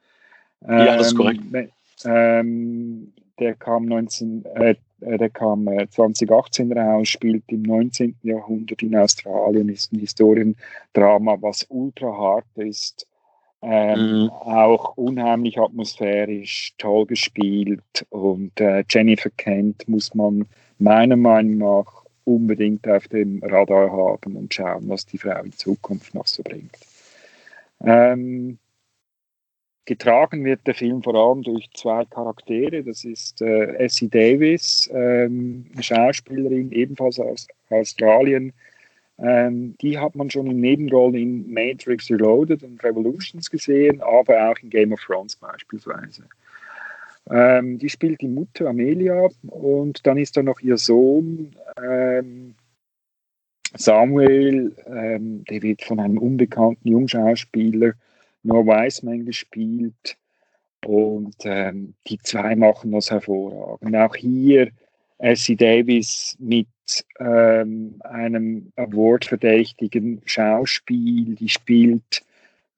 ja, 0.66 0.96
das 0.96 1.08
ist 1.08 1.16
korrekt. 1.16 1.42
Ähm, 1.52 1.70
ähm 2.04 3.12
der 3.38 3.54
kam, 3.54 3.86
19, 3.86 4.44
äh, 4.56 4.74
der 5.00 5.30
kam 5.30 5.68
äh, 5.68 5.88
2018 5.88 6.72
raus, 6.72 7.08
spielt 7.08 7.44
im 7.48 7.62
19. 7.62 8.16
Jahrhundert 8.22 8.82
in 8.82 8.96
Australien, 8.96 9.68
ist 9.68 9.92
ein 9.92 10.00
Historiendrama, 10.00 11.36
was 11.40 11.66
ultra 11.68 12.06
hart 12.06 12.46
ist. 12.56 13.06
Ähm, 13.60 14.22
mhm. 14.22 14.30
Auch 14.30 14.96
unheimlich 14.96 15.58
atmosphärisch, 15.58 16.74
toll 16.78 17.06
gespielt. 17.06 18.06
Und 18.10 18.60
äh, 18.60 18.84
Jennifer 18.88 19.30
Kent 19.30 19.88
muss 19.88 20.14
man 20.14 20.46
meiner 20.78 21.16
Meinung 21.16 21.58
nach 21.58 22.04
unbedingt 22.24 22.86
auf 22.86 23.08
dem 23.08 23.42
Radar 23.42 23.90
haben 23.90 24.36
und 24.36 24.52
schauen, 24.52 24.88
was 24.88 25.06
die 25.06 25.18
Frau 25.18 25.42
in 25.42 25.52
Zukunft 25.52 26.14
noch 26.14 26.26
so 26.26 26.42
bringt. 26.42 26.76
Ähm, 27.84 28.58
Getragen 29.88 30.44
wird 30.44 30.66
der 30.66 30.74
Film 30.74 31.02
vor 31.02 31.14
allem 31.14 31.42
durch 31.42 31.70
zwei 31.72 32.04
Charaktere. 32.04 32.84
Das 32.84 33.04
ist 33.04 33.40
äh, 33.40 33.72
Essie 33.76 34.10
Davis, 34.10 34.86
ähm, 34.92 35.64
eine 35.72 35.82
Schauspielerin, 35.82 36.70
ebenfalls 36.72 37.18
aus 37.18 37.48
Australien. 37.70 38.52
Ähm, 39.18 39.76
die 39.80 39.98
hat 39.98 40.14
man 40.14 40.28
schon 40.28 40.46
in 40.48 40.60
Nebenrollen 40.60 41.14
in 41.14 41.50
Matrix 41.50 42.10
Reloaded 42.10 42.62
und 42.64 42.84
Revolutions 42.84 43.50
gesehen, 43.50 44.02
aber 44.02 44.50
auch 44.50 44.58
in 44.58 44.68
Game 44.68 44.92
of 44.92 45.00
Thrones 45.00 45.36
beispielsweise. 45.36 46.24
Ähm, 47.30 47.78
die 47.78 47.88
spielt 47.88 48.20
die 48.20 48.28
Mutter 48.28 48.68
Amelia 48.68 49.28
und 49.46 50.06
dann 50.06 50.18
ist 50.18 50.36
da 50.36 50.42
noch 50.42 50.60
ihr 50.60 50.76
Sohn 50.76 51.56
ähm, 51.82 52.54
Samuel, 53.74 54.76
ähm, 54.86 55.44
der 55.44 55.62
wird 55.62 55.82
von 55.82 55.98
einem 55.98 56.18
unbekannten 56.18 56.86
Jungschauspieler 56.86 57.94
Noah 58.42 58.66
Wiseman 58.66 59.24
gespielt 59.24 60.16
und 60.86 61.34
ähm, 61.44 61.94
die 62.06 62.18
zwei 62.18 62.56
machen 62.56 62.92
das 62.92 63.10
hervorragend. 63.10 63.96
Auch 63.96 64.14
hier 64.14 64.70
Essie 65.18 65.56
Davis 65.56 66.36
mit 66.38 66.68
ähm, 67.18 68.00
einem 68.04 68.72
awardverdächtigen 68.76 70.22
Schauspiel, 70.24 71.34
die 71.34 71.48
spielt 71.48 72.22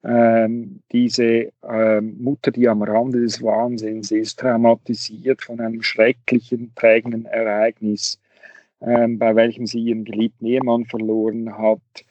ähm, 0.03 0.81
diese 0.91 1.51
ähm, 1.63 2.17
Mutter, 2.19 2.51
die 2.51 2.67
am 2.67 2.81
Rande 2.81 3.21
des 3.21 3.41
Wahnsinns 3.41 4.11
ist, 4.11 4.39
traumatisiert 4.39 5.43
von 5.43 5.59
einem 5.59 5.83
schrecklichen, 5.83 6.71
prägenden 6.73 7.25
Ereignis, 7.25 8.19
ähm, 8.81 9.19
bei 9.19 9.35
welchem 9.35 9.67
sie 9.67 9.79
ihren 9.79 10.05
geliebten 10.05 10.47
Ehemann 10.47 10.85
verloren 10.85 11.55
hat 11.55 12.03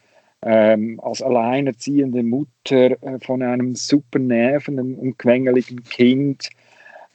ähm, 0.43 1.01
als 1.03 1.23
alleinerziehende 1.23 2.23
Mutter 2.23 3.03
äh, 3.03 3.19
von 3.21 3.43
einem 3.43 3.75
super 3.75 4.19
nervenden 4.19 4.95
und 4.95 5.19
quengeligen 5.19 5.83
Kind, 5.85 6.51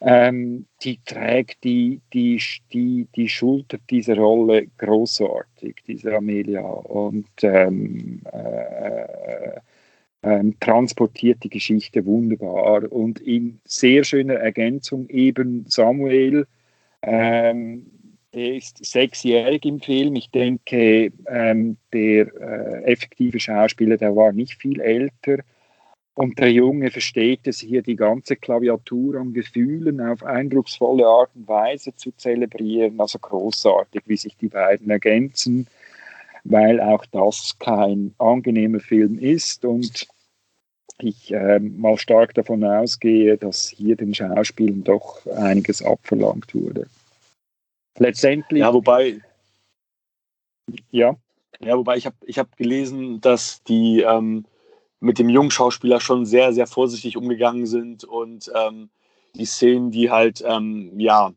ähm, 0.02 0.65
die 0.84 0.99
trägt 1.06 1.64
die, 1.64 2.02
die, 2.14 2.39
die, 2.72 3.07
die 3.15 3.30
Schulter 3.30 3.77
dieser 3.89 4.18
Rolle 4.18 4.68
großartig, 4.77 5.77
diese 5.88 6.15
Amelia, 6.15 6.61
und 6.61 7.27
ähm, 7.41 8.22
äh, 8.31 9.60
äh, 10.22 10.43
transportiert 10.60 11.43
die 11.43 11.49
Geschichte 11.49 12.06
wunderbar. 12.06 12.91
Und 12.91 13.19
in 13.19 13.60
sehr 13.65 14.03
schöner 14.03 14.35
Ergänzung 14.35 15.07
eben 15.10 15.65
Samuel, 15.68 16.45
ähm, 17.02 17.85
er 18.35 18.55
ist 18.55 18.85
sechsjährig 18.85 19.63
im 19.65 19.79
Film. 19.79 20.15
Ich 20.15 20.29
denke, 20.29 21.11
ähm, 21.27 21.77
der 21.93 22.27
äh, 22.35 22.83
effektive 22.83 23.39
Schauspieler, 23.39 23.97
der 23.97 24.15
war 24.15 24.33
nicht 24.33 24.55
viel 24.55 24.81
älter. 24.81 25.37
Und 26.15 26.39
der 26.39 26.51
Junge 26.51 26.91
versteht 26.91 27.47
es 27.47 27.59
hier, 27.59 27.81
die 27.81 27.95
ganze 27.95 28.35
Klaviatur 28.35 29.19
an 29.19 29.33
Gefühlen 29.33 30.01
auf 30.01 30.23
eindrucksvolle 30.23 31.05
Art 31.05 31.29
und 31.35 31.47
Weise 31.47 31.95
zu 31.95 32.11
zelebrieren. 32.11 32.99
Also 32.99 33.19
großartig, 33.19 34.01
wie 34.05 34.17
sich 34.17 34.35
die 34.37 34.49
beiden 34.49 34.89
ergänzen, 34.89 35.67
weil 36.43 36.81
auch 36.81 37.05
das 37.07 37.57
kein 37.59 38.13
angenehmer 38.17 38.81
Film 38.81 39.17
ist. 39.17 39.63
Und 39.63 40.07
ich 40.99 41.33
äh, 41.33 41.59
mal 41.59 41.97
stark 41.97 42.33
davon 42.33 42.65
ausgehe, 42.65 43.37
dass 43.37 43.69
hier 43.69 43.95
den 43.95 44.13
Schauspielern 44.13 44.83
doch 44.83 45.25
einiges 45.27 45.81
abverlangt 45.81 46.53
wurde 46.53 46.87
letztendlich. 47.97 48.61
Ja, 48.61 48.73
wobei. 48.73 49.22
Ja. 50.91 51.15
Ja, 51.61 51.77
wobei 51.77 51.97
ich 51.97 52.05
habe 52.05 52.17
ich 52.26 52.38
hab 52.38 52.57
gelesen, 52.57 53.22
dass 53.22 53.63
die 53.63 54.01
ähm, 54.01 54.45
mit 54.99 55.19
dem 55.19 55.30
jungen 55.30 55.51
Schauspieler 55.51 55.99
schon 55.99 56.26
sehr, 56.26 56.53
sehr 56.53 56.67
vorsichtig 56.67 57.15
umgegangen 57.15 57.65
sind 57.65 58.03
und 58.03 58.51
ähm, 58.55 58.89
die 59.35 59.45
Szenen, 59.45 59.91
die 59.91 60.11
halt 60.11 60.43
ähm, 60.45 60.99
ja 60.99 61.31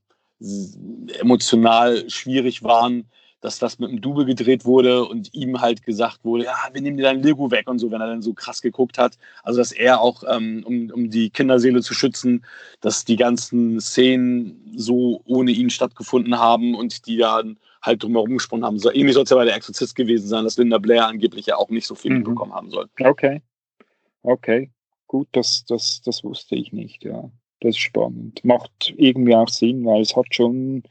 emotional 1.20 2.09
schwierig 2.09 2.62
waren, 2.62 3.10
dass 3.40 3.59
das 3.59 3.78
mit 3.78 3.90
einem 3.90 4.01
Double 4.01 4.24
gedreht 4.24 4.65
wurde 4.65 5.05
und 5.05 5.32
ihm 5.32 5.60
halt 5.60 5.85
gesagt 5.85 6.24
wurde, 6.24 6.44
ja, 6.44 6.56
wir 6.73 6.81
nehmen 6.81 6.97
dir 6.97 7.05
dein 7.05 7.23
Lego 7.23 7.51
weg 7.51 7.69
und 7.69 7.78
so, 7.78 7.90
wenn 7.90 8.01
er 8.01 8.09
dann 8.09 8.23
so 8.23 8.35
krass 8.35 8.62
geguckt 8.62 8.98
hat. 8.98 9.16
Also 9.43 9.59
dass 9.59 9.73
er 9.73 10.01
auch, 10.01 10.24
ähm, 10.28 10.65
um, 10.66 10.90
um 10.90 11.10
die 11.10 11.31
Kinderseele 11.31 11.82
zu 11.82 11.94
schützen, 11.94 12.44
dass 12.81 13.05
die 13.05 13.16
ganzen 13.16 13.81
Szenen 13.81 14.73
so 14.77 15.23
ohne 15.24 15.52
ihn 15.52 15.70
stattgefunden 15.70 16.39
haben 16.39 16.74
und 16.74 17.06
die 17.06 17.19
dann 17.19 17.59
halt 17.81 18.02
drumherum 18.02 18.35
gesprungen 18.35 18.65
haben. 18.65 18.78
So 18.78 18.93
ähnlich 18.93 19.15
soll 19.15 19.24
es 19.24 19.31
ja 19.31 19.36
bei 19.36 19.44
der 19.44 19.56
Exorzist 19.56 19.94
gewesen 19.94 20.27
sein, 20.27 20.44
dass 20.44 20.59
Linda 20.59 20.78
Blair 20.78 21.06
angeblich 21.06 21.47
ja 21.47 21.56
auch 21.56 21.69
nicht 21.69 21.86
so 21.86 21.94
viel 21.94 22.10
mhm. 22.10 22.19
mitbekommen 22.19 22.52
haben 22.52 22.70
soll. 22.70 22.86
Okay. 23.01 23.43
Okay. 24.23 24.70
Gut, 25.06 25.28
das, 25.32 25.65
das, 25.65 26.02
das 26.05 26.24
wusste 26.24 26.56
ich 26.56 26.73
nicht, 26.73 27.05
ja. 27.05 27.31
Das 27.60 27.70
ist 27.70 27.78
spannend. 27.78 28.44
Macht 28.44 28.94
irgendwie 28.97 29.35
auch 29.35 29.48
Sinn, 29.48 29.85
weil 29.85 30.02
es 30.02 30.15
hat 30.15 30.27
schon 30.32 30.82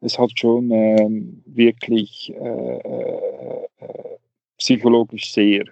es 0.00 0.18
hat 0.18 0.30
schon 0.38 0.70
ähm, 0.70 1.42
wirklich 1.46 2.32
äh, 2.34 2.78
äh, 2.78 3.66
äh, 3.80 4.18
psychologisch 4.58 5.32
sehr 5.32 5.64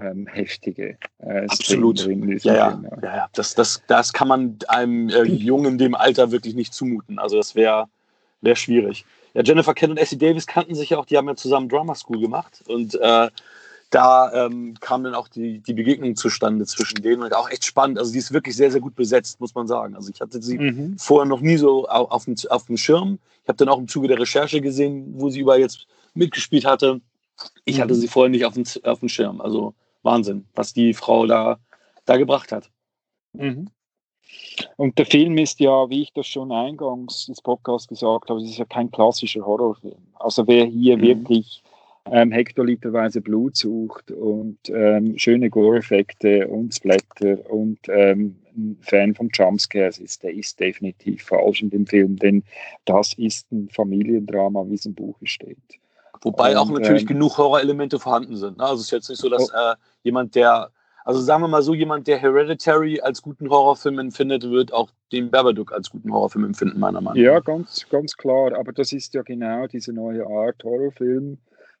ähm, 0.00 0.26
heftige 0.26 0.96
äh, 1.18 1.46
Absolut. 1.48 2.06
Ja, 2.44 2.54
ja. 2.54 2.82
ja, 3.02 3.16
ja. 3.16 3.28
Das, 3.32 3.54
das, 3.54 3.82
das 3.88 4.12
kann 4.12 4.28
man 4.28 4.58
einem 4.68 5.08
äh, 5.08 5.22
Jungen 5.24 5.72
in 5.72 5.78
dem 5.78 5.94
Alter 5.94 6.30
wirklich 6.30 6.54
nicht 6.54 6.72
zumuten. 6.72 7.18
Also 7.18 7.36
das 7.36 7.54
wäre 7.54 7.88
wär 8.40 8.56
schwierig. 8.56 9.04
Ja, 9.34 9.42
Jennifer 9.42 9.74
Kent 9.74 9.90
und 9.90 9.98
Essie 9.98 10.18
Davis 10.18 10.46
kannten 10.46 10.74
sich 10.74 10.90
ja 10.90 10.98
auch, 10.98 11.06
die 11.06 11.16
haben 11.16 11.28
ja 11.28 11.36
zusammen 11.36 11.68
Drama 11.68 11.94
School 11.94 12.20
gemacht 12.20 12.62
und 12.66 12.94
äh, 12.94 13.28
da 13.90 14.46
ähm, 14.46 14.74
kam 14.80 15.02
dann 15.02 15.14
auch 15.14 15.28
die, 15.28 15.60
die 15.60 15.72
Begegnung 15.72 16.14
zustande 16.14 16.66
zwischen 16.66 17.02
denen 17.02 17.22
und 17.22 17.34
auch 17.34 17.50
echt 17.50 17.64
spannend. 17.64 17.98
Also 17.98 18.12
die 18.12 18.18
ist 18.18 18.32
wirklich 18.32 18.54
sehr, 18.54 18.70
sehr 18.70 18.80
gut 18.80 18.94
besetzt, 18.94 19.40
muss 19.40 19.54
man 19.54 19.66
sagen. 19.66 19.96
Also 19.96 20.10
ich 20.12 20.20
hatte 20.20 20.42
sie 20.42 20.58
mhm. 20.58 20.98
vorher 20.98 21.26
noch 21.26 21.40
nie 21.40 21.56
so 21.56 21.88
auf, 21.88 22.10
auf, 22.10 22.24
dem, 22.26 22.34
auf 22.50 22.66
dem 22.66 22.76
Schirm. 22.76 23.18
Ich 23.42 23.48
habe 23.48 23.56
dann 23.56 23.68
auch 23.68 23.78
im 23.78 23.88
Zuge 23.88 24.08
der 24.08 24.18
Recherche 24.18 24.60
gesehen, 24.60 25.14
wo 25.16 25.30
sie 25.30 25.40
überall 25.40 25.60
jetzt 25.60 25.86
mitgespielt 26.12 26.66
hatte. 26.66 27.00
Ich 27.64 27.80
hatte 27.80 27.94
mhm. 27.94 27.98
sie 27.98 28.08
vorher 28.08 28.30
nicht 28.30 28.44
auf 28.44 28.54
dem, 28.54 28.64
auf 28.82 29.00
dem 29.00 29.08
Schirm. 29.08 29.40
Also 29.40 29.74
Wahnsinn, 30.02 30.46
was 30.54 30.74
die 30.74 30.92
Frau 30.92 31.26
da, 31.26 31.58
da 32.04 32.16
gebracht 32.18 32.52
hat. 32.52 32.70
Mhm. 33.32 33.70
Und 34.76 34.98
der 34.98 35.06
Film 35.06 35.38
ist 35.38 35.60
ja, 35.60 35.88
wie 35.88 36.02
ich 36.02 36.12
das 36.12 36.26
schon 36.26 36.52
eingangs 36.52 37.26
des 37.26 37.40
Podcasts 37.40 37.88
gesagt 37.88 38.28
habe, 38.28 38.40
es 38.40 38.50
ist 38.50 38.58
ja 38.58 38.66
kein 38.66 38.90
klassischer 38.90 39.46
Horrorfilm. 39.46 40.08
Also 40.14 40.46
wer 40.46 40.66
hier 40.66 40.98
mhm. 40.98 41.02
wirklich 41.02 41.62
ähm, 42.12 42.32
hektoliterweise 42.32 43.20
Blut 43.20 43.56
sucht 43.56 44.10
und 44.10 44.58
ähm, 44.68 45.16
schöne 45.18 45.50
Gore-Effekte 45.50 46.48
und 46.48 46.74
Splatter 46.74 47.50
und 47.50 47.78
ähm, 47.88 48.36
ein 48.56 48.78
Fan 48.82 49.14
von 49.14 49.30
Jumpscares 49.32 49.98
ist, 49.98 50.22
der 50.22 50.34
ist 50.34 50.58
definitiv 50.58 51.22
falsch 51.22 51.62
in 51.62 51.70
dem 51.70 51.86
Film, 51.86 52.16
denn 52.16 52.42
das 52.84 53.14
ist 53.14 53.50
ein 53.52 53.68
Familiendrama, 53.70 54.64
wie 54.68 54.74
es 54.74 54.86
im 54.86 54.94
Buche 54.94 55.26
steht. 55.26 55.58
Wobei 56.22 56.52
und, 56.52 56.56
auch 56.56 56.70
natürlich 56.70 57.02
ähm, 57.02 57.08
genug 57.08 57.38
Horrorelemente 57.38 57.98
vorhanden 57.98 58.36
sind. 58.36 58.58
Ne? 58.58 58.64
Also 58.64 58.80
es 58.80 58.86
ist 58.86 58.90
jetzt 58.90 59.08
nicht 59.08 59.20
so, 59.20 59.28
dass 59.28 59.52
oh. 59.52 59.56
äh, 59.56 59.74
jemand, 60.02 60.34
der, 60.34 60.70
also 61.04 61.20
sagen 61.20 61.42
wir 61.42 61.48
mal 61.48 61.62
so, 61.62 61.74
jemand, 61.74 62.08
der 62.08 62.18
Hereditary 62.18 63.00
als 63.00 63.22
guten 63.22 63.48
Horrorfilm 63.48 63.98
empfindet, 64.00 64.42
wird 64.50 64.72
auch 64.72 64.90
den 65.12 65.30
Babadook 65.30 65.72
als 65.72 65.90
guten 65.90 66.12
Horrorfilm 66.12 66.44
empfinden, 66.44 66.80
meiner 66.80 67.00
Meinung 67.00 67.22
nach. 67.22 67.32
Ja, 67.32 67.40
ganz, 67.40 67.86
ganz 67.88 68.16
klar. 68.16 68.52
Aber 68.58 68.72
das 68.72 68.92
ist 68.92 69.14
ja 69.14 69.22
genau 69.22 69.66
diese 69.68 69.92
neue 69.92 70.26
Art 70.26 70.64
Horrorfilm 70.64 71.38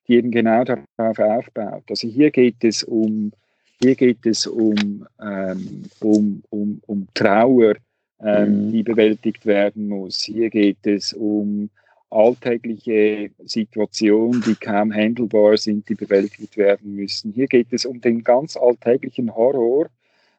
die 0.08 0.14
eben 0.14 0.30
genau 0.30 0.64
darauf 0.64 1.18
aufbaut. 1.18 1.84
Also 1.88 2.08
hier 2.08 2.30
geht 2.30 2.64
es 2.64 2.82
um, 2.82 3.32
hier 3.80 3.94
geht 3.94 4.24
es 4.24 4.46
um, 4.46 5.06
ähm, 5.22 5.84
um, 6.00 6.42
um, 6.50 6.80
um 6.86 7.06
Trauer, 7.14 7.74
ähm, 8.20 8.66
mhm. 8.66 8.72
die 8.72 8.82
bewältigt 8.82 9.46
werden 9.46 9.88
muss. 9.88 10.22
Hier 10.22 10.50
geht 10.50 10.84
es 10.86 11.12
um 11.12 11.70
alltägliche 12.10 13.30
Situationen, 13.44 14.42
die 14.42 14.54
kaum 14.54 14.92
handelbar 14.92 15.56
sind, 15.56 15.88
die 15.88 15.94
bewältigt 15.94 16.56
werden 16.56 16.94
müssen. 16.94 17.32
Hier 17.32 17.46
geht 17.46 17.72
es 17.72 17.84
um 17.84 18.00
den 18.00 18.24
ganz 18.24 18.56
alltäglichen 18.56 19.34
Horror, 19.34 19.88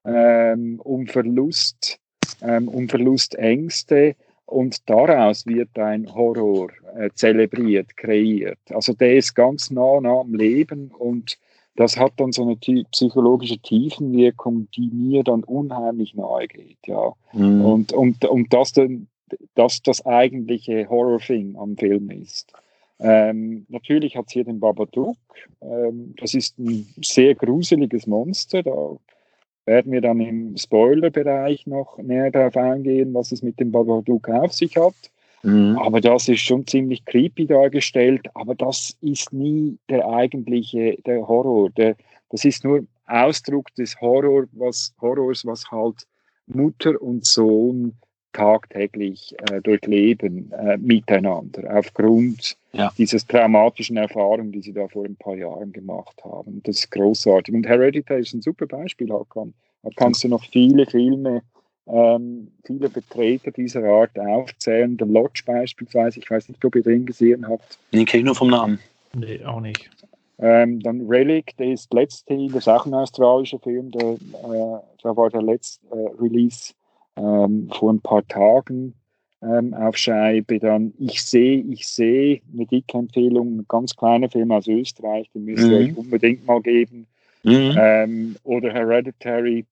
ähm, 0.03 0.79
um 0.83 1.05
Verlust, 1.05 1.99
ähm, 2.41 2.67
um 2.67 2.89
Verlustängste, 2.89 4.15
und 4.49 4.89
daraus 4.89 5.45
wird 5.45 5.77
ein 5.77 6.13
Horror 6.13 6.69
äh, 6.95 7.09
zelebriert, 7.13 7.95
kreiert. 7.95 8.59
Also 8.69 8.93
der 8.93 9.17
ist 9.17 9.35
ganz 9.35 9.69
nah, 9.71 9.99
nah 10.01 10.21
am 10.21 10.33
Leben 10.33 10.91
und 10.97 11.37
das 11.75 11.97
hat 11.97 12.13
dann 12.17 12.33
so 12.33 12.41
eine 12.41 12.57
psychologische 12.57 13.57
Tiefenwirkung, 13.57 14.67
die 14.75 14.89
mir 14.91 15.23
dann 15.23 15.43
unheimlich 15.43 16.13
nahe 16.13 16.47
geht. 16.47 16.79
Ja. 16.85 17.13
Mhm. 17.31 17.63
Und, 17.63 17.93
und, 17.93 18.25
und 18.25 18.53
das, 18.53 18.73
das 19.55 19.81
das 19.81 20.05
eigentliche 20.05 20.89
Horror-Thing 20.89 21.55
am 21.55 21.77
Film 21.77 22.09
ist. 22.11 22.51
Ähm, 22.99 23.65
natürlich 23.69 24.17
hat 24.17 24.25
es 24.27 24.33
hier 24.33 24.43
den 24.43 24.59
Babadook. 24.59 25.15
Ähm, 25.61 26.15
das 26.19 26.33
ist 26.33 26.59
ein 26.59 26.85
sehr 27.01 27.33
gruseliges 27.35 28.07
Monster. 28.07 28.61
Da 28.61 28.97
werden 29.69 29.91
wir 29.91 30.01
dann 30.01 30.19
im 30.19 30.57
Spoiler-Bereich 30.57 31.67
noch 31.67 31.99
näher 31.99 32.31
darauf 32.31 32.57
eingehen, 32.57 33.13
was 33.13 33.31
es 33.31 33.43
mit 33.43 33.59
dem 33.59 33.71
Babadook 33.71 34.27
auf 34.27 34.51
sich 34.51 34.75
hat. 34.75 34.95
Mhm. 35.43 35.77
Aber 35.77 36.01
das 36.01 36.27
ist 36.27 36.41
schon 36.41 36.65
ziemlich 36.65 37.05
creepy 37.05 37.45
dargestellt, 37.45 38.27
aber 38.33 38.55
das 38.55 38.97
ist 39.01 39.31
nie 39.31 39.77
der 39.87 40.09
eigentliche 40.09 40.97
der 41.05 41.27
Horror. 41.27 41.69
Der, 41.69 41.95
das 42.31 42.43
ist 42.45 42.63
nur 42.63 42.85
Ausdruck 43.05 43.73
des 43.75 43.99
Horror, 44.01 44.45
was, 44.53 44.93
Horrors, 44.99 45.45
was 45.45 45.69
halt 45.69 46.07
Mutter 46.47 46.99
und 46.99 47.25
Sohn 47.25 47.93
tagtäglich 48.33 49.35
äh, 49.51 49.61
durchleben 49.61 50.51
äh, 50.51 50.77
miteinander, 50.77 51.77
aufgrund 51.77 52.57
ja. 52.71 52.91
dieses 52.97 53.25
traumatischen 53.25 53.97
Erfahrungen, 53.97 54.51
die 54.51 54.61
sie 54.61 54.73
da 54.73 54.87
vor 54.87 55.05
ein 55.05 55.15
paar 55.15 55.35
Jahren 55.35 55.71
gemacht 55.71 56.21
haben. 56.23 56.61
Das 56.63 56.79
ist 56.79 56.91
großartig. 56.91 57.53
Und 57.53 57.67
Hereditary 57.67 58.21
ist 58.21 58.33
ein 58.33 58.41
super 58.41 58.67
Beispiel, 58.67 59.11
Hakan. 59.11 59.53
Da 59.83 59.89
kannst 59.95 60.23
du 60.23 60.27
noch 60.27 60.43
viele 60.43 60.85
Filme, 60.85 61.41
ähm, 61.87 62.51
viele 62.65 62.89
Vertreter 62.89 63.51
dieser 63.51 63.83
Art 63.83 64.17
aufzählen. 64.19 64.97
The 64.99 65.05
Lodge 65.05 65.43
beispielsweise, 65.45 66.19
ich 66.19 66.29
weiß 66.29 66.49
nicht, 66.49 66.63
ob 66.63 66.75
ihr 66.75 66.83
den 66.83 67.05
gesehen 67.05 67.47
habt. 67.47 67.79
Den 67.93 68.05
kenne 68.05 68.19
ich 68.19 68.25
nur 68.25 68.35
vom 68.35 68.49
Namen. 68.49 68.79
Nee, 69.13 69.43
auch 69.43 69.61
nicht. 69.61 69.89
Ähm, 70.37 70.79
dann 70.81 71.07
Relic, 71.07 71.57
der 71.57 71.73
ist 71.73 71.93
letzte, 71.93 72.47
das 72.47 72.55
ist 72.55 72.67
auch 72.69 72.85
ein 72.85 72.93
australischer 72.93 73.59
Film, 73.59 73.91
der, 73.91 74.11
äh, 74.11 74.79
da 75.03 75.17
war 75.17 75.29
der 75.29 75.41
letzte 75.41 75.85
äh, 75.87 76.09
Release 76.21 76.73
ähm, 77.17 77.69
vor 77.73 77.91
ein 77.91 77.99
paar 77.99 78.25
Tagen 78.27 78.93
ähm, 79.41 79.73
auf 79.73 79.97
Scheibe. 79.97 80.59
Dann 80.59 80.93
Ich 80.99 81.23
sehe, 81.23 81.59
ich 81.69 81.87
sehe, 81.87 82.41
eine 82.53 82.65
dicke 82.65 82.97
Empfehlung, 82.97 83.59
ein 83.59 83.65
ganz 83.67 83.95
kleiner 83.95 84.29
Film 84.29 84.51
aus 84.51 84.67
Österreich, 84.67 85.29
den 85.33 85.45
müsst 85.45 85.63
ihr 85.63 85.79
mhm. 85.79 85.85
euch 85.85 85.97
unbedingt 85.97 86.45
mal 86.45 86.61
geben. 86.61 87.07
Mhm. 87.43 87.75
Ähm, 87.77 88.35
oder 88.43 88.73
Hereditary, 88.73 89.65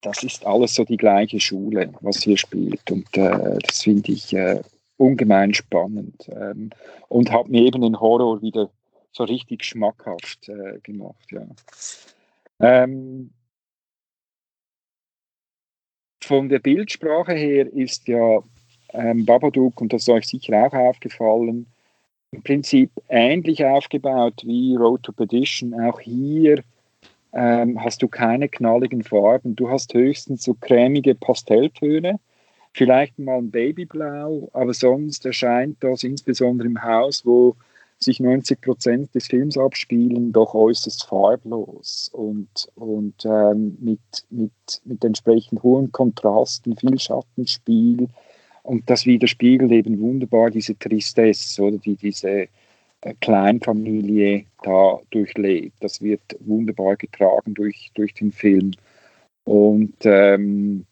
das 0.00 0.22
ist 0.22 0.46
alles 0.46 0.74
so 0.74 0.84
die 0.84 0.96
gleiche 0.96 1.40
Schule, 1.40 1.92
was 2.00 2.22
hier 2.22 2.38
spielt. 2.38 2.90
Und 2.90 3.14
äh, 3.16 3.58
das 3.66 3.82
finde 3.82 4.12
ich 4.12 4.32
äh, 4.32 4.60
ungemein 4.96 5.52
spannend. 5.52 6.28
Ähm, 6.28 6.70
und 7.08 7.30
hat 7.32 7.48
mir 7.48 7.62
eben 7.62 7.82
den 7.82 8.00
Horror 8.00 8.40
wieder 8.40 8.70
so 9.12 9.24
richtig 9.24 9.64
schmackhaft 9.64 10.48
äh, 10.48 10.78
gemacht. 10.82 11.26
Ja. 11.30 11.46
Ähm, 12.60 13.30
von 16.22 16.48
der 16.48 16.60
Bildsprache 16.60 17.32
her 17.32 17.70
ist 17.72 18.06
ja 18.08 18.40
ähm, 18.92 19.24
Babadook, 19.24 19.80
und 19.80 19.92
das 19.92 20.02
ist 20.02 20.08
euch 20.08 20.26
sicher 20.26 20.66
auch 20.66 20.72
aufgefallen, 20.72 21.66
im 22.32 22.42
Prinzip 22.42 22.90
ähnlich 23.08 23.64
aufgebaut 23.64 24.42
wie 24.44 24.76
Road 24.76 25.02
to 25.02 25.12
Perdition. 25.12 25.74
Auch 25.74 26.00
hier 26.00 26.62
ähm, 27.32 27.82
hast 27.82 28.02
du 28.02 28.08
keine 28.08 28.48
knalligen 28.48 29.02
Farben. 29.02 29.56
Du 29.56 29.68
hast 29.68 29.94
höchstens 29.94 30.44
so 30.44 30.54
cremige 30.54 31.14
Pastelltöne, 31.14 32.20
vielleicht 32.72 33.18
mal 33.18 33.38
ein 33.38 33.50
Babyblau, 33.50 34.48
aber 34.52 34.74
sonst 34.74 35.26
erscheint 35.26 35.78
das 35.80 36.04
insbesondere 36.04 36.68
im 36.68 36.82
Haus, 36.82 37.26
wo 37.26 37.56
sich 37.98 38.18
90 38.18 38.60
Prozent 38.62 39.14
des 39.14 39.26
Films 39.26 39.58
abspielen, 39.58 40.32
doch 40.32 40.54
äußerst 40.54 41.04
farblos 41.04 42.10
und, 42.12 42.68
und 42.74 43.14
ähm, 43.26 43.76
mit, 43.80 44.00
mit, 44.30 44.52
mit 44.84 45.04
entsprechend 45.04 45.62
hohen 45.62 45.92
Kontrasten, 45.92 46.76
viel 46.76 46.98
Schattenspiel. 46.98 48.08
Und 48.62 48.88
das 48.90 49.06
widerspiegelt 49.06 49.72
eben 49.72 50.00
wunderbar 50.00 50.50
diese 50.50 50.78
Tristesse 50.78 51.62
oder 51.62 51.78
die 51.78 51.96
diese 51.96 52.48
äh, 53.02 53.14
Kleinfamilie 53.20 54.44
da 54.62 55.00
durchlebt. 55.10 55.76
Das 55.80 56.02
wird 56.02 56.22
wunderbar 56.40 56.96
getragen 56.96 57.54
durch, 57.54 57.90
durch 57.94 58.14
den 58.14 58.32
Film. 58.32 58.72
Und 59.44 59.94
ähm, 60.04 60.86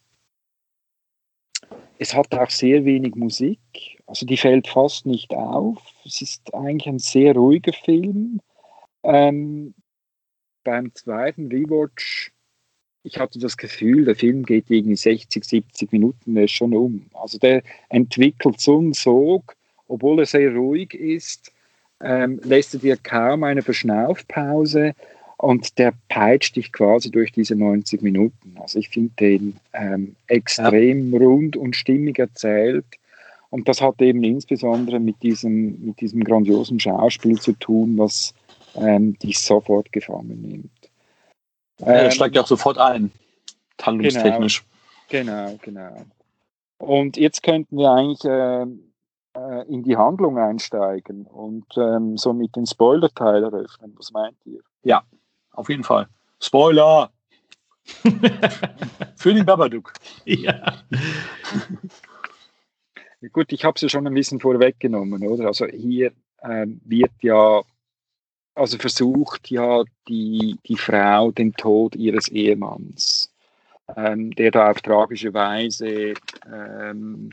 es 1.99 2.15
hat 2.15 2.33
auch 2.35 2.51
sehr 2.51 2.85
wenig 2.85 3.15
Musik, 3.17 3.59
also 4.07 4.25
die 4.25 4.37
fällt 4.37 4.69
fast 4.69 5.05
nicht 5.05 5.35
auf. 5.35 5.83
Es 6.05 6.23
ist 6.23 6.55
eigentlich 6.55 6.89
ein 6.89 6.99
sehr 6.99 7.35
ruhiger 7.35 7.73
Film. 7.73 8.41
Ähm, 9.03 9.75
beim 10.65 10.95
zweiten 10.95 11.49
Rewatch, 11.49 12.33
ich 13.03 13.19
hatte 13.19 13.39
das 13.39 13.57
Gefühl, 13.57 14.05
der 14.05 14.17
Film 14.17 14.45
geht 14.45 14.67
irgendwie 14.69 14.97
60, 14.97 15.45
70 15.45 15.93
Minuten 15.93 16.35
der 16.35 16.45
ist 16.45 16.53
schon 16.53 16.75
um. 16.75 17.07
Also 17.15 17.39
der 17.39 17.63
entwickelt 17.89 18.61
so 18.61 18.79
einen 18.79 18.93
Sog, 18.93 19.55
obwohl 19.87 20.21
er 20.21 20.27
sehr 20.27 20.55
ruhig 20.55 20.95
ist, 20.95 21.53
ähm, 22.01 22.41
lässt 22.45 22.75
er 22.75 22.81
dir 22.81 22.97
kaum 22.97 23.45
eine 23.45 23.63
Verschnaufpause 23.63 24.95
und 25.37 25.79
der 25.79 25.95
peitscht 26.09 26.57
dich 26.57 26.73
quasi 26.73 27.11
durch 27.11 27.33
diese 27.33 27.55
90 27.55 28.03
Minuten. 28.03 28.57
Also 28.61 28.79
ich 28.79 28.89
finde 28.89 29.13
den 29.21 29.57
ähm, 29.73 30.17
extrem 30.27 31.13
ja. 31.13 31.19
rund 31.19 31.57
und 31.57 31.77
stimmig 31.77 32.19
erzählt. 32.19 32.85
Und 33.51 33.69
das 33.69 33.81
hat 33.81 34.03
eben 34.03 34.23
insbesondere 34.25 35.01
mit 35.01 35.23
diesem, 35.23 35.87
mit 35.87 36.01
diesem 36.01 36.23
grandiosen 36.23 36.79
Schauspiel 36.79 37.41
zu 37.41 37.53
tun, 37.53 37.97
was 37.97 38.35
ähm, 38.75 39.19
dich 39.21 39.39
sofort 39.39 39.91
gefangen 39.93 40.43
nimmt. 40.43 40.71
Er 41.79 42.05
ähm, 42.05 42.11
steigt 42.11 42.37
ja 42.37 42.43
auch 42.43 42.47
sofort 42.47 42.79
ein, 42.79 43.13
handlungstechnisch. 43.81 44.65
Genau, 45.09 45.59
genau, 45.63 45.89
genau. 45.89 46.05
Und 46.79 47.17
jetzt 47.17 47.43
könnten 47.43 47.77
wir 47.77 47.91
eigentlich 47.91 48.25
äh, 48.25 48.67
äh, 49.39 49.67
in 49.69 49.83
die 49.83 49.97
Handlung 49.97 50.39
einsteigen 50.39 51.27
und 51.27 51.67
ähm, 51.77 52.17
somit 52.17 52.57
den 52.57 52.67
Spoiler-Teil 52.67 53.45
eröffnen. 53.45 53.95
Was 53.97 54.13
meint 54.13 54.37
ihr? 54.45 54.61
Ja, 54.83 55.03
auf 55.53 55.69
jeden 55.69 55.85
Fall. 55.85 56.09
Spoiler! 56.41 57.11
Für 59.17 59.35
den 59.35 59.47
Babadook. 59.47 59.93
Ja. 60.25 60.83
Gut, 63.33 63.53
ich 63.53 63.65
habe 63.65 63.75
es 63.77 63.83
ja 63.83 63.89
schon 63.89 64.07
ein 64.07 64.15
bisschen 64.15 64.41
vorweggenommen, 64.41 65.27
oder? 65.27 65.47
Also 65.47 65.67
hier 65.67 66.13
ähm, 66.43 66.81
wird 66.85 67.11
ja, 67.23 67.63
also 68.59 68.79
versucht 68.79 69.51
ja 69.51 69.83
die, 70.09 70.59
die 70.67 70.77
Frau 70.77 71.31
den 71.31 71.55
Tod 71.55 71.95
ihres 71.97 72.29
Ehemanns, 72.29 73.31
ähm, 73.97 74.31
der 74.33 74.51
da 74.51 74.71
auf 74.71 74.81
tragische 74.81 75.33
Weise 75.33 76.15
ähm, 76.53 77.31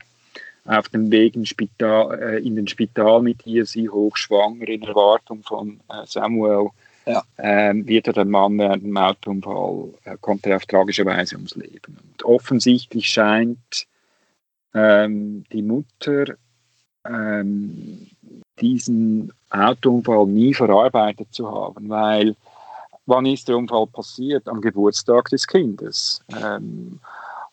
auf 0.64 0.88
dem 0.88 1.10
Weg 1.10 1.36
in, 1.36 1.46
Spital, 1.46 2.18
äh, 2.20 2.38
in 2.38 2.56
den 2.56 2.66
Spital 2.66 3.22
mit 3.22 3.46
ihr, 3.46 3.66
sie 3.66 3.88
hochschwanger 3.88 4.68
in 4.68 4.82
Erwartung 4.82 5.42
von 5.42 5.80
äh, 5.88 6.06
Samuel, 6.06 6.70
ja. 7.06 7.22
ähm, 7.38 7.86
wird 7.86 8.08
er 8.08 8.12
der 8.12 8.24
Mann 8.24 8.58
während 8.58 8.82
dem 8.82 8.96
Autounfall, 8.96 9.94
äh, 10.04 10.16
kommt 10.20 10.46
er 10.46 10.56
auf 10.56 10.66
tragische 10.66 11.06
Weise 11.06 11.36
ums 11.36 11.54
Leben. 11.54 11.98
Und 12.02 12.24
offensichtlich 12.24 13.08
scheint 13.08 13.86
ähm, 14.74 15.44
die 15.52 15.62
Mutter 15.62 16.34
ähm, 17.08 18.08
diesen 18.60 19.32
Autounfall 19.50 20.26
nie 20.26 20.54
verarbeitet 20.54 21.28
zu 21.30 21.50
haben, 21.50 21.88
weil 21.88 22.36
wann 23.06 23.26
ist 23.26 23.48
der 23.48 23.56
Unfall 23.56 23.86
passiert? 23.86 24.48
Am 24.48 24.60
Geburtstag 24.60 25.28
des 25.30 25.46
Kindes. 25.46 26.22
Ähm, 26.42 26.98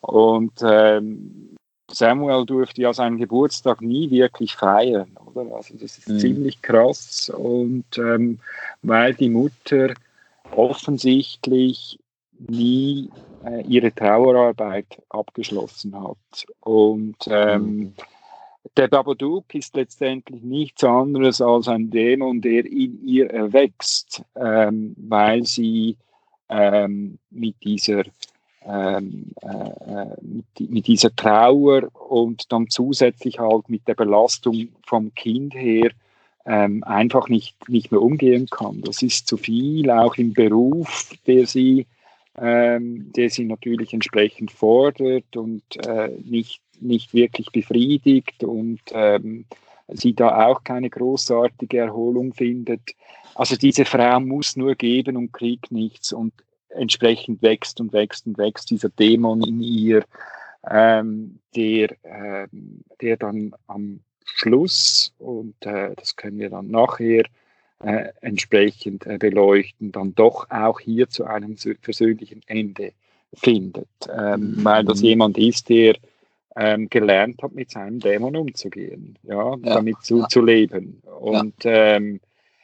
und 0.01 0.53
ähm, 0.63 1.55
Samuel 1.89 2.45
durfte 2.45 2.81
ja 2.81 2.93
seinen 2.93 3.17
Geburtstag 3.17 3.81
nie 3.81 4.09
wirklich 4.09 4.55
feiern, 4.55 5.11
oder? 5.25 5.55
Also 5.55 5.75
das 5.75 5.97
ist 5.97 6.09
mhm. 6.09 6.19
ziemlich 6.19 6.61
krass 6.61 7.30
und 7.30 7.85
ähm, 7.97 8.39
weil 8.81 9.13
die 9.13 9.30
Mutter 9.30 9.93
offensichtlich 10.55 11.99
nie 12.47 13.09
äh, 13.45 13.61
ihre 13.63 13.93
Trauerarbeit 13.93 15.01
abgeschlossen 15.09 15.95
hat 15.95 16.45
und 16.61 17.17
ähm, 17.27 17.63
mhm. 17.63 17.93
Der 18.77 18.88
Babadook 18.88 19.53
ist 19.53 19.76
letztendlich 19.76 20.41
nichts 20.41 20.84
anderes 20.84 21.41
als 21.41 21.68
ein 21.68 21.90
Dämon, 21.90 22.41
der 22.41 22.65
in 22.65 23.06
ihr 23.06 23.30
erwächst, 23.30 24.23
ähm, 24.35 24.95
weil 24.98 25.44
sie 25.44 25.98
ähm, 26.49 27.19
mit 27.30 27.56
dieser 27.64 28.03
ähm, 28.65 29.31
äh, 29.41 30.06
mit, 30.22 30.72
mit, 30.72 30.88
dieser 30.88 31.14
Trauer 31.15 31.90
und 32.10 32.52
dann 32.52 32.69
zusätzlich 32.69 33.40
halt 33.40 33.69
mit 33.69 33.88
der 33.88 33.95
Belastung 33.95 34.69
vom 34.85 35.14
Kind 35.15 35.53
her 35.53 35.91
ähm, 36.45 36.84
einfach 36.84 37.30
nicht, 37.30 37.69
nicht 37.69 37.91
mehr 37.91 38.02
umgehen 38.02 38.48
kann. 38.49 38.81
Das 38.81 39.02
ist 39.02 39.27
zu 39.27 39.38
viel, 39.38 39.90
auch 39.90 40.15
im 40.15 40.34
Beruf, 40.34 41.11
der 41.27 41.45
sie, 41.45 41.88
ähm, 42.38 43.11
der 43.14 43.30
sie 43.30 43.45
natürlich 43.45 43.94
entsprechend 43.94 44.52
fordert 44.52 45.35
und 45.35 45.64
äh, 45.85 46.10
nicht, 46.23 46.61
nicht 46.82 47.14
wirklich 47.14 47.52
befriedigt 47.52 48.44
und 48.44 48.82
ähm, 48.91 49.45
sie 49.88 50.14
da 50.14 50.48
auch 50.48 50.64
keine 50.64 50.90
großartige 50.90 51.80
Erholung 51.80 52.34
findet. 52.34 52.82
Also 53.36 53.56
diese 53.56 53.86
Frau 53.86 54.20
muss 54.20 54.56
nur 54.56 54.76
geben 54.76 55.18
und 55.18 55.34
kriegt 55.34 55.72
nichts. 55.72 56.14
Und 56.14 56.34
entsprechend 56.70 57.41
wächst 57.41 57.80
und 57.80 57.94
wächst 57.94 58.28
und 58.28 58.38
wächst 58.38 58.70
dieser 58.70 58.90
Dämon 58.90 59.44
in 59.44 59.62
ihr, 59.62 60.04
ähm, 60.70 61.40
der, 61.56 61.91
äh, 62.04 62.48
der 63.02 63.18
dann 63.18 63.54
am 63.68 64.00
Schluss, 64.26 65.14
und 65.20 65.56
äh, 65.66 65.94
das 65.95 66.16
können 66.16 66.40
wir 66.40 66.50
dann 66.50 66.70
nachher 66.70 67.26
äh, 67.80 68.10
entsprechend 68.22 69.06
äh, 69.06 69.18
beleuchten, 69.18 69.91
dann 69.91 70.16
doch 70.16 70.50
auch 70.50 70.80
hier 70.80 71.10
zu 71.10 71.26
einem 71.26 71.58
persönlichen 71.82 72.41
Ende 72.48 72.94
findet, 73.34 73.88
ähm, 74.10 74.56
mhm. 74.58 74.64
weil 74.66 74.86
das 74.86 75.02
jemand 75.02 75.38
ist, 75.38 75.70
der 75.70 75.95
ähm, 76.55 76.89
gelernt 76.89 77.41
hat, 77.41 77.53
mit 77.53 77.71
seinem 77.71 77.99
Dämon 77.99 78.35
umzugehen, 78.35 79.17
ja, 79.23 79.51
ja. 79.51 79.57
damit 79.57 80.01
zu, 80.03 80.19
ja. 80.19 80.27
zu 80.27 80.41
leben. 80.41 81.01
Und 81.19 81.55
ähm, 81.63 82.19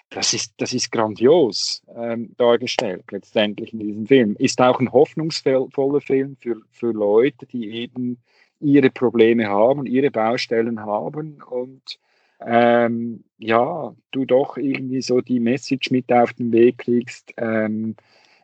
das 0.10 0.34
ist, 0.34 0.54
das 0.58 0.74
ist 0.74 0.92
grandios 0.92 1.84
ähm, 1.96 2.34
dargestellt, 2.38 3.06
letztendlich 3.12 3.74
in 3.74 3.80
diesem 3.80 4.08
Film. 4.08 4.36
Ist 4.40 4.62
auch 4.62 4.80
ein 4.80 4.92
hoffnungsvoller 4.92 6.02
Film 6.02 6.36
für, 6.40 6.58
für 6.72 6.92
Leute, 6.92 7.46
die 7.46 7.70
eben 7.70 8.18
ihre 8.60 8.90
Probleme 8.90 9.48
haben, 9.48 9.86
ihre 9.86 10.12
Baustellen 10.12 10.82
haben 10.82 11.42
und 11.50 12.00
ähm, 12.42 13.24
ja, 13.38 13.94
du 14.12 14.26
doch 14.26 14.58
irgendwie 14.58 15.02
so 15.02 15.22
die 15.22 15.40
Message 15.40 15.92
mit 15.92 16.12
auf 16.12 16.34
den 16.34 16.52
Weg 16.52 16.80
kriegst. 16.80 17.34
Ähm, 17.38 17.96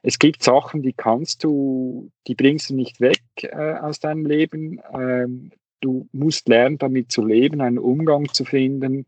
es 0.07 0.19
gibt 0.19 0.43
Sachen, 0.43 0.83
die 0.83 0.93
kannst 0.93 1.43
du, 1.43 2.11
die 2.27 2.35
bringst 2.35 2.69
du 2.69 2.75
nicht 2.75 3.01
weg 3.01 3.23
äh, 3.41 3.73
aus 3.79 3.99
deinem 3.99 4.25
Leben. 4.25 4.79
Ähm, 4.93 5.51
du 5.81 6.07
musst 6.11 6.47
lernen, 6.47 6.77
damit 6.77 7.11
zu 7.11 7.25
leben, 7.25 7.59
einen 7.59 7.79
Umgang 7.79 8.31
zu 8.31 8.45
finden 8.45 9.07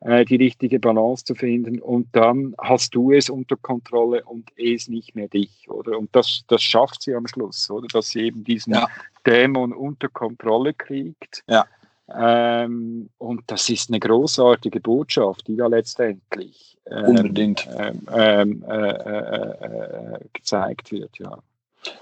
äh, 0.00 0.24
die 0.24 0.36
richtige 0.36 0.78
Balance 0.78 1.24
zu 1.24 1.34
finden 1.34 1.80
und 1.80 2.08
dann 2.12 2.54
hast 2.58 2.94
du 2.94 3.12
es 3.12 3.28
unter 3.28 3.56
Kontrolle 3.56 4.24
und 4.24 4.50
es 4.56 4.88
nicht 4.88 5.16
mehr 5.16 5.28
dich, 5.28 5.68
oder? 5.68 5.98
Und 5.98 6.14
das, 6.14 6.44
das 6.46 6.62
schafft 6.62 7.02
sie 7.02 7.14
am 7.14 7.26
Schluss, 7.26 7.68
oder? 7.70 7.88
Dass 7.88 8.10
sie 8.10 8.20
eben 8.20 8.44
diesen 8.44 8.74
ja. 8.74 8.86
Dämon 9.26 9.72
unter 9.72 10.08
Kontrolle 10.08 10.72
kriegt. 10.72 11.42
Ja. 11.48 11.66
Ähm, 12.14 13.10
und 13.18 13.42
das 13.48 13.68
ist 13.68 13.90
eine 13.90 14.00
großartige 14.00 14.80
Botschaft, 14.80 15.46
die 15.46 15.56
da 15.56 15.66
letztendlich 15.66 16.78
ähm, 16.86 17.04
unbedingt 17.04 17.68
ähm, 17.76 18.06
ähm 18.10 18.64
äh, 18.66 18.90
äh, 18.90 20.14
äh, 20.14 20.18
gezeigt 20.32 20.90
wird, 20.90 21.18
ja. 21.18 21.38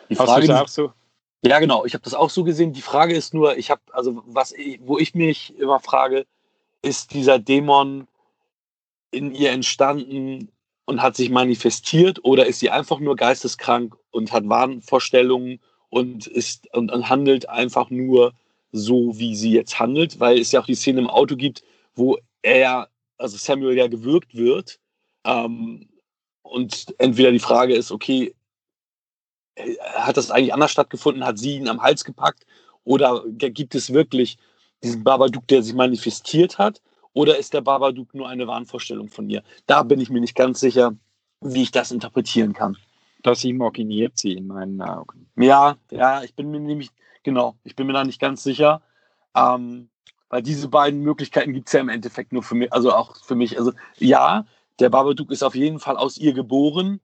Die 0.08 0.14
Frage 0.14 0.44
ist 0.44 0.50
auch 0.50 0.68
so. 0.68 0.92
Ja, 1.42 1.58
genau. 1.60 1.84
Ich 1.84 1.94
habe 1.94 2.02
das 2.02 2.14
auch 2.14 2.30
so 2.30 2.44
gesehen. 2.44 2.72
Die 2.72 2.82
Frage 2.82 3.14
ist 3.14 3.34
nur, 3.34 3.56
ich 3.56 3.70
habe, 3.70 3.80
also 3.92 4.22
was, 4.26 4.54
wo 4.80 4.98
ich 4.98 5.14
mich 5.14 5.56
immer 5.58 5.80
frage, 5.80 6.26
ist 6.82 7.12
dieser 7.12 7.38
Dämon 7.38 8.08
in 9.10 9.34
ihr 9.34 9.50
entstanden 9.50 10.50
und 10.86 11.02
hat 11.02 11.16
sich 11.16 11.30
manifestiert 11.30 12.24
oder 12.24 12.46
ist 12.46 12.60
sie 12.60 12.70
einfach 12.70 13.00
nur 13.00 13.16
geisteskrank 13.16 13.96
und 14.10 14.32
hat 14.32 14.48
Wahnvorstellungen 14.48 15.60
und 15.88 16.26
ist 16.26 16.72
und, 16.74 16.92
und, 16.92 17.08
handelt 17.08 17.48
einfach 17.48 17.90
nur 17.90 18.32
so, 18.72 19.18
wie 19.18 19.36
sie 19.36 19.52
jetzt 19.52 19.78
handelt, 19.78 20.20
weil 20.20 20.38
es 20.38 20.52
ja 20.52 20.60
auch 20.60 20.66
die 20.66 20.74
Szene 20.74 21.00
im 21.00 21.10
Auto 21.10 21.36
gibt, 21.36 21.62
wo 21.94 22.18
er, 22.42 22.88
also 23.18 23.36
Samuel 23.36 23.76
ja 23.76 23.86
gewürgt 23.86 24.34
wird 24.34 24.78
ähm, 25.24 25.88
und 26.42 26.94
entweder 26.98 27.32
die 27.32 27.38
Frage 27.38 27.74
ist, 27.74 27.90
okay, 27.90 28.34
hat 29.94 30.16
das 30.16 30.30
eigentlich 30.30 30.52
anders 30.52 30.70
stattgefunden, 30.70 31.24
hat 31.24 31.38
sie 31.38 31.56
ihn 31.56 31.68
am 31.68 31.82
Hals 31.82 32.04
gepackt 32.04 32.44
oder 32.84 33.24
gibt 33.26 33.74
es 33.74 33.92
wirklich 33.92 34.38
diesen 34.82 35.02
Babadook, 35.02 35.46
der 35.48 35.62
sich 35.62 35.74
manifestiert 35.74 36.58
hat? 36.58 36.82
Oder 37.12 37.38
ist 37.38 37.54
der 37.54 37.62
Babadook 37.62 38.14
nur 38.14 38.28
eine 38.28 38.46
Wahnvorstellung 38.46 39.08
von 39.08 39.28
ihr? 39.30 39.42
Da 39.66 39.82
bin 39.82 40.00
ich 40.00 40.10
mir 40.10 40.20
nicht 40.20 40.36
ganz 40.36 40.60
sicher, 40.60 40.94
wie 41.40 41.62
ich 41.62 41.70
das 41.70 41.90
interpretieren 41.90 42.52
kann. 42.52 42.76
Das 43.22 43.42
imaginiert 43.42 44.18
sie 44.18 44.34
in 44.34 44.46
meinen 44.46 44.80
Augen. 44.82 45.26
Ja, 45.36 45.76
ja, 45.90 46.22
ich 46.22 46.34
bin 46.34 46.50
mir 46.50 46.60
nämlich, 46.60 46.90
genau, 47.26 47.56
ich 47.62 47.76
bin 47.76 47.86
mir 47.86 47.92
da 47.92 48.04
nicht 48.04 48.20
ganz 48.20 48.42
sicher. 48.42 48.80
Ähm, 49.36 49.90
weil 50.30 50.42
diese 50.42 50.68
beiden 50.68 51.02
Möglichkeiten 51.02 51.52
gibt 51.52 51.68
es 51.68 51.74
ja 51.74 51.80
im 51.80 51.90
Endeffekt 51.90 52.32
nur 52.32 52.42
für 52.42 52.54
mich, 52.54 52.72
also 52.72 52.94
auch 52.94 53.16
für 53.22 53.34
mich. 53.34 53.58
Also 53.58 53.72
ja, 53.98 54.46
der 54.80 54.88
Babadook 54.88 55.30
ist 55.30 55.44
auf 55.44 55.54
jeden 55.54 55.78
Fall 55.78 55.98
aus 55.98 56.16
ihr 56.16 56.32
geboren. 56.32 57.00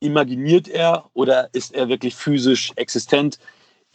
Imaginiert 0.00 0.68
er 0.68 1.10
oder 1.12 1.52
ist 1.52 1.74
er 1.74 1.88
wirklich 1.88 2.16
physisch 2.16 2.72
existent? 2.76 3.38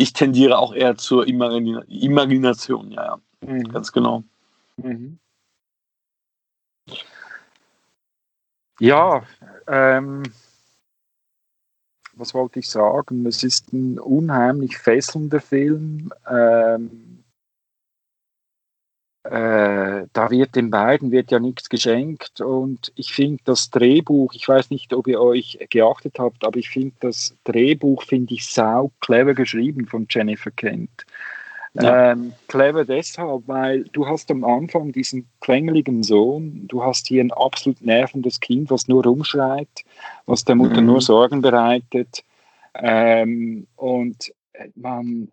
ich 0.01 0.13
tendiere 0.13 0.57
auch 0.57 0.73
eher 0.73 0.97
zur 0.97 1.27
Imagina 1.27 1.83
Imagination, 1.87 2.91
ja, 2.91 3.05
ja. 3.05 3.21
Mhm. 3.41 3.71
Ganz 3.71 3.91
genau. 3.91 4.23
Mhm. 4.77 5.19
Ja, 8.79 9.23
ähm, 9.67 10.23
was 12.21 12.33
wollte 12.33 12.59
ich 12.59 12.69
sagen? 12.69 13.25
Es 13.25 13.43
ist 13.43 13.73
ein 13.73 13.99
unheimlich 13.99 14.77
fesselnder 14.77 15.41
Film. 15.41 16.13
Ähm, 16.29 17.23
äh, 19.23 20.07
da 20.13 20.31
wird 20.31 20.55
den 20.55 20.69
beiden 20.69 21.11
wird 21.11 21.31
ja 21.31 21.39
nichts 21.39 21.69
geschenkt 21.69 22.41
und 22.41 22.91
ich 22.95 23.13
finde 23.13 23.41
das 23.45 23.69
Drehbuch, 23.69 24.33
ich 24.33 24.47
weiß 24.47 24.71
nicht, 24.71 24.93
ob 24.93 25.07
ihr 25.07 25.21
euch 25.21 25.59
geachtet 25.69 26.17
habt, 26.17 26.43
aber 26.43 26.57
ich 26.57 26.69
finde 26.69 26.95
das 27.01 27.35
Drehbuch 27.43 28.03
finde 28.03 28.33
ich 28.33 28.47
sau 28.47 28.91
clever 28.99 29.35
geschrieben 29.35 29.85
von 29.85 30.07
Jennifer 30.09 30.49
Kent. 30.49 31.05
Ja. 31.73 32.11
Ähm, 32.11 32.33
clever 32.47 32.83
deshalb, 32.83 33.47
weil 33.47 33.85
du 33.93 34.05
hast 34.05 34.29
am 34.29 34.43
Anfang 34.43 34.91
diesen 34.91 35.29
quengeligen 35.39 36.03
Sohn, 36.03 36.67
du 36.67 36.83
hast 36.83 37.07
hier 37.07 37.23
ein 37.23 37.31
absolut 37.31 37.81
nervendes 37.81 38.41
Kind, 38.41 38.69
was 38.69 38.89
nur 38.89 39.05
rumschreit, 39.05 39.85
was 40.25 40.43
der 40.43 40.55
Mutter 40.55 40.81
mhm. 40.81 40.87
nur 40.87 41.01
Sorgen 41.01 41.41
bereitet. 41.41 42.23
Ähm, 42.73 43.67
und 43.77 44.33
man, 44.75 45.31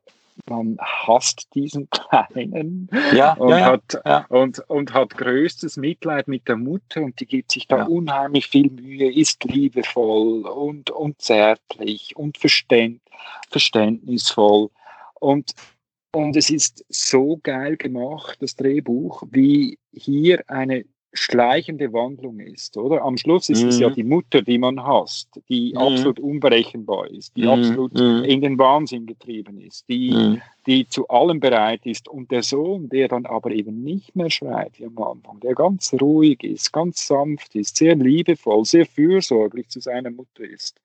man 0.49 0.79
hasst 0.81 1.49
diesen 1.55 1.89
Kleinen 1.91 2.89
ja, 3.13 3.33
und, 3.35 3.51
ja, 3.51 3.65
hat, 3.65 4.01
ja. 4.05 4.27
Und, 4.29 4.61
und 4.69 4.95
hat 4.95 5.17
größtes 5.17 5.77
Mitleid 5.77 6.29
mit 6.29 6.47
der 6.47 6.57
Mutter 6.57 7.03
und 7.03 7.19
die 7.19 7.27
gibt 7.27 7.51
sich 7.51 7.67
da 7.67 7.85
unheimlich 7.85 8.47
viel 8.47 8.71
Mühe, 8.71 9.13
ist 9.13 9.43
liebevoll 9.43 10.47
und, 10.47 10.91
und 10.91 11.21
zärtlich 11.21 12.17
und 12.17 12.39
verständ, 12.39 13.01
verständnisvoll. 13.51 14.71
Und 15.15 15.55
und 16.13 16.37
es 16.37 16.51
ist 16.51 16.85
so 16.89 17.39
geil 17.43 17.77
gemacht, 17.77 18.39
das 18.41 18.57
Drehbuch, 18.57 19.23
wie 19.31 19.79
hier 19.93 20.43
eine 20.49 20.85
schleichende 21.13 21.93
Wandlung 21.93 22.39
ist, 22.41 22.77
oder? 22.77 23.03
Am 23.03 23.17
Schluss 23.17 23.49
ist 23.49 23.63
mhm. 23.63 23.69
es 23.69 23.79
ja 23.79 23.89
mhm. 23.89 23.95
die 23.95 24.05
Mutter, 24.05 24.43
die 24.43 24.59
man 24.59 24.83
hasst, 24.83 25.29
die 25.49 25.73
mhm. 25.73 25.79
absolut 25.79 26.21
unberechenbar 26.21 27.11
ist, 27.11 27.35
die 27.37 27.43
mhm. 27.43 27.49
absolut 27.49 27.95
mhm. 27.95 28.25
in 28.25 28.41
den 28.41 28.59
Wahnsinn 28.59 29.07
getrieben 29.07 29.59
ist, 29.61 29.89
die, 29.89 30.13
mhm. 30.13 30.43
die 30.67 30.89
zu 30.89 31.09
allem 31.09 31.41
bereit 31.41 31.87
ist. 31.87 32.09
Und 32.09 32.31
der 32.31 32.43
Sohn, 32.43 32.89
der 32.89 33.09
dann 33.09 33.27
aber 33.27 33.51
eben 33.51 33.83
nicht 33.83 34.17
mehr 34.17 34.31
schreit 34.31 34.79
wie 34.79 34.87
am 34.87 34.99
Anfang, 34.99 35.41
der 35.41 35.55
ganz 35.55 35.95
ruhig 35.95 36.43
ist, 36.45 36.73
ganz 36.73 37.07
sanft 37.07 37.55
ist, 37.55 37.77
sehr 37.77 37.97
liebevoll, 37.97 38.65
sehr 38.65 38.87
fürsorglich 38.87 39.69
zu 39.69 39.81
seiner 39.81 40.11
Mutter 40.11 40.45
ist. 40.45 40.81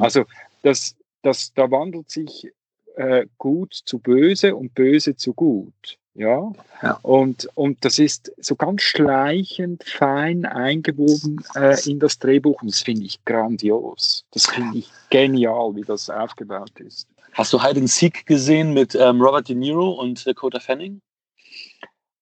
Also 0.00 0.24
das, 0.62 0.96
das, 1.22 1.52
da 1.54 1.70
wandelt 1.70 2.10
sich 2.10 2.48
äh, 2.96 3.26
gut 3.38 3.74
zu 3.84 3.98
böse 3.98 4.54
und 4.54 4.74
böse 4.74 5.16
zu 5.16 5.32
gut. 5.34 5.98
Ja? 6.14 6.52
ja, 6.80 6.98
Und, 7.02 7.48
und 7.54 7.84
das 7.84 7.98
ist 7.98 8.32
so 8.38 8.54
ganz 8.54 8.82
schleichend, 8.82 9.82
fein 9.84 10.44
eingewoben 10.46 11.44
äh, 11.56 11.76
in 11.88 11.98
das 11.98 12.18
Drehbuch 12.18 12.62
und 12.62 12.70
das 12.70 12.82
finde 12.82 13.04
ich 13.04 13.24
grandios. 13.24 14.24
Das 14.30 14.46
finde 14.46 14.78
ich 14.78 14.90
genial, 15.10 15.74
wie 15.74 15.82
das 15.82 16.08
aufgebaut 16.08 16.78
ist. 16.78 17.08
Hast 17.32 17.52
du 17.52 17.60
Hide 17.60 17.80
and 17.80 17.90
Seek 17.90 18.26
gesehen 18.26 18.72
mit 18.72 18.94
ähm, 18.94 19.20
Robert 19.20 19.48
De 19.48 19.56
Niro 19.56 19.90
und 19.90 20.24
Dakota 20.24 20.60
Fanning? 20.60 21.00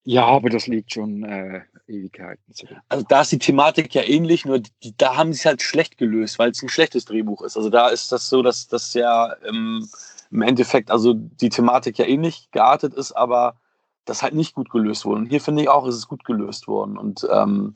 Ja, 0.04 0.24
aber 0.24 0.48
das 0.48 0.66
liegt 0.66 0.94
schon 0.94 1.22
äh, 1.22 1.60
Ewigkeiten 1.86 2.52
zurück. 2.52 2.78
Also 2.88 3.04
da 3.08 3.20
ist 3.20 3.30
die 3.30 3.38
Thematik 3.38 3.94
ja 3.94 4.02
ähnlich, 4.02 4.44
nur 4.46 4.60
die, 4.60 4.96
da 4.96 5.16
haben 5.16 5.32
sie 5.32 5.40
es 5.40 5.44
halt 5.44 5.62
schlecht 5.62 5.98
gelöst, 5.98 6.38
weil 6.38 6.50
es 6.50 6.62
ein 6.62 6.68
schlechtes 6.68 7.04
Drehbuch 7.04 7.42
ist. 7.42 7.56
Also 7.56 7.68
da 7.68 7.88
ist 7.88 8.10
das 8.10 8.28
so, 8.28 8.42
dass 8.42 8.66
das 8.66 8.94
ja 8.94 9.36
ähm, 9.46 9.86
im 10.32 10.42
Endeffekt 10.42 10.90
also 10.90 11.12
die 11.14 11.50
Thematik 11.50 11.98
ja 11.98 12.06
ähnlich 12.06 12.50
geartet 12.50 12.94
ist, 12.94 13.12
aber 13.12 13.56
das 14.04 14.22
halt 14.22 14.34
nicht 14.34 14.54
gut 14.54 14.70
gelöst 14.70 15.04
wurde. 15.04 15.20
Und 15.20 15.26
hier 15.26 15.40
finde 15.40 15.62
ich 15.62 15.68
auch, 15.68 15.86
ist 15.86 15.94
es 15.94 16.08
gut 16.08 16.24
gelöst 16.24 16.66
worden 16.66 16.96
und 16.96 17.26
ähm, 17.30 17.74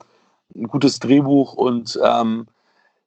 ein 0.55 0.67
gutes 0.67 0.99
Drehbuch 0.99 1.53
und 1.53 1.97
ähm, 2.03 2.47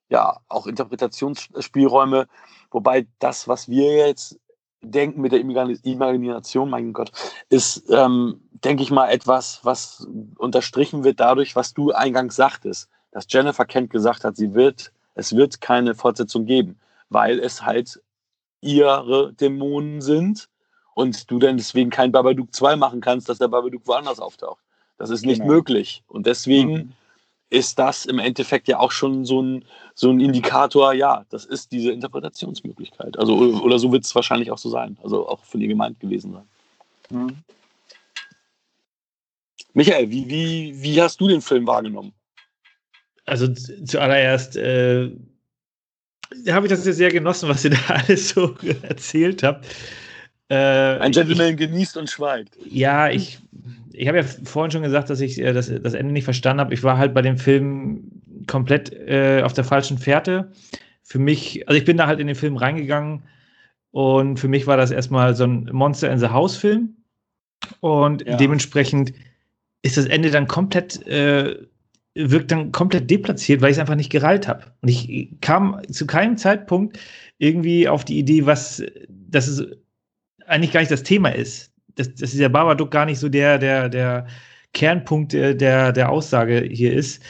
ja, 0.09 0.39
auch 0.49 0.67
Interpretationsspielräume. 0.67 2.27
Wobei 2.71 3.07
das, 3.19 3.49
was 3.49 3.69
wir 3.69 3.97
jetzt 4.07 4.39
denken 4.83 5.21
mit 5.21 5.33
der 5.33 5.41
Imagination, 5.41 6.71
mein 6.71 6.93
Gott, 6.93 7.13
ist, 7.49 7.85
ähm, 7.91 8.41
denke 8.53 8.83
ich 8.83 8.91
mal, 8.91 9.09
etwas, 9.09 9.61
was 9.63 10.07
unterstrichen 10.39 11.05
wird 11.05 11.21
dadurch, 11.21 11.57
was 11.57 11.75
du 11.75 11.93
eingangs 11.93 12.37
sagtest, 12.37 12.89
dass 13.11 13.27
Jennifer 13.29 13.65
Kent 13.65 13.91
gesagt 13.91 14.25
hat, 14.25 14.37
sie 14.37 14.55
wird, 14.55 14.93
es 15.15 15.35
wird 15.35 15.61
keine 15.61 15.95
Fortsetzung 15.95 16.47
geben, 16.47 16.79
weil 17.09 17.39
es 17.41 17.63
halt 17.63 18.01
ihre 18.61 19.33
Dämonen 19.33 20.01
sind 20.01 20.49
und 20.95 21.31
du 21.31 21.39
dann 21.39 21.57
deswegen 21.57 21.91
kein 21.91 22.13
Babadook 22.13 22.55
2 22.55 22.77
machen 22.77 23.01
kannst, 23.01 23.29
dass 23.29 23.39
der 23.39 23.49
Babadook 23.49 23.87
woanders 23.87 24.21
auftaucht. 24.21 24.63
Das 24.99 25.11
ist 25.11 25.25
nicht 25.25 25.41
genau. 25.41 25.55
möglich. 25.55 26.03
Und 26.09 26.27
deswegen 26.27 26.73
mhm. 26.73 26.93
ist 27.49 27.79
das 27.79 28.05
im 28.05 28.19
Endeffekt 28.19 28.69
ja 28.69 28.79
auch 28.79 28.93
schon 28.93 29.25
so 29.25 29.41
ein, 29.41 29.65
so 29.95 30.11
ein 30.11 30.21
Indikator, 30.21 30.93
ja, 30.93 31.25
das 31.31 31.47
ist 31.47 31.73
diese 31.73 31.91
Interpretationsmöglichkeit. 31.93 33.19
Also, 33.19 33.35
oder 33.37 33.79
so 33.79 33.93
wird 33.93 34.05
es 34.05 34.15
wahrscheinlich 34.15 34.51
auch 34.51 34.59
so 34.59 34.69
sein. 34.69 34.99
Also 35.03 35.27
auch 35.27 35.43
von 35.45 35.61
ihr 35.61 35.69
gemeint 35.69 35.99
gewesen 36.01 36.33
sein. 36.33 36.49
Mhm. 37.11 37.37
Michael, 39.73 40.11
wie, 40.11 40.29
wie, 40.29 40.83
wie 40.83 41.01
hast 41.01 41.21
du 41.21 41.29
den 41.29 41.41
Film 41.41 41.67
wahrgenommen? 41.67 42.13
Also 43.25 43.47
zuallererst 43.49 44.57
äh, 44.57 45.11
habe 46.49 46.67
ich 46.67 46.71
das 46.71 46.85
sehr 46.85 47.11
genossen, 47.11 47.49
was 47.49 47.65
ihr 47.65 47.71
da 47.71 47.79
alles 47.89 48.31
so 48.31 48.55
erzählt 48.83 49.43
habt. 49.43 49.67
Äh, 50.49 50.55
Ein 50.55 51.13
Gentleman 51.13 51.51
ich, 51.51 51.57
genießt 51.57 51.97
und 51.97 52.11
schweigt. 52.11 52.57
Ja, 52.69 53.09
ich, 53.09 53.39
ich 53.93 54.09
habe 54.09 54.19
ja 54.19 54.25
vorhin 54.45 54.71
schon 54.71 54.83
gesagt, 54.83 55.11
dass 55.11 55.21
ich 55.21 55.41
äh, 55.41 55.53
das, 55.53 55.73
das 55.83 55.95
Ende 55.95 56.13
nicht 56.13 56.25
verstanden 56.25 56.61
habe. 56.61 56.75
Ich 56.75 56.83
war 56.83 56.99
halt 56.99 57.15
bei 57.15 57.23
dem 57.23 57.39
Film 57.39 58.11
komplett 58.47 58.93
äh, 58.93 59.43
auf 59.45 59.53
der 59.53 59.65
falschen 59.65 59.99
Fährte. 59.99 60.51
Für 61.03 61.19
mich, 61.19 61.69
also 61.69 61.79
ich 61.79 61.85
bin 61.85 61.97
da 61.97 62.07
halt 62.07 62.21
in 62.21 62.27
den 62.27 62.37
Film 62.37 62.57
reingegangen 62.57 63.23
und 63.93 64.39
für 64.39 64.49
mich 64.49 64.67
war 64.67 64.77
das 64.77 64.91
erstmal 64.91 65.35
so 65.35 65.45
ein 65.45 65.69
Monster 65.73 66.11
in 66.11 66.19
the 66.19 66.29
House-Film. 66.29 66.97
Und 67.81 68.27
ja. 68.27 68.37
dementsprechend 68.37 69.13
ist 69.83 69.97
das 69.97 70.07
Ende 70.07 70.31
dann 70.31 70.47
komplett, 70.47 71.07
äh, 71.07 71.57
wirkt 72.15 72.51
dann 72.51 72.73
komplett 72.73 73.11
deplatziert, 73.11 73.61
weil 73.61 73.71
ich 73.71 73.77
es 73.77 73.81
einfach 73.81 73.95
nicht 73.95 74.11
gereilt 74.11 74.49
habe. 74.49 74.65
Und 74.81 74.89
ich 74.89 75.31
kam 75.41 75.81
zu 75.91 76.07
keinem 76.07 76.37
Zeitpunkt 76.37 76.99
irgendwie 77.39 77.89
auf 77.89 78.05
die 78.05 78.19
Idee, 78.19 78.47
was, 78.47 78.83
das 79.09 79.65
eigentlich 80.47 80.73
gar 80.73 80.81
nicht 80.81 80.91
das 80.91 81.03
Thema 81.03 81.31
ist. 81.31 81.73
Das, 81.95 82.15
das 82.15 82.33
ist 82.33 82.41
ja 82.41 82.49
Babadook 82.49 82.91
gar 82.91 83.07
nicht 83.07 83.19
so 83.19 83.29
der, 83.29 83.59
der, 83.59 83.89
der 83.89 84.27
Kernpunkt 84.73 85.33
der, 85.33 85.93
der 85.93 86.11
Aussage 86.11 86.69
hier 86.71 86.93
ist. 86.93 87.23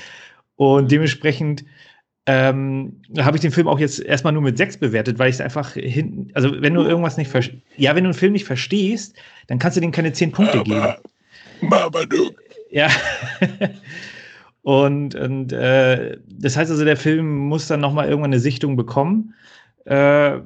Und 0.56 0.90
dementsprechend 0.90 1.64
ähm, 2.26 3.00
habe 3.18 3.36
ich 3.36 3.40
den 3.40 3.50
Film 3.50 3.66
auch 3.66 3.78
jetzt 3.78 3.98
erstmal 3.98 4.32
nur 4.32 4.42
mit 4.42 4.58
sechs 4.58 4.76
bewertet, 4.76 5.18
weil 5.18 5.30
ich 5.30 5.36
es 5.36 5.40
einfach 5.40 5.72
hinten, 5.72 6.30
also 6.34 6.60
wenn 6.60 6.74
du 6.74 6.82
irgendwas 6.82 7.16
nicht 7.16 7.30
verstehst, 7.30 7.62
ja, 7.76 7.94
wenn 7.94 8.04
du 8.04 8.08
einen 8.10 8.18
Film 8.18 8.34
nicht 8.34 8.44
verstehst, 8.44 9.16
dann 9.46 9.58
kannst 9.58 9.76
du 9.76 9.80
dem 9.80 9.90
keine 9.90 10.12
zehn 10.12 10.30
Punkte 10.30 10.62
geben. 10.62 10.94
Babadook. 11.62 12.42
Ja. 12.70 12.88
Und 14.62 15.14
und 15.14 15.52
äh, 15.52 16.18
das 16.28 16.56
heißt 16.56 16.70
also, 16.70 16.84
der 16.84 16.96
Film 16.96 17.38
muss 17.48 17.66
dann 17.66 17.80
nochmal 17.80 18.08
irgendwann 18.08 18.32
eine 18.32 18.40
Sichtung 18.40 18.76
bekommen. 18.76 19.34
Äh, 19.84 20.40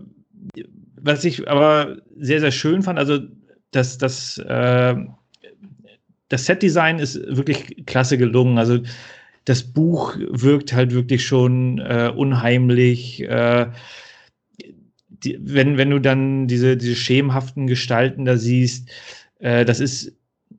was 1.01 1.25
ich 1.25 1.49
aber 1.49 1.99
sehr, 2.19 2.41
sehr 2.41 2.53
schön 2.53 2.83
fand, 2.83 2.99
also 2.99 3.19
das, 3.73 3.99
das, 3.99 4.39
äh, 4.39 4.95
das 6.29 6.47
Set-Design 6.47 6.99
ist 6.99 7.21
wirklich 7.37 7.85
klasse 7.87 8.17
gelungen. 8.17 8.59
Also 8.59 8.81
das 9.45 9.63
Buch 9.63 10.17
wirkt 10.17 10.73
halt 10.73 10.93
wirklich 10.93 11.27
schon 11.27 11.79
äh, 11.79 12.11
unheimlich. 12.15 13.23
Äh, 13.23 13.67
die, 15.09 15.39
wenn, 15.41 15.77
wenn 15.77 15.91
du 15.91 15.99
dann 15.99 16.47
diese, 16.47 16.77
diese 16.77 16.95
schemenhaften 16.95 17.67
Gestalten 17.67 18.25
da 18.25 18.37
siehst, 18.37 18.91
äh, 19.41 19.65
das 19.65 19.81
ist 19.81 20.17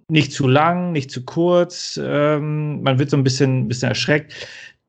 nicht 0.08 0.32
zu 0.32 0.48
lang, 0.48 0.92
nicht 0.92 1.10
zu 1.12 1.24
kurz. 1.24 2.00
Ähm, 2.02 2.82
man 2.84 2.98
wird 3.00 3.10
so 3.10 3.18
ein 3.18 3.24
bisschen, 3.24 3.68
bisschen 3.68 3.90
erschreckt. 3.90 4.34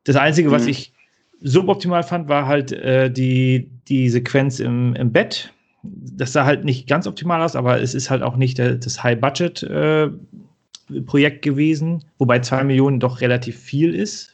Das 0.03 0.15
Einzige, 0.15 0.49
mhm. 0.49 0.53
was 0.53 0.67
ich 0.67 0.93
suboptimal 1.41 2.03
fand, 2.03 2.29
war 2.29 2.45
halt 2.47 2.71
äh, 2.71 3.11
die, 3.11 3.69
die 3.87 4.09
Sequenz 4.09 4.59
im, 4.59 4.95
im 4.95 5.11
Bett. 5.11 5.53
Das 5.83 6.33
sah 6.33 6.45
halt 6.45 6.65
nicht 6.65 6.87
ganz 6.87 7.05
optimal 7.07 7.41
aus, 7.41 7.55
aber 7.55 7.79
es 7.81 7.93
ist 7.93 8.09
halt 8.09 8.23
auch 8.23 8.35
nicht 8.35 8.57
der, 8.57 8.75
das 8.75 9.03
High-Budget-Projekt 9.03 11.45
äh, 11.45 11.49
gewesen, 11.49 12.03
wobei 12.17 12.39
zwei 12.39 12.63
Millionen 12.63 12.99
doch 12.99 13.21
relativ 13.21 13.59
viel 13.59 13.93
ist. 13.95 14.33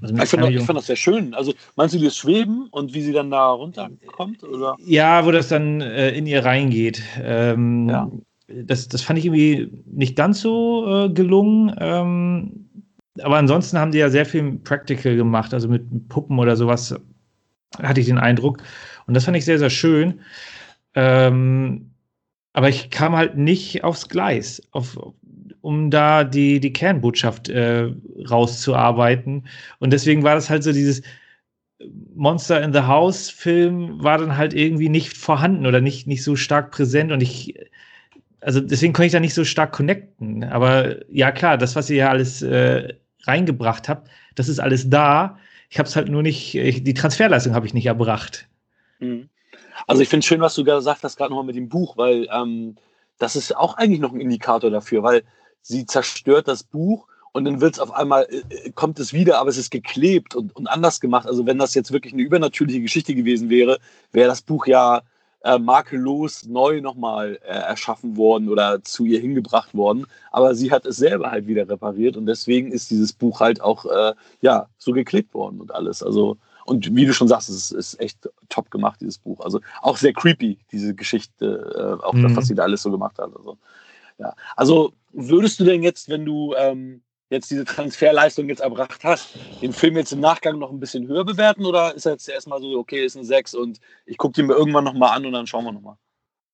Also 0.00 0.14
ich, 0.14 0.28
fand, 0.28 0.50
ich 0.50 0.62
fand 0.62 0.78
das 0.78 0.86
sehr 0.86 0.96
schön. 0.96 1.34
Also 1.34 1.52
meinst 1.76 1.94
du 1.94 1.98
das 1.98 2.16
Schweben 2.16 2.68
und 2.70 2.94
wie 2.94 3.00
sie 3.00 3.12
dann 3.12 3.30
da 3.30 3.50
runterkommt? 3.50 4.42
Oder? 4.42 4.76
Ja, 4.84 5.24
wo 5.24 5.30
das 5.30 5.48
dann 5.48 5.80
äh, 5.80 6.10
in 6.10 6.26
ihr 6.26 6.44
reingeht. 6.44 7.00
Ähm, 7.22 7.88
ja. 7.88 8.10
Das, 8.48 8.88
das 8.88 9.02
fand 9.02 9.18
ich 9.18 9.26
irgendwie 9.26 9.70
nicht 9.86 10.16
ganz 10.16 10.40
so 10.40 11.06
äh, 11.06 11.08
gelungen. 11.10 11.74
Ähm, 11.78 12.68
aber 13.22 13.36
ansonsten 13.36 13.78
haben 13.78 13.92
die 13.92 13.98
ja 13.98 14.10
sehr 14.10 14.26
viel 14.26 14.58
Practical 14.58 15.16
gemacht, 15.16 15.54
also 15.54 15.68
mit 15.68 16.08
Puppen 16.08 16.38
oder 16.38 16.56
sowas, 16.56 16.94
hatte 17.80 18.00
ich 18.00 18.06
den 18.06 18.18
Eindruck. 18.18 18.62
Und 19.06 19.14
das 19.14 19.24
fand 19.24 19.36
ich 19.36 19.44
sehr, 19.44 19.58
sehr 19.58 19.70
schön. 19.70 20.20
Ähm, 20.94 21.90
aber 22.52 22.68
ich 22.68 22.90
kam 22.90 23.16
halt 23.16 23.36
nicht 23.36 23.84
aufs 23.84 24.08
Gleis, 24.08 24.62
auf, 24.72 24.98
um 25.60 25.90
da 25.90 26.24
die, 26.24 26.60
die 26.60 26.72
Kernbotschaft 26.72 27.48
äh, 27.48 27.90
rauszuarbeiten. 28.30 29.46
Und 29.78 29.92
deswegen 29.92 30.22
war 30.22 30.34
das 30.34 30.50
halt 30.50 30.62
so 30.62 30.72
dieses 30.72 31.02
Monster 32.14 32.62
in 32.62 32.72
the 32.72 32.82
House 32.82 33.30
Film 33.30 34.02
war 34.02 34.18
dann 34.18 34.36
halt 34.36 34.54
irgendwie 34.54 34.88
nicht 34.88 35.16
vorhanden 35.16 35.66
oder 35.66 35.80
nicht, 35.80 36.06
nicht 36.06 36.22
so 36.22 36.36
stark 36.36 36.70
präsent. 36.70 37.12
Und 37.12 37.22
ich 37.22 37.54
also 38.44 38.60
deswegen 38.60 38.92
konnte 38.92 39.06
ich 39.06 39.12
da 39.12 39.20
nicht 39.20 39.34
so 39.34 39.44
stark 39.44 39.72
connecten. 39.72 40.44
Aber 40.44 40.96
ja, 41.10 41.32
klar, 41.32 41.56
das, 41.56 41.76
was 41.76 41.88
ihr 41.88 41.96
ja 41.96 42.10
alles 42.10 42.42
äh, 42.42 42.94
reingebracht 43.22 43.88
habt, 43.88 44.08
das 44.34 44.48
ist 44.48 44.60
alles 44.60 44.90
da. 44.90 45.38
Ich 45.70 45.78
habe 45.78 45.88
es 45.88 45.96
halt 45.96 46.08
nur 46.08 46.22
nicht, 46.22 46.54
ich, 46.54 46.84
die 46.84 46.94
Transferleistung 46.94 47.54
habe 47.54 47.66
ich 47.66 47.74
nicht 47.74 47.86
erbracht. 47.86 48.46
Mhm. 49.00 49.28
Also 49.86 50.02
ich 50.02 50.08
finde 50.08 50.20
es 50.20 50.26
schön, 50.26 50.40
was 50.40 50.54
du 50.54 50.64
gesagt 50.64 51.02
hast, 51.02 51.16
gerade 51.16 51.30
nochmal 51.30 51.46
mit 51.46 51.56
dem 51.56 51.68
Buch, 51.68 51.96
weil 51.96 52.28
ähm, 52.30 52.76
das 53.18 53.34
ist 53.34 53.56
auch 53.56 53.76
eigentlich 53.76 54.00
noch 54.00 54.12
ein 54.12 54.20
Indikator 54.20 54.70
dafür, 54.70 55.02
weil 55.02 55.22
sie 55.62 55.86
zerstört 55.86 56.46
das 56.46 56.62
Buch 56.62 57.06
und 57.32 57.44
dann 57.46 57.60
wird 57.60 57.74
es 57.74 57.80
auf 57.80 57.92
einmal, 57.92 58.28
äh, 58.30 58.70
kommt 58.72 59.00
es 59.00 59.12
wieder, 59.12 59.38
aber 59.38 59.50
es 59.50 59.56
ist 59.56 59.70
geklebt 59.70 60.34
und, 60.34 60.54
und 60.54 60.66
anders 60.66 61.00
gemacht. 61.00 61.26
Also 61.26 61.46
wenn 61.46 61.58
das 61.58 61.74
jetzt 61.74 61.92
wirklich 61.92 62.12
eine 62.12 62.22
übernatürliche 62.22 62.80
Geschichte 62.80 63.14
gewesen 63.14 63.48
wäre, 63.48 63.78
wäre 64.12 64.28
das 64.28 64.42
Buch 64.42 64.66
ja 64.66 65.02
äh, 65.44 65.58
makellos 65.58 66.46
neu 66.46 66.80
nochmal 66.80 67.38
äh, 67.42 67.52
erschaffen 67.52 68.16
worden 68.16 68.48
oder 68.48 68.82
zu 68.82 69.04
ihr 69.04 69.20
hingebracht 69.20 69.74
worden. 69.74 70.06
Aber 70.32 70.54
sie 70.54 70.72
hat 70.72 70.86
es 70.86 70.96
selber 70.96 71.30
halt 71.30 71.46
wieder 71.46 71.68
repariert 71.68 72.16
und 72.16 72.26
deswegen 72.26 72.72
ist 72.72 72.90
dieses 72.90 73.12
Buch 73.12 73.40
halt 73.40 73.60
auch 73.60 73.84
äh, 73.84 74.14
ja, 74.40 74.66
so 74.78 74.92
geklebt 74.92 75.34
worden 75.34 75.60
und 75.60 75.72
alles. 75.72 76.02
Also, 76.02 76.38
und 76.64 76.96
wie 76.96 77.04
du 77.04 77.12
schon 77.12 77.28
sagst, 77.28 77.50
es 77.50 77.70
ist 77.70 78.00
echt 78.00 78.28
top 78.48 78.70
gemacht, 78.70 79.00
dieses 79.02 79.18
Buch. 79.18 79.40
Also 79.40 79.60
auch 79.82 79.98
sehr 79.98 80.14
creepy, 80.14 80.58
diese 80.72 80.94
Geschichte, 80.94 81.98
äh, 82.00 82.04
auch 82.04 82.14
mhm. 82.14 82.22
das, 82.22 82.36
was 82.36 82.46
sie 82.46 82.54
da 82.54 82.62
alles 82.62 82.82
so 82.82 82.90
gemacht 82.90 83.18
hat. 83.18 83.30
Also, 83.36 83.58
ja. 84.18 84.34
also 84.56 84.92
würdest 85.12 85.60
du 85.60 85.64
denn 85.64 85.82
jetzt, 85.82 86.08
wenn 86.08 86.24
du 86.24 86.54
ähm, 86.56 87.02
jetzt 87.34 87.50
diese 87.50 87.64
Transferleistung 87.64 88.48
jetzt 88.48 88.60
erbracht 88.60 89.04
hast, 89.04 89.34
den 89.60 89.72
Film 89.72 89.96
jetzt 89.96 90.12
im 90.12 90.20
Nachgang 90.20 90.58
noch 90.58 90.70
ein 90.70 90.80
bisschen 90.80 91.06
höher 91.06 91.24
bewerten 91.24 91.66
oder 91.66 91.94
ist 91.94 92.06
er 92.06 92.12
jetzt 92.12 92.28
erstmal 92.28 92.60
so, 92.60 92.78
okay, 92.78 93.04
ist 93.04 93.16
ein 93.16 93.24
6 93.24 93.54
und 93.54 93.80
ich 94.06 94.16
gucke 94.16 94.34
den 94.34 94.46
mir 94.46 94.54
irgendwann 94.54 94.84
nochmal 94.84 95.16
an 95.16 95.26
und 95.26 95.32
dann 95.32 95.46
schauen 95.46 95.64
wir 95.64 95.72
nochmal? 95.72 95.96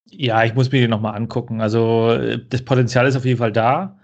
Ja, 0.06 0.44
ich 0.44 0.54
muss 0.54 0.72
mir 0.72 0.80
den 0.80 0.90
nochmal 0.90 1.14
angucken. 1.14 1.60
Also 1.60 2.18
das 2.48 2.62
Potenzial 2.62 3.06
ist 3.06 3.16
auf 3.16 3.24
jeden 3.24 3.38
Fall 3.38 3.52
da. 3.52 3.98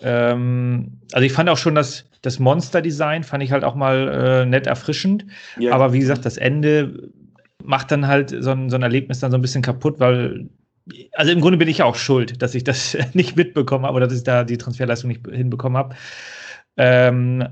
Ähm, 0.00 1.00
also 1.12 1.24
ich 1.24 1.32
fand 1.32 1.48
auch 1.50 1.58
schon 1.58 1.74
das, 1.74 2.06
das 2.22 2.38
Monster-Design, 2.38 3.24
fand 3.24 3.42
ich 3.42 3.52
halt 3.52 3.64
auch 3.64 3.74
mal 3.74 4.08
äh, 4.08 4.46
nett 4.46 4.66
erfrischend. 4.66 5.26
Ja. 5.58 5.72
Aber 5.72 5.92
wie 5.92 6.00
gesagt, 6.00 6.24
das 6.24 6.36
Ende 6.36 7.10
macht 7.62 7.90
dann 7.90 8.06
halt 8.06 8.30
so 8.30 8.50
ein, 8.50 8.70
so 8.70 8.76
ein 8.76 8.82
Erlebnis 8.82 9.20
dann 9.20 9.30
so 9.30 9.38
ein 9.38 9.42
bisschen 9.42 9.62
kaputt, 9.62 10.00
weil 10.00 10.48
also 11.12 11.32
im 11.32 11.40
Grunde 11.40 11.58
bin 11.58 11.68
ich 11.68 11.82
auch 11.82 11.96
schuld, 11.96 12.42
dass 12.42 12.54
ich 12.54 12.64
das 12.64 12.96
nicht 13.14 13.36
mitbekommen 13.36 13.86
habe 13.86 13.96
oder 13.96 14.06
dass 14.06 14.18
ich 14.18 14.24
da 14.24 14.44
die 14.44 14.58
Transferleistung 14.58 15.08
nicht 15.08 15.26
hinbekommen 15.26 15.78
habe. 15.78 15.96
Ähm, 16.76 17.46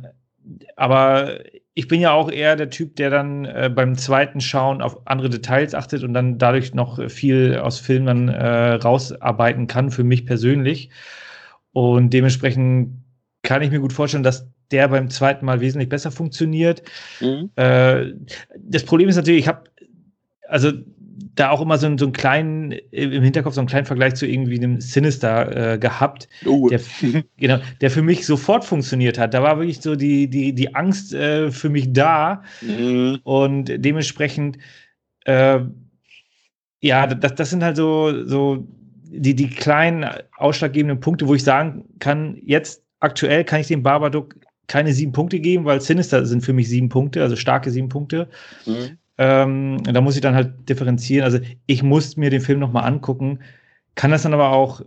aber 0.77 1.39
ich 1.75 1.89
bin 1.89 2.01
ja 2.01 2.13
auch 2.13 2.31
eher 2.31 2.57
der 2.57 2.69
Typ, 2.69 2.97
der 2.97 3.11
dann 3.11 3.45
äh, 3.45 3.71
beim 3.75 3.97
zweiten 3.97 4.41
Schauen 4.41 4.83
auf 4.83 5.07
andere 5.07 5.31
Details 5.31 5.75
achtet 5.75 6.03
und 6.03 6.13
dann 6.13 6.39
dadurch 6.39 6.75
noch 6.75 7.11
viel 7.11 7.57
aus 7.57 7.79
Filmen 7.79 8.29
äh, 8.29 8.75
rausarbeiten 8.75 9.69
kann, 9.69 9.91
für 9.91 10.05
mich 10.05 10.27
persönlich. 10.27 10.91
Und 11.73 12.11
dementsprechend 12.11 13.03
kann 13.43 13.63
ich 13.63 13.71
mir 13.71 13.81
gut 13.81 13.93
vorstellen, 13.93 14.23
dass 14.23 14.49
der 14.71 14.89
beim 14.89 15.09
zweiten 15.11 15.47
Mal 15.47 15.61
wesentlich 15.61 15.89
besser 15.89 16.11
funktioniert. 16.11 16.83
Mhm. 17.21 17.51
Äh, 17.57 18.13
das 18.59 18.85
Problem 18.85 19.09
ist 19.09 19.17
natürlich, 19.17 19.43
ich 19.43 19.49
habe, 19.49 19.65
also 20.49 20.73
da 21.35 21.51
auch 21.51 21.61
immer 21.61 21.79
so, 21.79 21.97
so 21.97 22.07
einen 22.07 22.13
kleinen, 22.13 22.73
im 22.91 23.23
Hinterkopf 23.23 23.55
so 23.55 23.61
einen 23.61 23.69
kleinen 23.69 23.87
Vergleich 23.87 24.15
zu 24.15 24.27
irgendwie 24.27 24.59
einem 24.59 24.81
Sinister 24.81 25.75
äh, 25.75 25.79
gehabt, 25.79 26.29
oh. 26.47 26.69
der, 26.69 26.81
genau, 27.37 27.59
der 27.81 27.91
für 27.91 28.03
mich 28.03 28.27
sofort 28.27 28.65
funktioniert 28.65 29.19
hat. 29.19 29.35
Da 29.35 29.43
war 29.43 29.59
wirklich 29.59 29.81
so 29.81 29.97
die, 29.97 30.29
die, 30.29 30.55
die 30.55 30.75
Angst 30.75 31.13
äh, 31.15 31.51
für 31.51 31.69
mich 31.69 31.93
da 31.93 32.43
mhm. 32.61 33.21
und 33.25 33.65
dementsprechend, 33.67 34.59
äh, 35.25 35.61
ja, 36.81 37.07
das, 37.07 37.35
das 37.35 37.51
sind 37.51 37.63
halt 37.63 37.77
so, 37.77 38.27
so 38.27 38.67
die, 39.05 39.35
die 39.35 39.49
kleinen 39.49 40.09
ausschlaggebenden 40.37 41.01
Punkte, 41.01 41.29
wo 41.29 41.35
ich 41.35 41.45
sagen 41.45 41.85
kann, 41.99 42.39
jetzt 42.45 42.83
aktuell 43.01 43.45
kann 43.45 43.61
ich 43.61 43.69
dem 43.69 43.83
Barbadook 43.83 44.37
keine 44.69 44.93
sieben 44.93 45.13
Punkte 45.13 45.41
geben, 45.41 45.65
weil 45.65 45.81
Sinister 45.81 46.25
sind 46.25 46.43
für 46.43 46.53
mich 46.53 46.69
sieben 46.69 46.89
Punkte, 46.89 47.23
also 47.23 47.37
starke 47.37 47.71
sieben 47.71 47.89
Punkte. 47.89 48.29
Mhm. 48.65 48.97
Ähm, 49.19 49.83
da 49.85 50.01
muss 50.01 50.15
ich 50.15 50.23
dann 50.23 50.35
halt 50.35 50.69
differenzieren. 50.69 51.25
Also 51.25 51.39
ich 51.67 51.83
muss 51.83 52.17
mir 52.17 52.31
den 52.31 52.41
Film 52.41 52.61
nochmal 52.61 52.85
angucken, 52.85 53.41
kann 53.95 54.11
das 54.11 54.23
dann 54.23 54.35
aber 54.35 54.51
auch, 54.51 54.83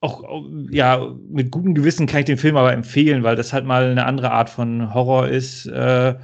auch, 0.00 0.24
ja, 0.70 1.14
mit 1.28 1.50
gutem 1.50 1.74
Gewissen 1.74 2.06
kann 2.06 2.20
ich 2.20 2.26
den 2.26 2.38
Film 2.38 2.56
aber 2.56 2.72
empfehlen, 2.72 3.22
weil 3.22 3.36
das 3.36 3.52
halt 3.52 3.66
mal 3.66 3.90
eine 3.90 4.06
andere 4.06 4.30
Art 4.30 4.48
von 4.48 4.94
Horror 4.94 5.28
ist. 5.28 5.66
Äh, 5.66 6.14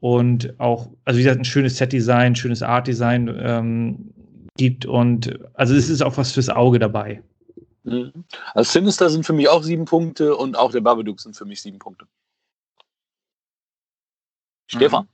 und 0.00 0.58
auch, 0.60 0.88
also 1.04 1.18
wie 1.18 1.24
gesagt, 1.24 1.40
ein 1.40 1.44
schönes 1.44 1.76
Set-Design, 1.76 2.36
schönes 2.36 2.62
Art-Design 2.62 3.36
ähm, 3.38 4.14
gibt. 4.56 4.86
Und 4.86 5.38
also 5.54 5.74
es 5.74 5.90
ist 5.90 6.02
auch 6.02 6.16
was 6.16 6.32
fürs 6.32 6.48
Auge 6.48 6.78
dabei. 6.78 7.22
Mhm. 7.82 8.24
Also 8.54 8.72
Sinister 8.72 9.10
sind 9.10 9.26
für 9.26 9.32
mich 9.32 9.48
auch 9.48 9.62
sieben 9.62 9.84
Punkte 9.84 10.36
und 10.36 10.56
auch 10.56 10.70
der 10.70 10.80
Babadook 10.80 11.20
sind 11.20 11.36
für 11.36 11.44
mich 11.44 11.60
sieben 11.60 11.78
Punkte. 11.78 12.06
Stefan. 14.66 15.08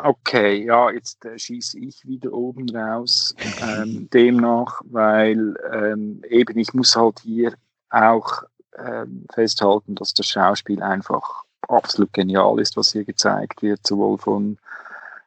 Okay, 0.00 0.64
ja, 0.64 0.90
jetzt 0.92 1.24
äh, 1.24 1.36
schieße 1.36 1.80
ich 1.80 2.06
wieder 2.06 2.32
oben 2.32 2.70
raus. 2.70 3.34
Ähm, 3.60 4.08
demnach, 4.14 4.80
weil 4.84 5.56
ähm, 5.72 6.22
eben 6.28 6.56
ich 6.56 6.72
muss 6.72 6.94
halt 6.94 7.18
hier 7.20 7.54
auch 7.90 8.44
ähm, 8.78 9.26
festhalten, 9.32 9.96
dass 9.96 10.14
das 10.14 10.26
Schauspiel 10.26 10.82
einfach 10.82 11.42
absolut 11.62 12.12
genial 12.12 12.60
ist, 12.60 12.76
was 12.76 12.92
hier 12.92 13.04
gezeigt 13.04 13.60
wird, 13.62 13.84
sowohl 13.84 14.18
von 14.18 14.58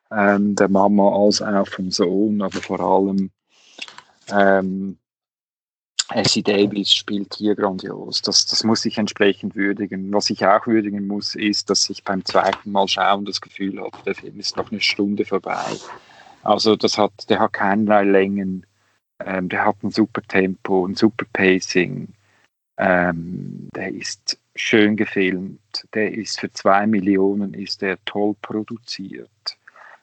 ähm, 0.09 0.55
der 0.55 0.69
Mama 0.69 1.25
als 1.25 1.41
auch 1.41 1.67
vom 1.67 1.91
Sohn, 1.91 2.41
aber 2.41 2.61
vor 2.61 2.79
allem 2.79 3.29
ähm, 4.29 4.97
Essie 6.13 6.43
Davis 6.43 6.93
spielt 6.93 7.35
hier 7.35 7.55
grandios. 7.55 8.21
Das, 8.21 8.45
das 8.45 8.63
muss 8.63 8.85
ich 8.85 8.97
entsprechend 8.97 9.55
würdigen. 9.55 10.11
Was 10.13 10.29
ich 10.29 10.45
auch 10.45 10.67
würdigen 10.67 11.07
muss, 11.07 11.35
ist, 11.35 11.69
dass 11.69 11.89
ich 11.89 12.03
beim 12.03 12.23
zweiten 12.25 12.71
Mal 12.71 12.87
schauen 12.87 13.25
das 13.25 13.41
Gefühl 13.41 13.79
habe, 13.79 13.97
der 14.05 14.15
Film 14.15 14.39
ist 14.39 14.57
noch 14.57 14.71
eine 14.71 14.81
Stunde 14.81 15.25
vorbei. 15.25 15.65
Also 16.43 16.75
das 16.75 16.97
hat, 16.97 17.29
der 17.29 17.39
hat 17.39 17.53
keinerlei 17.53 18.03
Längen, 18.03 18.65
ähm, 19.25 19.49
der 19.49 19.65
hat 19.65 19.83
ein 19.83 19.91
super 19.91 20.21
Tempo, 20.21 20.85
ein 20.85 20.95
super 20.95 21.25
Pacing. 21.33 22.07
Ähm, 22.77 23.69
der 23.75 23.93
ist 23.93 24.39
schön 24.55 24.95
gefilmt, 24.97 25.87
der 25.93 26.13
ist 26.13 26.39
für 26.39 26.51
zwei 26.51 26.87
Millionen 26.87 27.53
ist 27.53 27.81
der 27.81 28.03
toll 28.05 28.35
produziert 28.41 29.57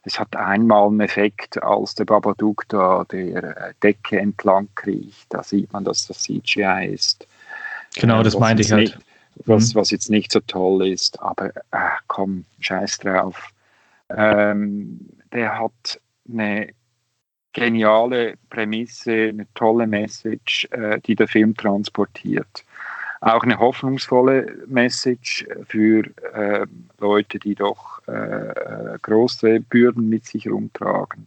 es 0.09 0.19
hat 0.19 0.35
einmal 0.37 0.87
einen 0.87 1.01
Effekt, 1.01 1.63
als 1.63 1.95
der 1.95 2.07
Babadook 2.07 2.65
da 2.69 3.05
der 3.05 3.45
äh, 3.45 3.75
Decke 3.83 4.19
entlang 4.19 4.69
kriecht. 4.75 5.27
Da 5.29 5.43
sieht 5.43 5.71
man, 5.73 5.85
dass 5.85 6.07
das 6.07 6.23
CGI 6.23 6.91
ist. 6.95 7.27
Genau, 7.95 8.23
das 8.23 8.39
meinte 8.39 8.63
ich 8.63 8.73
halt. 8.73 8.81
Nicht, 8.81 8.99
was, 9.45 9.75
mhm. 9.75 9.81
was 9.81 9.91
jetzt 9.91 10.11
nicht 10.11 10.33
so 10.33 10.41
toll 10.41 10.89
ist, 10.89 11.21
aber 11.21 11.55
äh, 11.57 11.91
komm, 12.07 12.47
scheiß 12.61 12.99
drauf. 12.99 13.51
Ähm, 14.09 15.11
der 15.31 15.59
hat 15.59 16.01
eine 16.29 16.71
geniale 17.53 18.35
Prämisse, 18.49 19.29
eine 19.29 19.47
tolle 19.55 19.87
Message, 19.87 20.67
äh, 20.71 21.01
die 21.01 21.17
der 21.17 21.29
Film 21.29 21.55
transportiert 21.55 22.65
auch 23.21 23.43
eine 23.43 23.59
hoffnungsvolle 23.59 24.65
Message 24.67 25.47
für 25.67 26.05
äh, 26.33 26.67
Leute, 26.99 27.39
die 27.39 27.55
doch 27.55 28.01
äh, 28.07 28.99
große 29.03 29.61
Bürden 29.61 30.09
mit 30.09 30.27
sich 30.27 30.49
rumtragen. 30.49 31.27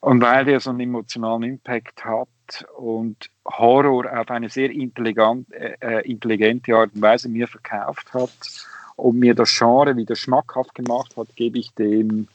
Und 0.00 0.22
weil 0.22 0.44
der 0.44 0.60
so 0.60 0.70
einen 0.70 0.80
emotionalen 0.80 1.42
Impact 1.42 2.04
hat 2.04 2.28
und 2.76 3.30
Horror 3.46 4.06
auf 4.18 4.30
eine 4.30 4.48
sehr 4.48 4.70
intelligent, 4.70 5.52
äh, 5.52 5.76
äh, 5.80 6.10
intelligente 6.10 6.74
Art 6.74 6.90
und 6.94 7.02
Weise 7.02 7.28
mir 7.28 7.48
verkauft 7.48 8.12
hat 8.12 8.66
und 8.96 9.18
mir 9.18 9.34
das 9.34 9.56
Genre 9.56 9.96
wieder 9.96 10.16
schmackhaft 10.16 10.74
gemacht 10.74 11.16
hat, 11.16 11.34
gebe 11.36 11.58
ich 11.58 11.72
dem 11.74 12.28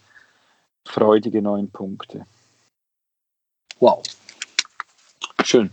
freudige 0.86 1.42
neun 1.42 1.70
Punkte. 1.70 2.26
Wow. 3.80 4.04
Schön. 5.44 5.70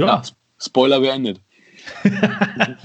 Ja. 0.00 0.06
ja 0.06 0.22
Spoiler 0.58 1.00
beendet. 1.00 1.40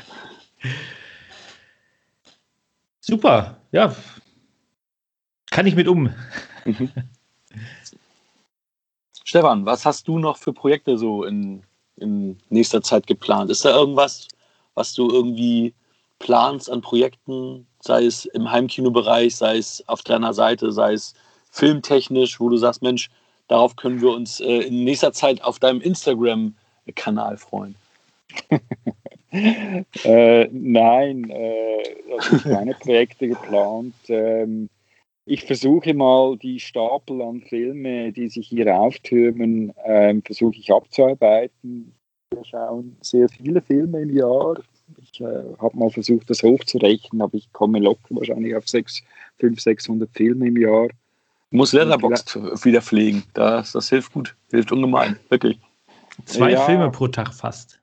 Super, 2.99 3.57
ja. 3.71 3.95
Kann 5.51 5.67
ich 5.67 5.75
mit 5.75 5.87
um. 5.87 6.13
Mhm. 6.65 6.91
Stefan, 9.23 9.65
was 9.65 9.85
hast 9.85 10.07
du 10.07 10.19
noch 10.19 10.37
für 10.37 10.53
Projekte 10.53 10.97
so 10.97 11.23
in, 11.23 11.63
in 11.97 12.37
nächster 12.49 12.81
Zeit 12.81 13.07
geplant? 13.07 13.49
Ist 13.49 13.65
da 13.65 13.75
irgendwas, 13.75 14.27
was 14.73 14.93
du 14.93 15.09
irgendwie 15.09 15.73
planst 16.19 16.69
an 16.69 16.81
Projekten, 16.81 17.67
sei 17.79 18.05
es 18.05 18.25
im 18.25 18.51
Heimkinobereich, 18.51 19.35
sei 19.35 19.57
es 19.57 19.83
auf 19.87 20.01
deiner 20.01 20.33
Seite, 20.33 20.71
sei 20.71 20.93
es 20.93 21.13
filmtechnisch, 21.51 22.39
wo 22.39 22.49
du 22.49 22.57
sagst, 22.57 22.81
Mensch, 22.81 23.09
darauf 23.47 23.75
können 23.75 24.01
wir 24.01 24.11
uns 24.11 24.39
äh, 24.39 24.61
in 24.61 24.83
nächster 24.83 25.13
Zeit 25.13 25.43
auf 25.43 25.59
deinem 25.59 25.81
Instagram 25.81 26.55
Kanal 26.93 27.37
freuen? 27.37 27.75
äh, 30.03 30.47
nein, 30.51 31.29
äh, 31.29 31.83
also 32.19 32.37
keine 32.49 32.73
Projekte 32.73 33.27
geplant. 33.27 33.95
Ähm, 34.07 34.69
ich 35.25 35.43
versuche 35.43 35.93
mal 35.93 36.37
die 36.37 36.59
Stapel 36.59 37.21
an 37.21 37.41
Filme, 37.41 38.11
die 38.11 38.29
sich 38.29 38.47
hier 38.47 38.75
auftürmen, 38.75 39.73
ähm, 39.83 40.21
versuche 40.21 40.55
ich 40.57 40.71
abzuarbeiten. 40.71 41.95
Wir 42.31 42.45
schauen 42.45 42.97
sehr 43.01 43.27
viele 43.29 43.61
Filme 43.61 44.01
im 44.01 44.15
Jahr. 44.15 44.59
Ich 45.01 45.19
äh, 45.21 45.43
habe 45.59 45.77
mal 45.77 45.89
versucht, 45.89 46.29
das 46.29 46.43
hochzurechnen, 46.43 47.21
aber 47.21 47.33
ich 47.35 47.51
komme 47.53 47.79
locker 47.79 48.15
wahrscheinlich 48.15 48.55
auf 48.55 48.65
500, 48.65 49.59
600 49.59 50.09
Filme 50.11 50.47
im 50.47 50.57
Jahr. 50.57 50.89
Du 51.49 51.57
musst 51.57 51.73
Letterboxd 51.73 52.63
wieder 52.63 52.81
pflegen. 52.81 53.23
Das, 53.33 53.71
das 53.71 53.89
hilft 53.89 54.13
gut. 54.13 54.35
Hilft 54.51 54.71
ungemein. 54.71 55.17
Wirklich. 55.29 55.59
Zwei 56.25 56.51
ja. 56.51 56.65
Filme 56.65 56.89
pro 56.91 57.07
Tag 57.07 57.33
fast. 57.33 57.81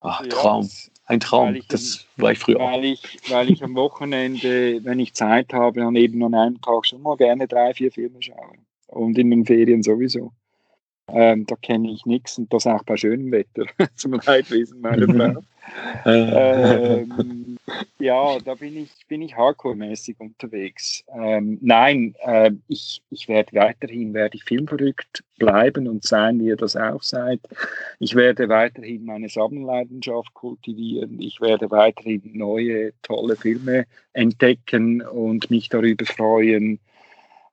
Ach, 0.00 0.24
Traum. 0.28 0.68
Ein 1.06 1.20
Traum. 1.20 1.58
Das 1.68 2.06
war 2.16 2.32
ich 2.32 2.38
früher 2.38 2.58
weil 2.58 2.80
auch. 2.80 2.82
Ich, 2.82 3.30
weil 3.30 3.50
ich 3.50 3.62
am 3.62 3.74
Wochenende, 3.74 4.84
wenn 4.84 4.98
ich 4.98 5.14
Zeit 5.14 5.52
habe, 5.52 5.80
dann 5.80 5.96
eben 5.96 6.22
an 6.24 6.34
einem 6.34 6.60
Tag 6.60 6.86
schon 6.86 7.02
mal 7.02 7.16
gerne 7.16 7.46
drei, 7.48 7.74
vier 7.74 7.90
Filme 7.90 8.20
schaue. 8.20 8.54
Und 8.88 9.18
in 9.18 9.30
den 9.30 9.44
Ferien 9.44 9.82
sowieso. 9.82 10.32
Ähm, 11.08 11.46
da 11.46 11.56
kenne 11.56 11.90
ich 11.90 12.06
nichts 12.06 12.38
und 12.38 12.52
das 12.52 12.66
auch 12.66 12.84
bei 12.84 12.96
schönem 12.96 13.32
Wetter, 13.32 13.64
zum 13.96 14.12
Leidwesen 14.12 14.80
meiner 14.80 15.06
Frau. 15.34 15.42
ähm, 16.06 17.41
ja, 17.98 18.38
da 18.38 18.54
bin 18.54 18.76
ich, 18.76 18.90
bin 19.08 19.22
ich 19.22 19.36
hardcore-mäßig 19.36 20.16
unterwegs. 20.18 21.04
Ähm, 21.14 21.58
nein, 21.60 22.14
äh, 22.24 22.50
ich, 22.68 23.02
ich 23.10 23.28
werde 23.28 23.54
weiterhin 23.54 24.14
werde 24.14 24.36
ich 24.36 24.44
filmverrückt 24.44 25.24
bleiben 25.38 25.88
und 25.88 26.04
sein, 26.04 26.40
wie 26.40 26.46
ihr 26.46 26.56
das 26.56 26.76
auch 26.76 27.02
seid. 27.02 27.40
Ich 27.98 28.14
werde 28.14 28.48
weiterhin 28.48 29.04
meine 29.04 29.28
Sammlerleidenschaft 29.28 30.34
kultivieren. 30.34 31.20
Ich 31.20 31.40
werde 31.40 31.70
weiterhin 31.70 32.22
neue, 32.34 32.92
tolle 33.02 33.36
Filme 33.36 33.86
entdecken 34.12 35.02
und 35.02 35.50
mich 35.50 35.68
darüber 35.68 36.04
freuen. 36.04 36.78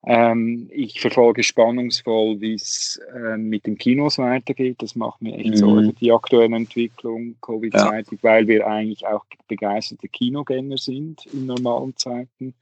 Ähm, 0.06 0.70
ich 0.72 1.02
verfolge 1.02 1.44
spannungsvoll, 1.44 2.40
wie 2.40 2.54
es 2.54 3.02
äh, 3.14 3.38
mit 3.38 3.66
den 3.66 3.78
Kinos 3.78 4.18
weitergeht. 4.18 4.78
Das 4.82 4.96
macht 4.96 5.22
mir 5.22 5.36
echt 5.38 5.50
mhm. 5.50 5.58
Sorge, 5.58 5.94
die 5.94 6.12
aktuelle 6.12 6.56
Entwicklung, 6.56 7.36
Covid-zeitig, 7.42 8.20
ja. 8.22 8.30
weil 8.30 8.48
wir 8.48 8.66
eigentlich 8.66 9.06
auch 9.06 9.26
begeisterte 9.48 10.08
Kinogänger 10.08 10.78
sind 10.78 11.26
in 11.34 11.48
normalen 11.48 11.96
Zeiten. 11.98 12.54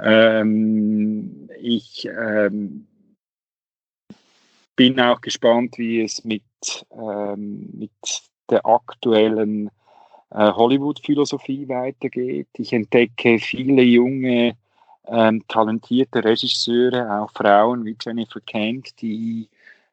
Ähm, 0.00 1.48
ich 1.60 2.08
ähm, 2.08 2.88
bin 4.74 4.98
auch 4.98 5.20
gespannt, 5.20 5.78
wie 5.78 6.02
es 6.02 6.24
mit, 6.24 6.42
ähm, 6.90 7.68
mit 7.72 7.90
der 8.50 8.66
aktuellen 8.66 9.68
äh, 10.30 10.50
Hollywood-Philosophie 10.50 11.68
weitergeht. 11.68 12.48
Ich 12.56 12.72
entdecke 12.72 13.38
viele 13.38 13.82
junge 13.82 14.56
ähm, 15.08 15.42
talentierte 15.48 16.24
Regisseure, 16.24 17.20
auch 17.20 17.30
Frauen 17.32 17.84
wie 17.84 17.96
Jennifer 18.00 18.40
Kent, 18.40 19.00
die 19.00 19.48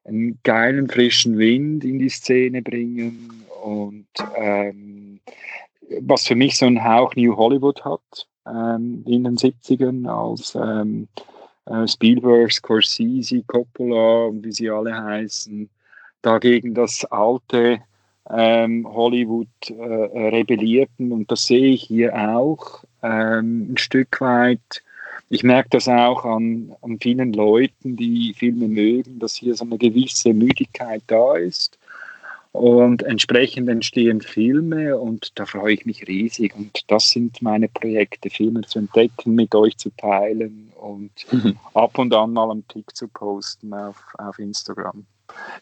einen 0.06 0.40
geilen 0.44 0.88
frischen 0.88 1.38
Wind 1.38 1.84
in 1.84 2.00
die 2.00 2.10
Szene 2.10 2.62
bringen 2.62 3.46
und 3.64 4.08
ähm, 4.36 5.20
was 6.02 6.28
für 6.28 6.36
mich 6.36 6.58
so 6.58 6.66
einen 6.66 6.84
Hauch 6.84 7.16
New 7.16 7.36
Hollywood 7.36 7.84
hat 7.84 8.28
ähm, 8.48 9.04
in 9.06 9.24
den 9.24 9.38
70ern 9.38 10.08
als 10.08 10.56
ähm, 10.56 11.08
äh, 11.66 11.88
Spielberg, 11.88 12.52
Scorsese, 12.52 13.44
Coppola 13.44 14.26
und 14.28 14.44
wie 14.44 14.52
sie 14.52 14.70
alle 14.70 14.96
heißen, 14.96 15.70
dagegen 16.22 16.74
das 16.74 17.06
alte 17.06 17.80
ähm, 18.30 18.88
Hollywood 18.88 19.48
äh, 19.70 20.30
rebellierten 20.30 21.12
und 21.12 21.32
das 21.32 21.48
sehe 21.48 21.74
ich 21.74 21.84
hier 21.84 22.14
auch 22.16 22.84
ähm, 23.02 23.74
ein 23.74 23.78
Stück 23.78 24.22
weit 24.22 24.84
ich 25.30 25.44
merke 25.44 25.70
das 25.72 25.88
auch 25.88 26.26
an, 26.26 26.74
an 26.82 27.00
vielen 27.00 27.34
Leuten, 27.34 27.96
die 27.96 28.34
Filme 28.34 28.68
mögen, 28.68 29.20
dass 29.20 29.36
hier 29.36 29.54
so 29.56 29.64
eine 29.64 29.78
gewisse 29.78 30.34
Müdigkeit 30.34 31.04
da 31.08 31.36
ist. 31.36 31.78
Und 32.52 33.04
entsprechend 33.04 33.70
entstehen 33.70 34.22
Filme 34.22 34.98
und 34.98 35.32
da 35.36 35.46
freue 35.46 35.76
ich 35.76 35.86
mich 35.86 36.08
riesig. 36.08 36.56
Und 36.56 36.84
das 36.88 37.12
sind 37.12 37.44
meine 37.44 37.68
Projekte, 37.68 38.32
Filme 38.32 38.62
zu 38.62 38.80
entdecken, 38.80 39.36
mit 39.36 39.54
euch 39.54 39.78
zu 39.78 39.92
teilen 39.98 40.72
und 40.76 41.12
mhm. 41.32 41.58
ab 41.76 42.00
und 42.00 42.12
an 42.14 42.34
mal 42.34 42.50
einen 42.50 42.64
Pick 42.64 42.96
zu 42.96 43.08
posten 43.08 43.72
auf, 43.72 44.04
auf 44.18 44.40
Instagram. 44.40 45.06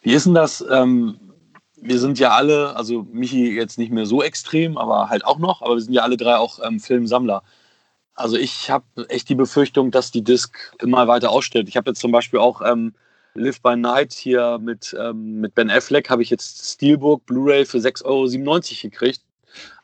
Wie 0.01 0.13
ist 0.13 0.27
denn 0.27 0.33
das? 0.33 0.63
Ähm, 0.71 1.19
wir 1.75 1.99
sind 1.99 2.19
ja 2.19 2.31
alle, 2.31 2.73
also 2.77 3.05
Michi 3.11 3.53
jetzt 3.53 3.77
nicht 3.77 3.91
mehr 3.91 4.05
so 4.05 4.23
extrem, 4.23 4.77
aber 4.77 5.09
halt 5.09 5.25
auch 5.25 5.39
noch, 5.39 5.61
aber 5.61 5.75
wir 5.75 5.81
sind 5.81 5.93
ja 5.93 6.03
alle 6.03 6.15
drei 6.15 6.37
auch 6.37 6.59
ähm, 6.65 6.79
Filmsammler. 6.79 7.43
Also 8.17 8.35
ich 8.35 8.71
habe 8.71 8.85
echt 9.09 9.29
die 9.29 9.35
Befürchtung, 9.35 9.91
dass 9.91 10.09
die 10.09 10.23
Disc 10.23 10.57
immer 10.79 11.07
weiter 11.07 11.29
ausstellt. 11.29 11.69
Ich 11.69 11.77
habe 11.77 11.91
jetzt 11.91 12.01
zum 12.01 12.11
Beispiel 12.11 12.39
auch 12.39 12.61
ähm, 12.61 12.95
Live 13.35 13.61
by 13.61 13.75
Night 13.75 14.11
hier 14.11 14.57
mit, 14.57 14.95
ähm, 14.99 15.39
mit 15.39 15.53
Ben 15.53 15.69
Affleck, 15.69 16.09
habe 16.09 16.23
ich 16.23 16.31
jetzt 16.31 16.73
Steelbook 16.73 17.27
Blu-ray 17.27 17.63
für 17.65 17.77
6,97 17.77 18.05
Euro 18.05 18.29
gekriegt. 18.81 19.21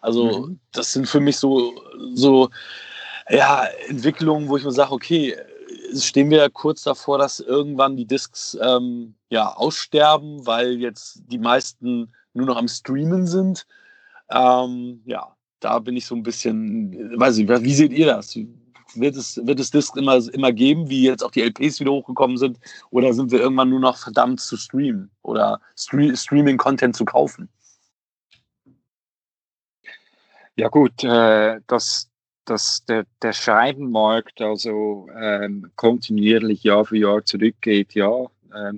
Also 0.01 0.47
mhm. 0.47 0.59
das 0.71 0.93
sind 0.93 1.07
für 1.07 1.19
mich 1.19 1.37
so, 1.37 1.73
so 2.15 2.49
ja, 3.29 3.65
Entwicklungen, 3.87 4.49
wo 4.49 4.57
ich 4.57 4.63
mir 4.63 4.71
sage, 4.71 4.91
okay, 4.91 5.37
stehen 5.95 6.31
wir 6.31 6.49
kurz 6.49 6.81
davor, 6.81 7.19
dass 7.19 7.39
irgendwann 7.39 7.95
die 7.95 8.05
Discs 8.05 8.57
ähm, 8.59 9.13
ja, 9.29 9.53
aussterben, 9.53 10.45
weil 10.47 10.79
jetzt 10.79 11.21
die 11.27 11.37
meisten 11.37 12.11
nur 12.33 12.47
noch 12.47 12.57
am 12.57 12.67
Streamen 12.67 13.27
sind. 13.27 13.67
Ähm, 14.31 15.03
ja, 15.05 15.35
da 15.63 15.79
bin 15.79 15.95
ich 15.95 16.05
so 16.05 16.15
ein 16.15 16.23
bisschen, 16.23 17.19
weiß 17.19 17.37
ich, 17.37 17.47
wie 17.47 17.73
seht 17.73 17.93
ihr 17.93 18.07
das? 18.07 18.37
Wird 18.95 19.15
es, 19.15 19.37
wird 19.43 19.59
es 19.59 19.71
Disc 19.71 19.95
immer, 19.95 20.17
immer 20.33 20.51
geben, 20.51 20.89
wie 20.89 21.03
jetzt 21.03 21.23
auch 21.23 21.31
die 21.31 21.41
LPs 21.41 21.79
wieder 21.79 21.91
hochgekommen 21.91 22.37
sind? 22.37 22.59
Oder 22.91 23.13
sind 23.13 23.31
wir 23.31 23.39
irgendwann 23.39 23.69
nur 23.69 23.79
noch 23.79 23.97
verdammt 23.97 24.39
zu 24.39 24.57
streamen 24.57 25.09
oder 25.23 25.59
Stre 25.75 26.15
Streaming-Content 26.15 26.95
zu 26.95 27.05
kaufen? 27.05 27.49
Ja 30.55 30.67
gut, 30.67 31.03
äh, 31.03 31.59
dass, 31.65 32.11
dass 32.45 32.85
der, 32.85 33.05
der 33.23 33.33
Scheibenmarkt 33.33 34.39
also 34.41 35.07
ähm, 35.15 35.71
kontinuierlich 35.75 36.63
Jahr 36.63 36.85
für 36.85 36.97
Jahr 36.97 37.25
zurückgeht, 37.25 37.95
ja, 37.95 38.27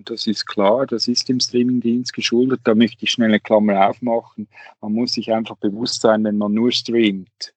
das 0.05 0.27
ist 0.27 0.45
klar, 0.45 0.85
das 0.85 1.07
ist 1.07 1.27
dem 1.29 1.39
Streamingdienst 1.39 2.13
geschuldet. 2.13 2.61
Da 2.63 2.75
möchte 2.75 3.03
ich 3.03 3.11
schnell 3.11 3.29
eine 3.29 3.39
Klammer 3.39 3.89
aufmachen. 3.89 4.47
Man 4.81 4.93
muss 4.93 5.13
sich 5.13 5.33
einfach 5.33 5.57
bewusst 5.57 6.01
sein, 6.01 6.23
wenn 6.23 6.37
man 6.37 6.53
nur 6.53 6.71
streamt, 6.71 7.53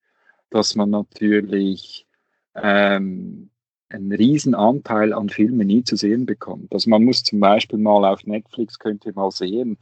dass 0.50 0.74
man 0.74 0.90
natürlich 0.90 2.06
ähm, 2.54 3.50
einen 3.90 4.12
riesen 4.12 4.54
Anteil 4.54 5.12
an 5.12 5.28
Filmen 5.28 5.66
nie 5.66 5.84
zu 5.84 5.96
sehen 5.96 6.26
bekommt. 6.26 6.72
Also 6.72 6.90
man 6.90 7.04
muss 7.04 7.22
zum 7.22 7.40
Beispiel 7.40 7.78
mal 7.78 8.04
auf 8.04 8.24
Netflix, 8.26 8.78
könnt 8.78 9.06
ihr 9.06 9.14
mal 9.14 9.30
sehen, 9.30 9.78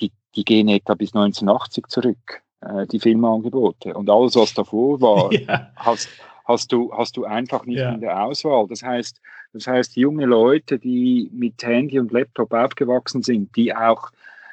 die, 0.00 0.12
die 0.36 0.44
gehen 0.44 0.68
etwa 0.68 0.94
bis 0.94 1.14
1980 1.14 1.86
zurück, 1.88 2.42
äh, 2.60 2.86
die 2.86 3.00
Filmangebote. 3.00 3.94
Und 3.94 4.08
alles, 4.08 4.36
was 4.36 4.54
davor 4.54 5.00
war, 5.00 5.32
ja. 5.32 5.70
hast, 5.76 6.08
hast, 6.50 6.72
du, 6.72 6.92
hast 6.92 7.16
du 7.16 7.24
einfach 7.24 7.64
nicht 7.64 7.78
ja. 7.78 7.92
in 7.92 8.00
der 8.00 8.22
Auswahl. 8.22 8.66
Das 8.68 8.82
heißt, 8.82 9.20
das 9.52 9.66
heißt, 9.66 9.96
junge 9.96 10.26
Leute, 10.26 10.78
die 10.78 11.30
mit 11.32 11.62
Handy 11.62 11.98
und 11.98 12.12
Laptop 12.12 12.52
aufgewachsen 12.52 13.22
sind, 13.22 13.54
die 13.56 13.74
auch 13.74 14.10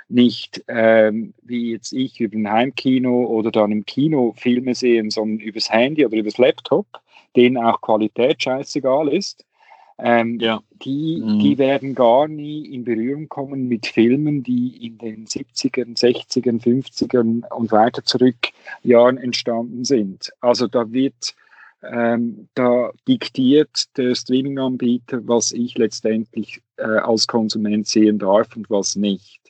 nicht 0.10 0.64
ähm, 0.68 1.34
wie 1.44 1.74
jetzt 1.74 1.92
ich 1.92 2.20
über 2.22 2.38
ein 2.38 2.50
Heimkino 2.50 3.26
oder 3.26 3.52
dann 3.52 3.72
im 3.72 3.86
Kino 3.86 4.34
Filme 4.38 4.74
sehen, 4.74 5.10
sondern 5.10 5.40
übers 5.40 5.70
Handy 5.70 6.06
oder 6.06 6.18
übers 6.18 6.38
Laptop, 6.38 6.88
denen 7.36 7.58
auch 7.58 7.82
Qualität 7.82 8.42
scheißegal 8.42 9.10
ist, 9.10 9.46
ähm, 10.00 10.40
ja. 10.40 10.62
die, 10.84 11.22
mhm. 11.24 11.40
die 11.40 11.58
werden 11.58 11.96
gar 11.96 12.28
nie 12.28 12.66
in 12.68 12.84
Berührung 12.84 13.28
kommen 13.30 13.68
mit 13.68 13.88
Filmen, 13.88 14.44
die 14.44 14.86
in 14.86 14.98
den 14.98 15.26
70ern, 15.26 15.98
60ern, 15.98 16.62
50ern 16.62 17.48
und 17.50 17.72
weiter 17.72 18.04
zurück 18.04 18.36
Jahren 18.84 19.18
entstanden 19.18 19.84
sind. 19.86 20.32
Also 20.40 20.68
da 20.68 20.92
wird 20.92 21.36
ähm, 21.84 22.48
da 22.54 22.92
diktiert 23.08 23.86
der 23.98 24.16
Streaming-Anbieter, 24.16 25.28
was 25.28 25.52
ich 25.52 25.78
letztendlich 25.78 26.62
äh, 26.78 26.84
als 26.84 27.28
Konsument 27.28 27.88
sehen 27.88 28.20
darf 28.20 28.56
und 28.56 28.70
was 28.70 28.96
nicht. 28.96 29.42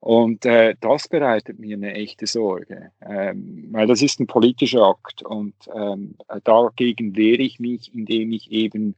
Und 0.00 0.46
äh, 0.46 0.76
das 0.80 1.08
bereitet 1.08 1.58
mir 1.58 1.76
eine 1.76 1.94
echte 1.94 2.26
Sorge, 2.26 2.92
ähm, 3.00 3.68
weil 3.72 3.88
das 3.88 4.00
ist 4.00 4.20
ein 4.20 4.28
politischer 4.28 4.84
Akt 4.84 5.22
und 5.22 5.54
ähm, 5.74 6.14
dagegen 6.44 7.16
wehre 7.16 7.42
ich 7.42 7.58
mich, 7.58 7.92
indem 7.92 8.30
ich 8.30 8.52
eben 8.52 8.94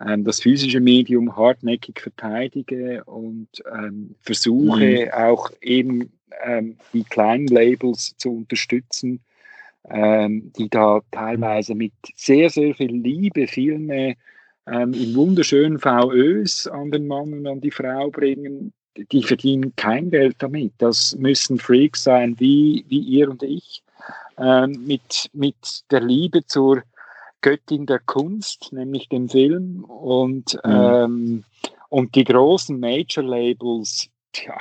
ähm, 0.00 0.24
das 0.24 0.40
physische 0.40 0.80
Medium 0.80 1.34
hartnäckig 1.34 1.98
verteidige 1.98 3.04
und 3.04 3.48
ähm, 3.72 4.16
versuche 4.20 5.06
mhm. 5.06 5.12
auch 5.12 5.50
eben 5.62 6.12
ähm, 6.44 6.76
die 6.92 7.04
kleinen 7.04 7.46
Labels 7.46 8.14
zu 8.18 8.36
unterstützen, 8.36 9.20
ähm, 9.90 10.52
die 10.56 10.68
da 10.68 11.00
teilweise 11.10 11.74
mit 11.74 11.92
sehr, 12.14 12.50
sehr 12.50 12.74
viel 12.74 12.92
Liebe 12.92 13.46
Filme 13.46 14.16
ähm, 14.66 14.92
in 14.94 15.14
wunderschönen 15.14 15.78
VÖs 15.78 16.66
an 16.66 16.90
den 16.90 17.06
Mann 17.06 17.32
und 17.32 17.46
an 17.46 17.60
die 17.60 17.70
Frau 17.70 18.10
bringen. 18.10 18.72
Die 18.96 19.22
verdienen 19.22 19.74
kein 19.76 20.10
Geld 20.10 20.36
damit. 20.38 20.72
Das 20.78 21.16
müssen 21.16 21.58
Freaks 21.58 22.04
sein 22.04 22.38
wie, 22.38 22.84
wie 22.88 23.00
ihr 23.00 23.28
und 23.28 23.42
ich, 23.42 23.82
ähm, 24.38 24.84
mit, 24.86 25.28
mit 25.32 25.56
der 25.90 26.00
Liebe 26.00 26.46
zur 26.46 26.82
Göttin 27.40 27.86
der 27.86 27.98
Kunst, 27.98 28.72
nämlich 28.72 29.08
dem 29.08 29.28
Film. 29.28 29.84
Und, 29.84 30.54
mhm. 30.64 30.70
ähm, 30.70 31.44
und 31.88 32.14
die 32.14 32.24
großen 32.24 32.78
Major-Labels, 32.78 34.08
tja, 34.32 34.56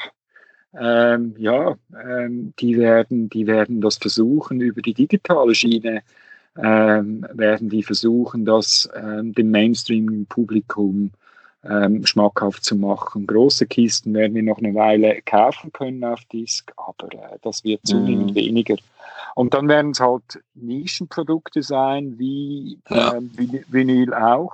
ähm, 0.80 1.36
ja, 1.38 1.76
ähm, 2.04 2.54
die, 2.60 2.78
werden, 2.78 3.30
die 3.30 3.48
werden 3.48 3.82
das 3.82 3.98
versuchen 3.98 4.62
über 4.62 4.82
die 4.82 4.94
digitale 4.94 5.54
Schiene, 5.54 6.02
ähm, 6.58 7.26
werden 7.34 7.70
die 7.70 7.84
versuchen, 7.84 8.46
das 8.46 8.90
ähm, 8.96 9.34
dem 9.34 9.52
Mainstream-Publikum 9.52 11.12
ähm, 11.64 12.06
schmackhaft 12.06 12.64
zu 12.64 12.76
machen. 12.76 13.26
Große 13.26 13.68
Kisten 13.68 14.14
werden 14.14 14.36
wir 14.36 14.44
noch 14.44 14.58
eine 14.58 14.74
Weile 14.76 15.22
kaufen 15.26 15.72
können 15.72 16.04
auf 16.04 16.24
Disk, 16.26 16.72
aber 16.76 17.14
äh, 17.14 17.38
das 17.42 17.64
wird 17.64 17.86
zunehmend 17.86 18.32
mhm. 18.32 18.36
weniger. 18.36 18.76
Und 19.36 19.54
dann 19.54 19.68
werden 19.68 19.92
es 19.92 20.00
halt 20.00 20.44
Nischenprodukte 20.54 21.64
sein, 21.64 22.16
wie 22.18 22.80
ja. 22.90 23.16
ähm, 23.16 23.32
Vinyl 23.68 24.14
auch. 24.14 24.54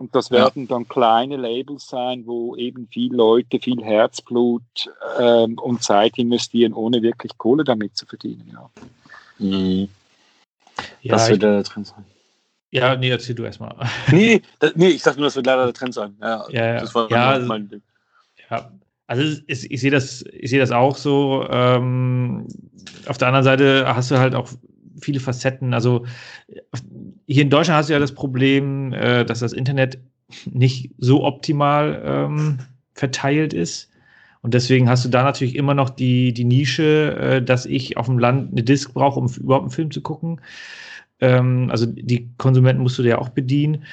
Und 0.00 0.14
das 0.14 0.30
werden 0.30 0.62
ja. 0.62 0.68
dann 0.68 0.88
kleine 0.88 1.36
Labels 1.36 1.86
sein, 1.86 2.22
wo 2.24 2.56
eben 2.56 2.88
viele 2.90 3.18
Leute 3.18 3.60
viel 3.60 3.84
Herzblut 3.84 4.62
ähm, 5.18 5.58
und 5.58 5.82
Zeit 5.82 6.16
investieren, 6.16 6.72
ohne 6.72 7.02
wirklich 7.02 7.36
Kohle 7.36 7.64
damit 7.64 7.98
zu 7.98 8.06
verdienen. 8.06 8.50
Ja. 8.50 8.70
Mhm. 9.38 9.90
Ja, 11.02 11.16
das 11.16 11.28
wird 11.28 11.42
der 11.42 11.62
Trend 11.64 11.88
sein. 11.88 12.06
Ja, 12.70 12.96
nee, 12.96 13.10
erzähl 13.10 13.34
du 13.34 13.44
erstmal. 13.44 13.76
nee, 14.10 14.40
das, 14.58 14.74
nee, 14.74 14.88
ich 14.88 15.02
sag 15.02 15.16
nur, 15.16 15.26
das 15.26 15.36
wird 15.36 15.44
leider 15.44 15.64
der 15.66 15.74
Trend 15.74 15.92
sein. 15.92 16.16
Ja, 16.18 16.48
ja, 16.48 16.80
das 16.80 16.94
war 16.94 17.10
ja, 17.10 17.38
mein 17.40 17.68
Ding. 17.68 17.82
Ja, 18.48 18.72
also 19.06 19.42
ich, 19.48 19.70
ich 19.70 19.80
sehe 19.82 19.90
das, 19.90 20.24
ich 20.32 20.48
sehe 20.48 20.60
das 20.60 20.70
auch 20.70 20.96
so. 20.96 21.46
Ähm, 21.50 22.48
auf 23.04 23.18
der 23.18 23.28
anderen 23.28 23.44
Seite 23.44 23.84
hast 23.94 24.10
du 24.10 24.18
halt 24.18 24.34
auch 24.34 24.48
viele 25.00 25.20
Facetten. 25.20 25.74
Also 25.74 26.06
hier 27.26 27.42
in 27.42 27.50
Deutschland 27.50 27.78
hast 27.78 27.88
du 27.88 27.92
ja 27.92 27.98
das 27.98 28.14
Problem, 28.14 28.92
äh, 28.92 29.24
dass 29.24 29.40
das 29.40 29.52
Internet 29.52 29.98
nicht 30.50 30.90
so 30.98 31.24
optimal 31.24 32.02
ähm, 32.04 32.58
verteilt 32.94 33.52
ist. 33.52 33.90
Und 34.42 34.54
deswegen 34.54 34.88
hast 34.88 35.04
du 35.04 35.08
da 35.08 35.22
natürlich 35.22 35.54
immer 35.54 35.74
noch 35.74 35.90
die, 35.90 36.32
die 36.32 36.44
Nische, 36.44 37.16
äh, 37.16 37.42
dass 37.42 37.66
ich 37.66 37.96
auf 37.96 38.06
dem 38.06 38.18
Land 38.18 38.52
eine 38.52 38.62
Disk 38.62 38.94
brauche, 38.94 39.20
um 39.20 39.28
überhaupt 39.28 39.64
einen 39.64 39.72
Film 39.72 39.90
zu 39.90 40.00
gucken. 40.00 40.40
Ähm, 41.20 41.68
also 41.70 41.86
die 41.86 42.30
Konsumenten 42.38 42.82
musst 42.82 42.98
du 42.98 43.02
dir 43.02 43.20
auch 43.20 43.28
bedienen. 43.28 43.84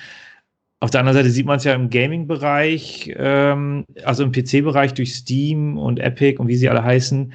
Auf 0.79 0.91
der 0.91 0.99
anderen 0.99 1.17
Seite 1.17 1.31
sieht 1.31 1.47
man 1.47 1.57
es 1.57 1.63
ja 1.63 1.73
im 1.73 1.89
Gaming-Bereich, 1.89 3.13
ähm, 3.17 3.85
also 4.03 4.23
im 4.23 4.31
PC-Bereich 4.31 4.93
durch 4.93 5.15
Steam 5.15 5.77
und 5.77 5.99
Epic 5.99 6.37
und 6.39 6.47
wie 6.47 6.55
sie 6.55 6.69
alle 6.69 6.83
heißen, 6.83 7.33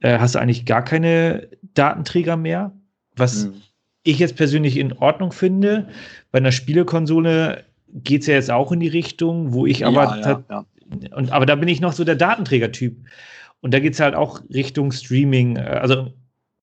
äh, 0.00 0.18
hast 0.18 0.34
du 0.34 0.38
eigentlich 0.38 0.66
gar 0.66 0.84
keine 0.84 1.48
Datenträger 1.62 2.36
mehr. 2.36 2.72
Was 3.16 3.46
mhm. 3.46 3.62
ich 4.02 4.18
jetzt 4.18 4.36
persönlich 4.36 4.76
in 4.76 4.92
Ordnung 4.92 5.32
finde. 5.32 5.88
Bei 6.30 6.38
einer 6.38 6.52
Spielekonsole 6.52 7.64
geht 7.92 8.22
es 8.22 8.26
ja 8.26 8.34
jetzt 8.34 8.50
auch 8.50 8.72
in 8.72 8.80
die 8.80 8.88
Richtung, 8.88 9.52
wo 9.52 9.66
ich 9.66 9.86
aber. 9.86 10.18
Ja, 10.18 10.20
ja, 10.20 10.44
ja. 10.50 10.66
Und, 11.16 11.32
aber 11.32 11.46
da 11.46 11.54
bin 11.54 11.68
ich 11.68 11.80
noch 11.80 11.92
so 11.92 12.04
der 12.04 12.16
Datenträger-Typ. 12.16 12.96
Und 13.60 13.72
da 13.72 13.80
geht 13.80 13.94
es 13.94 14.00
halt 14.00 14.14
auch 14.14 14.42
Richtung 14.52 14.92
Streaming. 14.92 15.56
Äh, 15.56 15.60
also 15.60 16.12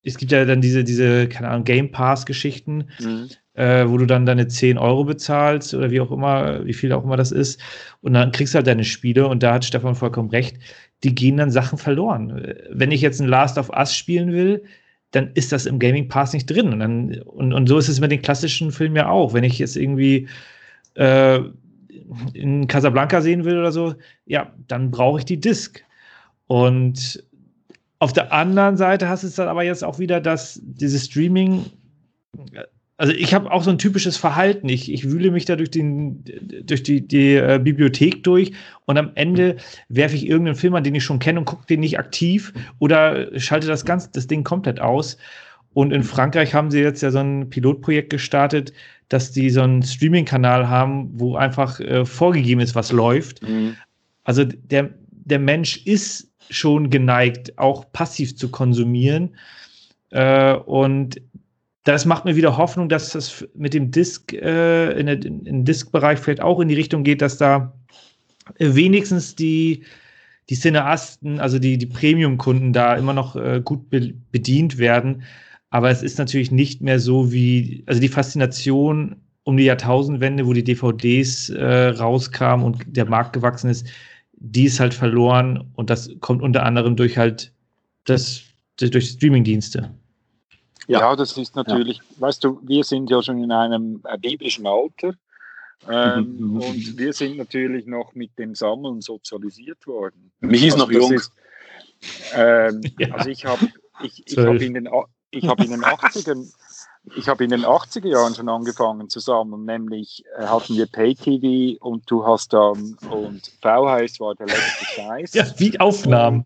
es 0.03 0.17
gibt 0.17 0.31
ja 0.31 0.45
dann 0.45 0.61
diese, 0.61 0.83
diese, 0.83 1.27
keine 1.27 1.49
Ahnung, 1.49 1.63
Game 1.63 1.91
Pass-Geschichten, 1.91 2.85
mhm. 2.99 3.29
äh, 3.53 3.87
wo 3.87 3.97
du 3.97 4.05
dann 4.05 4.25
deine 4.25 4.47
10 4.47 4.77
Euro 4.77 5.03
bezahlst 5.03 5.73
oder 5.73 5.91
wie 5.91 6.01
auch 6.01 6.11
immer, 6.11 6.65
wie 6.65 6.73
viel 6.73 6.91
auch 6.91 7.03
immer 7.03 7.17
das 7.17 7.31
ist. 7.31 7.61
Und 8.01 8.13
dann 8.13 8.31
kriegst 8.31 8.53
du 8.53 8.57
halt 8.57 8.67
deine 8.67 8.83
Spiele 8.83 9.27
und 9.27 9.43
da 9.43 9.55
hat 9.55 9.65
Stefan 9.65 9.95
vollkommen 9.95 10.29
recht, 10.29 10.57
die 11.03 11.15
gehen 11.15 11.37
dann 11.37 11.51
Sachen 11.51 11.77
verloren. 11.77 12.55
Wenn 12.69 12.91
ich 12.91 13.01
jetzt 13.01 13.19
ein 13.19 13.27
Last 13.27 13.57
of 13.57 13.69
Us 13.69 13.95
spielen 13.95 14.31
will, 14.31 14.63
dann 15.11 15.31
ist 15.33 15.51
das 15.51 15.65
im 15.65 15.79
Gaming 15.79 16.07
Pass 16.07 16.33
nicht 16.33 16.49
drin. 16.49 16.73
Und, 16.73 16.79
dann, 16.79 17.21
und, 17.21 17.53
und 17.53 17.67
so 17.67 17.77
ist 17.77 17.89
es 17.89 17.99
mit 17.99 18.11
den 18.11 18.21
klassischen 18.21 18.71
Filmen 18.71 18.95
ja 18.95 19.09
auch. 19.09 19.33
Wenn 19.33 19.43
ich 19.43 19.59
jetzt 19.59 19.75
irgendwie 19.75 20.27
äh, 20.95 21.39
in 22.33 22.67
Casablanca 22.67 23.21
sehen 23.21 23.45
will 23.45 23.57
oder 23.57 23.71
so, 23.71 23.95
ja, 24.25 24.53
dann 24.67 24.91
brauche 24.91 25.19
ich 25.19 25.25
die 25.25 25.39
Disc. 25.39 25.83
Und 26.47 27.23
auf 27.99 28.13
der 28.13 28.33
anderen 28.33 28.77
Seite 28.77 29.07
hast 29.07 29.23
du 29.23 29.27
es 29.27 29.35
dann 29.35 29.47
aber 29.47 29.63
jetzt 29.63 29.83
auch 29.83 29.99
wieder, 29.99 30.19
dass 30.19 30.59
dieses 30.63 31.05
Streaming, 31.05 31.65
also 33.01 33.13
ich 33.13 33.33
habe 33.33 33.51
auch 33.51 33.63
so 33.63 33.71
ein 33.71 33.79
typisches 33.79 34.15
Verhalten. 34.15 34.69
Ich, 34.69 34.91
ich 34.91 35.09
wühle 35.09 35.31
mich 35.31 35.45
da 35.45 35.55
durch, 35.55 35.71
den, 35.71 36.23
durch 36.63 36.83
die, 36.83 37.01
die 37.07 37.33
äh, 37.33 37.59
Bibliothek 37.59 38.23
durch 38.23 38.51
und 38.85 38.99
am 38.99 39.09
Ende 39.15 39.57
werfe 39.89 40.15
ich 40.15 40.27
irgendeinen 40.27 40.55
Film 40.55 40.75
an, 40.75 40.83
den 40.83 40.93
ich 40.93 41.03
schon 41.03 41.17
kenne 41.17 41.39
und 41.39 41.45
gucke 41.45 41.65
den 41.65 41.79
nicht 41.79 41.97
aktiv 41.97 42.53
oder 42.77 43.39
schalte 43.39 43.65
das 43.65 43.85
ganz, 43.85 44.11
das 44.11 44.27
Ding 44.27 44.43
komplett 44.43 44.79
aus. 44.79 45.17
Und 45.73 45.91
in 45.91 46.03
Frankreich 46.03 46.53
haben 46.53 46.69
sie 46.69 46.81
jetzt 46.81 47.01
ja 47.01 47.09
so 47.09 47.17
ein 47.17 47.49
Pilotprojekt 47.49 48.11
gestartet, 48.11 48.71
dass 49.09 49.31
die 49.31 49.49
so 49.49 49.63
einen 49.63 49.81
Streaming-Kanal 49.81 50.69
haben, 50.69 51.09
wo 51.13 51.35
einfach 51.35 51.79
äh, 51.79 52.05
vorgegeben 52.05 52.61
ist, 52.61 52.75
was 52.75 52.91
läuft. 52.91 53.41
Mhm. 53.41 53.77
Also 54.25 54.45
der, 54.45 54.91
der 55.09 55.39
Mensch 55.39 55.87
ist 55.87 56.29
schon 56.51 56.91
geneigt, 56.91 57.57
auch 57.57 57.91
passiv 57.93 58.37
zu 58.37 58.49
konsumieren. 58.49 59.35
Äh, 60.11 60.53
und 60.53 61.19
das 61.83 62.05
macht 62.05 62.25
mir 62.25 62.35
wieder 62.35 62.57
Hoffnung, 62.57 62.89
dass 62.89 63.11
das 63.11 63.47
mit 63.55 63.73
dem 63.73 63.91
Disk, 63.91 64.33
äh, 64.33 64.91
in, 64.99 65.07
in, 65.07 65.45
in 65.45 65.65
Disk-Bereich 65.65 66.19
vielleicht 66.19 66.41
auch 66.41 66.59
in 66.59 66.67
die 66.67 66.75
Richtung 66.75 67.03
geht, 67.03 67.21
dass 67.21 67.37
da 67.37 67.73
wenigstens 68.59 69.35
die, 69.35 69.83
die 70.49 70.55
Cineasten, 70.55 71.39
also 71.39 71.57
die, 71.59 71.77
die 71.77 71.87
Premium-Kunden 71.87 72.73
da 72.73 72.95
immer 72.95 73.13
noch 73.13 73.35
äh, 73.35 73.61
gut 73.63 73.89
be 73.89 74.13
bedient 74.31 74.77
werden. 74.77 75.23
Aber 75.69 75.89
es 75.89 76.03
ist 76.03 76.19
natürlich 76.19 76.51
nicht 76.51 76.81
mehr 76.81 76.99
so 76.99 77.31
wie, 77.31 77.83
also 77.87 78.01
die 78.01 78.09
Faszination 78.09 79.15
um 79.43 79.57
die 79.57 79.63
Jahrtausendwende, 79.63 80.45
wo 80.45 80.53
die 80.53 80.63
DVDs 80.63 81.49
äh, 81.49 81.87
rauskamen 81.87 82.65
und 82.65 82.83
der 82.85 83.05
Markt 83.05 83.33
gewachsen 83.33 83.69
ist, 83.69 83.87
die 84.33 84.65
ist 84.65 84.79
halt 84.79 84.93
verloren 84.93 85.71
und 85.75 85.89
das 85.89 86.09
kommt 86.19 86.41
unter 86.41 86.63
anderem 86.63 86.95
durch 86.95 87.17
halt 87.17 87.53
das, 88.05 88.41
durch 88.77 89.09
Streamingdienste. 89.09 89.91
Ja. 90.87 90.99
ja, 90.99 91.15
das 91.15 91.37
ist 91.37 91.55
natürlich, 91.55 91.97
ja. 91.97 92.03
weißt 92.19 92.43
du, 92.43 92.59
wir 92.63 92.83
sind 92.83 93.09
ja 93.09 93.21
schon 93.21 93.41
in 93.43 93.51
einem 93.51 94.01
äh, 94.05 94.17
biblischen 94.17 94.65
Alter 94.65 95.13
ähm, 95.89 96.37
mhm. 96.37 96.61
und 96.61 96.97
wir 96.97 97.13
sind 97.13 97.37
natürlich 97.37 97.85
noch 97.85 98.13
mit 98.13 98.37
dem 98.37 98.55
Sammeln 98.55 99.01
sozialisiert 99.01 99.85
worden. 99.87 100.31
Mich 100.39 100.65
ist 100.65 100.73
also 100.73 100.85
noch 100.85 100.91
jung. 100.91 101.13
Ist, 101.13 101.31
ähm, 102.33 102.81
ja. 102.99 103.11
Also 103.13 103.29
ich 103.29 103.45
habe 103.45 103.67
ich, 104.03 104.23
ich 104.25 104.37
hab 104.37 104.61
in, 104.61 104.73
den, 104.73 104.89
ich 105.31 105.47
hab 105.47 105.59
in 105.59 105.71
den 105.71 105.81
80ern 105.81 106.51
ich 107.15 107.27
habe 107.27 107.43
in 107.43 107.49
den 107.49 107.65
80er 107.65 108.07
Jahren 108.07 108.35
schon 108.35 108.47
angefangen 108.47 109.09
zu 109.09 109.19
sammeln, 109.19 109.65
nämlich 109.65 110.23
äh, 110.37 110.45
hatten 110.45 110.75
wir 110.75 110.85
Pay-TV 110.85 111.83
und 111.83 112.09
du 112.09 112.25
hast 112.25 112.53
dann, 112.53 112.97
und 113.09 113.51
VHS 113.61 114.19
war 114.19 114.35
der 114.35 114.47
letzte 114.47 114.85
Scheiß. 114.85 115.33
ja, 115.33 115.45
wie 115.57 115.79
Aufnahmen. 115.79 116.45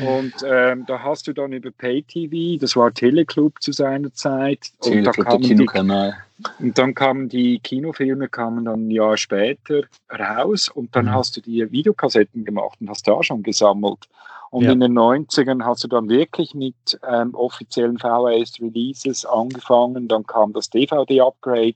Und, 0.00 0.06
und 0.06 0.32
ähm, 0.46 0.84
da 0.86 1.00
hast 1.00 1.26
du 1.26 1.32
dann 1.32 1.52
über 1.52 1.70
Pay-TV, 1.70 2.60
das 2.60 2.76
war 2.76 2.92
Teleclub 2.92 3.60
zu 3.60 3.72
seiner 3.72 4.12
Zeit. 4.14 4.70
Teleclub, 4.80 5.18
und 5.18 5.42
der 5.42 5.48
Kinokanal. 5.48 6.16
Und 6.60 6.78
dann 6.78 6.94
kamen 6.94 7.28
die 7.28 7.58
Kinofilme 7.58 8.28
kamen 8.28 8.66
dann 8.66 8.86
ein 8.86 8.90
Jahr 8.92 9.16
später 9.16 9.82
raus 10.10 10.68
und 10.68 10.94
dann 10.94 11.06
mhm. 11.06 11.14
hast 11.14 11.36
du 11.36 11.40
die 11.40 11.70
Videokassetten 11.72 12.44
gemacht 12.44 12.78
und 12.80 12.88
hast 12.88 13.08
da 13.08 13.22
schon 13.24 13.42
gesammelt. 13.42 14.08
Und 14.50 14.64
ja. 14.64 14.72
in 14.72 14.80
den 14.80 14.98
90ern 14.98 15.64
hast 15.64 15.84
du 15.84 15.88
dann 15.88 16.08
wirklich 16.08 16.54
mit 16.54 16.98
ähm, 17.06 17.34
offiziellen 17.34 17.98
VHS-Releases 17.98 19.26
angefangen. 19.26 20.08
Dann 20.08 20.26
kam 20.26 20.52
das 20.52 20.70
DVD-Upgrade. 20.70 21.74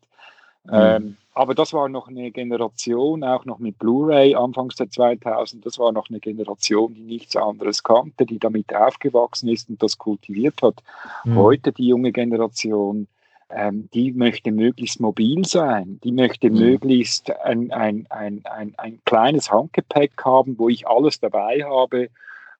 Mhm. 0.64 0.70
Ähm, 0.72 1.16
aber 1.34 1.54
das 1.54 1.72
war 1.72 1.88
noch 1.88 2.08
eine 2.08 2.30
Generation, 2.30 3.24
auch 3.24 3.44
noch 3.46 3.58
mit 3.58 3.78
Blu-ray 3.78 4.34
Anfangs 4.34 4.76
der 4.76 4.90
2000. 4.90 5.64
Das 5.64 5.78
war 5.78 5.90
noch 5.92 6.10
eine 6.10 6.20
Generation, 6.20 6.94
die 6.94 7.02
nichts 7.02 7.36
anderes 7.36 7.82
kannte, 7.82 8.26
die 8.26 8.38
damit 8.38 8.74
aufgewachsen 8.74 9.48
ist 9.48 9.70
und 9.70 9.82
das 9.82 9.96
kultiviert 9.96 10.60
hat. 10.62 10.82
Mhm. 11.24 11.36
Heute 11.36 11.72
die 11.72 11.86
junge 11.86 12.12
Generation, 12.12 13.06
ähm, 13.48 13.88
die 13.94 14.12
möchte 14.12 14.52
möglichst 14.52 15.00
mobil 15.00 15.44
sein. 15.46 16.00
Die 16.04 16.12
möchte 16.12 16.50
mhm. 16.50 16.58
möglichst 16.58 17.30
ein, 17.44 17.70
ein, 17.72 18.06
ein, 18.10 18.42
ein, 18.44 18.74
ein 18.76 19.00
kleines 19.06 19.50
Handgepäck 19.50 20.12
haben, 20.24 20.58
wo 20.58 20.68
ich 20.68 20.86
alles 20.86 21.18
dabei 21.18 21.64
habe 21.64 22.08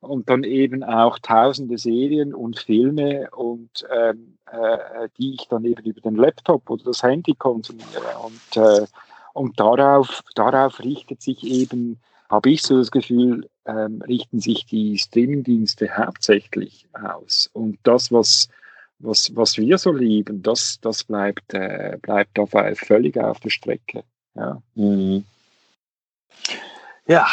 und 0.03 0.29
dann 0.29 0.45
eben 0.45 0.83
auch 0.83 1.19
tausende 1.21 1.79
Serien 1.79 2.35
und 2.35 2.59
Filme 2.59 3.31
und 3.31 3.87
ähm, 3.91 4.37
äh, 4.51 5.09
die 5.17 5.35
ich 5.35 5.49
dann 5.49 5.65
eben 5.65 5.85
über 5.85 6.01
den 6.01 6.17
Laptop 6.17 6.69
oder 6.69 6.85
das 6.85 7.03
Handy 7.03 7.35
konsumiere 7.35 8.19
und, 8.23 8.57
äh, 8.57 8.87
und 9.33 9.59
darauf, 9.59 10.23
darauf 10.35 10.81
richtet 10.81 11.23
sich 11.23 11.45
eben, 11.45 12.01
habe 12.29 12.51
ich 12.51 12.63
so 12.63 12.79
das 12.79 12.91
Gefühl, 12.91 13.49
ähm, 13.65 14.03
richten 14.07 14.41
sich 14.41 14.67
die 14.67 14.99
Streamingdienste 14.99 15.97
hauptsächlich 15.97 16.87
aus 16.93 17.49
und 17.53 17.79
das, 17.85 18.11
was 18.13 18.49
was, 19.05 19.35
was 19.35 19.57
wir 19.57 19.79
so 19.79 19.91
lieben, 19.91 20.43
das, 20.45 20.79
das 20.81 21.03
bleibt, 21.03 21.55
äh, 21.55 21.99
bleibt 22.01 22.39
auf, 22.39 22.51
völlig 22.77 23.19
auf 23.19 23.41
der 23.41 23.51
Strecke. 23.51 24.05
Ja. 24.35 24.63
Mhm. 24.77 25.25
Ja, 27.09 27.27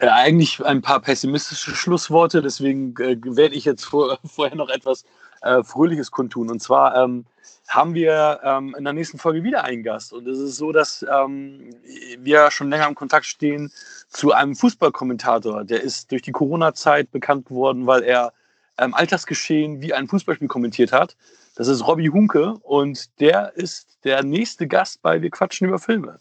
eigentlich 0.00 0.64
ein 0.64 0.80
paar 0.80 1.00
pessimistische 1.00 1.74
Schlussworte, 1.74 2.40
deswegen 2.40 2.94
äh, 2.98 3.16
werde 3.22 3.54
ich 3.54 3.64
jetzt 3.64 3.84
vor, 3.84 4.18
vorher 4.24 4.56
noch 4.56 4.70
etwas 4.70 5.04
äh, 5.42 5.62
Fröhliches 5.62 6.10
kundtun. 6.10 6.50
Und 6.50 6.62
zwar 6.62 6.96
ähm, 6.96 7.26
haben 7.68 7.94
wir 7.94 8.40
ähm, 8.42 8.74
in 8.76 8.84
der 8.84 8.94
nächsten 8.94 9.18
Folge 9.18 9.42
wieder 9.42 9.64
einen 9.64 9.82
Gast. 9.82 10.12
Und 10.12 10.26
es 10.26 10.38
ist 10.38 10.56
so, 10.56 10.72
dass 10.72 11.04
ähm, 11.10 11.74
wir 12.18 12.50
schon 12.50 12.70
länger 12.70 12.88
im 12.88 12.94
Kontakt 12.94 13.26
stehen 13.26 13.70
zu 14.08 14.32
einem 14.32 14.56
Fußballkommentator. 14.56 15.64
Der 15.64 15.82
ist 15.82 16.10
durch 16.10 16.22
die 16.22 16.32
Corona-Zeit 16.32 17.10
bekannt 17.10 17.46
geworden, 17.46 17.86
weil 17.86 18.02
er 18.02 18.32
ähm, 18.78 18.94
Alltagsgeschehen 18.94 19.82
wie 19.82 19.92
ein 19.92 20.08
Fußballspiel 20.08 20.48
kommentiert 20.48 20.92
hat. 20.92 21.16
Das 21.54 21.68
ist 21.68 21.86
Robbie 21.86 22.08
Hunke 22.08 22.54
und 22.62 23.20
der 23.20 23.54
ist 23.56 23.98
der 24.04 24.22
nächste 24.22 24.66
Gast 24.66 25.02
bei 25.02 25.20
Wir 25.20 25.30
quatschen 25.30 25.68
über 25.68 25.78
Filme. 25.78 26.18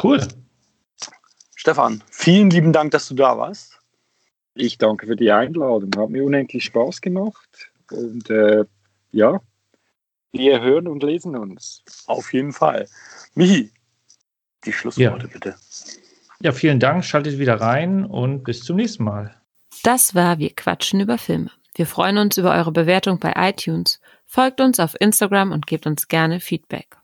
Cool. 0.00 0.20
Stefan, 1.66 2.00
vielen 2.12 2.48
lieben 2.48 2.72
Dank, 2.72 2.92
dass 2.92 3.08
du 3.08 3.14
da 3.16 3.36
warst. 3.38 3.80
Ich 4.54 4.78
danke 4.78 5.08
für 5.08 5.16
die 5.16 5.32
Einladung. 5.32 5.90
Hat 5.96 6.10
mir 6.10 6.22
unendlich 6.22 6.62
Spaß 6.62 7.00
gemacht. 7.00 7.72
Und 7.90 8.30
äh, 8.30 8.66
ja, 9.10 9.40
wir 10.30 10.60
hören 10.60 10.86
und 10.86 11.02
lesen 11.02 11.34
uns. 11.34 11.82
Auf 12.06 12.32
jeden 12.32 12.52
Fall. 12.52 12.86
Michi, 13.34 13.72
die 14.64 14.72
Schlussworte 14.72 15.26
Ja. 15.26 15.32
bitte. 15.32 15.56
Ja, 16.38 16.52
vielen 16.52 16.78
Dank. 16.78 17.04
Schaltet 17.04 17.40
wieder 17.40 17.60
rein 17.60 18.04
und 18.04 18.44
bis 18.44 18.60
zum 18.60 18.76
nächsten 18.76 19.02
Mal. 19.02 19.34
Das 19.82 20.14
war 20.14 20.38
Wir 20.38 20.54
quatschen 20.54 21.00
über 21.00 21.18
Filme. 21.18 21.50
Wir 21.74 21.88
freuen 21.88 22.18
uns 22.18 22.36
über 22.36 22.54
eure 22.54 22.70
Bewertung 22.70 23.18
bei 23.18 23.32
iTunes. 23.34 24.00
Folgt 24.24 24.60
uns 24.60 24.78
auf 24.78 24.94
Instagram 25.00 25.50
und 25.50 25.66
gebt 25.66 25.88
uns 25.88 26.06
gerne 26.06 26.38
Feedback. 26.38 26.96